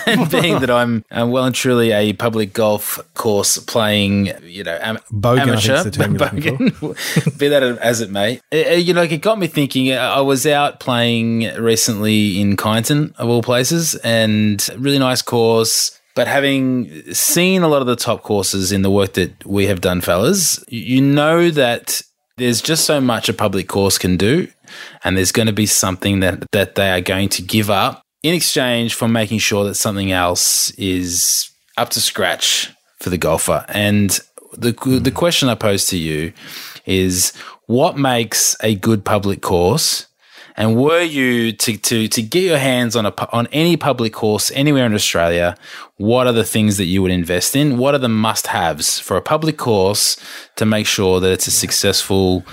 and 0.07 0.30
being 0.30 0.61
that 0.61 0.70
I'm 0.70 1.05
uh, 1.11 1.26
well 1.28 1.45
and 1.45 1.55
truly 1.55 1.93
a 1.93 2.12
public 2.14 2.53
golf 2.53 2.99
course 3.14 3.59
playing, 3.59 4.30
you 4.43 4.64
know, 4.64 4.78
am- 4.80 4.99
Bogan, 5.12 5.49
amateur. 5.49 5.82
the 5.82 5.91
term 5.91 6.16
you're 6.16 6.18
looking 6.24 6.70
Bogan. 6.70 7.39
Be 7.39 7.49
that 7.49 7.62
as 7.62 8.01
it 8.01 8.11
may, 8.11 8.41
Uh, 8.53 8.57
uh, 8.57 8.74
you 8.74 8.93
know, 8.95 9.03
it 9.03 9.20
got 9.22 9.39
me 9.39 9.47
thinking. 9.47 9.93
uh, 9.93 9.97
I 9.97 10.20
was 10.20 10.47
out 10.47 10.80
playing 10.80 11.55
recently 11.59 12.41
in 12.41 12.57
Kyneton, 12.57 13.14
of 13.16 13.28
all 13.28 13.43
places, 13.43 13.95
and 13.97 14.66
really 14.78 14.99
nice 14.99 15.22
course. 15.22 15.99
But 16.16 16.28
having 16.28 17.12
seen 17.12 17.62
a 17.62 17.68
lot 17.68 17.80
of 17.80 17.89
the 17.89 17.97
top 17.97 18.22
courses 18.22 18.70
in 18.70 18.82
the 18.82 18.91
work 18.91 19.14
that 19.14 19.45
we 19.45 19.66
have 19.66 19.80
done, 19.80 20.01
fellas, 20.01 20.64
you 20.68 21.01
know 21.01 21.51
that 21.51 22.03
there's 22.37 22.61
just 22.61 22.85
so 22.85 23.01
much 23.01 23.28
a 23.28 23.32
public 23.32 23.68
course 23.68 23.99
can 23.99 24.16
do, 24.16 24.49
and 25.03 25.16
there's 25.16 25.32
going 25.32 25.47
to 25.47 25.53
be 25.53 25.66
something 25.66 26.20
that 26.20 26.45
that 26.53 26.74
they 26.74 26.91
are 26.91 27.01
going 27.01 27.28
to 27.30 27.43
give 27.43 27.70
up 27.70 28.03
in 28.22 28.35
exchange 28.35 28.95
for 28.95 29.09
making 29.09 29.39
sure 29.39 29.64
that 29.64 29.74
something 29.74 30.11
else 30.12 30.70
is 30.72 31.51
up 31.76 31.91
to 31.91 32.01
scratch 32.01 32.72
for 32.99 33.11
the 33.11 33.18
golfer. 33.18 33.64
And 33.68 34.11
the 34.53 34.72
the 34.72 35.11
hmm. 35.11 35.16
question 35.16 35.49
I 35.49 35.55
pose 35.55 35.87
to 35.87 35.99
you 35.99 36.32
is, 36.87 37.32
what 37.66 37.97
makes 37.97 38.57
a 38.62 38.74
good 38.74 39.05
public 39.05 39.41
course? 39.41 40.07
And 40.57 40.76
were 40.76 41.02
you 41.02 41.52
to, 41.52 41.76
to, 41.76 42.09
to 42.09 42.22
get 42.22 42.44
your 42.44 42.59
hands 42.59 42.94
on 42.94 43.07
a 43.07 43.12
on 43.34 43.48
any 43.48 43.76
public 43.76 44.12
course 44.12 44.52
anywhere 44.55 44.86
in 44.86 44.94
Australia, 44.94 45.57
what 45.96 46.26
are 46.26 46.32
the 46.32 46.44
things 46.44 46.76
that 46.76 46.84
you 46.84 47.02
would 47.02 47.11
invest 47.11 47.57
in? 47.57 47.76
What 47.76 47.94
are 47.94 47.98
the 47.98 48.09
must 48.09 48.48
haves 48.48 48.98
for 48.98 49.16
a 49.16 49.22
public 49.22 49.59
course 49.59 50.16
to 50.57 50.64
make 50.64 50.86
sure 50.86 51.18
that 51.20 51.32
it's 51.32 51.48
a 51.48 51.50
successful 51.50 52.44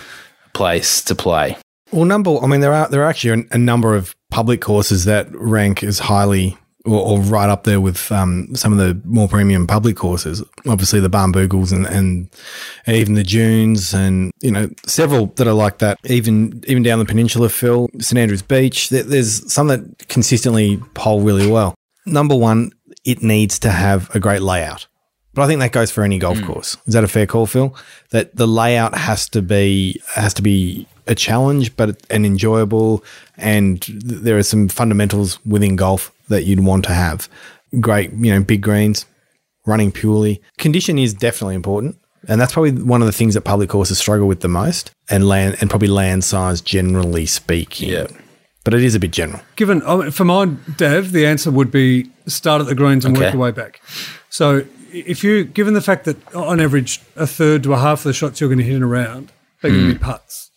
place 0.54 1.02
to 1.04 1.16
play? 1.16 1.58
Well, 1.92 2.06
number, 2.06 2.38
I 2.38 2.48
mean, 2.48 2.62
there 2.62 2.74
are 2.74 2.88
there 2.90 3.02
are 3.04 3.10
actually 3.10 3.44
a, 3.44 3.56
a 3.56 3.58
number 3.58 3.96
of 3.96 4.16
public 4.32 4.62
courses 4.62 5.06
that 5.06 5.28
rank 5.34 5.84
as 5.84 6.00
highly 6.00 6.58
or, 6.86 7.00
or 7.00 7.20
right 7.22 7.50
up 7.50 7.64
there 7.64 7.80
with 7.82 8.12
um, 8.12 8.56
some 8.56 8.72
of 8.72 8.80
the 8.80 9.00
more 9.06 9.28
premium 9.28 9.68
public 9.68 9.96
courses. 9.96 10.44
Obviously, 10.68 11.00
the 11.00 11.10
Barnbougles 11.10 11.72
and, 11.72 11.86
and 11.86 12.30
even 12.88 13.16
the 13.16 13.24
Dunes, 13.24 13.94
and 13.94 14.32
you 14.42 14.52
know, 14.52 14.70
several 14.86 15.28
that 15.28 15.48
are 15.48 15.54
like 15.54 15.80
that. 15.80 15.98
Even 16.06 16.64
even 16.68 16.84
down 16.84 17.00
the 17.00 17.06
peninsula, 17.06 17.50
Phil, 17.50 17.90
St 18.00 18.18
Andrews 18.18 18.42
Beach. 18.42 18.90
There, 18.90 19.04
there's 19.04 19.52
some 19.52 19.68
that 19.68 20.08
consistently 20.08 20.78
poll 20.94 21.22
really 21.22 21.50
well. 21.50 21.76
Number 22.06 22.36
one, 22.36 22.72
it 23.06 23.22
needs 23.22 23.60
to 23.60 23.70
have 23.70 24.14
a 24.16 24.20
great 24.20 24.42
layout. 24.42 24.88
But 25.34 25.44
I 25.44 25.48
think 25.48 25.62
that 25.62 25.72
goes 25.72 25.92
for 25.92 26.04
any 26.04 26.20
golf 26.20 26.42
course. 26.44 26.76
Is 26.88 26.94
that 26.94 27.06
a 27.06 27.08
fair 27.08 27.26
call, 27.26 27.46
Phil? 27.46 27.74
That 28.10 28.36
the 28.36 28.48
layout 28.48 28.96
has 28.96 29.30
to 29.30 29.42
be 29.42 30.02
has 30.16 30.34
to 30.34 30.42
be 30.42 30.88
a 31.08 31.16
challenge, 31.16 31.76
but 31.78 32.02
and 32.10 32.26
enjoyable. 32.26 33.04
And 33.38 33.82
th- 33.82 34.02
there 34.02 34.38
are 34.38 34.44
some 34.44 34.68
fundamentals 34.68 35.44
within 35.46 35.78
golf 35.78 36.12
that 36.32 36.44
you'd 36.44 36.62
want 36.62 36.86
to 36.86 36.94
have. 36.94 37.30
Great, 37.80 38.12
you 38.12 38.34
know, 38.34 38.44
big 38.44 38.62
greens, 38.62 39.06
running 39.66 39.92
purely. 39.92 40.42
Condition 40.58 40.98
is 40.98 41.14
definitely 41.14 41.56
important. 41.56 41.98
And 42.28 42.40
that's 42.40 42.54
probably 42.54 42.72
one 42.72 43.02
of 43.02 43.08
the 43.08 43.12
things 43.12 43.34
that 43.34 43.42
public 43.42 43.70
courses 43.70 43.98
struggle 43.98 44.28
with 44.28 44.42
the 44.42 44.48
most, 44.48 44.92
and 45.10 45.28
land 45.28 45.58
and 45.60 45.70
probably 45.70 45.88
land 45.88 46.24
size 46.24 46.62
generally 46.62 47.26
speaking. 47.26 47.90
Yeah. 47.90 48.08
But 48.64 48.76
it 48.76 48.84
is 48.84 48.94
a 48.94 49.00
bit 49.00 49.10
general. 49.12 49.42
given 49.56 49.82
I 49.82 50.12
for 50.12 50.24
my 50.24 50.46
Dev, 50.46 51.14
the 51.14 51.26
answer 51.26 51.50
would 51.50 51.72
be 51.72 52.12
start 52.28 52.62
at 52.62 52.68
the 52.68 52.76
greens 52.76 53.06
and 53.06 53.18
work 53.18 53.34
your 53.34 53.42
way 53.42 53.50
back. 53.50 53.82
So 54.30 54.66
if 54.94 55.24
you, 55.24 55.46
given 55.46 55.74
the 55.74 55.82
fact 55.82 56.06
that 56.06 56.36
on 56.36 56.60
average 56.60 57.02
a 57.16 57.26
third 57.26 57.64
to 57.64 57.74
a 57.74 57.80
half 57.80 58.02
of 58.02 58.04
the 58.04 58.14
shots 58.14 58.40
you're 58.40 58.50
going 58.50 58.60
to 58.60 58.64
hit 58.64 58.76
in 58.76 58.84
a 58.84 58.88
round, 58.88 59.32
they're 59.62 59.72
going 59.72 59.88
to 59.88 59.94
be 59.94 59.98
hmm. 59.98 60.04
putts. 60.04 60.51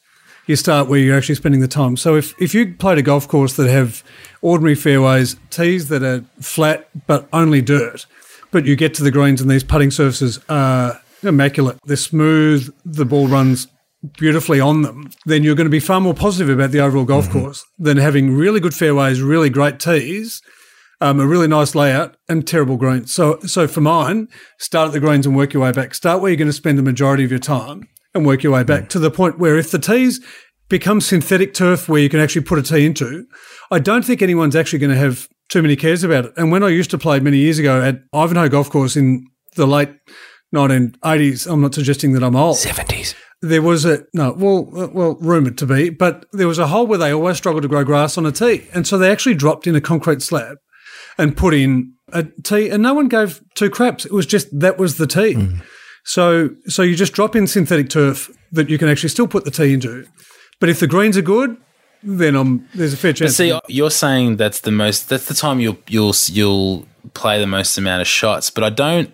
You 0.47 0.57
start 0.57 0.89
where 0.89 0.99
you're 0.99 1.17
actually 1.17 1.37
spending 1.37 1.61
the 1.61 1.69
time. 1.69 1.97
So 1.97 2.17
if, 2.17 2.41
if 2.41 2.55
you 2.55 2.75
played 2.75 2.99
a 2.99 3.03
golf 3.03 3.27
course 3.27 3.57
that 3.57 3.69
have 3.69 4.03
ordinary 4.43 4.75
fairways, 4.75 5.37
tees 5.51 5.89
that 5.89 6.03
are 6.03 6.23
flat 6.41 6.89
but 7.07 7.29
only 7.33 7.63
dirt, 7.63 8.07
but 8.51 8.67
you 8.67 8.77
get 8.77 8.95
to 8.95 9.03
the 9.03 9.11
greens 9.11 9.41
and 9.41 9.51
these 9.51 9.65
putting 9.65 9.91
surfaces 9.91 10.39
are 10.49 11.01
immaculate, 11.23 11.79
they're 11.85 11.97
smooth, 11.97 12.73
the 12.85 13.07
ball 13.07 13.27
runs 13.27 13.69
beautifully 14.19 14.61
on 14.61 14.83
them, 14.83 15.11
then 15.25 15.43
you're 15.43 15.55
going 15.55 15.67
to 15.67 15.71
be 15.71 15.81
far 15.81 16.01
more 16.01 16.15
positive 16.15 16.51
about 16.51 16.71
the 16.71 16.81
overall 16.81 17.05
golf 17.05 17.31
course 17.31 17.65
than 17.79 17.97
having 17.97 18.35
really 18.35 18.61
good 18.61 18.75
fairways, 18.75 19.23
really 19.23 19.49
great 19.49 19.81
tees, 19.81 20.43
um, 21.01 21.21
a 21.21 21.27
really 21.27 21.49
nice 21.49 21.75
layout, 21.75 22.17
and 22.29 22.47
terrible 22.47 22.77
greens. 22.77 23.13
So, 23.13 23.39
so 23.41 23.67
for 23.67 23.81
mine, 23.81 24.29
start 24.59 24.89
at 24.89 24.93
the 24.93 25.01
greens 25.01 25.27
and 25.27 25.35
work 25.35 25.55
your 25.55 25.63
way 25.63 25.73
back. 25.73 25.95
Start 25.95 26.21
where 26.21 26.31
you're 26.31 26.37
going 26.37 26.49
to 26.49 26.53
spend 26.53 26.79
the 26.79 26.83
majority 26.83 27.25
of 27.25 27.31
your 27.31 27.41
time 27.41 27.89
and 28.15 28.25
work 28.27 28.43
your 28.43 28.53
way 28.53 28.63
back 28.63 28.89
to 28.91 28.99
the 28.99 29.11
point 29.11 29.39
where 29.39 29.59
if 29.59 29.71
the 29.71 29.79
tees 29.79 30.21
become 30.69 31.01
synthetic 31.01 31.53
turf 31.55 31.89
where 31.89 32.01
you 32.01 32.09
can 32.09 32.21
actually 32.21 32.43
put 32.43 32.59
a 32.59 32.63
tee 32.63 32.87
into, 32.87 33.27
I 33.71 33.79
don't 33.79 34.05
think 34.05 34.23
anyone's 34.23 34.57
actually 34.57 34.79
going 34.79 34.93
to 34.93 34.99
have 34.99 35.29
too 35.49 35.63
many 35.63 35.77
cares 35.77 36.03
about 36.05 36.27
it. 36.27 36.33
And 36.37 36.51
when 36.51 36.63
I 36.63 36.69
used 36.69 36.91
to 36.91 36.99
play 36.99 37.21
many 37.21 37.39
years 37.39 37.59
ago 37.59 37.83
at 37.83 38.01
Ivanhoe 38.15 38.49
Golf 38.49 38.71
Course 38.71 38.97
in 38.97 39.27
the 39.57 39.67
late 39.67 39.91
1980s, 40.55 41.51
I'm 41.51 41.61
not 41.61 41.75
suggesting 41.75 42.13
that 42.13 42.23
I'm 42.23 42.37
old 42.37 42.57
Seventies. 42.57 43.15
there 43.43 43.63
was 43.63 43.85
a 43.85 44.05
no, 44.15 44.33
well, 44.33 44.65
well, 44.93 45.17
rumored 45.21 45.59
to 45.59 45.67
be, 45.67 45.91
but 45.91 46.25
there 46.33 46.49
was 46.49 46.59
a 46.59 46.69
hole 46.69 46.87
where 46.87 46.99
they 46.99 47.13
always 47.13 47.37
struggled 47.37 47.63
to 47.63 47.69
grow 47.69 47.85
grass 47.85 48.17
on 48.17 48.27
a 48.27 48.33
tee, 48.33 48.67
and 48.73 48.87
so 48.87 48.97
they 48.97 49.11
actually 49.11 49.35
dropped 49.35 49.67
in 49.67 49.75
a 49.75 49.81
concrete 49.81 50.23
slab 50.23 50.57
and 51.19 51.37
put 51.37 51.55
in 51.55 51.93
a 52.13 52.25
tee, 52.43 52.69
and 52.71 52.83
no 52.83 52.95
one 52.95 53.09
gave 53.09 53.43
two 53.55 53.71
craps. 53.71 54.05
It 54.07 54.13
was 54.13 54.27
just 54.27 54.49
that 54.59 54.79
was 54.79 54.97
the 54.97 55.07
tee. 55.07 55.35
Hmm. 55.35 55.57
So, 56.05 56.51
so 56.67 56.83
you 56.83 56.97
just 56.97 57.15
drop 57.15 57.35
in 57.35 57.47
synthetic 57.47 57.89
turf 57.89 58.31
that 58.53 58.69
you 58.69 58.79
can 58.79 58.89
actually 58.89 59.09
still 59.09 59.27
put 59.27 59.45
the 59.45 59.51
tee 59.51 59.73
into, 59.73 60.07
but 60.61 60.69
if 60.69 60.79
the 60.81 60.87
greens 60.87 61.17
are 61.17 61.23
good, 61.23 61.57
then 62.03 62.37
um, 62.37 62.69
there's 62.75 62.93
a 62.93 62.97
fair 62.97 63.13
chance. 63.13 63.37
See, 63.37 63.59
you're 63.69 63.91
saying 63.91 64.37
that's 64.37 64.61
the 64.61 64.71
most. 64.71 65.09
That's 65.09 65.27
the 65.27 65.35
time 65.35 65.61
you'll 65.61 65.79
you'll 65.89 66.15
you'll 66.27 66.87
play 67.15 67.41
the 67.41 67.47
most 67.47 67.77
amount 67.79 68.03
of 68.03 68.07
shots, 68.07 68.51
but 68.51 68.63
I 68.63 68.71
don't 68.71 69.11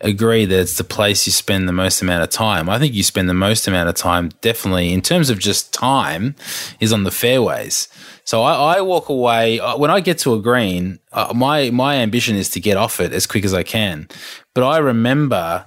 agree 0.00 0.44
that 0.44 0.58
it's 0.58 0.76
the 0.76 0.84
place 0.84 1.26
you 1.26 1.32
spend 1.32 1.68
the 1.68 1.72
most 1.72 2.02
amount 2.02 2.22
of 2.22 2.30
time. 2.30 2.68
I 2.68 2.78
think 2.78 2.94
you 2.94 3.02
spend 3.02 3.28
the 3.28 3.34
most 3.34 3.66
amount 3.66 3.88
of 3.88 3.94
time, 3.94 4.30
definitely 4.40 4.92
in 4.92 5.00
terms 5.00 5.30
of 5.30 5.38
just 5.38 5.72
time, 5.72 6.34
is 6.80 6.92
on 6.92 7.04
the 7.04 7.10
fairways. 7.10 7.88
So 8.24 8.42
I, 8.42 8.76
I 8.76 8.80
walk 8.80 9.08
away 9.08 9.60
uh, 9.60 9.76
when 9.76 9.90
I 9.90 10.00
get 10.00 10.18
to 10.18 10.34
a 10.34 10.40
green. 10.40 10.98
Uh, 11.12 11.32
my 11.34 11.70
my 11.70 11.96
ambition 11.96 12.36
is 12.36 12.48
to 12.50 12.60
get 12.60 12.76
off 12.76 13.00
it 13.00 13.12
as 13.12 13.26
quick 13.26 13.44
as 13.44 13.52
I 13.52 13.62
can, 13.62 14.08
but 14.54 14.64
I 14.64 14.78
remember 14.78 15.66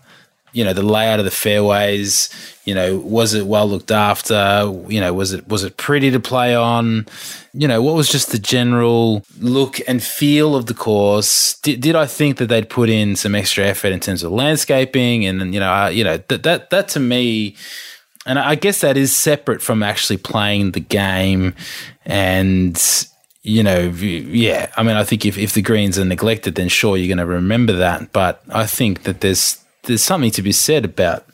you 0.54 0.64
know 0.64 0.74
the 0.74 0.84
layout 0.84 1.20
of 1.20 1.26
the 1.26 1.32
fairways 1.32 2.30
you 2.66 2.74
know 2.74 2.97
was 2.97 3.34
it 3.34 3.45
well 3.45 3.68
looked 3.68 3.91
after 3.91 4.72
you 4.88 5.00
know 5.00 5.14
was 5.14 5.34
it 5.34 5.47
was 5.47 5.64
it 5.64 5.78
pretty 5.78 6.12
to 6.12 6.20
play 6.20 6.56
on 6.56 7.06
you 7.54 7.68
know 7.68 7.82
what 7.82 7.95
was 7.95 8.10
just 8.10 8.32
the 8.32 8.39
general 8.39 9.24
look 9.39 9.80
and 9.88 10.04
feel 10.04 10.56
of 10.56 10.66
the 10.68 10.74
course 10.74 11.60
did, 11.62 11.82
did 11.82 11.95
i 11.95 12.06
think 12.06 12.38
that 12.38 12.47
they'd 12.47 12.70
put 12.70 12.89
in 12.89 13.16
some 13.16 13.36
extra 13.36 13.66
effort 13.66 13.91
in 13.91 14.00
terms 14.00 14.24
of 14.24 14.32
landscaping 14.32 15.26
and 15.26 15.54
you 15.54 15.60
know 15.60 15.72
uh, 15.72 15.88
you 15.88 16.04
know 16.04 16.18
that 16.28 16.43
that 16.43 16.70
that 16.70 16.88
to 16.88 17.00
me 17.00 17.56
and 18.26 18.38
i 18.39 18.56
guess 18.56 18.82
that 18.82 18.97
is 18.97 19.16
separate 19.16 19.62
from 19.62 19.84
actually 19.84 20.18
playing 20.18 20.72
the 20.72 20.80
game 20.80 21.54
and 22.06 23.08
you 23.41 23.64
know, 23.64 23.89
yeah. 23.89 24.72
I 24.76 24.84
mean, 24.84 24.95
I 24.95 25.04
think 25.04 25.26
if, 25.26 25.38
if 25.38 25.54
the 25.54 25.62
greens 25.62 25.97
are 25.97 26.06
neglected, 26.06 26.56
then 26.56 26.68
sure, 26.68 26.97
you're 26.97 27.08
going 27.08 27.26
to 27.26 27.34
remember 27.34 27.74
that. 27.74 28.12
But 28.12 28.43
I 28.50 28.66
think 28.66 29.04
that 29.04 29.22
there's 29.22 29.64
there's 29.84 30.03
something 30.03 30.32
to 30.32 30.41
be 30.41 30.51
said 30.51 30.86
about, 30.86 31.25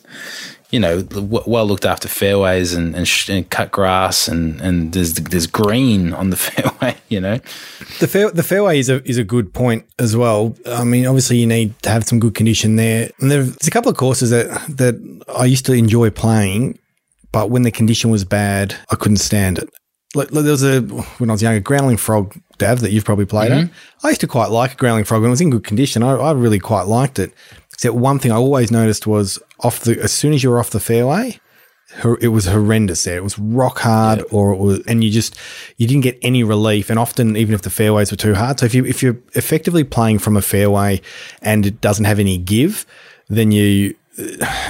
you 0.71 0.79
know, 0.79 1.07
well 1.11 1.65
looked 1.65 1.85
after 1.85 2.07
fairways 2.07 2.73
and, 2.73 2.95
and, 2.95 3.07
sh- 3.07 3.29
and 3.29 3.49
cut 3.49 3.71
grass 3.71 4.27
and, 4.27 4.59
and 4.61 4.93
there's 4.93 5.13
there's 5.13 5.47
green 5.47 6.13
on 6.13 6.29
the 6.29 6.35
fairway, 6.47 6.95
you 7.09 7.19
know. 7.19 7.37
The 7.99 8.07
fair, 8.07 8.31
the 8.31 8.43
fairway 8.43 8.79
is 8.79 8.89
a 8.89 9.03
is 9.07 9.17
a 9.17 9.23
good 9.23 9.53
point 9.53 9.85
as 9.99 10.15
well. 10.15 10.55
I 10.65 10.83
mean, 10.83 11.05
obviously 11.05 11.37
you 11.37 11.47
need 11.47 11.79
to 11.83 11.89
have 11.89 12.03
some 12.05 12.19
good 12.19 12.35
condition 12.35 12.75
there. 12.75 13.09
And 13.19 13.31
there's 13.31 13.67
a 13.67 13.71
couple 13.71 13.91
of 13.91 13.97
courses 13.97 14.29
that 14.31 14.47
that 14.77 15.23
I 15.35 15.45
used 15.45 15.65
to 15.67 15.73
enjoy 15.73 16.09
playing, 16.09 16.79
but 17.31 17.49
when 17.49 17.63
the 17.63 17.71
condition 17.71 18.11
was 18.11 18.25
bad, 18.25 18.75
I 18.91 18.95
couldn't 18.95 19.17
stand 19.17 19.57
it. 19.59 19.69
Like, 20.15 20.29
there 20.29 20.43
was 20.43 20.63
a 20.63 20.81
when 20.81 21.29
I 21.29 21.33
was 21.33 21.41
younger, 21.41 21.59
Growling 21.59 21.97
Frog 21.97 22.33
Dav 22.57 22.79
that 22.79 22.91
you've 22.91 23.03
probably 23.03 23.25
played 23.25 23.51
at. 23.51 23.65
Mm-hmm. 23.65 24.05
I 24.05 24.09
used 24.09 24.21
to 24.21 24.27
quite 24.27 24.49
like 24.49 24.73
a 24.73 24.75
Growling 24.75 25.03
Frog 25.03 25.21
when 25.21 25.29
it 25.29 25.31
was 25.31 25.41
in 25.41 25.49
good 25.49 25.65
condition. 25.65 26.03
I, 26.03 26.11
I 26.11 26.31
really 26.31 26.59
quite 26.59 26.83
liked 26.83 27.19
it. 27.19 27.33
Except 27.76 27.95
one 27.95 28.19
thing 28.19 28.32
I 28.32 28.36
always 28.36 28.71
noticed 28.71 29.05
was 29.05 29.38
off 29.59 29.82
the 29.82 30.01
as 30.01 30.11
soon 30.11 30.34
as 30.34 30.43
you 30.43 30.49
were 30.49 30.59
off 30.59 30.71
the 30.71 30.80
fairway, 30.80 31.39
it 32.21 32.30
was 32.30 32.45
horrendous 32.45 33.03
there. 33.03 33.17
It 33.17 33.23
was 33.23 33.38
rock 33.38 33.80
hard, 33.80 34.23
or 34.32 34.53
it 34.53 34.57
was, 34.57 34.80
and 34.88 35.03
you 35.03 35.11
just 35.11 35.38
you 35.78 35.88
didn't 35.88 36.03
get 36.03 36.17
any 36.21 36.43
relief. 36.43 36.89
And 36.89 36.97
often, 36.97 37.38
even 37.38 37.53
if 37.53 37.61
the 37.61 37.69
fairways 37.69 38.11
were 38.11 38.17
too 38.17 38.34
hard, 38.34 38.59
so 38.59 38.65
if 38.65 38.73
you 38.73 38.86
if 38.86 39.03
you're 39.03 39.17
effectively 39.34 39.84
playing 39.84 40.19
from 40.19 40.36
a 40.36 40.41
fairway 40.41 41.01
and 41.41 41.65
it 41.65 41.82
doesn't 41.82 42.05
have 42.05 42.19
any 42.19 42.38
give, 42.38 42.86
then 43.28 43.51
you 43.51 43.95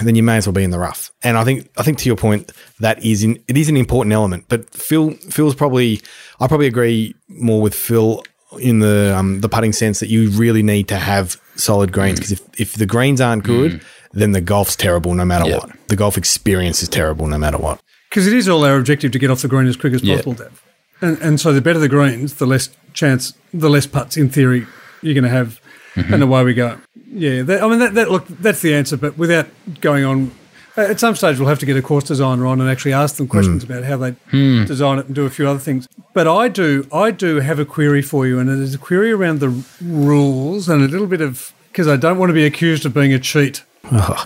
then 0.02 0.16
you 0.16 0.24
may 0.24 0.38
as 0.38 0.48
well 0.48 0.54
be 0.54 0.64
in 0.64 0.72
the 0.72 0.80
rough. 0.80 1.12
And 1.24 1.38
I 1.38 1.44
think 1.44 1.70
I 1.78 1.84
think 1.84 2.00
to 2.00 2.10
your 2.10 2.16
point, 2.16 2.52
that 2.80 3.04
is 3.04 3.24
in, 3.24 3.42
it 3.48 3.58
is 3.58 3.70
an 3.70 3.78
important 3.78 4.14
element. 4.14 4.46
But 4.50 4.70
Phil 4.72 5.12
Phil's 5.12 5.56
probably 5.56 6.02
I 6.40 6.48
probably 6.48 6.68
agree 6.68 7.16
more 7.28 7.62
with 7.62 7.76
Phil 7.76 8.24
in 8.58 8.80
the 8.80 9.16
um, 9.18 9.42
the 9.42 9.50
putting 9.50 9.74
sense 9.74 10.00
that 10.00 10.10
you 10.10 10.30
really 10.32 10.64
need 10.64 10.88
to 10.90 10.98
have 10.98 11.40
solid 11.56 11.92
greens 11.92 12.20
because 12.20 12.32
if, 12.34 12.60
if 12.60 12.74
the 12.74 12.86
greens 12.86 13.22
aren't 13.22 13.44
good, 13.44 13.82
then 14.14 14.32
the 14.32 14.42
golf's 14.42 14.76
terrible 14.76 15.14
no 15.14 15.26
matter 15.26 15.46
Yep. 15.50 15.62
what. 15.62 15.88
The 15.88 15.96
golf 15.96 16.18
experience 16.18 16.82
is 16.84 16.90
terrible 16.90 17.28
no 17.28 17.38
matter 17.38 17.58
what. 17.58 17.80
Because 18.10 18.28
it 18.28 18.34
is 18.34 18.48
all 18.50 18.64
our 18.64 18.78
objective 18.78 19.12
to 19.12 19.20
get 19.20 19.30
off 19.30 19.42
the 19.42 19.48
green 19.48 19.68
as 19.68 19.76
quick 19.76 19.94
as 19.94 20.02
Yeah. 20.04 20.16
possible, 20.16 20.34
Dev. 20.34 20.62
And, 21.02 21.18
and 21.22 21.40
so 21.40 21.52
the 21.54 21.62
better 21.62 21.80
the 21.80 21.90
greens, 21.90 22.36
the 22.36 22.46
less 22.46 22.70
chance, 22.94 23.34
the 23.54 23.70
less 23.70 23.86
putts 23.86 24.16
in 24.18 24.30
theory 24.30 24.66
you're 25.02 25.14
going 25.14 25.24
to 25.26 25.30
have, 25.30 25.60
Mm-hmm. 25.96 26.14
and 26.14 26.24
away 26.24 26.44
we 26.44 26.54
go. 26.54 26.78
Yeah, 27.10 27.42
that, 27.44 27.64
I 27.64 27.70
mean 27.70 27.80
that, 27.80 27.94
that 27.94 28.12
look 28.12 28.28
that's 28.28 28.62
the 28.62 28.74
answer. 28.76 28.98
But 28.98 29.18
without 29.18 29.48
going 29.80 30.04
on, 30.04 30.32
Uh, 30.78 30.82
at 30.82 31.00
some 31.00 31.16
stage 31.16 31.40
we'll 31.40 31.48
have 31.48 31.60
to 31.60 31.66
get 31.66 31.78
a 31.78 31.82
course 31.82 32.04
designer 32.04 32.46
on 32.46 32.60
and 32.60 32.70
actually 32.70 32.94
ask 32.94 33.16
them 33.16 33.28
questions 33.28 33.64
Hmm. 33.64 33.72
about 33.72 33.84
how 33.86 33.98
they 33.98 34.12
hmm. 34.30 34.66
design 34.66 35.00
it 35.00 35.06
and 35.06 35.16
do 35.16 35.26
a 35.26 35.30
few 35.30 35.48
other 35.48 35.60
things. 35.60 35.88
But 36.14 36.28
I 36.28 36.48
do, 36.48 36.88
I 36.92 37.12
do 37.12 37.40
have 37.40 37.60
a 37.60 37.66
query 37.66 38.02
for 38.02 38.26
you, 38.28 38.40
and 38.40 38.50
it 38.50 38.60
is 38.60 38.74
a 38.74 38.78
query 38.78 39.12
around 39.12 39.40
the 39.40 39.64
rules 39.82 40.70
and 40.70 40.84
a 40.84 40.88
little 40.88 41.08
bit 41.08 41.22
of 41.22 41.54
because 41.72 41.88
I 41.88 41.98
don't 41.98 42.18
want 42.18 42.30
to 42.30 42.34
be 42.34 42.46
accused 42.46 42.86
of 42.86 42.94
being 42.94 43.14
a 43.14 43.20
cheat. 43.20 43.64
Oh. 43.92 44.26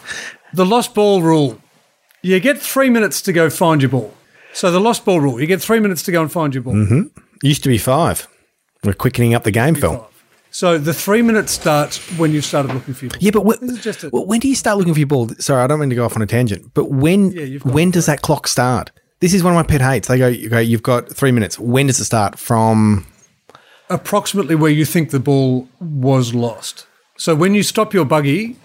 The 0.54 0.66
lost 0.66 0.94
ball 0.94 1.22
rule. 1.22 1.60
You 2.22 2.40
get 2.40 2.60
three 2.60 2.90
minutes 2.90 3.22
to 3.24 3.34
go 3.34 3.50
find 3.50 3.82
your 3.82 3.90
ball. 3.90 4.14
So 4.54 4.72
the 4.72 4.80
lost 4.80 5.06
ball 5.06 5.20
rule, 5.20 5.40
you 5.40 5.48
get 5.48 5.62
three 5.62 5.80
minutes 5.80 6.04
to 6.04 6.12
go 6.12 6.22
and 6.22 6.32
find 6.32 6.54
your 6.54 6.64
ball. 6.64 6.76
It 6.76 7.12
used 7.48 7.64
to 7.64 7.70
be 7.70 7.78
five. 7.78 8.28
We're 8.84 8.94
quickening 8.94 9.34
up 9.34 9.44
the 9.44 9.52
game, 9.52 9.76
Phil. 9.76 10.09
So 10.52 10.78
the 10.78 10.94
three 10.94 11.22
minutes 11.22 11.52
starts 11.52 11.98
when 12.18 12.32
you 12.32 12.42
started 12.42 12.74
looking 12.74 12.94
for 12.94 13.06
your 13.06 13.12
ball. 13.12 13.20
Yeah, 13.22 13.32
but 13.32 13.44
wh- 13.78 13.82
just 13.82 14.04
a- 14.04 14.10
when 14.10 14.40
do 14.40 14.48
you 14.48 14.56
start 14.56 14.78
looking 14.78 14.94
for 14.94 15.00
your 15.00 15.08
ball? 15.08 15.30
Sorry, 15.40 15.62
I 15.64 15.68
don't 15.68 15.80
mean 15.80 15.90
to 15.90 15.96
go 15.96 16.06
off 16.06 16.16
on 16.16 16.22
a 16.22 16.28
tangent, 16.28 16.74
but 16.74 16.90
when 16.92 17.32
Yeah, 17.32 17.60
when 17.60 17.92
does 17.92 18.08
that 18.08 18.22
clock 18.22 18.48
start? 18.48 18.92
This 19.20 19.34
is 19.34 19.44
one 19.44 19.54
of 19.54 19.58
my 19.58 19.64
pet 19.64 19.82
hates. 19.82 20.08
They 20.08 20.18
go, 20.18 20.28
you 20.28 20.50
go, 20.50 20.60
you've 20.60 20.82
got 20.84 21.10
three 21.14 21.32
minutes. 21.32 21.60
When 21.60 21.88
does 21.88 22.00
it 22.00 22.06
start? 22.06 22.40
From 22.40 23.06
approximately 23.90 24.56
where 24.56 24.72
you 24.72 24.86
think 24.86 25.12
the 25.12 25.20
ball 25.20 25.68
was 25.80 26.34
lost. 26.34 26.86
So 27.18 27.36
when 27.36 27.54
you 27.54 27.64
stop 27.64 27.94
your 27.94 28.06
buggy 28.06 28.56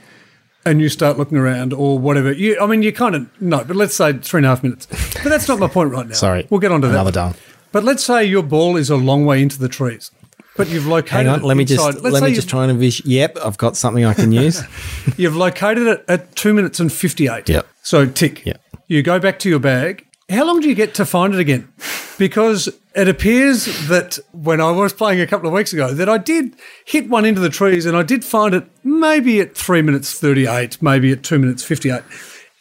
and 0.64 0.80
you 0.80 0.88
start 0.88 1.18
looking 1.18 1.38
around 1.38 1.72
or 1.72 1.98
whatever, 1.98 2.32
you, 2.32 2.58
I 2.60 2.66
mean, 2.66 2.82
you 2.82 2.92
kind 2.92 3.14
of 3.14 3.40
know, 3.42 3.64
but 3.64 3.76
let's 3.76 3.94
say 3.94 4.12
three 4.14 4.38
and 4.38 4.46
a 4.46 4.50
half 4.50 4.62
minutes. 4.62 4.86
But 4.86 5.24
that's 5.30 5.48
not 5.48 5.58
my 5.58 5.68
point 5.68 5.90
right 5.90 6.06
now. 6.06 6.14
Sorry, 6.26 6.46
We'll 6.50 6.60
get 6.60 6.72
on 6.72 6.80
to 6.82 6.88
another 6.88 7.10
that. 7.10 7.14
dull. 7.32 7.34
But 7.72 7.82
let's 7.84 8.04
say 8.04 8.24
your 8.24 8.44
ball 8.44 8.76
is 8.76 8.88
a 8.90 8.96
long 8.96 9.24
way 9.26 9.42
into 9.42 9.58
the 9.58 9.68
trees, 9.68 10.10
but 10.56 10.68
you've 10.68 10.86
located 10.86 11.12
hang 11.12 11.28
on, 11.28 11.40
it 11.40 11.44
let 11.44 11.56
me 11.56 11.62
inside- 11.62 11.76
just 11.92 12.00
let's 12.02 12.14
let 12.14 12.22
me 12.22 12.34
just 12.34 12.48
try 12.48 12.64
and 12.66 12.78
vision. 12.78 13.06
Yep, 13.08 13.38
I've 13.44 13.58
got 13.58 13.76
something 13.76 14.04
I 14.04 14.14
can 14.14 14.32
use. 14.32 14.62
You've 15.16 15.36
located 15.36 15.86
it 15.86 16.04
at 16.08 16.34
two 16.36 16.54
minutes 16.54 16.80
and 16.80 16.92
58. 16.92 17.48
Yep. 17.48 17.66
So 17.82 18.06
tick. 18.06 18.44
Yep. 18.46 18.60
You 18.86 19.02
go 19.02 19.18
back 19.18 19.38
to 19.40 19.48
your 19.48 19.58
bag. 19.58 20.06
How 20.30 20.44
long 20.46 20.60
do 20.60 20.68
you 20.68 20.74
get 20.74 20.94
to 20.94 21.04
find 21.04 21.34
it 21.34 21.40
again? 21.40 21.70
Because 22.18 22.68
it 22.94 23.08
appears 23.08 23.66
that 23.88 24.18
when 24.32 24.60
I 24.60 24.70
was 24.70 24.92
playing 24.92 25.20
a 25.20 25.26
couple 25.26 25.48
of 25.48 25.52
weeks 25.52 25.72
ago, 25.72 25.92
that 25.92 26.08
I 26.08 26.16
did 26.16 26.54
hit 26.86 27.08
one 27.10 27.24
into 27.24 27.40
the 27.40 27.50
trees 27.50 27.84
and 27.84 27.96
I 27.96 28.02
did 28.02 28.24
find 28.24 28.54
it 28.54 28.64
maybe 28.84 29.40
at 29.40 29.56
three 29.56 29.82
minutes 29.82 30.18
38, 30.18 30.80
maybe 30.80 31.12
at 31.12 31.22
two 31.22 31.38
minutes 31.38 31.62
58. 31.64 32.02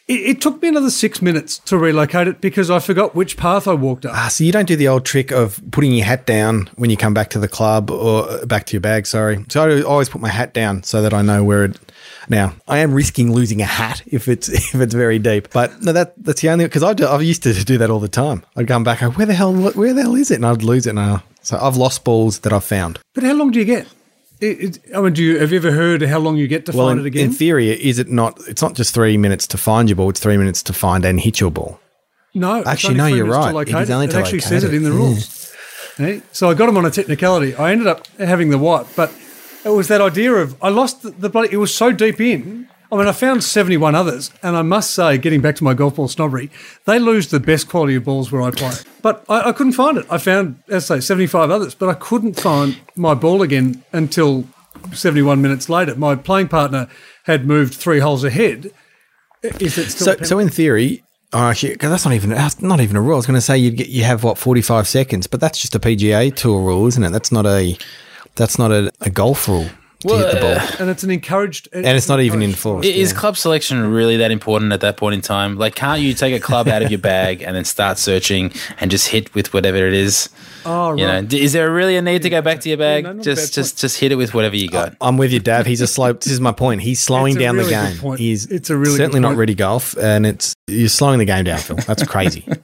It, 0.07 0.21
it 0.21 0.41
took 0.41 0.61
me 0.61 0.67
another 0.67 0.89
six 0.89 1.21
minutes 1.21 1.59
to 1.59 1.77
relocate 1.77 2.27
it 2.27 2.41
because 2.41 2.69
I 2.69 2.79
forgot 2.79 3.15
which 3.15 3.37
path 3.37 3.67
I 3.67 3.73
walked 3.73 4.05
up. 4.05 4.13
ah, 4.13 4.27
so 4.27 4.43
you 4.43 4.51
don't 4.51 4.67
do 4.67 4.75
the 4.75 4.87
old 4.87 5.05
trick 5.05 5.31
of 5.31 5.61
putting 5.71 5.93
your 5.93 6.05
hat 6.05 6.25
down 6.25 6.69
when 6.75 6.89
you 6.89 6.97
come 6.97 7.13
back 7.13 7.29
to 7.31 7.39
the 7.39 7.47
club 7.47 7.89
or 7.89 8.29
uh, 8.29 8.45
back 8.45 8.65
to 8.67 8.73
your 8.73 8.81
bag. 8.81 9.07
Sorry. 9.07 9.45
So 9.49 9.63
I 9.63 9.81
always 9.83 10.09
put 10.09 10.21
my 10.21 10.29
hat 10.29 10.53
down 10.53 10.83
so 10.83 11.01
that 11.01 11.13
I 11.13 11.21
know 11.21 11.43
where 11.43 11.65
it. 11.65 11.79
Now 12.29 12.53
I 12.67 12.79
am 12.79 12.93
risking 12.93 13.33
losing 13.33 13.61
a 13.61 13.65
hat 13.65 14.01
if 14.07 14.27
it's 14.27 14.49
if 14.49 14.75
it's 14.75 14.93
very 14.93 15.19
deep, 15.19 15.49
but 15.51 15.81
no, 15.81 15.93
that 15.93 16.13
that's 16.17 16.41
the 16.41 16.49
only 16.49 16.65
because 16.65 16.83
I 16.83 16.93
do, 16.93 17.07
I've 17.07 17.23
used 17.23 17.43
to 17.43 17.53
do 17.63 17.77
that 17.77 17.89
all 17.89 17.99
the 17.99 18.07
time. 18.09 18.43
I'd 18.55 18.67
come 18.67 18.83
back, 18.83 18.99
go, 18.99 19.11
where 19.11 19.25
the 19.25 19.33
hell 19.33 19.53
where 19.53 19.93
the 19.93 20.01
hell 20.01 20.15
is 20.15 20.31
it, 20.31 20.35
and 20.35 20.45
I'd 20.45 20.63
lose 20.63 20.85
it. 20.85 20.91
And 20.91 20.99
I, 20.99 21.23
so 21.41 21.57
I've 21.57 21.77
lost 21.77 22.03
balls 22.03 22.39
that 22.39 22.53
I've 22.53 22.63
found. 22.63 22.99
But 23.13 23.23
how 23.23 23.33
long 23.33 23.51
do 23.51 23.59
you 23.59 23.65
get? 23.65 23.87
It, 24.43 24.77
it, 24.85 24.95
I 24.95 24.99
mean, 25.01 25.13
do 25.13 25.23
you 25.23 25.39
have 25.39 25.51
you 25.51 25.57
ever 25.57 25.71
heard 25.71 26.01
how 26.01 26.19
long 26.19 26.35
you 26.35 26.47
get 26.47 26.65
to 26.65 26.71
Well, 26.73 26.87
find 26.87 26.99
in, 26.99 27.05
it 27.05 27.07
again? 27.07 27.25
in 27.27 27.31
theory, 27.31 27.69
is 27.69 27.97
it 27.97 28.09
not? 28.09 28.37
It's 28.47 28.61
not 28.61 28.73
just 28.73 28.93
three 28.93 29.17
minutes 29.17 29.47
to 29.47 29.57
find 29.57 29.87
your 29.87 29.95
ball; 29.95 30.09
it's 30.09 30.19
three 30.19 30.37
minutes 30.37 30.61
to 30.63 30.73
find 30.73 31.05
and 31.05 31.19
hit 31.19 31.39
your 31.39 31.51
ball. 31.51 31.79
No, 32.33 32.63
Actually, 32.65 32.95
no, 32.95 33.05
you're 33.05 33.25
right. 33.25 33.55
It 33.67 33.89
it 33.89 34.13
actually 34.15 34.39
says 34.39 34.63
it 34.63 34.73
in 34.73 34.83
the 34.83 34.91
rules. 34.91 35.53
Okay? 35.99 36.17
Eh? 36.17 36.21
So 36.31 36.49
I 36.49 36.55
got 36.55 36.67
him 36.67 36.77
on 36.77 36.85
a 36.85 36.89
technicality. 36.89 37.55
I 37.55 37.71
ended 37.71 37.87
up 37.87 38.07
having 38.17 38.49
the 38.49 38.57
white, 38.57 38.87
but 38.95 39.13
it 39.63 39.69
was 39.69 39.87
that 39.87 40.01
idea 40.01 40.33
of 40.33 40.55
I 40.61 40.69
lost 40.69 41.03
the, 41.03 41.11
the 41.11 41.29
bloody. 41.29 41.49
It 41.53 41.57
was 41.57 41.73
so 41.73 41.91
deep 41.91 42.19
in. 42.19 42.67
I 42.93 42.95
mean, 42.97 43.07
I 43.07 43.11
found 43.11 43.43
71 43.43 43.95
others, 43.95 44.29
and 44.43 44.55
I 44.55 44.61
must 44.61 44.91
say, 44.91 45.17
getting 45.17 45.41
back 45.41 45.55
to 45.55 45.63
my 45.63 45.73
golf 45.73 45.95
ball 45.95 46.07
snobbery, 46.07 46.51
they 46.85 46.99
lose 46.99 47.29
the 47.29 47.39
best 47.39 47.67
quality 47.67 47.95
of 47.95 48.03
balls 48.03 48.31
where 48.31 48.43
I 48.43 48.51
play. 48.51 48.73
But 49.01 49.25
I, 49.27 49.49
I 49.49 49.51
couldn't 49.51 49.73
find 49.73 49.97
it. 49.97 50.05
I 50.11 50.19
found, 50.19 50.61
as 50.69 50.91
I 50.91 50.99
say, 50.99 51.07
75 51.07 51.49
others, 51.49 51.73
but 51.73 51.89
I 51.89 51.95
couldn't 51.95 52.39
find 52.39 52.79
my 52.95 53.15
ball 53.15 53.41
again 53.41 53.83
until 53.93 54.45
71 54.91 55.41
minutes 55.41 55.69
later. 55.69 55.95
My 55.95 56.15
playing 56.15 56.49
partner 56.49 56.87
had 57.23 57.47
moved 57.47 57.73
three 57.73 57.97
holes 57.97 58.23
ahead. 58.23 58.71
Is 59.41 59.79
it 59.79 59.89
still 59.89 60.15
So, 60.15 60.23
so 60.23 60.37
in 60.37 60.49
theory, 60.49 61.03
oh, 61.33 61.47
actually, 61.47 61.75
that's 61.75 62.05
not 62.05 62.13
even 62.13 62.29
that's 62.29 62.61
not 62.61 62.79
even 62.79 62.95
a 62.95 63.01
rule. 63.01 63.13
I 63.13 63.17
was 63.17 63.25
going 63.25 63.35
to 63.35 63.41
say 63.41 63.57
you 63.57 63.71
get 63.71 63.89
you 63.89 64.03
have 64.03 64.23
what 64.23 64.37
forty 64.37 64.61
five 64.61 64.87
seconds, 64.87 65.27
but 65.27 65.41
that's 65.41 65.59
just 65.59 65.75
a 65.75 65.79
PGA 65.79 66.33
Tour 66.33 66.61
rule, 66.61 66.87
isn't 66.87 67.03
it? 67.03 67.09
That's 67.09 67.31
not 67.31 67.45
a 67.45 67.75
that's 68.35 68.57
not 68.57 68.71
a, 68.71 68.91
a 69.01 69.09
golf 69.09 69.47
rule 69.49 69.67
to 70.09 70.17
hit 70.17 70.35
the 70.35 70.39
ball, 70.41 70.51
uh, 70.51 70.71
and 70.79 70.89
it's 70.89 71.03
an 71.03 71.11
encouraged, 71.11 71.67
uh, 71.73 71.77
and 71.77 71.87
it's 71.97 72.07
not 72.07 72.19
even 72.21 72.41
encouraged 72.41 72.57
enforced. 72.57 72.87
I- 72.89 72.91
Is 72.91 73.13
club 73.13 73.37
selection 73.37 73.85
really 73.91 74.17
that 74.17 74.31
important 74.31 74.71
at 74.73 74.81
that 74.81 74.97
point 74.97 75.15
in 75.15 75.21
time? 75.21 75.57
Like, 75.57 75.75
can't 75.75 76.01
you 76.01 76.13
take 76.13 76.33
a 76.35 76.39
club 76.39 76.67
out 76.67 76.81
of 76.83 76.89
your 76.91 76.99
bag 76.99 77.41
and 77.41 77.55
then 77.55 77.65
start 77.65 77.97
searching 77.97 78.51
and 78.79 78.89
just 78.91 79.07
hit 79.09 79.33
with 79.35 79.53
whatever 79.53 79.77
it 79.87 79.93
is? 79.93 80.29
Oh, 80.65 80.95
You 80.95 81.05
know, 81.07 81.15
right. 81.15 81.33
is 81.33 81.51
there 81.53 81.69
really 81.71 81.97
a 81.97 82.01
need 82.01 82.21
to 82.21 82.29
go 82.29 82.41
back 82.41 82.61
to 82.61 82.69
your 82.69 82.77
bag? 82.77 83.03
no, 83.03 83.11
not 83.13 83.19
a 83.21 83.23
just, 83.23 83.51
bad 83.51 83.55
just, 83.55 83.79
just 83.79 83.99
hit 83.99 84.11
it 84.11 84.15
with 84.15 84.33
whatever 84.33 84.55
you 84.55 84.69
got. 84.69 84.95
I'm 85.01 85.17
with 85.17 85.31
you, 85.33 85.39
Dav. 85.39 85.65
He's 85.65 85.81
a 85.81 85.87
slow. 85.87 86.13
This 86.13 86.31
is 86.31 86.39
my 86.39 86.51
point. 86.53 86.81
He's 86.81 86.99
slowing 87.01 87.35
down 87.35 87.55
really 87.57 87.69
the 87.73 87.75
good 87.81 87.89
game. 87.91 87.97
point. 87.99 88.19
He's 88.19 88.45
It's 88.45 88.69
a 88.69 88.77
really 88.77 88.95
certainly 88.97 89.15
good 89.17 89.21
not 89.23 89.27
point. 89.29 89.39
ready 89.39 89.55
golf, 89.55 89.97
and 89.97 90.25
it's 90.25 90.53
you're 90.67 90.87
slowing 90.87 91.19
the 91.19 91.25
game 91.25 91.43
down, 91.43 91.59
Phil. 91.59 91.75
That's 91.75 92.03
crazy. 92.07 92.45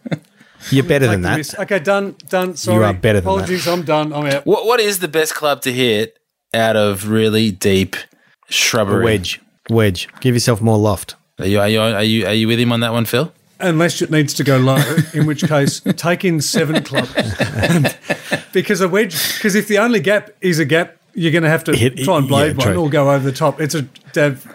You're 0.71 0.83
better 0.83 1.07
than 1.07 1.21
that. 1.21 1.37
risk. 1.37 1.57
Okay, 1.57 1.79
done, 1.79 2.15
done. 2.27 2.55
Sorry. 2.57 2.77
You 2.77 2.83
are 2.83 2.93
better 2.93 3.21
than 3.21 3.23
that. 3.23 3.29
Apologies, 3.31 3.65
I'm 3.67 3.83
done. 3.83 4.11
I'm 4.13 4.25
out. 4.25 4.45
What, 4.45 4.65
what 4.65 4.81
is 4.81 4.99
the 4.99 5.07
best 5.07 5.33
club 5.33 5.61
to 5.61 5.71
hit 5.71 6.18
out 6.53 6.75
of 6.75 7.09
really 7.09 7.51
deep 7.51 7.95
shrubbery? 8.49 9.03
Wedge, 9.03 9.41
wedge. 9.69 10.07
Give 10.21 10.35
yourself 10.35 10.61
more 10.61 10.77
loft. 10.77 11.15
Are 11.39 11.47
you, 11.47 11.59
are 11.59 11.69
you, 11.69 11.79
are 11.81 12.03
you, 12.03 12.25
are 12.27 12.33
you 12.33 12.47
with 12.47 12.59
him 12.59 12.71
on 12.71 12.79
that 12.81 12.91
one, 12.91 13.05
Phil? 13.05 13.31
Unless 13.61 14.01
it 14.01 14.09
needs 14.09 14.33
to 14.35 14.43
go 14.43 14.57
low, 14.57 14.81
in 15.13 15.25
which 15.25 15.43
case 15.47 15.79
take 15.97 16.23
in 16.23 16.39
seven 16.41 16.83
clubs. 16.83 17.13
because 18.53 18.81
a 18.81 18.87
wedge, 18.87 19.35
because 19.37 19.55
if 19.55 19.67
the 19.67 19.77
only 19.77 19.99
gap 19.99 20.29
is 20.41 20.59
a 20.59 20.65
gap, 20.65 20.95
you're 21.13 21.31
going 21.31 21.43
to 21.43 21.49
have 21.49 21.63
to 21.65 21.75
Hit- 21.75 21.97
try 21.97 22.17
and 22.17 22.27
blade 22.27 22.57
yeah, 22.57 22.67
one 22.67 22.77
or 22.77 22.89
go 22.89 23.11
over 23.11 23.23
the 23.23 23.35
top. 23.35 23.59
It's 23.59 23.75
a 23.75 23.81
Dav, 24.13 24.45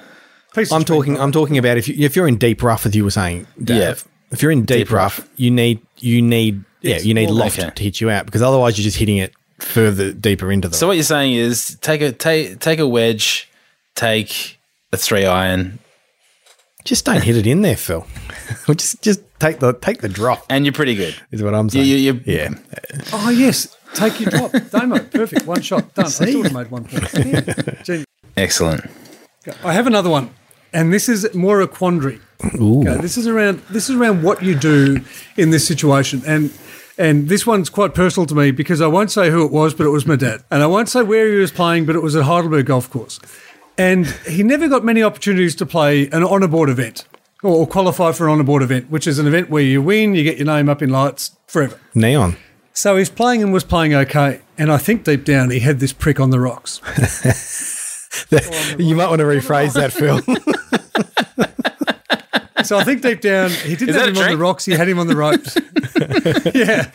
piece 0.54 0.72
I'm 0.72 0.82
string. 0.82 0.98
talking. 0.98 1.20
I'm 1.20 1.32
talking 1.32 1.58
about 1.58 1.76
if 1.76 1.88
you, 1.88 1.94
if 2.04 2.16
you're 2.16 2.28
in 2.28 2.36
deep 2.38 2.62
rough, 2.62 2.86
as 2.86 2.94
you 2.94 3.04
were 3.04 3.10
saying, 3.10 3.46
Dav, 3.62 3.76
Yeah. 3.76 3.94
If 4.30 4.42
you're 4.42 4.50
in 4.50 4.64
deep, 4.64 4.86
Deep 4.88 4.90
rough, 4.90 5.18
rough. 5.20 5.28
you 5.36 5.50
need 5.50 5.80
you 5.98 6.20
need 6.20 6.64
yeah 6.80 6.98
you 6.98 7.14
need 7.14 7.30
loft 7.30 7.58
okay. 7.58 7.70
to 7.70 7.82
hit 7.84 8.00
you 8.00 8.10
out 8.10 8.26
because 8.26 8.42
otherwise 8.42 8.76
you're 8.76 8.82
just 8.84 8.96
hitting 8.96 9.18
it 9.18 9.32
further 9.58 10.12
deeper 10.12 10.50
into 10.52 10.68
the. 10.68 10.76
So 10.76 10.86
what 10.86 10.94
you're 10.94 11.02
saying 11.04 11.34
is 11.34 11.76
take 11.80 12.00
a 12.00 12.12
take 12.12 12.60
take 12.60 12.78
a 12.78 12.86
wedge, 12.88 13.48
take 13.94 14.58
a 14.92 14.96
three 14.96 15.24
iron, 15.26 15.78
just 16.84 17.04
don't 17.04 17.22
hit 17.22 17.36
it 17.36 17.46
in 17.46 17.62
there, 17.62 17.76
Phil. 17.76 18.06
Just 18.76 19.02
just 19.02 19.20
take 19.40 19.58
the 19.58 19.72
take 19.72 20.00
the 20.02 20.08
drop 20.08 20.44
and 20.50 20.64
you're 20.66 20.72
pretty 20.72 20.94
good. 20.94 21.14
is 21.30 21.42
what 21.42 21.54
I'm 21.54 21.68
saying. 21.70 21.86
you- 21.86 21.96
you- 21.96 22.20
yeah, 22.26 22.50
Oh, 23.12 23.30
yes. 23.30 23.74
Take 23.94 24.20
your 24.20 24.30
drop. 24.30 24.52
Damo. 24.70 24.98
Perfect. 24.98 25.46
One 25.46 25.62
shot. 25.62 25.94
Done. 25.94 26.06
I 26.06 26.08
still 26.08 26.38
would 26.42 26.46
have 26.46 26.52
made 26.54 26.70
one 26.70 26.84
point. 26.84 27.12
Yeah. 27.26 27.82
Genius. 27.82 28.06
Excellent. 28.36 28.84
I 29.62 29.72
have 29.72 29.86
another 29.86 30.10
one, 30.10 30.30
and 30.72 30.92
this 30.92 31.08
is 31.08 31.32
more 31.34 31.60
a 31.60 31.68
quandary. 31.68 32.20
Ooh. 32.60 32.80
Okay, 32.80 33.00
this 33.00 33.16
is 33.16 33.26
around 33.26 33.62
this 33.70 33.88
is 33.88 33.96
around 33.96 34.22
what 34.22 34.42
you 34.42 34.54
do 34.54 35.00
in 35.36 35.50
this 35.50 35.66
situation, 35.66 36.22
and 36.26 36.50
and 36.98 37.28
this 37.28 37.46
one's 37.46 37.68
quite 37.70 37.94
personal 37.94 38.26
to 38.26 38.34
me 38.34 38.50
because 38.50 38.80
I 38.80 38.86
won't 38.86 39.10
say 39.10 39.30
who 39.30 39.44
it 39.44 39.52
was, 39.52 39.74
but 39.74 39.86
it 39.86 39.90
was 39.90 40.06
my 40.06 40.16
dad, 40.16 40.44
and 40.50 40.62
I 40.62 40.66
won't 40.66 40.88
say 40.88 41.02
where 41.02 41.30
he 41.30 41.36
was 41.36 41.52
playing, 41.52 41.86
but 41.86 41.96
it 41.96 42.02
was 42.02 42.16
at 42.16 42.24
Heidelberg 42.24 42.66
Golf 42.66 42.90
Course, 42.90 43.20
and 43.76 44.06
he 44.26 44.42
never 44.42 44.68
got 44.68 44.84
many 44.84 45.02
opportunities 45.02 45.54
to 45.56 45.66
play 45.66 46.08
an 46.08 46.22
on 46.22 46.48
board 46.50 46.68
event 46.68 47.06
or, 47.42 47.56
or 47.56 47.66
qualify 47.66 48.12
for 48.12 48.26
an 48.28 48.38
on 48.38 48.44
board 48.46 48.62
event, 48.62 48.90
which 48.90 49.06
is 49.06 49.18
an 49.18 49.26
event 49.26 49.50
where 49.50 49.62
you 49.62 49.82
win, 49.82 50.14
you 50.14 50.24
get 50.24 50.36
your 50.36 50.46
name 50.46 50.68
up 50.68 50.82
in 50.82 50.90
lights 50.90 51.36
forever. 51.46 51.78
neon. 51.94 52.36
So 52.72 52.96
he's 52.96 53.10
playing 53.10 53.42
and 53.42 53.52
was 53.52 53.62
playing 53.62 53.94
okay, 53.94 54.40
and 54.58 54.72
I 54.72 54.78
think 54.78 55.04
deep 55.04 55.24
down 55.24 55.50
he 55.50 55.60
had 55.60 55.78
this 55.78 55.92
prick 55.92 56.18
on 56.18 56.30
the 56.30 56.40
rocks. 56.40 56.80
you 58.78 58.96
might 58.96 59.08
want 59.08 59.20
to 59.20 59.26
rephrase 59.26 59.74
that, 59.74 59.92
Phil. 59.92 60.20
So 62.62 62.78
I 62.78 62.84
think 62.84 63.02
deep 63.02 63.20
down 63.20 63.50
he 63.50 63.74
didn't 63.74 63.90
Is 63.90 63.96
have 63.96 64.08
him 64.08 64.16
a 64.16 64.20
on 64.22 64.30
the 64.30 64.36
rocks; 64.36 64.64
he 64.64 64.72
had 64.72 64.88
him 64.88 64.98
on 65.00 65.08
the 65.08 65.16
ropes. 65.16 65.56
yeah, 66.54 66.88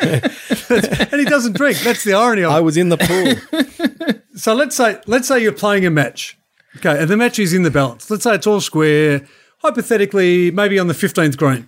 and 1.11 1.19
he 1.19 1.25
doesn't 1.25 1.57
drink. 1.57 1.79
That's 1.79 2.03
the 2.05 2.13
irony 2.13 2.43
of 2.43 2.51
I 2.51 2.61
was 2.61 2.77
in 2.77 2.89
the 2.89 2.97
pool. 2.97 4.15
So 4.35 4.53
let's 4.53 4.73
say 4.77 4.97
let's 5.05 5.27
say 5.27 5.41
you're 5.43 5.51
playing 5.51 5.85
a 5.85 5.89
match, 5.89 6.37
okay, 6.77 6.97
and 6.97 7.09
the 7.09 7.17
match 7.17 7.39
is 7.39 7.51
in 7.53 7.63
the 7.63 7.71
balance. 7.71 8.09
Let's 8.09 8.23
say 8.23 8.35
it's 8.35 8.47
all 8.47 8.61
square, 8.61 9.27
hypothetically, 9.57 10.49
maybe 10.49 10.79
on 10.79 10.87
the 10.87 10.93
15th 10.93 11.35
green. 11.35 11.67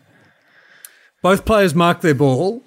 Both 1.21 1.43
players 1.43 1.75
mark 1.75 1.99
their 1.99 2.15
ball, 2.15 2.63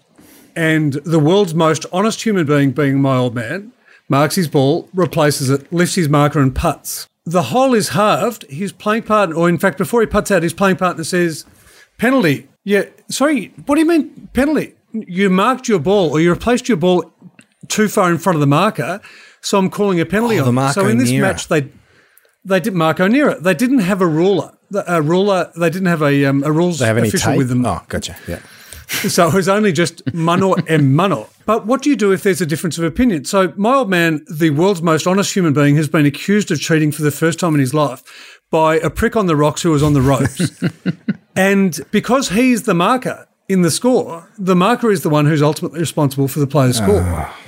and 0.54 0.92
the 0.92 1.18
world's 1.18 1.54
most 1.54 1.86
honest 1.90 2.22
human 2.22 2.44
being, 2.44 2.72
being 2.72 3.00
my 3.00 3.16
old 3.16 3.34
man, 3.34 3.72
marks 4.10 4.34
his 4.34 4.46
ball, 4.46 4.90
replaces 4.92 5.48
it, 5.48 5.72
lifts 5.72 5.94
his 5.94 6.10
marker, 6.10 6.38
and 6.38 6.54
puts. 6.54 7.08
The 7.26 7.42
hole 7.44 7.74
is 7.74 7.90
halved. 7.90 8.44
His 8.50 8.72
playing 8.72 9.04
partner, 9.04 9.34
or 9.36 9.48
in 9.48 9.58
fact, 9.58 9.78
before 9.78 10.00
he 10.00 10.06
puts 10.06 10.30
out, 10.30 10.42
his 10.42 10.52
playing 10.52 10.76
partner 10.76 11.04
says, 11.04 11.44
penalty. 11.98 12.48
Yeah, 12.64 12.84
sorry, 13.08 13.52
what 13.66 13.74
do 13.76 13.80
you 13.80 13.86
mean 13.88 14.28
penalty? 14.32 14.74
You 14.92 15.30
marked 15.30 15.66
your 15.68 15.78
ball, 15.78 16.10
or 16.10 16.20
you 16.20 16.30
replaced 16.30 16.68
your 16.68 16.76
ball 16.76 17.10
too 17.68 17.88
far 17.88 18.10
in 18.10 18.18
front 18.18 18.36
of 18.36 18.40
the 18.40 18.46
marker, 18.46 19.00
so 19.40 19.58
I'm 19.58 19.70
calling 19.70 20.00
a 20.00 20.06
penalty 20.06 20.38
Oh, 20.38 20.46
on. 20.46 20.54
the 20.54 20.60
it. 20.62 20.72
So 20.72 20.80
Marco 20.82 20.88
in 20.90 20.98
this 20.98 21.10
Nera. 21.10 21.28
match, 21.28 21.48
they 21.48 21.68
they 22.44 22.60
did 22.60 22.74
Marco 22.74 23.06
Nera. 23.08 23.40
They 23.40 23.54
didn't 23.54 23.80
have 23.80 24.00
a 24.02 24.06
ruler. 24.06 24.52
A 24.86 25.00
ruler. 25.02 25.50
They 25.56 25.70
didn't 25.70 25.88
have 25.88 26.02
a 26.02 26.24
um, 26.26 26.42
a 26.44 26.52
rules 26.52 26.78
They 26.78 26.86
have 26.86 26.98
any 26.98 27.08
official 27.08 27.32
tape? 27.32 27.38
with 27.38 27.48
them. 27.48 27.64
Oh, 27.66 27.82
gotcha. 27.88 28.16
Yeah. 28.28 28.40
So 28.88 29.28
it 29.28 29.34
was 29.34 29.48
only 29.48 29.72
just 29.72 30.02
mano 30.14 30.54
and 30.68 30.94
mano. 30.96 31.28
But 31.46 31.66
what 31.66 31.82
do 31.82 31.90
you 31.90 31.96
do 31.96 32.12
if 32.12 32.22
there's 32.22 32.40
a 32.40 32.46
difference 32.46 32.78
of 32.78 32.84
opinion? 32.84 33.24
So 33.24 33.52
my 33.56 33.74
old 33.74 33.90
man, 33.90 34.24
the 34.30 34.50
world's 34.50 34.82
most 34.82 35.06
honest 35.06 35.34
human 35.34 35.52
being, 35.52 35.76
has 35.76 35.88
been 35.88 36.06
accused 36.06 36.50
of 36.50 36.60
cheating 36.60 36.92
for 36.92 37.02
the 37.02 37.10
first 37.10 37.38
time 37.38 37.54
in 37.54 37.60
his 37.60 37.74
life 37.74 38.40
by 38.50 38.76
a 38.76 38.90
prick 38.90 39.16
on 39.16 39.26
the 39.26 39.36
rocks 39.36 39.62
who 39.62 39.70
was 39.70 39.82
on 39.82 39.92
the 39.92 40.00
ropes. 40.00 40.62
and 41.36 41.80
because 41.90 42.30
he's 42.30 42.62
the 42.62 42.74
marker 42.74 43.26
in 43.48 43.62
the 43.62 43.70
score, 43.70 44.30
the 44.38 44.56
marker 44.56 44.90
is 44.90 45.02
the 45.02 45.10
one 45.10 45.26
who's 45.26 45.42
ultimately 45.42 45.80
responsible 45.80 46.28
for 46.28 46.40
the 46.40 46.46
player's 46.46 46.78
score. 46.78 47.02
Ah. 47.02 47.38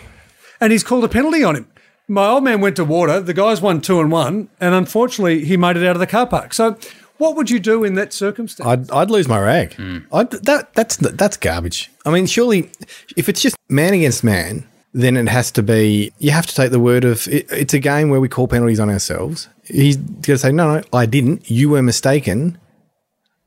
And 0.60 0.72
he's 0.72 0.84
called 0.84 1.04
a 1.04 1.08
penalty 1.08 1.44
on 1.44 1.56
him. 1.56 1.68
My 2.08 2.28
old 2.28 2.44
man 2.44 2.60
went 2.60 2.76
to 2.76 2.84
water. 2.84 3.20
The 3.20 3.34
guys 3.34 3.60
won 3.60 3.80
two 3.80 4.00
and 4.00 4.12
one, 4.12 4.48
and 4.60 4.74
unfortunately, 4.74 5.44
he 5.44 5.56
made 5.56 5.76
it 5.76 5.84
out 5.84 5.96
of 5.96 6.00
the 6.00 6.06
car 6.06 6.26
park. 6.26 6.54
So, 6.54 6.78
what 7.18 7.36
would 7.36 7.50
you 7.50 7.58
do 7.58 7.84
in 7.84 7.94
that 7.94 8.12
circumstance? 8.12 8.66
I'd, 8.66 8.90
I'd 8.90 9.10
lose 9.10 9.28
my 9.28 9.38
rag. 9.40 9.74
Hmm. 9.74 9.98
I'd, 10.12 10.30
that 10.30 10.74
that's 10.74 10.96
that's 10.96 11.36
garbage. 11.36 11.90
I 12.04 12.10
mean, 12.10 12.26
surely, 12.26 12.70
if 13.16 13.28
it's 13.28 13.40
just 13.40 13.56
man 13.68 13.94
against 13.94 14.22
man, 14.22 14.66
then 14.92 15.16
it 15.16 15.28
has 15.28 15.50
to 15.52 15.62
be. 15.62 16.12
You 16.18 16.30
have 16.30 16.46
to 16.46 16.54
take 16.54 16.70
the 16.70 16.80
word 16.80 17.04
of. 17.04 17.26
It, 17.28 17.50
it's 17.50 17.74
a 17.74 17.78
game 17.78 18.08
where 18.08 18.20
we 18.20 18.28
call 18.28 18.48
penalties 18.48 18.80
on 18.80 18.90
ourselves. 18.90 19.48
He's 19.64 19.96
going 19.96 20.22
to 20.22 20.38
say, 20.38 20.52
"No, 20.52 20.74
no, 20.74 20.82
I 20.92 21.06
didn't. 21.06 21.50
You 21.50 21.70
were 21.70 21.82
mistaken. 21.82 22.58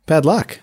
Bad 0.06 0.26
luck." 0.26 0.60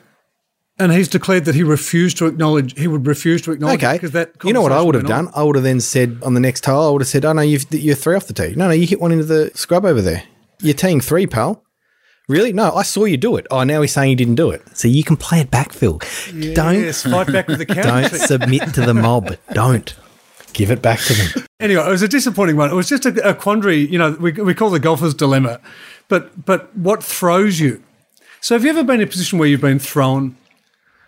And 0.78 0.93
he's 0.93 1.09
declared 1.09 1.47
that 1.47 1.55
he 1.55 1.62
refused 1.62 2.19
to 2.19 2.27
acknowledge. 2.27 2.78
He 2.78 2.87
would 2.87 3.07
refuse 3.07 3.41
to 3.43 3.53
acknowledge. 3.53 3.83
Okay, 3.83 3.95
because 3.95 4.12
that. 4.12 4.33
you 4.45 4.53
know 4.53 4.62
what 4.62 4.73
I 4.73 4.83
would 4.83 4.95
have 4.95 5.05
went 5.05 5.12
on. 5.12 5.24
done? 5.27 5.35
I 5.35 5.43
would 5.43 5.57
have 5.57 5.65
then 5.65 5.81
said 5.81 6.19
on 6.23 6.35
the 6.35 6.41
next 6.41 6.65
hole, 6.66 6.89
I 6.89 6.91
would 6.91 7.03
have 7.03 7.09
said, 7.09 7.24
"Oh 7.24 7.33
no, 7.33 7.43
you've, 7.43 7.66
you're 7.73 7.95
three 7.95 8.15
off 8.15 8.27
the 8.27 8.35
tee. 8.35 8.55
No, 8.57 8.69
no, 8.69 8.74
you 8.74 8.87
hit 8.87 9.01
one 9.01 9.12
into 9.12 9.24
the 9.24 9.51
scrub 9.55 9.85
over 9.85 10.03
there. 10.03 10.23
You're 10.61 10.74
teeing 10.74 11.01
three, 11.01 11.27
pal." 11.27 11.62
Really? 12.28 12.53
No, 12.53 12.73
I 12.74 12.82
saw 12.82 13.05
you 13.05 13.16
do 13.16 13.36
it. 13.36 13.47
Oh, 13.51 13.62
now 13.62 13.82
he's 13.82 13.93
saying 13.93 14.09
he 14.09 14.15
didn't 14.16 14.35
do 14.35 14.51
it. 14.51 14.62
So 14.77 14.89
you 14.89 15.05
can 15.05 15.16
play 15.16 15.40
it 15.40 15.51
back, 15.51 15.73
Phil. 15.73 16.01
Don't 16.55 16.93
fight 16.93 17.32
back 17.32 17.47
with 17.47 17.59
the 17.59 17.66
counter. 17.66 18.09
don't 18.09 18.20
submit 18.20 18.74
to 18.74 18.81
the 18.81 18.94
mob. 18.94 19.36
Don't 19.53 19.94
give 20.53 20.70
it 20.73 20.82
back 20.82 20.98
to 21.01 21.15
them. 21.15 21.47
Anyway, 21.61 21.82
it 21.86 21.89
was 21.89 22.03
a 22.03 22.09
disappointing 22.09 22.57
one. 22.57 22.70
It 22.70 22.74
was 22.74 22.89
just 22.89 23.07
a, 23.07 23.28
a 23.28 23.35
quandary. 23.35 23.78
You 23.78 23.98
know, 23.98 24.11
we, 24.19 24.32
we 24.32 24.55
call 24.55 24.70
the 24.70 24.81
golfer's 24.81 25.15
dilemma, 25.15 25.61
but 26.09 26.44
but 26.44 26.77
what 26.77 27.03
throws 27.05 27.61
you? 27.61 27.82
So, 28.40 28.55
have 28.55 28.65
you 28.65 28.70
ever 28.70 28.82
been 28.82 29.01
in 29.01 29.07
a 29.07 29.11
position 29.11 29.39
where 29.39 29.48
you've 29.48 29.61
been 29.61 29.78
thrown, 29.78 30.36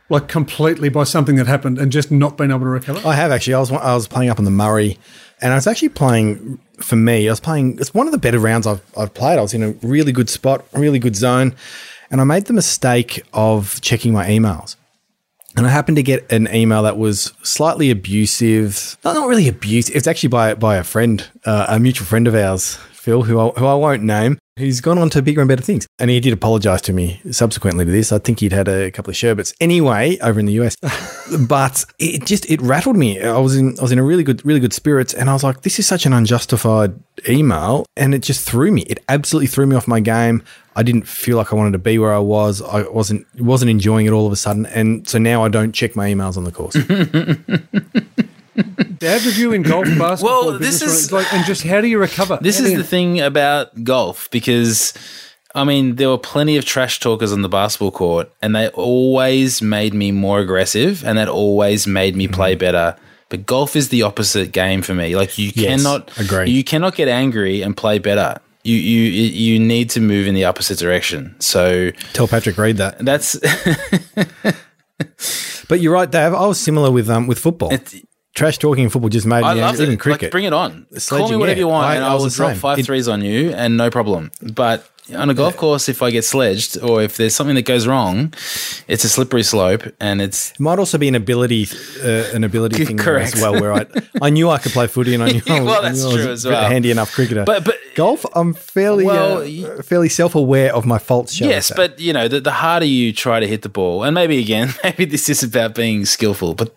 like 0.09 0.28
completely 0.28 0.89
by 0.89 1.05
something 1.05 1.36
that 1.36 1.47
happened, 1.47 1.78
and 1.78 1.90
just 1.90 2.11
not 2.11 2.36
been 2.36 2.51
able 2.51 2.61
to 2.61 2.66
recover? 2.66 3.07
I 3.07 3.15
have 3.15 3.32
actually. 3.32 3.55
I 3.55 3.61
was 3.61 3.73
I 3.73 3.95
was 3.95 4.07
playing 4.07 4.31
up 4.31 4.39
on 4.39 4.45
the 4.45 4.51
Murray, 4.51 4.99
and 5.40 5.52
I 5.52 5.56
was 5.56 5.66
actually 5.66 5.90
playing. 5.90 6.59
For 6.81 6.97
me, 6.97 7.28
I 7.28 7.32
was 7.32 7.40
playing. 7.40 7.78
It's 7.81 7.93
one 7.93 8.06
of 8.06 8.12
the 8.12 8.19
better 8.19 8.39
rounds 8.39 8.66
I've 8.66 8.82
I've 8.97 9.15
played. 9.15 9.39
I 9.39 9.43
was 9.43 9.55
in 9.55 9.62
a 9.62 9.70
really 9.82 10.12
good 10.12 10.31
spot, 10.31 10.65
really 10.73 10.98
good 10.98 11.16
zone, 11.16 11.55
and 12.10 12.20
I 12.20 12.24
made 12.24 12.47
the 12.47 12.52
mistake 12.52 13.23
of 13.32 13.81
checking 13.81 14.12
my 14.12 14.27
emails. 14.27 14.77
And 15.56 15.66
I 15.66 15.70
happened 15.70 15.97
to 15.97 16.05
get 16.05 16.31
an 16.31 16.48
email 16.55 16.85
that 16.85 16.98
was 16.98 17.32
slightly 17.43 17.90
abusive. 17.90 18.97
No, 19.05 19.12
not 19.12 19.28
really 19.28 19.48
abusive. 19.48 19.97
It's 19.97 20.06
actually 20.06 20.28
by 20.28 20.55
by 20.55 20.77
a 20.77 20.85
friend, 20.85 21.27
uh, 21.44 21.66
a 21.69 21.81
mutual 21.81 22.06
friend 22.06 22.28
of 22.28 22.35
ours, 22.35 22.77
Phil, 22.93 23.23
who 23.23 23.40
I, 23.40 23.48
who 23.59 23.66
I 23.66 23.74
won't 23.74 24.05
name. 24.05 24.38
He's 24.59 24.81
gone 24.81 24.99
on 24.99 25.09
to 25.11 25.23
bigger 25.23 25.41
and 25.41 25.49
better 25.49 25.63
things, 25.63 25.87
and 25.99 26.11
he 26.11 26.19
did 26.19 26.33
apologise 26.33 26.81
to 26.83 26.93
me 26.93 27.21
subsequently 27.31 27.85
to 27.85 27.91
this. 27.91 28.11
I 28.11 28.19
think 28.19 28.41
he'd 28.41 28.53
had 28.53 28.67
a 28.67 28.91
couple 28.91 29.11
of 29.11 29.17
sherbets 29.17 29.55
anyway 29.61 30.19
over 30.19 30.41
in 30.41 30.47
the 30.47 30.53
US, 30.55 30.77
but 31.49 31.85
it 31.99 32.27
just 32.27 32.51
it 32.51 32.61
rattled 32.61 32.97
me. 32.97 33.21
I 33.21 33.39
was 33.39 33.57
in 33.57 33.79
I 33.79 33.83
was 33.83 33.93
in 33.93 33.99
a 33.99 34.03
really 34.03 34.25
good 34.25 34.45
really 34.45 34.61
good 34.61 34.73
spirits, 34.73 35.15
and 35.15 35.31
I 35.31 35.33
was 35.33 35.45
like, 35.45 35.63
this 35.63 35.79
is 35.79 35.87
such 35.87 36.07
an 36.07 36.13
unjustified 36.13 36.99
email, 37.29 37.87
and 37.97 38.15
it 38.15 38.23
just 38.23 38.47
threw 38.49 38.73
me. 38.73 38.83
It 38.83 39.03
absolutely 39.09 39.47
threw 39.47 39.67
me 39.67 39.77
off 39.77 39.87
my 39.87 40.01
game. 40.01 40.43
I 40.75 40.83
didn't 40.83 41.09
feel 41.09 41.37
like 41.37 41.53
I 41.53 41.57
wanted 41.57 41.73
to 41.73 41.79
be 41.79 41.99
where 41.99 42.13
I 42.13 42.19
was. 42.19 42.61
I 42.61 42.83
wasn't 42.89 43.27
wasn't 43.41 43.71
enjoying 43.71 44.07
it 44.07 44.13
all 44.13 44.27
of 44.27 44.33
a 44.33 44.37
sudden, 44.37 44.67
and 44.67 45.09
so 45.09 45.19
now 45.19 45.45
I 45.45 45.49
don't 45.49 45.73
check 45.73 45.95
my 45.95 46.09
emails 46.09 46.37
on 46.37 46.45
the 46.45 46.53
course. 46.53 46.77
Dad 48.99 49.25
review 49.25 49.53
in 49.53 49.63
golf, 49.63 49.87
basketball, 49.99 50.47
Well, 50.47 50.59
this 50.59 50.83
is- 50.83 51.13
like, 51.13 51.33
and 51.33 51.45
just 51.47 51.63
how 51.65 51.81
do 51.81 51.87
you 51.87 51.99
recover? 51.99 52.39
This 52.41 52.59
How 52.59 52.67
is 52.67 52.75
the 52.77 52.85
thing 52.85 53.21
about 53.21 53.85
golf 53.85 54.29
because, 54.31 54.93
I 55.55 55.65
mean, 55.65 55.97
there 55.97 56.09
were 56.09 56.19
plenty 56.19 56.57
of 56.57 56.65
trash 56.65 56.99
talkers 57.01 57.33
on 57.33 57.43
the 57.43 57.49
basketball 57.49 57.91
court, 57.93 58.31
and 58.43 58.55
they 58.57 58.69
always 58.71 59.63
made 59.63 59.95
me 59.95 60.11
more 60.13 60.41
aggressive, 60.41 61.05
and 61.05 61.17
that 61.19 61.29
always 61.29 61.87
made 61.87 62.17
me 62.17 62.27
play 62.29 62.53
Mm-hmm. 62.55 62.59
better. 62.61 62.97
But 63.31 63.45
golf 63.47 63.77
is 63.77 63.91
the 63.91 64.03
opposite 64.03 64.53
game 64.53 64.81
for 64.83 64.95
me. 64.95 65.15
Like 65.15 65.39
you 65.39 65.53
Yes, 65.55 65.83
cannot, 65.83 66.19
agree. 66.19 66.51
you 66.51 66.65
cannot 66.65 66.95
get 66.97 67.09
angry 67.09 67.61
and 67.63 67.77
play 67.77 67.99
better. 67.99 68.41
You 68.65 68.75
you 68.75 69.03
you 69.03 69.61
need 69.61 69.91
to 69.91 70.01
move 70.01 70.27
in 70.27 70.35
the 70.35 70.45
opposite 70.47 70.79
direction. 70.79 71.37
So 71.39 71.91
Tell 72.15 72.27
Patrick 72.27 72.57
Reed 72.59 72.79
that. 72.79 72.99
that's 73.05 73.37
But 75.69 75.81
you're 75.81 75.93
right, 75.93 76.11
Dave. 76.11 76.33
I 76.35 76.47
was 76.47 76.59
similar 76.59 76.91
with 76.91 77.09
um 77.11 77.27
with 77.27 77.39
football. 77.39 77.73
It- 77.73 77.95
Trash 78.39 78.59
talking 78.59 78.85
in 78.85 78.90
football 78.90 79.09
just 79.09 79.27
made 79.27 79.43
I 79.43 79.55
me 79.55 79.60
love 79.60 79.70
angry. 79.70 79.86
Even 79.86 79.98
cricket. 79.98 80.23
Like, 80.23 80.31
bring 80.31 80.44
it 80.44 80.52
on. 80.52 80.86
Call 81.09 81.28
me 81.28 81.36
whatever 81.36 81.59
yeah. 81.59 81.65
you 81.65 81.69
want, 81.69 81.86
I- 81.86 81.97
and 81.97 82.05
I 82.05 82.12
I 82.12 82.15
will 82.15 82.28
drop 82.28 82.51
same. 82.52 82.56
five 82.56 82.78
It- 82.78 82.86
threes 82.86 83.09
on 83.09 83.20
you, 83.23 83.51
and 83.51 83.77
no 83.77 83.90
problem. 83.90 84.31
But 84.40 84.89
on 85.17 85.31
a 85.31 85.35
golf 85.35 85.57
course, 85.57 85.89
if 85.89 86.03
I 86.03 86.11
get 86.11 86.25
sledged 86.25 86.79
or 86.83 87.03
if 87.03 87.17
there's 87.17 87.35
something 87.35 87.55
that 87.57 87.65
goes 87.65 87.87
wrong, 87.87 88.33
it's 88.89 89.05
a 89.05 89.09
slippery 89.09 89.43
slope, 89.43 89.83
and 90.01 90.21
it's 90.21 90.53
It 90.53 90.61
might 90.61 90.79
also 90.79 90.99
be 90.99 91.09
an 91.09 91.15
ability, 91.15 91.67
uh, 92.03 92.35
an 92.35 92.45
ability 92.45 92.85
thing 92.87 92.99
Correct. 92.99 93.35
as 93.37 93.41
well. 93.43 93.53
Where 93.61 93.73
I, 93.73 93.87
I 94.21 94.31
knew 94.31 94.51
I 94.51 94.59
could 94.59 94.73
play 94.73 94.87
footy, 94.87 95.15
and 95.15 95.23
I 95.23 95.29
knew, 95.33 95.43
I 95.47 95.61
was, 95.61 95.67
Well, 95.67 95.83
that's 95.83 96.05
I 96.05 96.13
true 96.15 96.31
as 96.33 96.45
a 96.45 96.51
well. 96.51 96.69
handy 96.69 96.91
enough 96.91 97.13
cricketer. 97.13 97.45
But- 97.45 97.65
but- 97.65 97.79
golf, 97.95 98.25
I'm 98.35 98.55
fairly, 98.55 99.05
Well, 99.05 99.39
uh, 99.43 99.83
fairly 99.83 100.09
self-aware 100.09 100.75
of 100.75 100.87
my 100.87 100.99
faults. 100.99 101.41
yes. 101.41 101.73
But 101.75 101.99
you 101.99 102.13
know, 102.13 102.29
the, 102.29 102.41
the 102.41 102.53
harder 102.53 102.87
you 102.87 103.13
try 103.13 103.41
to 103.41 103.47
hit 103.47 103.63
the 103.63 103.69
ball, 103.69 104.05
and 104.05 104.15
maybe 104.15 104.39
again, 104.39 104.73
maybe 104.85 105.05
this 105.05 105.29
is 105.29 105.43
about 105.43 105.75
being 105.75 106.05
skillful, 106.05 106.55
but 106.55 106.75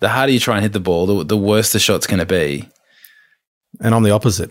the 0.00 0.08
harder 0.08 0.32
you 0.32 0.38
try 0.40 0.54
and 0.56 0.62
hit 0.62 0.72
the 0.72 0.80
ball, 0.80 1.06
the, 1.06 1.24
the 1.24 1.36
worse 1.36 1.72
the 1.72 1.78
shot's 1.78 2.06
going 2.06 2.20
to 2.20 2.26
be. 2.26 2.68
and 3.80 3.94
I'm 3.94 4.02
the 4.04 4.10
opposite. 4.12 4.50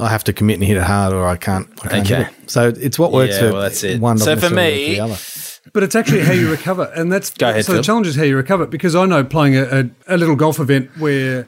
I 0.00 0.08
have 0.08 0.24
to 0.24 0.32
commit 0.32 0.56
and 0.58 0.64
hit 0.64 0.76
it 0.76 0.82
hard, 0.82 1.12
or 1.12 1.26
I 1.26 1.36
can't. 1.36 1.68
I 1.84 1.88
can't 1.88 2.06
Okay. 2.06 2.22
hit 2.24 2.26
it. 2.44 2.50
So 2.50 2.68
it's 2.68 2.98
what 2.98 3.12
works 3.12 3.34
Yeah, 3.34 3.40
for 3.48 3.52
well, 3.52 3.62
that's 3.62 3.84
it. 3.84 4.00
one. 4.00 4.18
So 4.18 4.36
for 4.36 4.50
me- 4.50 4.94
the 4.94 5.00
other. 5.00 5.16
But 5.72 5.82
it's 5.82 5.94
actually 5.94 6.22
how 6.22 6.32
you 6.32 6.50
recover, 6.50 6.90
and 6.96 7.12
that's 7.12 7.30
Go 7.30 7.50
ahead, 7.50 7.64
so. 7.64 7.72
Phil. 7.72 7.80
The 7.82 7.86
challenge 7.86 8.06
is 8.06 8.16
how 8.16 8.22
you 8.22 8.36
recover 8.36 8.66
because 8.66 8.96
I 8.96 9.04
know 9.06 9.22
playing 9.22 9.56
a, 9.56 9.90
a, 10.08 10.14
a 10.14 10.16
little 10.16 10.34
golf 10.34 10.58
event 10.58 10.90
where 10.98 11.46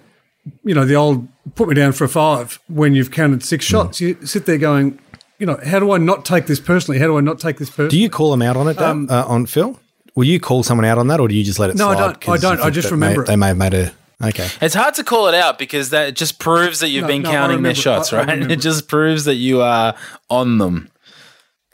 you 0.65 0.75
know 0.75 0.85
the 0.85 0.95
old 0.97 1.27
put 1.55 1.69
me 1.69 1.75
down 1.75 1.93
for 1.93 2.05
a 2.05 2.09
five 2.09 2.61
when 2.69 2.95
you've 2.95 3.11
counted 3.11 3.43
six 3.43 3.67
Hmm. 3.67 3.71
shots. 3.73 4.01
You 4.01 4.17
sit 4.25 4.45
there 4.47 4.59
going, 4.59 4.99
you 5.39 5.47
know, 5.47 5.59
how 5.65 5.79
do 5.81 5.91
I 5.93 5.99
not 5.99 6.25
take 6.25 6.47
this 6.47 6.61
personally? 6.61 7.01
How 7.01 7.07
do 7.07 7.17
I 7.17 7.21
not 7.21 7.41
take 7.41 7.57
this 7.59 7.71
personally? 7.71 7.89
Do 7.91 7.99
you 7.99 8.11
call 8.11 8.31
them 8.31 8.43
out 8.43 8.57
on 8.57 8.69
it, 8.69 8.77
Dave, 8.79 9.11
uh, 9.11 9.25
on 9.27 9.47
Phil? 9.47 9.81
Will 10.15 10.25
you 10.25 10.39
call 10.39 10.63
someone 10.63 10.85
out 10.85 10.99
on 10.99 11.09
that, 11.09 11.19
or 11.19 11.27
do 11.27 11.35
you 11.35 11.43
just 11.43 11.59
let 11.59 11.71
it 11.71 11.73
Um, 11.73 11.79
No, 11.79 11.89
I 11.89 11.95
don't. 11.97 12.11
I 12.11 12.13
'cause 12.19 12.43
you 12.43 12.49
don't. 12.51 12.61
I 12.61 12.69
just 12.71 12.91
that 12.91 12.97
may- 12.97 13.07
remember 13.07 13.23
it. 13.23 13.27
they 13.29 13.37
may 13.37 13.47
have 13.49 13.57
made 13.57 13.75
a 13.75 13.93
okay. 14.23 14.49
It's 14.61 14.75
hard 14.75 14.95
to 14.95 15.05
call 15.05 15.29
it 15.29 15.35
out 15.35 15.59
because 15.59 15.91
that 15.91 16.15
just 16.15 16.39
proves 16.39 16.81
that 16.81 16.89
you've 16.89 17.03
No, 17.03 17.09
been 17.09 17.23
no, 17.23 17.31
I 17.31 17.33
counting 17.33 17.63
their 17.63 17.75
shots, 17.75 18.13
I- 18.13 18.17
I 18.17 18.21
right? 18.21 18.29
remember. 18.31 18.53
It 18.55 18.61
just 18.61 18.89
proves 18.89 19.25
that 19.25 19.35
you 19.37 19.61
are 19.63 19.95
on 20.31 20.59
them. 20.59 20.89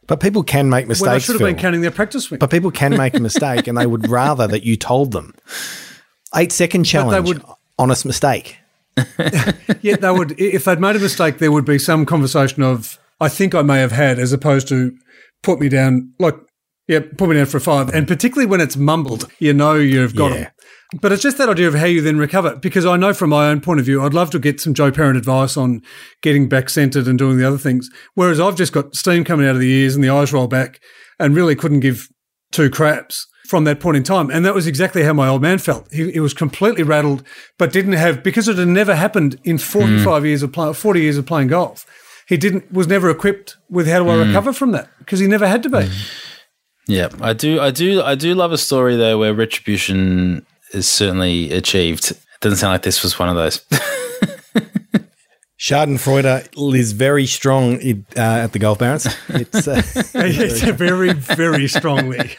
But 0.07 0.21
people 0.21 0.43
can 0.43 0.71
make 0.71 0.87
mistakes. 0.89 1.07
when 1.07 1.15
I 1.15 1.19
should 1.19 1.33
have 1.35 1.39
Phil. 1.41 1.49
been 1.49 1.57
counting 1.59 1.81
their 1.83 1.91
practice 1.91 2.25
swing. 2.25 2.39
But 2.39 2.51
people 2.51 2.71
can 2.71 2.97
make 2.97 3.15
a 3.15 3.21
mistake, 3.21 3.67
and 3.67 3.77
they 3.77 3.87
would 3.87 4.09
rather 4.11 4.47
that 4.47 4.65
you 4.65 4.77
told 4.77 5.13
them. 5.13 5.35
Eight 6.35 6.51
second 6.53 6.85
challenge. 6.85 7.29
would- 7.29 7.43
honest 7.79 8.05
mistake. 8.07 8.59
Yeah, 9.81 9.97
they 9.97 10.11
would. 10.11 10.33
If 10.41 10.65
they'd 10.65 10.81
made 10.81 10.97
a 10.97 10.99
mistake, 10.99 11.39
there 11.39 11.53
would 11.53 11.65
be 11.65 11.79
some 11.79 12.05
conversation 12.05 12.63
of, 12.65 12.99
I 13.21 13.29
think 13.29 13.55
I 13.55 13.63
may 13.63 13.79
have 13.81 13.93
had, 13.93 14.19
as 14.19 14.33
opposed 14.33 14.67
to 14.69 14.97
put 15.43 15.61
me 15.61 15.69
down, 15.69 16.13
like, 16.19 16.35
yeah, 16.89 17.01
put 17.17 17.29
me 17.29 17.37
down 17.37 17.47
for 17.47 17.59
a 17.59 17.61
five. 17.61 17.91
And 17.91 18.09
particularly 18.09 18.47
when 18.47 18.61
it's 18.61 18.77
mumbled, 18.77 19.31
you 19.39 19.53
know 19.53 19.75
you've 19.75 20.17
got 20.17 20.33
Yeah. 20.33 20.37
them. 20.37 20.47
But 21.01 21.13
it's 21.13 21.23
just 21.23 21.37
that 21.37 21.51
idea 21.51 21.69
of 21.69 21.75
how 21.75 21.85
you 21.85 22.01
then 22.01 22.19
recover. 22.19 22.57
Because 22.57 22.87
I 22.87 22.97
know 22.97 23.13
from 23.13 23.31
my 23.31 23.49
own 23.49 23.61
point 23.61 23.79
of 23.79 23.87
view, 23.87 24.03
I'd 24.03 24.15
love 24.15 24.31
to 24.31 24.39
get 24.39 24.61
some 24.61 24.73
Joe 24.73 24.91
Parent 24.91 25.19
advice 25.19 25.57
on 25.57 25.83
getting 26.23 26.49
back 26.49 26.71
centered 26.71 27.07
and 27.07 27.19
doing 27.19 27.37
the 27.37 27.47
other 27.47 27.59
things. 27.59 27.91
Whereas 28.15 28.41
I've 28.41 28.57
just 28.57 28.73
got 28.73 28.95
steam 28.95 29.23
coming 29.23 29.47
out 29.47 29.55
of 29.55 29.61
the 29.61 29.71
ears 29.71 29.95
and 29.95 30.03
the 30.03 30.09
eyes 30.09 30.33
roll 30.33 30.47
back 30.47 30.81
and 31.19 31.37
really 31.37 31.55
couldn't 31.55 31.81
give 31.81 32.09
two 32.53 32.71
craps 32.71 33.27
from 33.47 33.65
that 33.65 33.81
point 33.81 33.99
in 33.99 34.03
time. 34.03 34.31
And 34.31 34.47
that 34.47 34.55
was 34.55 34.67
exactly 34.67 35.03
how 35.03 35.13
my 35.13 35.29
old 35.29 35.43
man 35.43 35.59
felt. 35.59 35.93
He, 35.93 36.11
he 36.13 36.21
was 36.21 36.33
completely 36.33 36.83
rattled, 36.83 37.23
but 37.59 37.73
didn't 37.73 37.95
have, 37.95 38.23
because 38.23 38.49
it 38.49 38.57
had 38.57 38.69
never 38.69 38.95
happened 38.95 39.39
in 39.45 39.59
45 39.59 40.23
mm. 40.23 40.27
years 40.27 40.43
of 40.43 40.53
play, 40.53 40.73
40 40.73 41.01
years 41.01 41.19
of 41.19 41.27
playing 41.27 41.49
golf. 41.49 41.87
He 42.27 42.37
didn't, 42.37 42.71
was 42.73 42.87
never 42.87 43.11
equipped 43.11 43.57
with 43.71 43.87
how 43.87 44.03
do 44.03 44.11
I 44.11 44.15
mm. 44.15 44.27
recover 44.27 44.53
from 44.53 44.73
that? 44.73 44.91
Because 44.99 45.19
he 45.19 45.27
never 45.27 45.47
had 45.47 45.63
to 45.63 45.71
be. 45.71 45.79
Mm. 45.79 46.35
Yeah, 46.89 47.09
I 47.21 47.35
do. 47.35 47.61
I 47.61 47.71
do. 47.71 48.03
I 48.03 48.15
do 48.15 48.35
love 48.35 48.51
a 48.51 48.57
story 48.57 48.97
though 48.97 49.19
where 49.19 49.35
retribution 49.35 50.47
is 50.73 50.89
certainly 50.89 51.53
achieved. 51.53 52.11
It 52.11 52.19
doesn't 52.41 52.59
sound 52.59 52.73
like 52.73 52.83
this 52.83 53.03
was 53.03 53.19
one 53.19 53.29
of 53.29 53.37
those. 53.37 53.65
Schadenfreude 55.59 56.77
is 56.77 56.93
very 56.93 57.27
strong 57.27 57.75
uh, 57.77 58.21
at 58.21 58.53
the 58.53 58.61
Golf 58.61 58.79
Barons. 58.79 59.07
It's, 59.29 59.67
uh, 59.67 59.83
it's 60.15 60.63
very, 60.63 61.13
very 61.13 61.67
strongly. 61.67 62.37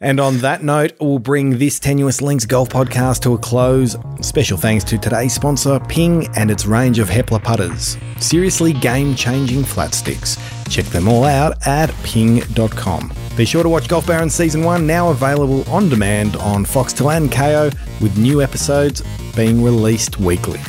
and 0.00 0.18
on 0.18 0.38
that 0.38 0.62
note, 0.62 0.92
we'll 0.98 1.18
bring 1.18 1.58
this 1.58 1.78
Tenuous 1.78 2.22
Links 2.22 2.46
Golf 2.46 2.70
podcast 2.70 3.20
to 3.22 3.34
a 3.34 3.38
close. 3.38 3.96
Special 4.22 4.56
thanks 4.56 4.82
to 4.84 4.96
today's 4.96 5.34
sponsor, 5.34 5.78
Ping, 5.88 6.26
and 6.36 6.50
its 6.50 6.64
range 6.64 6.98
of 6.98 7.08
Heppler 7.08 7.42
putters. 7.42 7.98
Seriously 8.18 8.72
game 8.72 9.14
changing 9.14 9.62
flat 9.64 9.92
sticks. 9.92 10.38
Check 10.68 10.86
them 10.86 11.08
all 11.08 11.24
out 11.24 11.66
at 11.66 11.90
ping.com. 12.02 13.12
Be 13.36 13.44
sure 13.44 13.62
to 13.62 13.68
watch 13.68 13.88
Golf 13.88 14.06
Barons 14.06 14.34
Season 14.34 14.62
1, 14.62 14.86
now 14.86 15.10
available 15.10 15.68
on 15.70 15.88
demand 15.88 16.36
on 16.36 16.64
Foxtel 16.64 17.16
and 17.16 17.30
Kayo, 17.30 17.72
with 18.00 18.16
new 18.16 18.42
episodes 18.42 19.02
being 19.34 19.62
released 19.62 20.18
weekly. 20.18 20.60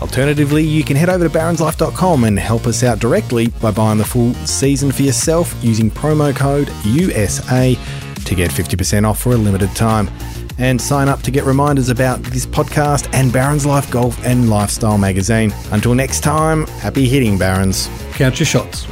Alternatively, 0.00 0.64
you 0.64 0.82
can 0.82 0.96
head 0.96 1.08
over 1.08 1.28
to 1.28 1.30
baronslife.com 1.30 2.24
and 2.24 2.36
help 2.36 2.66
us 2.66 2.82
out 2.82 2.98
directly 2.98 3.48
by 3.60 3.70
buying 3.70 3.98
the 3.98 4.04
full 4.04 4.34
season 4.46 4.90
for 4.90 5.02
yourself 5.02 5.54
using 5.62 5.90
promo 5.90 6.34
code 6.34 6.68
USA 6.84 7.76
to 8.24 8.34
get 8.34 8.50
50% 8.50 9.08
off 9.08 9.20
for 9.20 9.32
a 9.32 9.36
limited 9.36 9.70
time. 9.76 10.10
And 10.58 10.80
sign 10.80 11.08
up 11.08 11.22
to 11.22 11.30
get 11.30 11.44
reminders 11.44 11.88
about 11.88 12.20
this 12.24 12.46
podcast 12.46 13.08
and 13.14 13.32
Barons 13.32 13.64
Life 13.64 13.90
Golf 13.90 14.22
and 14.24 14.50
Lifestyle 14.50 14.98
magazine. 14.98 15.52
Until 15.70 15.94
next 15.94 16.20
time, 16.20 16.66
happy 16.66 17.08
hitting, 17.08 17.38
Barons. 17.38 17.88
Count 18.12 18.40
your 18.40 18.46
shots. 18.46 18.86